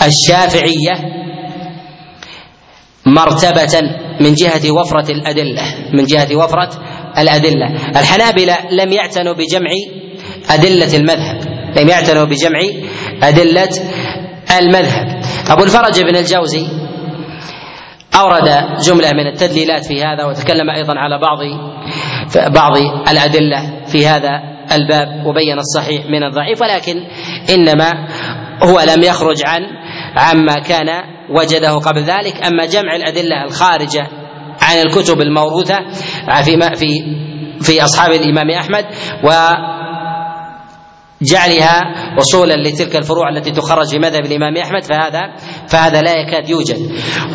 الشافعية 0.07 1.22
مرتبة 3.15 3.81
من 4.21 4.35
جهة 4.35 4.71
وفرة 4.71 5.11
الأدلة 5.13 5.63
من 5.93 6.05
جهة 6.05 6.37
وفرة 6.37 6.71
الأدلة. 7.19 7.67
الحنابلة 7.97 8.57
لم 8.71 8.93
يعتنوا 8.93 9.33
بجمع 9.33 9.71
أدلة 10.51 10.97
المذهب 10.97 11.41
لم 11.77 11.89
يعتنوا 11.89 12.25
بجمع 12.25 12.61
أدلة 13.23 13.69
المذهب. 14.59 15.23
أبو 15.49 15.63
الفرج 15.63 16.03
بن 16.03 16.17
الجوزي 16.17 16.67
أورد 18.21 18.79
جملة 18.87 19.11
من 19.13 19.27
التدليلات 19.27 19.85
في 19.85 20.05
هذا 20.05 20.25
وتكلم 20.25 20.71
أيضا 20.71 20.95
على 20.99 21.19
بعض 21.19 21.39
بعض 22.53 22.73
الأدلة 23.11 23.85
في 23.87 24.07
هذا 24.07 24.31
الباب 24.73 25.27
وبين 25.27 25.59
الصحيح 25.59 26.07
من 26.07 26.23
الضعيف. 26.23 26.61
ولكن 26.61 26.95
إنما 27.51 27.93
هو 28.63 28.81
لم 28.81 29.03
يخرج 29.03 29.37
عن 29.47 29.63
عما 30.17 30.55
كان 30.55 30.89
وجده 31.37 31.73
قبل 31.79 32.01
ذلك. 32.01 32.47
أما 32.47 32.67
جمع 32.67 32.97
الأدلة 32.97 33.45
الخارجة 33.45 34.09
عن 34.63 34.77
الكتب 34.87 35.21
الموروثة 35.21 35.79
في 36.45 36.77
في 36.77 36.87
في 37.61 37.85
أصحاب 37.85 38.11
الإمام 38.11 38.51
أحمد 38.51 38.85
و 39.25 39.31
جعلها 41.23 41.81
وصولا 42.19 42.55
لتلك 42.69 42.97
الفروع 42.97 43.29
التي 43.29 43.51
تخرج 43.51 43.87
في 43.87 43.99
مذهب 43.99 44.25
الإمام 44.25 44.57
أحمد 44.57 44.85
فهذا 44.85 45.21
فهذا 45.69 46.03
لا 46.03 46.13
يكاد 46.13 46.49
يوجد. 46.49 46.79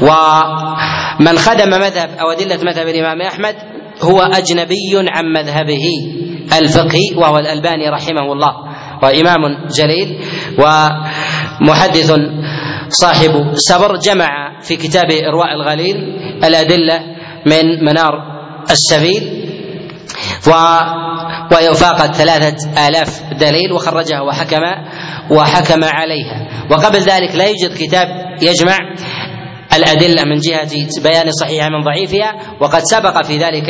ومن 0.01 1.37
خدم 1.37 1.69
مذهب 1.69 2.09
أو 2.19 2.31
أدلة 2.31 2.63
مذهب 2.63 2.87
الإمام 2.87 3.21
أحمد 3.21 3.55
هو 4.01 4.21
أجنبي 4.21 4.93
عن 4.95 5.25
مذهبه 5.25 5.83
الفقهي 6.59 7.15
وهو 7.17 7.37
الألباني 7.37 7.89
رحمه 7.89 8.33
الله 8.33 8.53
وإمام 9.03 9.67
جليل 9.77 10.19
ومحدث 10.59 12.11
صاحب 12.89 13.51
سبر 13.55 13.95
جمع 13.95 14.61
في 14.61 14.75
كتابه 14.75 15.27
إرواء 15.27 15.53
الغليل 15.53 15.95
الأدلة 16.43 17.01
من 17.45 17.85
منار 17.85 18.13
السبيل 18.71 19.43
و 20.47 20.51
وفاقت 21.71 22.15
ثلاثة 22.15 22.87
آلاف 22.87 23.23
دليل 23.39 23.71
وخرجها 23.73 24.21
وحكم 24.21 24.61
وحكم 25.31 25.83
عليها. 25.83 26.47
وقبل 26.71 26.99
ذلك 26.99 27.35
لا 27.35 27.45
يوجد 27.47 27.77
كتاب 27.77 28.07
يجمع 28.41 28.77
الأدلة 29.73 30.23
من 30.23 30.39
جهة 30.39 31.01
بيان 31.03 31.31
صحيحها 31.31 31.69
من 31.69 31.83
ضعيفها 31.83 32.35
وقد 32.59 32.81
سبق 32.83 33.25
في 33.25 33.37
ذلك 33.37 33.69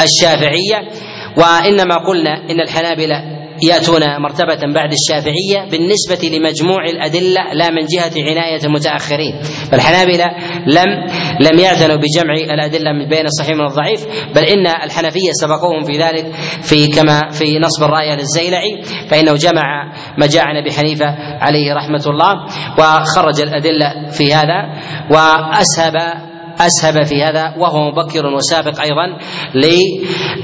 الشافعية. 0.00 0.88
وإنما 1.36 1.96
قلنا 1.96 2.50
إن 2.50 2.60
الحنابلة 2.60 3.31
يأتون 3.68 4.00
مرتبة 4.22 4.72
بعد 4.74 4.90
الشافعية 4.92 5.70
بالنسبة 5.70 6.28
لمجموع 6.38 6.84
الأدلة 6.84 7.52
لا 7.52 7.70
من 7.70 7.86
جهة 7.96 8.30
عناية 8.30 8.64
المتأخرين. 8.64 9.40
فالحنابلة 9.70 10.26
لم 10.66 11.06
لم 11.40 11.58
يعتنوا 11.58 11.96
بجمع 11.96 12.34
الأدلة 12.54 12.92
من 12.92 13.08
بين 13.08 13.26
الصحيح 13.26 13.56
من 13.56 13.66
الضعيف 13.66 14.06
بل 14.34 14.42
إن 14.42 14.66
الحنفية 14.66 15.30
سبقوهم 15.42 15.82
في 15.82 15.92
ذلك 15.92 16.26
في 16.62 16.86
كما 16.88 17.30
في 17.30 17.58
نصب 17.58 17.82
الراية 17.84 18.14
للزيلعي 18.14 18.82
فإنه 19.08 19.32
جمع 19.32 19.92
ما 20.18 20.26
جاء 20.26 20.44
عن 20.44 20.56
أبي 20.56 20.72
حنيفة 20.72 21.06
عليه 21.40 21.74
رحمة 21.74 22.02
الله 22.06 22.32
وخرج 22.78 23.40
الأدلة 23.40 24.08
في 24.10 24.34
هذا 24.34 24.72
وأسهب 25.10 26.31
أسهب 26.60 27.04
في 27.06 27.22
هذا 27.22 27.54
وهو 27.58 27.90
مبكر 27.90 28.26
وسابق 28.26 28.80
أيضا 28.80 29.18
لي 29.54 29.80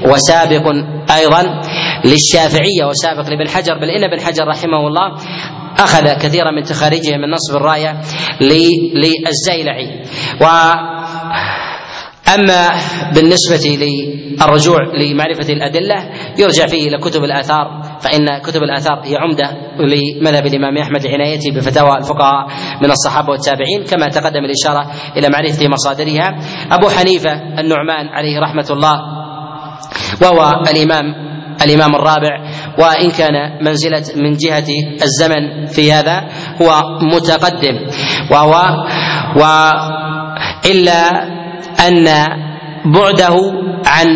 وسابق 0.05 0.75
أيضا 1.15 1.61
للشافعية 2.05 2.85
وسابق 2.85 3.29
لابن 3.29 3.49
حجر 3.49 3.73
بل 3.77 3.89
إن 3.89 4.03
ابن 4.03 4.21
حجر 4.21 4.47
رحمه 4.47 4.87
الله 4.87 5.15
أخذ 5.77 6.13
كثيرا 6.13 6.51
من 6.51 6.63
تخاريجه 6.63 7.17
من 7.17 7.29
نصب 7.31 7.55
الراية 7.55 8.01
للزيلعي. 8.41 10.03
و 10.41 10.45
أما 12.35 12.71
بالنسبة 13.15 13.69
للرجوع 13.69 14.77
لمعرفة 14.97 15.53
الأدلة 15.53 16.09
يرجع 16.37 16.67
فيه 16.67 16.87
إلى 16.87 16.97
كتب 16.97 17.23
الآثار 17.23 17.78
فإن 18.01 18.41
كتب 18.41 18.63
الآثار 18.63 19.01
هي 19.05 19.15
عمدة 19.17 19.51
لمذهب 19.79 20.45
الإمام 20.45 20.77
أحمد 20.77 21.05
لعنايته 21.05 21.51
بفتاوى 21.51 21.97
الفقهاء 21.97 22.47
من 22.81 22.91
الصحابة 22.91 23.29
والتابعين 23.29 23.83
كما 23.89 24.07
تقدم 24.07 24.45
الإشارة 24.45 24.91
إلى 25.17 25.29
معرفة 25.29 25.67
مصادرها. 25.67 26.39
أبو 26.71 26.89
حنيفة 26.89 27.31
النعمان 27.59 28.07
عليه 28.07 28.39
رحمة 28.39 28.65
الله 28.69 28.93
وهو 30.21 30.63
الإمام 30.71 31.29
الإمام 31.65 31.95
الرابع 31.95 32.29
وإن 32.77 33.11
كان 33.11 33.63
منزلة 33.65 34.03
من 34.15 34.33
جهة 34.33 34.67
الزمن 35.03 35.65
في 35.65 35.93
هذا 35.93 36.27
هو 36.61 36.99
متقدم 37.01 37.75
وهو 38.31 38.53
و 39.35 39.43
إلا 40.65 41.23
أن 41.87 42.05
بعده 42.85 43.35
عن 43.85 44.07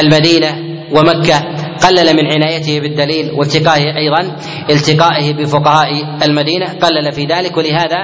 المدينة 0.00 0.56
ومكة. 0.92 1.61
قلل 1.82 2.16
من 2.16 2.26
عنايته 2.32 2.80
بالدليل 2.80 3.30
والتقائه 3.32 3.96
أيضا 3.96 4.36
التقائه 4.70 5.32
بفقهاء 5.32 5.88
المدينة. 6.22 6.66
قلل 6.66 7.12
في 7.12 7.24
ذلك 7.24 7.56
ولهذا 7.56 7.98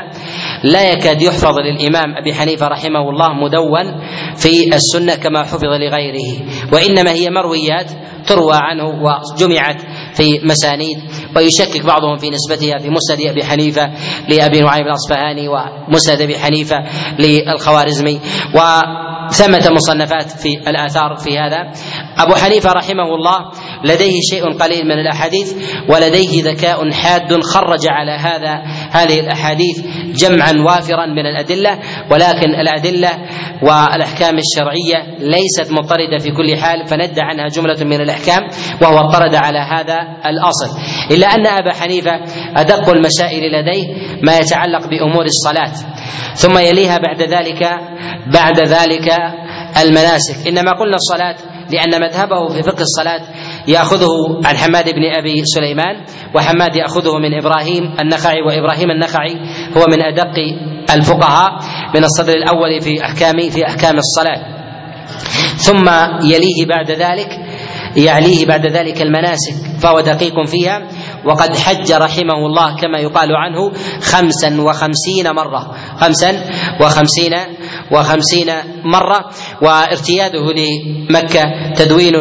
لا 0.65 0.93
يكاد 0.93 1.23
يحفظ 1.23 1.55
للإمام 1.59 2.17
أبي 2.17 2.35
حنيفة 2.35 2.67
رحمه 2.67 3.11
الله 3.11 3.29
مدون 3.33 4.01
في 4.37 4.75
السنة 4.75 5.15
كما 5.15 5.43
حفظ 5.43 5.65
لغيره. 5.65 6.43
وإنما 6.73 7.13
هي 7.13 7.31
مرويات 7.31 7.91
تروى 8.27 8.55
عنه 8.55 8.85
وجمعت 8.85 9.81
في 10.15 10.41
مسانيد 10.45 10.99
ويشكك 11.37 11.87
بعضهم 11.87 12.17
في 12.17 12.31
نسبتها 12.31 12.79
في 12.79 12.91
مسند 12.91 13.21
أبي 13.31 13.45
حنيفة 13.45 13.91
لأبي 14.29 14.61
نعيم 14.61 14.87
الأصفهاني 14.87 15.49
ومسند 15.49 16.21
أبي 16.21 16.39
حنيفة 16.39 16.77
للخوارزمي. 17.19 18.21
وثمة 18.55 19.71
مصنفات 19.71 20.31
في 20.31 20.49
الآثار 20.69 21.17
في 21.17 21.39
هذا. 21.39 21.73
أبو 22.19 22.35
حنيفة 22.35 22.73
رحمه 22.73 23.15
الله 23.15 23.39
لديه 23.85 24.21
شيء 24.31 24.53
قليل 24.59 24.85
من 24.85 24.99
الأحاديث 24.99 25.55
ولديه 25.89 26.43
ذكاء 26.45 26.91
حاد 26.93 27.43
خرج 27.43 27.87
على 27.89 28.13
هذا 28.13 28.63
هذه 28.91 29.21
الأحاديث 29.21 29.81
جمعا 30.15 30.53
وافرا 30.67 31.07
من 31.07 31.27
الأدلة 31.27 31.79
ولكن 32.11 32.51
الأدلة 32.55 33.11
والأحكام 33.63 34.39
الشرعية 34.39 35.19
ليست 35.19 35.73
مضطردة 35.73 36.19
في 36.19 36.31
كل 36.31 36.57
حال 36.57 36.87
فندى 36.87 37.21
عنها 37.21 37.49
جملة 37.49 37.85
من 37.85 38.01
الأحكام 38.01 38.41
وهو 38.83 38.99
اضطرد 38.99 39.35
على 39.35 39.59
هذا 39.59 39.99
الأصل. 40.27 40.79
إلا 41.11 41.27
أن 41.27 41.47
أبا 41.47 41.73
حنيفة 41.73 42.21
أدق 42.57 42.89
المسائل 42.89 43.43
لديه 43.53 43.87
ما 44.23 44.39
يتعلق 44.39 44.87
بأمور 44.87 45.25
الصلاة 45.25 45.73
ثم 46.35 46.59
يليها 46.59 46.99
بعد 46.99 47.23
ذلك 47.23 47.63
بعد 48.33 48.61
ذلك 48.61 49.13
المناسك. 49.83 50.49
إنما 50.49 50.73
قلنا 50.73 50.97
الصلاة 50.97 51.58
لأن 51.71 52.01
مذهبه 52.03 52.49
في 52.49 52.63
فقه 52.63 52.83
الصلاة 52.83 53.21
يأخذه 53.69 54.09
عن 54.45 54.57
حماد 54.57 54.85
بن 54.85 55.05
أبي 55.19 55.35
سليمان 55.45 56.05
وحماد 56.35 56.77
يأخذه 56.77 57.19
من 57.19 57.35
إبراهيم 57.35 57.95
النخعي 58.01 58.43
وإبراهيم 58.43 58.91
النخعي 58.91 59.35
هو 59.77 59.85
من 59.89 60.03
أدق 60.03 60.35
الفقهاء 60.95 61.51
من 61.95 62.05
الصدر 62.05 62.33
الأول 62.33 62.81
في 62.81 63.05
احكام 63.05 63.51
في 63.51 63.67
أحكام 63.67 63.97
الصلاة. 63.99 64.59
ثم 65.57 65.89
يليه 66.23 66.67
بعد 66.69 66.91
ذلك 66.91 67.29
يعليه 67.97 68.47
بعد 68.47 68.67
ذلك 68.67 69.03
المناسك 69.03 69.55
فهو 69.81 70.01
دقيق 70.01 70.47
فيها. 70.47 70.89
وقد 71.29 71.57
حج 71.57 71.93
رحمه 71.93 72.47
الله 72.47 72.77
كما 72.77 72.99
يقال 72.99 73.37
عنه 73.37 73.73
خمسا 74.01 74.61
وخمسين 74.61 75.31
مرة. 75.31 75.77
خمسا 76.01 76.45
وخمسين 76.81 77.35
وخمسين 77.93 78.51
مرة. 78.85 79.31
وارتياده 79.63 80.53
لمكة 80.53 81.45
تدوين 81.77 82.15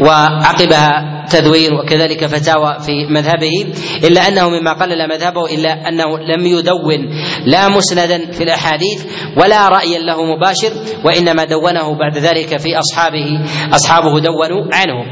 وعقبها 0.00 0.90
تدوين 1.30 1.72
وكذلك 1.72 2.26
فتاوى 2.26 2.76
في 2.80 3.06
مذهبه. 3.10 3.72
إلا 4.04 4.28
أنه 4.28 4.48
مما 4.48 4.72
قلل 4.72 5.08
مذهبه 5.08 5.46
إلا 5.54 5.88
أنه 5.88 6.18
لم 6.18 6.46
يدون 6.46 7.00
لا 7.46 7.68
مسندا 7.68 8.32
في 8.32 8.42
الأحاديث 8.42 9.04
ولا 9.36 9.68
رأيا 9.68 9.98
له 9.98 10.24
مباشر 10.24 10.72
وإنما 11.04 11.44
دونه 11.44 11.98
بعد 11.98 12.18
ذلك 12.18 12.56
في 12.56 12.78
أصحابه 12.78 13.26
أصحابه 13.74 14.20
دونوا 14.20 14.64
عنه. 14.72 15.10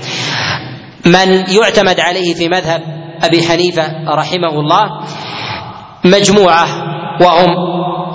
من 1.06 1.44
يعتمد 1.48 2.00
عليه 2.00 2.34
في 2.34 2.48
مذهب 2.48 2.97
أبي 3.22 3.42
حنيفة 3.42 3.84
رحمه 4.08 4.60
الله 4.60 4.84
مجموعة 6.04 6.66
وهم 7.20 7.50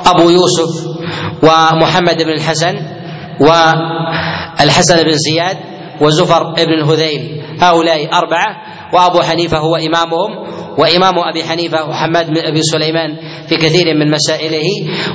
أبو 0.07 0.29
يوسف 0.29 0.87
ومحمد 1.43 2.21
بن 2.23 2.29
الحسن 2.29 2.75
والحسن 3.39 5.03
بن 5.03 5.11
زياد 5.11 5.57
وزفر 6.01 6.43
بن 6.53 6.73
الهذيل. 6.73 7.43
هؤلاء 7.61 8.09
أربعة 8.13 8.55
وأبو 8.93 9.21
حنيفة 9.21 9.57
هو 9.57 9.75
إمامهم 9.75 10.31
وإمام 10.77 11.13
أبي 11.19 11.43
حنيفة 11.43 11.89
وحماد 11.89 12.27
بن 12.27 12.37
أبي 12.37 12.61
سليمان 12.61 13.09
في 13.47 13.55
كثير 13.55 13.95
من 13.95 14.11
مسائله. 14.11 14.67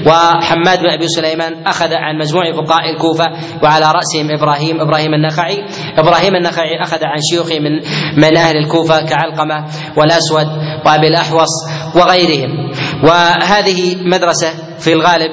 وحماد 0.07 0.79
بن 0.81 0.91
أبي 0.91 1.09
سليمان 1.09 1.67
أخذ 1.67 1.95
عن 1.95 2.19
مجموع 2.19 2.53
فقهاء 2.53 2.91
الكوفة 2.95 3.25
وعلى 3.63 3.93
رأسهم 3.93 4.31
إبراهيم 4.39 4.81
إبراهيم 4.81 5.15
النخعي. 5.15 5.59
إبراهيم 5.99 6.35
النخعي 6.37 6.83
أخذ 6.83 6.99
عن 7.05 7.19
شيوخه 7.33 7.59
من 7.59 7.75
من 8.17 8.37
أهل 8.37 8.57
الكوفة 8.57 9.01
كعلقمة 9.01 9.67
والأسود 9.97 10.47
وأبي 10.87 11.07
الأحوص 11.07 11.53
وغيرهم. 11.95 12.51
وهذه 13.05 13.97
مدرسة 14.05 14.53
في 14.79 14.93
الغالب 14.93 15.31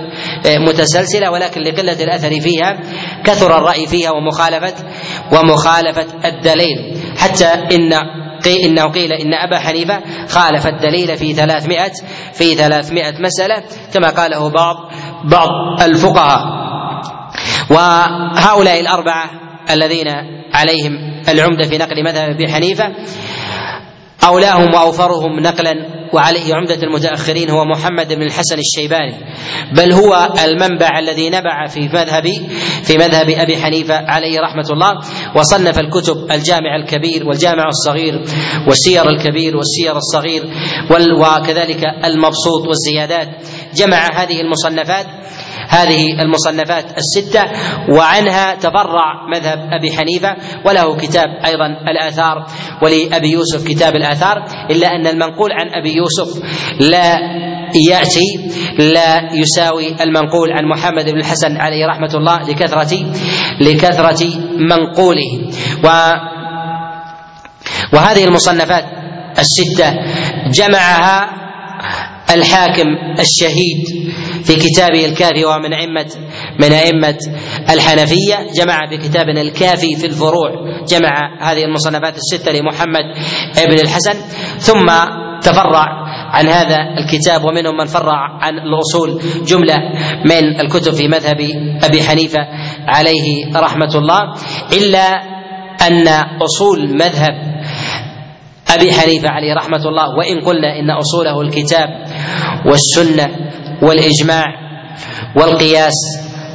متسلسلة 0.68 1.32
ولكن 1.32 1.62
لقلة 1.62 2.04
الأثر 2.04 2.40
فيها 2.42 2.80
كثر 3.24 3.58
الرأي 3.58 3.88
فيها 3.88 4.12
ومخالفة 4.12 4.74
ومخالفة 5.34 6.06
الدليل. 6.26 6.98
حتى 7.18 7.54
إن 8.48 8.66
إنه 8.66 8.92
قيل 8.92 9.14
إن 9.14 9.34
أبا 9.34 9.60
حنيفة 9.60 10.02
خالف 10.28 10.68
الدليل 10.68 11.18
في 11.18 11.34
ثلاثمائة 11.34 11.92
في 12.34 12.56
ثلاثمائة 12.56 13.14
مسألة 13.20 13.64
كما 13.94 14.10
قاله 14.10 14.50
بعض 14.50 14.76
بعض 15.24 15.82
الفقهاء. 15.82 16.42
وهؤلاء 17.70 18.80
الأربعة 18.80 19.30
الذين 19.70 20.08
عليهم 20.54 21.22
العمدة 21.30 21.64
في 21.70 21.78
نقل 21.78 22.04
مذهب 22.04 22.30
أبي 22.30 22.48
حنيفة 22.48 22.86
أولاهم 24.26 24.74
وأوفرهم 24.74 25.40
نقلا 25.40 25.96
وعليه 26.14 26.56
عمدة 26.56 26.84
المتأخرين 26.84 27.50
هو 27.50 27.66
محمد 27.66 28.14
بن 28.14 28.22
الحسن 28.22 28.60
الشيباني 28.60 29.14
بل 29.78 29.94
هو 29.94 30.30
المنبع 30.46 31.00
الذي 31.00 31.30
نبع 31.30 31.68
في 31.68 31.80
مذهب 31.80 32.28
في 32.84 32.98
مذهب 32.98 33.30
أبي 33.30 33.58
حنيفة 33.58 33.96
عليه 33.96 34.40
رحمة 34.40 34.66
الله 34.72 34.94
وصنف 35.36 35.80
الكتب 35.80 36.32
الجامع 36.32 36.76
الكبير 36.76 37.28
والجامع 37.28 37.64
الصغير 37.68 38.22
والسير 38.68 39.10
الكبير 39.10 39.58
والسير 39.58 39.98
الصغير 39.98 40.44
وكذلك 41.22 41.84
المبسوط 42.06 42.68
والزيادات. 42.68 43.30
جمع 43.76 44.22
هذه 44.24 44.42
المصنفات 44.42 45.06
هذه 45.70 46.22
المصنفات 46.22 46.86
الستة 46.98 47.44
وعنها 47.90 48.56
تفرع 48.56 49.28
مذهب 49.30 49.60
أبي 49.72 49.92
حنيفة 49.98 50.36
وله 50.66 50.96
كتاب 50.98 51.28
أيضا 51.46 51.66
الآثار 51.88 52.46
ولأبي 52.82 53.32
يوسف 53.32 53.68
كتاب 53.68 53.96
الآثار 53.96 54.46
إلا 54.72 54.88
أن 54.88 55.08
المنقول 55.08 55.52
عن 55.52 55.68
أبي 55.82 55.96
يوسف 55.96 56.44
لا 56.80 57.20
يأتي 57.90 58.50
لا 58.80 59.34
يساوي 59.34 60.04
المنقول 60.04 60.52
عن 60.52 60.66
محمد 60.66 61.06
بن 61.10 61.20
الحسن 61.20 61.58
عليه 61.58 61.86
رحمة 61.86 62.14
الله 62.16 62.50
لكثرة 62.50 63.14
لكثرة 63.62 64.28
منقوله. 64.60 65.52
و 65.84 65.88
وهذه 67.94 68.26
المصنفات 68.26 68.86
الستة 69.40 69.94
جمعها 70.52 71.30
الحاكم 72.34 72.88
الشهيد 73.20 74.06
في 74.44 74.56
كتابه 74.56 75.06
الكافي 75.06 75.46
وهو 75.46 75.60
من 75.60 75.74
أئمة 75.74 76.12
من 76.60 76.72
أئمة 76.72 77.18
الحنفية. 77.70 78.48
جمع 78.56 78.90
في 78.90 78.98
كتابنا 78.98 79.42
الكافي 79.42 79.96
في 79.96 80.06
الفروع. 80.06 80.52
جمع 80.88 81.42
هذه 81.42 81.64
المصنفات 81.64 82.18
الستة 82.18 82.52
لمحمد 82.52 83.04
بن 83.68 83.80
الحسن. 83.80 84.14
ثم 84.58 84.86
تفرع 85.42 85.86
عن 86.32 86.48
هذا 86.48 86.78
الكتاب 86.98 87.44
ومنهم 87.46 87.78
من 87.78 87.86
فرع 87.86 88.40
عن 88.42 88.54
الأصول. 88.60 89.22
جملة 89.48 89.76
من 90.26 90.60
الكتب 90.62 90.94
في 90.94 91.08
مذهب 91.08 91.38
أبي 91.84 92.04
حنيفة 92.04 92.40
عليه 92.88 93.58
رحمة 93.58 93.92
الله. 93.96 94.34
إلا 94.74 95.36
أن 95.88 96.08
أصول 96.42 96.96
مذهب 96.96 97.56
أبي 98.76 98.92
حنيفة 98.92 99.30
عليه 99.30 99.54
رحمة 99.54 99.78
الله 99.90 100.18
وإن 100.18 100.40
قلنا 100.46 100.80
إن 100.80 100.90
أصوله 100.90 101.42
الكتاب 101.42 101.88
والسنة 102.66 103.28
والإجماع 103.82 104.44
والقياس 105.38 105.94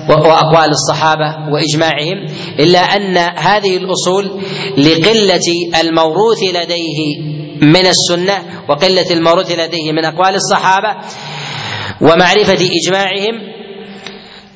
وأقوال 0.09 0.69
الصحابة 0.71 1.53
وإجماعهم 1.53 2.27
إلا 2.59 2.79
أن 2.79 3.17
هذه 3.39 3.77
الأصول 3.77 4.41
لقلة 4.79 5.81
الموروث 5.81 6.43
لديه 6.43 7.21
من 7.63 7.87
السنة 7.87 8.39
وقلة 8.69 9.11
الموروث 9.11 9.51
لديه 9.53 9.93
من 9.93 10.05
أقوال 10.05 10.35
الصحابة 10.35 10.97
ومعرفة 12.01 12.59
إجماعهم 12.83 13.41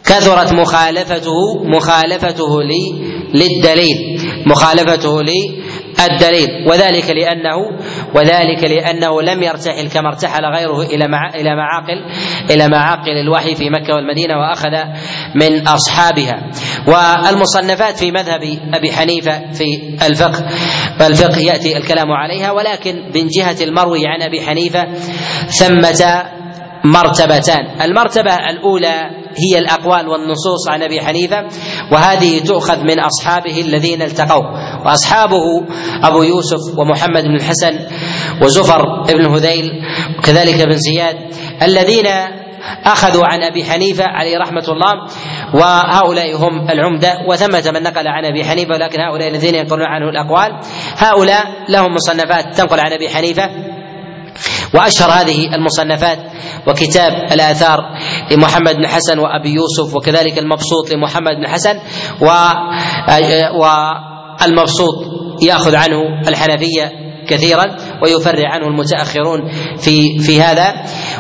كثرت 0.05 0.53
مخالفته 0.53 1.33
مخالفته 1.65 2.63
للدليل 3.35 4.21
مخالفته 4.47 5.23
الدليل 6.11 6.49
وذلك 6.69 7.11
لأنه 7.11 7.57
وذلك 8.15 8.65
لأنه 8.65 9.23
لم 9.23 9.43
يرتحل 9.43 9.89
كما 9.89 10.09
ارتحل 10.09 10.45
غيره 10.45 10.83
إلى 10.83 11.05
إلى 11.35 11.57
معاقل 11.57 12.05
إلى 12.51 12.69
معاقل 12.69 13.13
الوحي 13.13 13.55
في 13.55 13.71
مكة 13.71 13.95
والمدينة 13.95 14.35
وأخذ 14.39 14.71
من 15.35 15.69
أصحابها. 15.69 16.51
والمصنفات 16.87 17.99
في 17.99 18.11
مذهب 18.11 18.41
أبي 18.75 18.93
حنيفة 18.93 19.53
في 19.53 19.97
الفقه 20.07 20.47
فالفقه 20.99 21.39
يأتي 21.39 21.77
الكلام 21.77 22.11
عليها 22.13 22.53
ولكن 22.53 22.95
من 23.15 23.29
جهة 23.29 23.65
المروي 23.65 24.07
عن 24.07 24.23
أبي 24.23 24.41
حنيفة 24.41 24.87
ثمة 25.49 26.25
مرتبتان. 26.85 27.81
المرتبة 27.83 28.35
الأولى 28.51 29.11
هي 29.37 29.59
الأقوال 29.59 30.09
والنصوص 30.09 30.69
عن 30.69 30.83
أبي 30.83 31.01
حنيفة 31.01 31.45
وهذه 31.93 32.41
تؤخذ 32.41 32.79
من 32.79 33.01
أصحابه 33.01 33.61
الذين 33.61 34.03
التقوا. 34.03 34.45
وأصحابه 34.87 35.67
أبو 36.03 36.23
يوسف 36.23 36.79
ومحمد 36.79 37.23
بن 37.25 37.35
الحسن 37.35 37.79
وزفر 38.43 39.03
بن 39.03 39.27
هذيل 39.35 39.71
وكذلك 40.19 40.61
ابن 40.61 40.77
زياد 40.77 41.17
الذين 41.63 42.07
أخذوا 42.85 43.27
عن 43.27 43.43
أبي 43.43 43.65
حنيفة 43.65 44.05
عليه 44.05 44.39
رحمة 44.39 44.65
الله 44.69 44.93
وهؤلاء 45.55 46.37
هم 46.37 46.71
العمدة. 46.71 47.13
وثمة 47.29 47.71
من 47.75 47.83
نقل 47.83 48.09
عن 48.09 48.25
أبي 48.25 48.45
حنيفة 48.45 48.75
ولكن 48.75 49.01
هؤلاء 49.01 49.29
الذين 49.29 49.55
ينقلون 49.55 49.87
عنه 49.87 50.09
الأقوال 50.09 50.61
هؤلاء 50.97 51.45
لهم 51.69 51.95
مصنفات 51.95 52.55
تنقل 52.57 52.81
عن 52.81 52.93
أبي 52.93 53.09
حنيفة. 53.09 53.74
وأشهر 54.75 55.11
هذه 55.11 55.55
المصنفات 55.55 56.19
وكتاب 56.69 57.13
الآثار 57.33 57.79
لمحمد 58.31 58.77
بن 58.77 58.87
حسن 58.87 59.19
وأبي 59.19 59.51
يوسف 59.51 59.95
وكذلك 59.97 60.39
المبسوط 60.39 60.91
لمحمد 60.93 61.37
بن 61.41 61.49
حسن 61.49 61.79
و 62.21 62.27
والمبسوط 64.43 64.95
يأخذ 65.43 65.75
عنه 65.77 66.29
الحنفية 66.29 66.93
كثيرا 67.29 67.65
ويفرع 68.03 68.49
عنه 68.55 68.67
المتأخرون 68.67 69.49
في 69.79 70.19
في 70.19 70.43
هذا. 70.43 70.75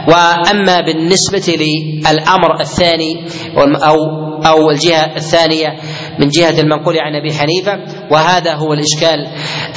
وأما 0.08 0.80
بالنسبة 0.80 1.56
للأمر 1.56 2.60
الثاني 2.60 3.26
أو 3.58 3.96
أو 4.46 4.70
الجهة 4.70 5.16
الثانية 5.16 5.68
من 6.18 6.28
جهة 6.28 6.60
المنقول 6.60 6.98
عن 6.98 7.14
أبي 7.14 7.32
حنيفة 7.32 7.78
وهذا 8.10 8.54
هو 8.54 8.72
الإشكال 8.72 9.26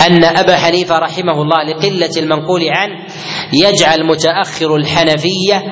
أن 0.08 0.24
أبا 0.24 0.58
حنيفة 0.58 0.98
رحمه 1.00 1.42
الله 1.42 1.64
لقلة 1.64 2.10
المنقول 2.18 2.62
عنه 2.70 3.06
يجعل 3.54 4.08
متأخر 4.08 4.76
الحنفية 4.76 5.64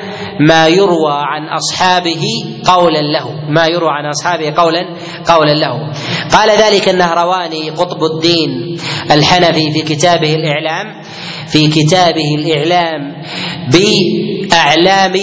ما 0.50 0.68
يروى 0.68 1.14
عن 1.14 1.48
أصحابه 1.50 2.24
قولا 2.66 3.02
له 3.02 3.32
ما 3.50 3.68
يروى 3.68 3.90
عن 3.90 4.06
أصحابه 4.06 4.54
قولا 4.58 4.96
قولا 5.28 5.52
له. 5.52 5.92
قال 6.32 6.50
ذلك 6.50 6.90
النهرواني 6.90 7.70
قطب 7.70 8.04
الدين 8.16 8.78
الحنفي 9.12 9.72
في 9.72 9.82
كتابه 9.82 10.36
الاعلام 10.36 11.02
في 11.48 11.68
كتابه 11.68 12.36
الإعلام 12.40 13.24
بأعلام 13.72 15.14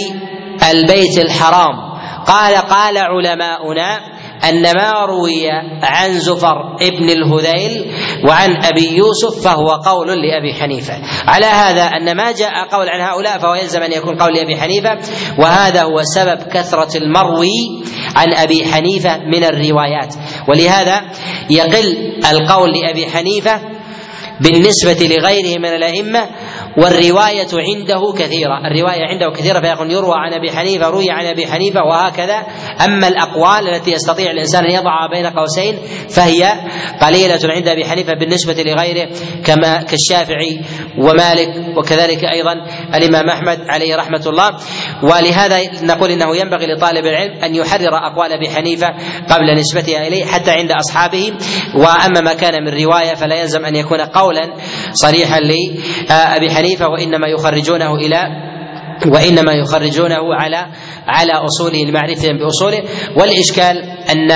البيت 0.71 1.17
الحرام. 1.17 1.93
قال 2.27 2.55
قال 2.55 2.97
علماؤنا 2.97 4.13
أن 4.49 4.61
ما 4.61 5.05
روي 5.05 5.49
عن 5.83 6.19
زفر 6.19 6.75
ابن 6.81 7.09
الهذيل 7.09 7.91
وعن 8.27 8.65
أبي 8.65 8.97
يوسف 8.97 9.43
فهو 9.43 9.69
قول 9.69 10.07
لأبي 10.07 10.53
حنيفة. 10.53 10.93
على 11.27 11.45
هذا 11.45 11.83
أن 11.83 12.17
ما 12.17 12.31
جاء 12.31 12.67
قول 12.71 12.89
عن 12.89 13.01
هؤلاء 13.01 13.39
فهو 13.39 13.55
يلزم 13.55 13.81
أن 13.81 13.91
يكون 13.91 14.15
قول 14.15 14.33
لأبي 14.33 14.55
حنيفة 14.55 14.97
وهذا 15.39 15.83
هو 15.83 16.01
سبب 16.03 16.37
كثرة 16.53 16.97
المروي 16.97 17.83
عن 18.15 18.33
أبي 18.33 18.65
حنيفة 18.65 19.17
من 19.17 19.43
الروايات. 19.43 20.15
ولهذا 20.47 21.01
يقل 21.49 21.97
القول 22.31 22.69
لأبي 22.71 23.05
حنيفة 23.07 23.61
بالنسبة 24.41 25.07
لغيره 25.07 25.59
من 25.59 25.65
الأئمة 25.69 26.29
والرواية 26.77 27.47
عنده 27.53 28.13
كثيرة. 28.17 28.67
الرواية 28.67 29.05
عنده 29.05 29.31
كثيرة 29.31 29.59
فيقول 29.59 29.91
يروى 29.91 30.15
عن 30.15 30.33
أبي 30.33 30.51
حنيفة 30.51 30.89
روي 30.89 31.05
عن 31.09 31.25
أبي 31.25 31.47
حنيفة 31.47 31.83
وهكذا. 31.83 32.43
أما 32.85 33.07
الأقوال 33.07 33.69
التي 33.69 33.91
يستطيع 33.91 34.31
الإنسان 34.31 34.65
أن 34.65 34.71
يضعها 34.71 35.07
بين 35.11 35.25
قوسين 35.25 35.77
فهي 36.09 36.53
قليلة 37.01 37.39
عند 37.43 37.67
أبي 37.67 37.85
حنيفة 37.85 38.13
بالنسبة 38.13 38.63
لغيره 38.63 39.09
كما 39.45 39.83
كالشافعي 39.83 40.61
ومالك 40.97 41.77
وكذلك 41.77 42.23
أيضا 42.23 42.53
الإمام 42.95 43.29
أحمد 43.29 43.59
عليه 43.69 43.95
رحمة 43.95 44.23
الله. 44.27 44.51
ولهذا 45.03 45.57
نقول 45.83 46.11
إنه 46.11 46.35
ينبغي 46.35 46.65
لطالب 46.65 47.05
العلم 47.05 47.43
أن 47.43 47.55
يحرر 47.55 47.95
أقوال 47.95 48.31
أبي 48.33 48.49
حنيفة 48.49 48.87
قبل 49.29 49.55
نسبتها 49.59 50.07
إليه 50.07 50.25
حتى 50.25 50.51
عند 50.51 50.71
أصحابه. 50.71 51.33
وأما 51.75 52.21
ما 52.21 52.33
كان 52.33 52.63
من 52.63 52.83
رواية 52.83 53.13
فلا 53.13 53.41
يلزم 53.41 53.65
أن 53.65 53.75
يكون 53.75 54.01
قولا 54.01 54.53
صريحا 54.93 55.39
لأبي 55.39 56.49
حنيفة. 56.49 56.62
وإنما 56.87 57.27
يخرجونه 57.27 57.95
إلى 57.95 58.27
وإنما 59.07 59.53
يخرجونه 59.53 60.35
على 60.35 60.67
على 61.07 61.31
أصوله 61.31 61.83
لمعرفتهم 61.85 62.37
بأصوله. 62.37 62.83
والإشكال 63.17 63.77
أن 64.09 64.31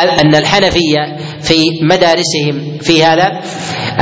أن 0.00 0.34
الحنفية 0.34 1.16
في 1.40 1.54
مدارسهم 1.82 2.78
في 2.80 3.04
هذا 3.04 3.40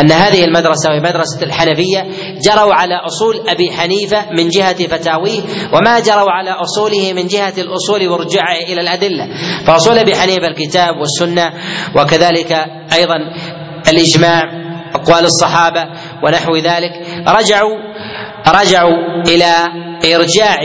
أن 0.00 0.12
هذه 0.12 0.44
المدرسة 0.44 0.90
وهي 0.90 1.00
مدرسة 1.00 1.42
الحنفية 1.42 2.06
جروا 2.44 2.74
على 2.74 2.94
أصول 2.94 3.48
أبي 3.48 3.70
حنيفة 3.72 4.30
من 4.30 4.48
جهة 4.48 4.86
فتاويه 4.86 5.40
وما 5.72 6.00
جروا 6.00 6.30
على 6.30 6.50
أصوله 6.50 7.12
من 7.12 7.26
جهة 7.26 7.54
الأصول 7.58 8.08
ورجوعه 8.08 8.56
إلى 8.68 8.80
الأدلة. 8.80 9.28
فأصول 9.64 9.98
أبي 9.98 10.16
حنيفة 10.16 10.46
الكتاب 10.46 10.96
والسنة 10.96 11.52
وكذلك 11.96 12.52
أيضا 12.92 13.16
الإجماع 13.88 14.42
أقوال 14.94 15.24
الصحابة 15.24 15.84
ونحو 16.24 16.56
ذلك. 16.56 16.92
رجعوا 17.28 17.76
رجعوا 18.48 19.22
إلى 19.28 19.54
إرجاع 20.14 20.56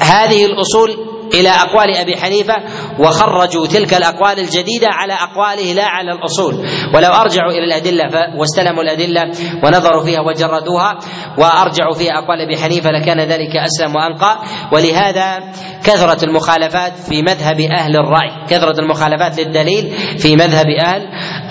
هذه 0.00 0.44
الأصول 0.46 0.90
إلى 1.34 1.48
أقوال 1.48 1.96
أبي 1.96 2.16
حنيفة 2.16 2.54
وخرجوا 2.98 3.66
تلك 3.66 3.94
الأقوال 3.94 4.38
الجديدة 4.38 4.88
على 4.90 5.12
أقواله 5.12 5.72
لا 5.72 5.84
على 5.84 6.12
الأصول. 6.12 6.54
ولو 6.94 7.08
أرجعوا 7.08 7.52
إلى 7.52 7.64
الأدلة 7.64 8.04
واستلموا 8.38 8.82
الأدلة 8.82 9.22
ونظروا 9.64 10.04
فيها 10.04 10.20
وجردوها 10.20 10.98
وأرجعوا 11.38 11.94
فيها 11.94 12.12
أقوال 12.12 12.40
أبي 12.40 12.56
حنيفة 12.62 12.90
لكان 12.90 13.20
ذلك 13.20 13.56
أسلم 13.56 13.96
وانقى 13.96 14.38
ولهذا 14.72 15.38
كثرت 15.84 16.24
المخالفات 16.24 16.92
في 16.98 17.22
مذهب 17.22 17.60
أهل 17.60 17.96
الرأي 17.96 18.46
كثرت 18.48 18.78
المخالفات 18.78 19.40
للدليل 19.40 19.90
في 20.18 20.36
مذهب 20.36 20.66
أهل 20.84 21.02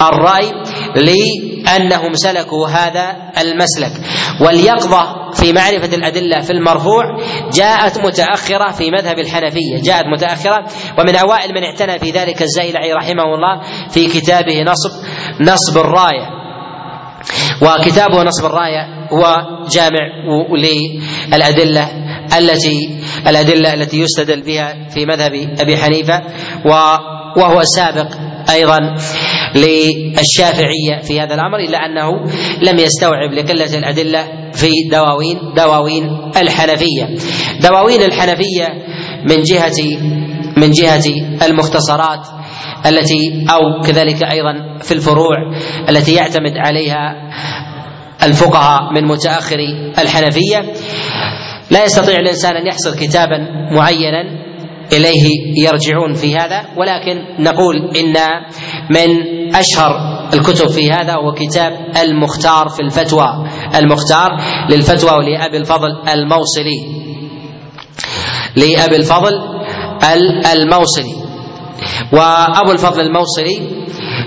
الرأي 0.02 0.52
لأنهم 0.96 2.14
سلكوا 2.14 2.68
هذا 2.68 3.16
المسلك. 3.38 3.92
واليقظة 4.42 5.32
في 5.34 5.54
معرفة 5.54 5.96
الأدلة 5.96 6.42
في 6.42 6.52
المرفوع 6.52 7.04
جاءت 7.54 7.98
متأخرة 7.98 8.72
في 8.72 8.92
مذهب 8.92 9.20
الحنفية 9.20 9.82
جاءت 9.84 10.06
متأخرة. 10.06 10.66
ومن 11.00 11.16
أوائل 11.16 11.31
من 11.56 11.64
اعتنى 11.64 12.00
في 12.00 12.12
ذلك 12.12 12.42
الزيلعي 12.42 12.94
رحمه 12.94 13.24
الله 13.24 13.62
في 13.90 14.08
كتابه 14.08 14.62
نصب 14.64 14.92
نصب 15.42 15.78
الراية. 15.78 16.42
وكتابه 17.62 18.24
نصب 18.24 18.46
الراية 18.46 19.08
هو 19.14 19.36
جامع 19.72 20.00
للأدلة 20.58 21.88
التي 22.38 22.90
الأدلة 23.28 23.74
التي 23.74 24.00
يستدل 24.02 24.42
بها 24.42 24.90
في 24.90 25.06
مذهب 25.06 25.32
أبي 25.60 25.78
حنيفة 25.78 26.22
وهو 27.38 27.62
سابق 27.64 28.08
أيضا 28.54 28.80
للشافعية 29.56 31.02
في 31.04 31.22
هذا 31.22 31.34
الأمر 31.36 31.60
إلا 31.68 31.78
أنه 31.78 32.12
لم 32.62 32.80
يستوعب 32.80 33.34
لقلة 33.34 33.78
الأدلة 33.78 34.52
في 34.54 34.72
دواوين 34.92 35.40
دواوين 35.56 36.32
الحنفية. 36.38 37.16
دواوين 37.62 38.02
الحنفية 38.02 38.68
من 39.30 39.42
جهة 39.44 39.98
من 40.58 40.72
جهة 40.72 41.04
المختصرات 41.46 42.28
التي 42.86 43.46
أو 43.50 43.82
كذلك 43.82 44.24
أيضا 44.24 44.78
في 44.82 44.92
الفروع 44.92 45.36
التي 45.90 46.14
يعتمد 46.14 46.58
عليها 46.58 47.32
الفقهاء 48.24 48.94
من 48.94 49.08
متأخري 49.08 49.94
الحنفية. 50.00 50.74
لا 51.72 51.84
يستطيع 51.84 52.16
الإنسان 52.16 52.56
أن 52.56 52.68
يحصل 52.68 53.00
كتابا 53.00 53.38
معينا 53.72 54.42
إليه 54.94 55.30
يرجعون 55.58 56.14
في 56.14 56.38
هذا 56.38 56.62
ولكن 56.78 57.44
نقول 57.44 57.76
إن 57.98 58.16
من 58.90 59.22
أشهر 59.56 60.22
الكتب 60.34 60.68
في 60.68 60.92
هذا 60.92 61.14
هو 61.14 61.34
كتاب 61.34 61.72
المختار 62.04 62.70
في 62.70 62.80
الفتوى 62.80 63.48
المختار 63.76 64.30
للفتوى 64.70 65.12
ولأبي 65.12 65.58
الفضل 65.58 65.90
الموصلي. 66.14 67.02
لأبي 68.56 68.96
الفضل 68.96 69.51
الموصلي. 70.54 71.16
وأبو 72.14 72.72
الفضل 72.72 73.02
الموصلي 73.02 73.60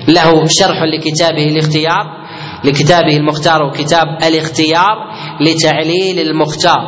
له 0.08 0.46
شرح 0.46 0.82
لكتابه 0.82 1.48
الاختيار 1.48 2.24
لكتابه 2.64 3.16
المختار 3.16 3.62
وكتاب 3.62 4.06
الاختيار 4.22 4.96
لتعليل 5.40 6.18
المختار. 6.18 6.80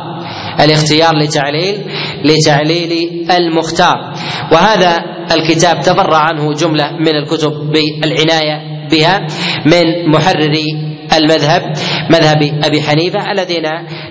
الاختيار 0.59 1.15
لتعليل 1.15 1.91
لتعليل 2.23 3.25
المختار. 3.31 4.13
وهذا 4.51 4.97
الكتاب 5.31 5.79
تفرع 5.79 6.17
عنه 6.17 6.53
جملة 6.53 6.91
من 6.91 7.15
الكتب 7.15 7.51
بالعناية 7.51 8.87
بها 8.91 9.27
من 9.65 10.11
محرري 10.11 10.86
المذهب 11.17 11.61
مذهب 12.11 12.37
أبي 12.63 12.81
حنيفة 12.81 13.31
الذين 13.31 13.65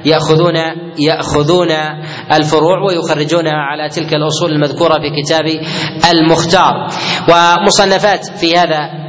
ياخذون 0.05 0.57
يأخذون 0.99 1.71
الفروع 2.33 2.83
ويخرجونها 2.89 3.55
على 3.55 3.89
تلك 3.89 4.15
الأصول 4.15 4.53
المذكورة 4.53 4.95
في 4.95 5.23
كتاب 5.23 5.45
المختار. 6.11 6.89
ومصنفات 7.29 8.27
في 8.41 8.57
هذا 8.57 9.07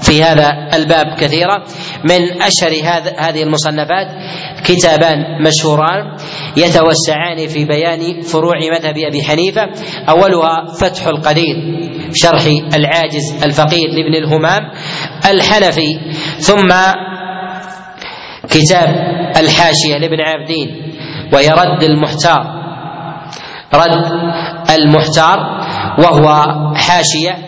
في 0.00 0.22
هذا 0.22 0.50
الباب 0.74 1.06
كثيرة. 1.20 1.64
من 2.04 2.42
أشهر 2.42 2.72
هذا 2.84 3.14
هذه 3.18 3.42
المصنفات 3.42 4.06
كتابان 4.64 5.16
مشهوران 5.46 6.16
يتوسعان 6.56 7.48
في 7.48 7.64
بيان 7.64 8.22
فروع 8.22 8.54
مذهب 8.72 8.94
أبي 8.98 9.22
حنيفة. 9.22 9.62
أولها 10.08 10.64
فتح 10.80 11.06
القدير 11.06 11.56
شرح 12.14 12.42
العاجز 12.74 13.44
الفقير 13.44 13.88
لابن 13.88 14.24
الهمام 14.24 14.60
الحنفي. 15.30 16.00
ثم 16.38 16.68
كتاب 18.48 18.88
الحاشية 19.36 19.98
لابن 19.98 20.20
عابدين 20.20 20.92
وهي 21.32 21.48
رد 21.48 21.82
المحتار. 21.82 22.60
رد 23.74 24.12
المحتار 24.70 25.38
وهو 25.98 26.44
حاشية 26.74 27.38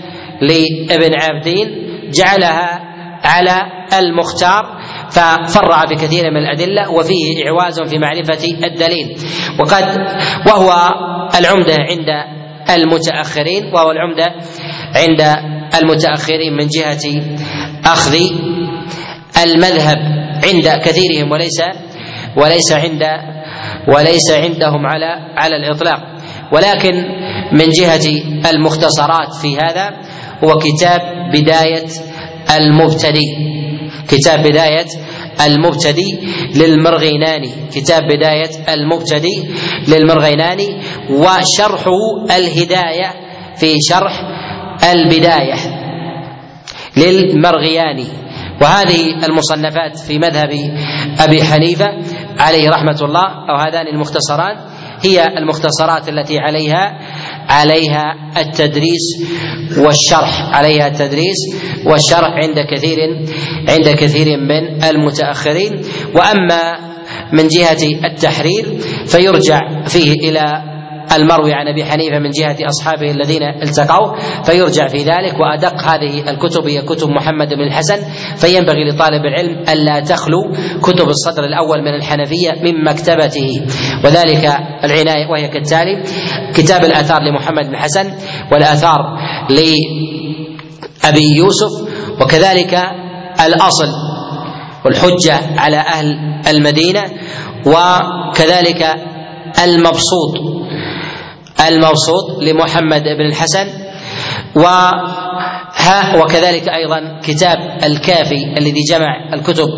لابن 0.41 1.21
عابدين 1.21 1.69
جعلها 2.11 2.81
على 3.25 3.63
المختار 3.99 4.81
ففرع 5.11 5.85
بكثير 5.85 6.31
من 6.31 6.37
الأدلة 6.37 6.91
وفيه 6.91 7.47
إعواز 7.47 7.81
في 7.81 7.99
معرفة 7.99 8.45
الدليل. 8.65 9.17
وقد 9.61 9.85
وهو 10.47 10.73
العمدة 11.39 11.77
عند 11.91 12.09
المتأخرين 12.71 13.75
وهو 13.75 13.91
العمدة 13.91 14.35
عند 14.97 15.21
المتأخرين 15.83 16.53
من 16.53 16.67
جهة 16.67 17.23
أخذ 17.85 18.17
المذهب. 19.43 20.22
عند 20.45 20.69
كثيرهم 20.69 21.33
وليس 21.33 21.61
وليس 22.37 22.73
عند 22.73 23.03
وليس 23.89 24.31
عندهم 24.31 24.87
على 24.87 25.33
على 25.37 25.57
الإطلاق. 25.57 26.01
ولكن 26.53 26.95
من 27.53 27.69
جهة 27.69 28.07
المختصرات 28.51 29.35
في 29.35 29.57
هذا 29.57 29.91
هو 30.45 30.59
كتاب 30.59 31.01
بداية 31.35 31.87
المبتدي. 32.57 33.53
كتاب 34.09 34.43
بداية 34.43 34.87
المبتدي 35.47 36.19
للمرغيناني 36.55 37.51
كتاب 37.75 38.03
بداية 38.03 38.51
المبتدي 38.75 39.45
للمرغيناني 39.89 40.69
وشرحه 41.11 42.27
الهداية 42.37 43.13
في 43.57 43.77
شرح 43.89 44.13
البداية 44.93 45.55
للمرغياني. 46.97 48.07
وهذه 48.61 49.25
المصنفات 49.29 49.99
في 49.99 50.19
مذهب 50.19 50.51
أبي 51.21 51.45
حنيفة 51.45 51.87
عليه 52.39 52.69
رحمة 52.71 52.99
الله 53.03 53.27
أو 53.51 53.57
هذان 53.57 53.87
المختصران 53.87 54.57
هي 55.05 55.27
المختصرات 55.39 56.09
التي 56.09 56.39
عليها 56.39 56.99
عليها 57.49 58.05
التدريس 58.37 59.27
والشرح 59.79 60.57
عليها 60.57 60.87
التدريس 60.87 61.39
والشرح 61.87 62.31
عند 62.31 62.57
كثير 62.75 62.99
عند 63.69 63.89
كثير 63.89 64.27
من 64.41 64.85
المتأخرين. 64.85 65.83
وأما 66.15 66.93
من 67.33 67.49
جهة 67.49 68.05
التحرير 68.05 68.79
فيرجع 69.07 69.59
فيه 69.87 70.13
إلى 70.13 70.72
المروي 71.17 71.53
عن 71.53 71.69
أبي 71.69 71.85
حنيفة 71.85 72.19
من 72.19 72.31
جهة 72.31 72.57
أصحابه 72.69 73.11
الذين 73.11 73.43
التقوا 73.43 74.17
فيرجع 74.45 74.87
في 74.87 74.99
ذلك 74.99 75.41
وأدق 75.41 75.83
هذه 75.83 76.31
الكتب 76.31 76.67
هي 76.67 76.83
كتب 76.83 77.09
محمد 77.09 77.49
بن 77.49 77.61
الحسن. 77.61 77.97
فينبغي 78.37 78.85
لطالب 78.91 79.25
العلم 79.25 79.65
ألا 79.69 80.01
تخلو 80.01 80.53
كتب 80.83 81.09
الصدر 81.09 81.45
الأول 81.45 81.83
من 81.83 81.95
الحنفية 81.95 82.51
من 82.63 82.85
مكتبته. 82.85 83.67
وذلك 84.05 84.45
العناية 84.85 85.31
وهي 85.31 85.49
كالتالي 85.49 86.03
كتاب 86.55 86.85
الآثار 86.85 87.23
لمحمد 87.23 87.67
بن 87.67 87.75
الحسن 87.75 88.13
والآثار 88.53 89.01
لأبي 89.51 91.37
يوسف 91.37 91.71
وكذلك 92.21 92.79
الأصل 93.47 93.89
والحجة 94.85 95.61
على 95.61 95.77
أهل 95.77 96.19
المدينة 96.49 97.03
وكذلك 97.67 98.87
المبسوط. 99.65 100.62
الموسوط 101.61 102.43
لمحمد 102.43 103.03
بن 103.03 103.27
الحسن. 103.27 103.67
و 104.57 104.65
وكذلك 106.21 106.69
أيضا 106.69 107.21
كتاب 107.25 107.59
الكافي 107.85 108.59
الذي 108.59 108.81
جمع 108.91 109.35
الكتب 109.35 109.69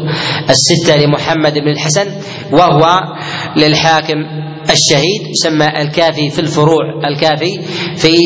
الستة 0.50 0.96
لمحمد 0.96 1.58
بن 1.58 1.68
الحسن 1.68 2.06
وهو 2.52 3.00
للحاكم 3.56 4.26
الشهيد 4.70 5.22
يسمى 5.30 5.68
الكافي 5.68 6.30
في 6.30 6.38
الفروع 6.38 7.00
الكافي 7.04 7.60
في 7.96 8.18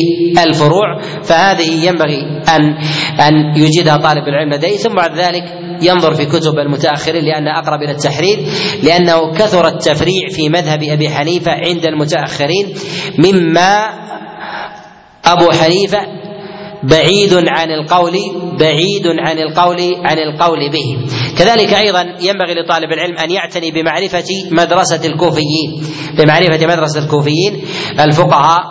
الفروع. 0.43 1.01
فهذه 1.23 1.85
ينبغي 1.85 2.21
أن 2.55 2.77
أن 3.19 3.57
يجدها 3.57 3.97
طالب 3.97 4.27
العلم 4.27 4.53
لديه. 4.53 4.77
ثم 4.77 4.95
بعد 4.95 5.15
ذلك 5.15 5.43
ينظر 5.81 6.13
في 6.13 6.25
كتب 6.25 6.59
المتأخرين 6.59 7.23
لأن 7.23 7.47
أقرب 7.47 7.81
إلى 7.81 7.91
التحرير 7.91 8.37
لأنه 8.83 9.33
كثر 9.33 9.67
التفريع 9.67 10.29
في 10.29 10.49
مذهب 10.49 10.83
أبي 10.83 11.09
حنيفة 11.09 11.51
عند 11.51 11.85
المتأخرين 11.85 12.73
مما 13.17 13.89
أبو 15.25 15.51
حنيفة 15.51 15.99
بعيد 16.83 17.33
عن 17.33 17.71
القول 17.71 18.13
بعيد 18.59 19.07
عن 19.07 19.39
القول 19.39 19.95
عن 20.05 20.17
القول 20.17 20.59
به. 20.69 21.07
كذلك 21.37 21.73
أيضا 21.73 22.01
ينبغي 22.01 22.53
لطالب 22.53 22.91
العلم 22.91 23.17
أن 23.17 23.31
يعتني 23.31 23.71
بمعرفة 23.71 24.25
مدرسة 24.51 25.05
الكوفيين 25.05 25.83
بمعرفة 26.17 26.67
مدرسة 26.67 27.03
الكوفيين 27.03 27.61
الفقهاء. 27.99 28.63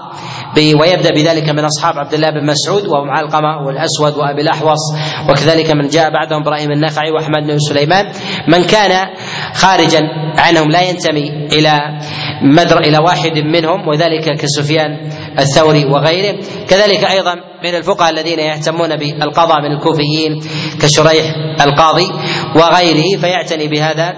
ويبدأ 0.59 1.10
بذلك 1.10 1.48
من 1.48 1.64
أصحاب 1.64 1.98
عبد 1.98 2.14
الله 2.14 2.30
بن 2.30 2.47
مسعود 2.47 2.86
وأبو 2.86 3.10
علقمة 3.10 3.66
والأسود 3.66 4.14
وأبي 4.18 4.43
الأحوص 4.43 4.82
وكذلك 5.30 5.70
من 5.70 5.89
جاء 5.89 6.10
بعدهم 6.10 6.43
إبراهيم 6.43 6.70
النخعي 6.72 7.10
وأحمد 7.10 7.43
بن 7.47 7.59
سليمان. 7.59 8.05
من 8.48 8.64
كان 8.64 8.93
خارجا 9.54 10.00
عنهم 10.38 10.70
لا 10.70 10.82
ينتمي 10.82 11.30
إلى 11.52 11.80
مدر 12.42 12.78
إلى 12.78 12.98
واحد 12.98 13.38
منهم 13.38 13.88
وذلك 13.88 14.40
كسفيان 14.40 15.10
الثوري 15.38 15.84
وغيره. 15.84 16.38
كذلك 16.68 17.04
أيضا 17.04 17.34
من 17.64 17.74
الفقهاء 17.74 18.10
الذين 18.10 18.38
يهتمون 18.38 18.96
بالقضاء 18.96 19.60
من 19.60 19.72
الكوفيين 19.72 20.40
كشريح 20.82 21.34
القاضي 21.60 22.08
وغيره 22.54 23.20
فيعتني 23.20 23.68
بهذا 23.68 24.14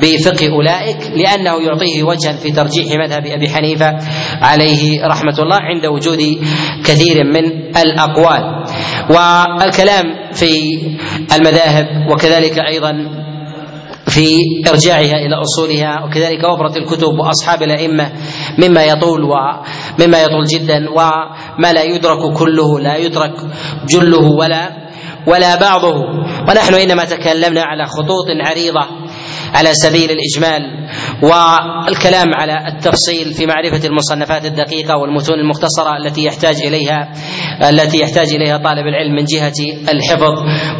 بفقه 0.00 0.48
أولئك 0.48 0.96
لأنه 1.14 1.62
يعطيه 1.62 2.02
وجها 2.02 2.32
في 2.32 2.52
ترجيح 2.52 2.86
مذهب 2.98 3.26
أبي 3.26 3.48
حنيفة 3.48 3.96
عليه 4.42 5.06
رحمة 5.06 5.38
الله 5.38 5.56
عند 5.56 5.86
وجود 5.86 6.18
كثير 6.84 7.24
من 7.24 7.76
الأقوال. 7.76 8.64
والكلام 9.10 10.04
في 10.32 10.50
المذاهب 11.36 11.86
وكذلك 12.12 12.58
أيضا 12.58 12.92
في 14.14 14.26
إرجاعها 14.70 15.16
إلى 15.26 15.34
أصولها 15.42 16.04
وكذلك 16.04 16.44
وفرة 16.44 16.78
الكتب 16.78 17.18
وأصحاب 17.18 17.62
الأئمة 17.62 18.12
مما 18.58 18.84
يطول 18.84 19.22
ومما 19.24 20.22
يطول 20.22 20.44
جدا 20.54 20.90
وما 20.90 21.72
لا 21.72 21.82
يدرك 21.82 22.32
كله 22.38 22.80
لا 22.80 22.96
يدرك 22.96 23.34
جله 23.88 24.22
ولا 24.38 24.84
ولا 25.26 25.56
بعضه. 25.56 25.94
ونحن 26.48 26.74
إنما 26.74 27.04
تكلمنا 27.04 27.62
على 27.62 27.86
خطوط 27.86 28.26
عريضة. 28.46 28.84
على 29.54 29.70
سبيل 29.74 30.10
الإجمال 30.10 30.62
والكلام 31.22 32.34
على 32.34 32.68
التفصيل 32.68 33.34
في 33.34 33.46
معرفة 33.46 33.86
المصنفات 33.88 34.44
الدقيقة 34.46 34.96
والمتون 34.96 35.38
المختصرة 35.38 35.96
التي 35.96 36.24
يحتاج 36.24 36.56
إليها 36.66 37.12
التي 37.70 38.00
يحتاج 38.00 38.34
إليها 38.34 38.56
طالب 38.56 38.86
العلم 38.86 39.14
من 39.14 39.24
جهة 39.24 39.88
الحفظ 39.92 40.32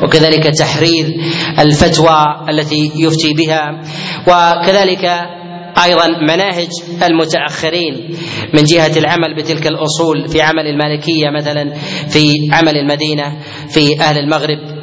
وكذلك 0.04 0.44
تحرير 0.58 1.14
الفتوى 1.58 2.24
التي 2.48 2.92
يفتي 2.96 3.32
بها 3.34 3.80
وكذلك 4.28 5.04
أيضا 5.84 6.06
مناهج 6.28 6.68
المتأخرين 7.02 8.16
من 8.54 8.64
جهة 8.64 8.98
العمل 8.98 9.36
بتلك 9.36 9.66
الأصول 9.66 10.28
في 10.28 10.42
عمل 10.42 10.66
المالكية 10.66 11.30
مثلا 11.38 11.72
في 12.08 12.34
عمل 12.52 12.76
المدينة 12.76 13.36
في 13.68 14.00
أهل 14.00 14.18
المغرب. 14.18 14.73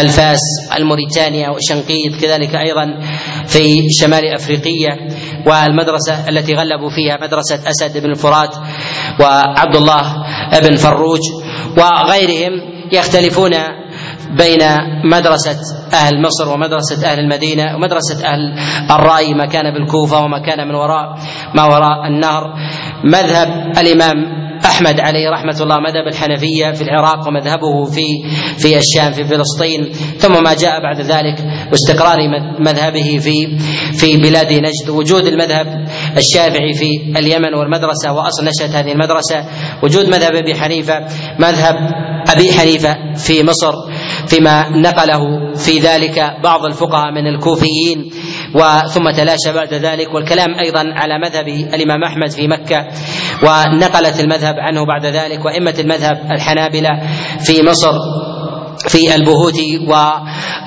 الفاس 0.00 0.40
الموريتانيا 0.78 1.50
وشنقيط 1.50 2.20
كذلك 2.22 2.54
أيضا 2.54 3.00
في 3.46 3.88
شمال 4.00 4.34
أفريقيا 4.34 5.08
والمدرسة 5.46 6.28
التي 6.28 6.54
غلبوا 6.54 6.90
فيها 6.90 7.18
مدرسة 7.22 7.70
أسد 7.70 7.98
بن 8.02 8.10
الفرات 8.10 8.56
وعبد 9.20 9.76
الله 9.76 10.24
بن 10.62 10.76
فروج 10.76 11.20
وغيرهم 11.78 12.52
يختلفون 12.92 13.52
بين 14.38 14.62
مدرسة 15.04 15.56
أهل 15.92 16.22
مصر 16.22 16.48
ومدرسة 16.48 17.06
أهل 17.12 17.18
المدينة 17.18 17.74
ومدرسة 17.76 18.26
أهل 18.26 18.58
الرأي 18.90 19.34
ما 19.34 19.46
كان 19.46 19.74
بالكوفة 19.74 20.20
وما 20.24 20.38
كان 20.46 20.68
من 20.68 20.74
وراء 20.74 21.18
ما 21.54 21.64
وراء 21.64 22.06
النهر. 22.06 22.54
مذهب 23.04 23.48
الإمام 23.78 24.45
أحمد 24.64 25.00
عليه 25.00 25.30
رحمة 25.30 25.56
الله 25.60 25.78
مذهب 25.78 26.06
الحنفية 26.08 26.72
في 26.72 26.82
العراق 26.82 27.28
ومذهبه 27.28 27.84
في 27.84 28.06
في 28.58 28.78
الشام 28.78 29.12
في 29.12 29.24
فلسطين. 29.24 29.92
ثم 30.18 30.42
ما 30.42 30.54
جاء 30.54 30.82
بعد 30.82 31.00
ذلك 31.00 31.38
واستقرار 31.72 32.16
مذهبه 32.60 33.18
في 33.18 33.58
في 33.92 34.16
بلاد 34.16 34.52
نجد. 34.52 34.88
وجود 34.88 35.26
المذهب 35.26 35.88
الشافعي 36.16 36.72
في 36.72 37.18
اليمن 37.18 37.54
والمدرسة 37.54 38.12
وأصل 38.12 38.44
نشأة 38.44 38.80
هذه 38.80 38.92
المدرسة. 38.92 39.44
وجود 39.82 40.08
مذهب 40.08 40.34
أبي 40.34 40.54
حنيفة 40.54 41.06
مذهب 41.38 41.74
أبي 42.28 42.52
حنيفة 42.52 42.96
في 43.14 43.42
مصر 43.42 43.72
فيما 44.26 44.68
نقله 44.68 45.54
في 45.54 45.78
ذلك 45.78 46.36
بعض 46.42 46.64
الفقهاء 46.64 47.12
من 47.12 47.26
الكوفيين. 47.26 48.10
وثم 48.56 49.10
تلاشى 49.10 49.52
بعد 49.54 49.74
ذلك 49.74 50.14
والكلام 50.14 50.54
أيضا 50.64 50.84
على 50.96 51.18
مذهب 51.18 51.48
الإمام 51.48 52.04
أحمد 52.04 52.30
في 52.30 52.48
مكة 52.48 52.86
ونقلت 53.42 54.20
المذهب 54.20 54.54
عنه 54.58 54.86
بعد 54.86 55.06
ذلك 55.06 55.44
وأئمة 55.44 55.74
المذهب 55.78 56.30
الحنابلة 56.30 56.90
في 57.40 57.62
مصر 57.62 57.92
في 58.88 59.14
البهوت 59.14 59.54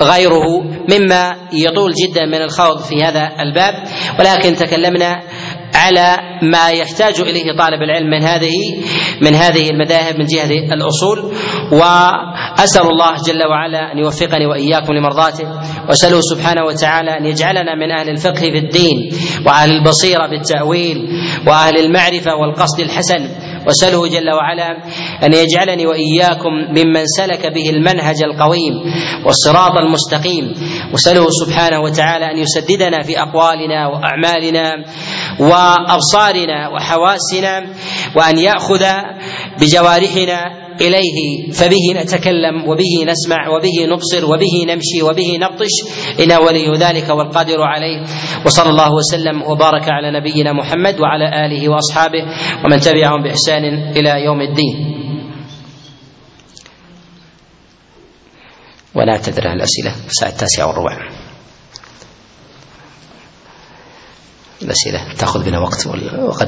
وغيره 0.01 0.61
مما 0.89 1.35
يطول 1.53 1.93
جدا 1.93 2.25
من 2.25 2.41
الخوض 2.41 2.79
في 2.79 3.03
هذا 3.03 3.29
الباب. 3.39 3.73
ولكن 4.19 4.55
تكلمنا 4.55 5.21
على 5.75 6.17
ما 6.41 6.69
يحتاج 6.69 7.21
إليه 7.21 7.57
طالب 7.57 7.81
العلم 7.81 8.09
من 8.09 8.23
هذه 8.23 8.53
من 9.21 9.35
هذه 9.35 9.69
المذاهب 9.69 10.15
من 10.19 10.25
جهة 10.25 10.73
الأصول. 10.73 11.33
وأسأل 11.71 12.81
الله 12.81 13.11
جل 13.27 13.47
وعلا 13.49 13.91
أن 13.93 13.97
يوفقني 13.97 14.45
وإياكم 14.45 14.93
لمرضاته 14.93 15.47
وأسأله 15.89 16.19
سبحانه 16.21 16.65
وتعالى 16.65 17.17
أن 17.17 17.25
يجعلنا 17.25 17.75
من 17.75 17.91
أهل 17.91 18.09
الفقه 18.09 18.39
في 18.39 18.57
الدين 18.57 19.11
وأهل 19.45 19.71
البصيرة 19.71 20.27
بالتأويل 20.27 20.97
وأهل 21.47 21.79
المعرفة 21.79 22.35
والقصد 22.35 22.79
الحسن. 22.79 23.29
وأسأله 23.67 24.07
جل 24.07 24.29
وعلا 24.31 24.69
أن 25.23 25.33
يجعلني 25.33 25.85
وإياكم 25.85 26.49
ممن 26.69 27.05
سلك 27.05 27.53
به 27.53 27.69
المنهج 27.69 28.23
القويم 28.23 28.73
والصراط 29.25 29.71
المستقيم. 29.77 30.53
وأسأله 30.93 31.27
سبحانه 31.45 31.79
وتعالى 31.79 32.25
أن 32.31 32.37
يسددنا 32.37 33.03
في 33.03 33.21
أقوالنا 33.21 33.87
وأعمالنا 33.87 34.73
وأبصارنا 35.39 36.69
وحواسنا 36.69 37.65
وأن 38.15 38.37
يأخذ 38.37 38.85
بجوارحنا 39.61 40.69
إليه 40.81 41.51
فبه 41.53 42.01
نتكلم 42.01 42.69
وبه 42.69 43.11
نسمع 43.11 43.47
وبه 43.49 43.93
نبصر 43.93 44.25
وبه 44.25 44.73
نمشي 44.73 45.01
وبه 45.03 45.37
نبطش 45.41 45.78
انه 46.19 46.39
ولي 46.39 46.77
ذلك 46.77 47.09
والقادر 47.09 47.61
عليه 47.61 48.01
وصلى 48.45 48.69
الله 48.69 48.93
وسلم 48.93 49.41
وبارك 49.41 49.89
على 49.89 50.19
نبينا 50.19 50.53
محمد 50.53 50.99
وعلى 50.99 51.45
آله 51.45 51.69
وأصحابه 51.69 52.23
ومن 52.65 52.79
تبعهم 52.79 53.23
بإحسان 53.23 53.63
إلى 53.97 54.23
يوم 54.25 54.41
الدين. 54.41 54.95
ونعتذر 58.95 59.47
عن 59.47 59.55
الأسئلة 59.55 59.95
الساعة 60.07 60.29
التاسعة 60.29 60.67
والربع. 60.67 61.09
الأسئلة 64.61 65.13
تأخذ 65.13 65.45
بنا 65.45 65.59
وقت 65.59 65.87
وقد 66.27 66.47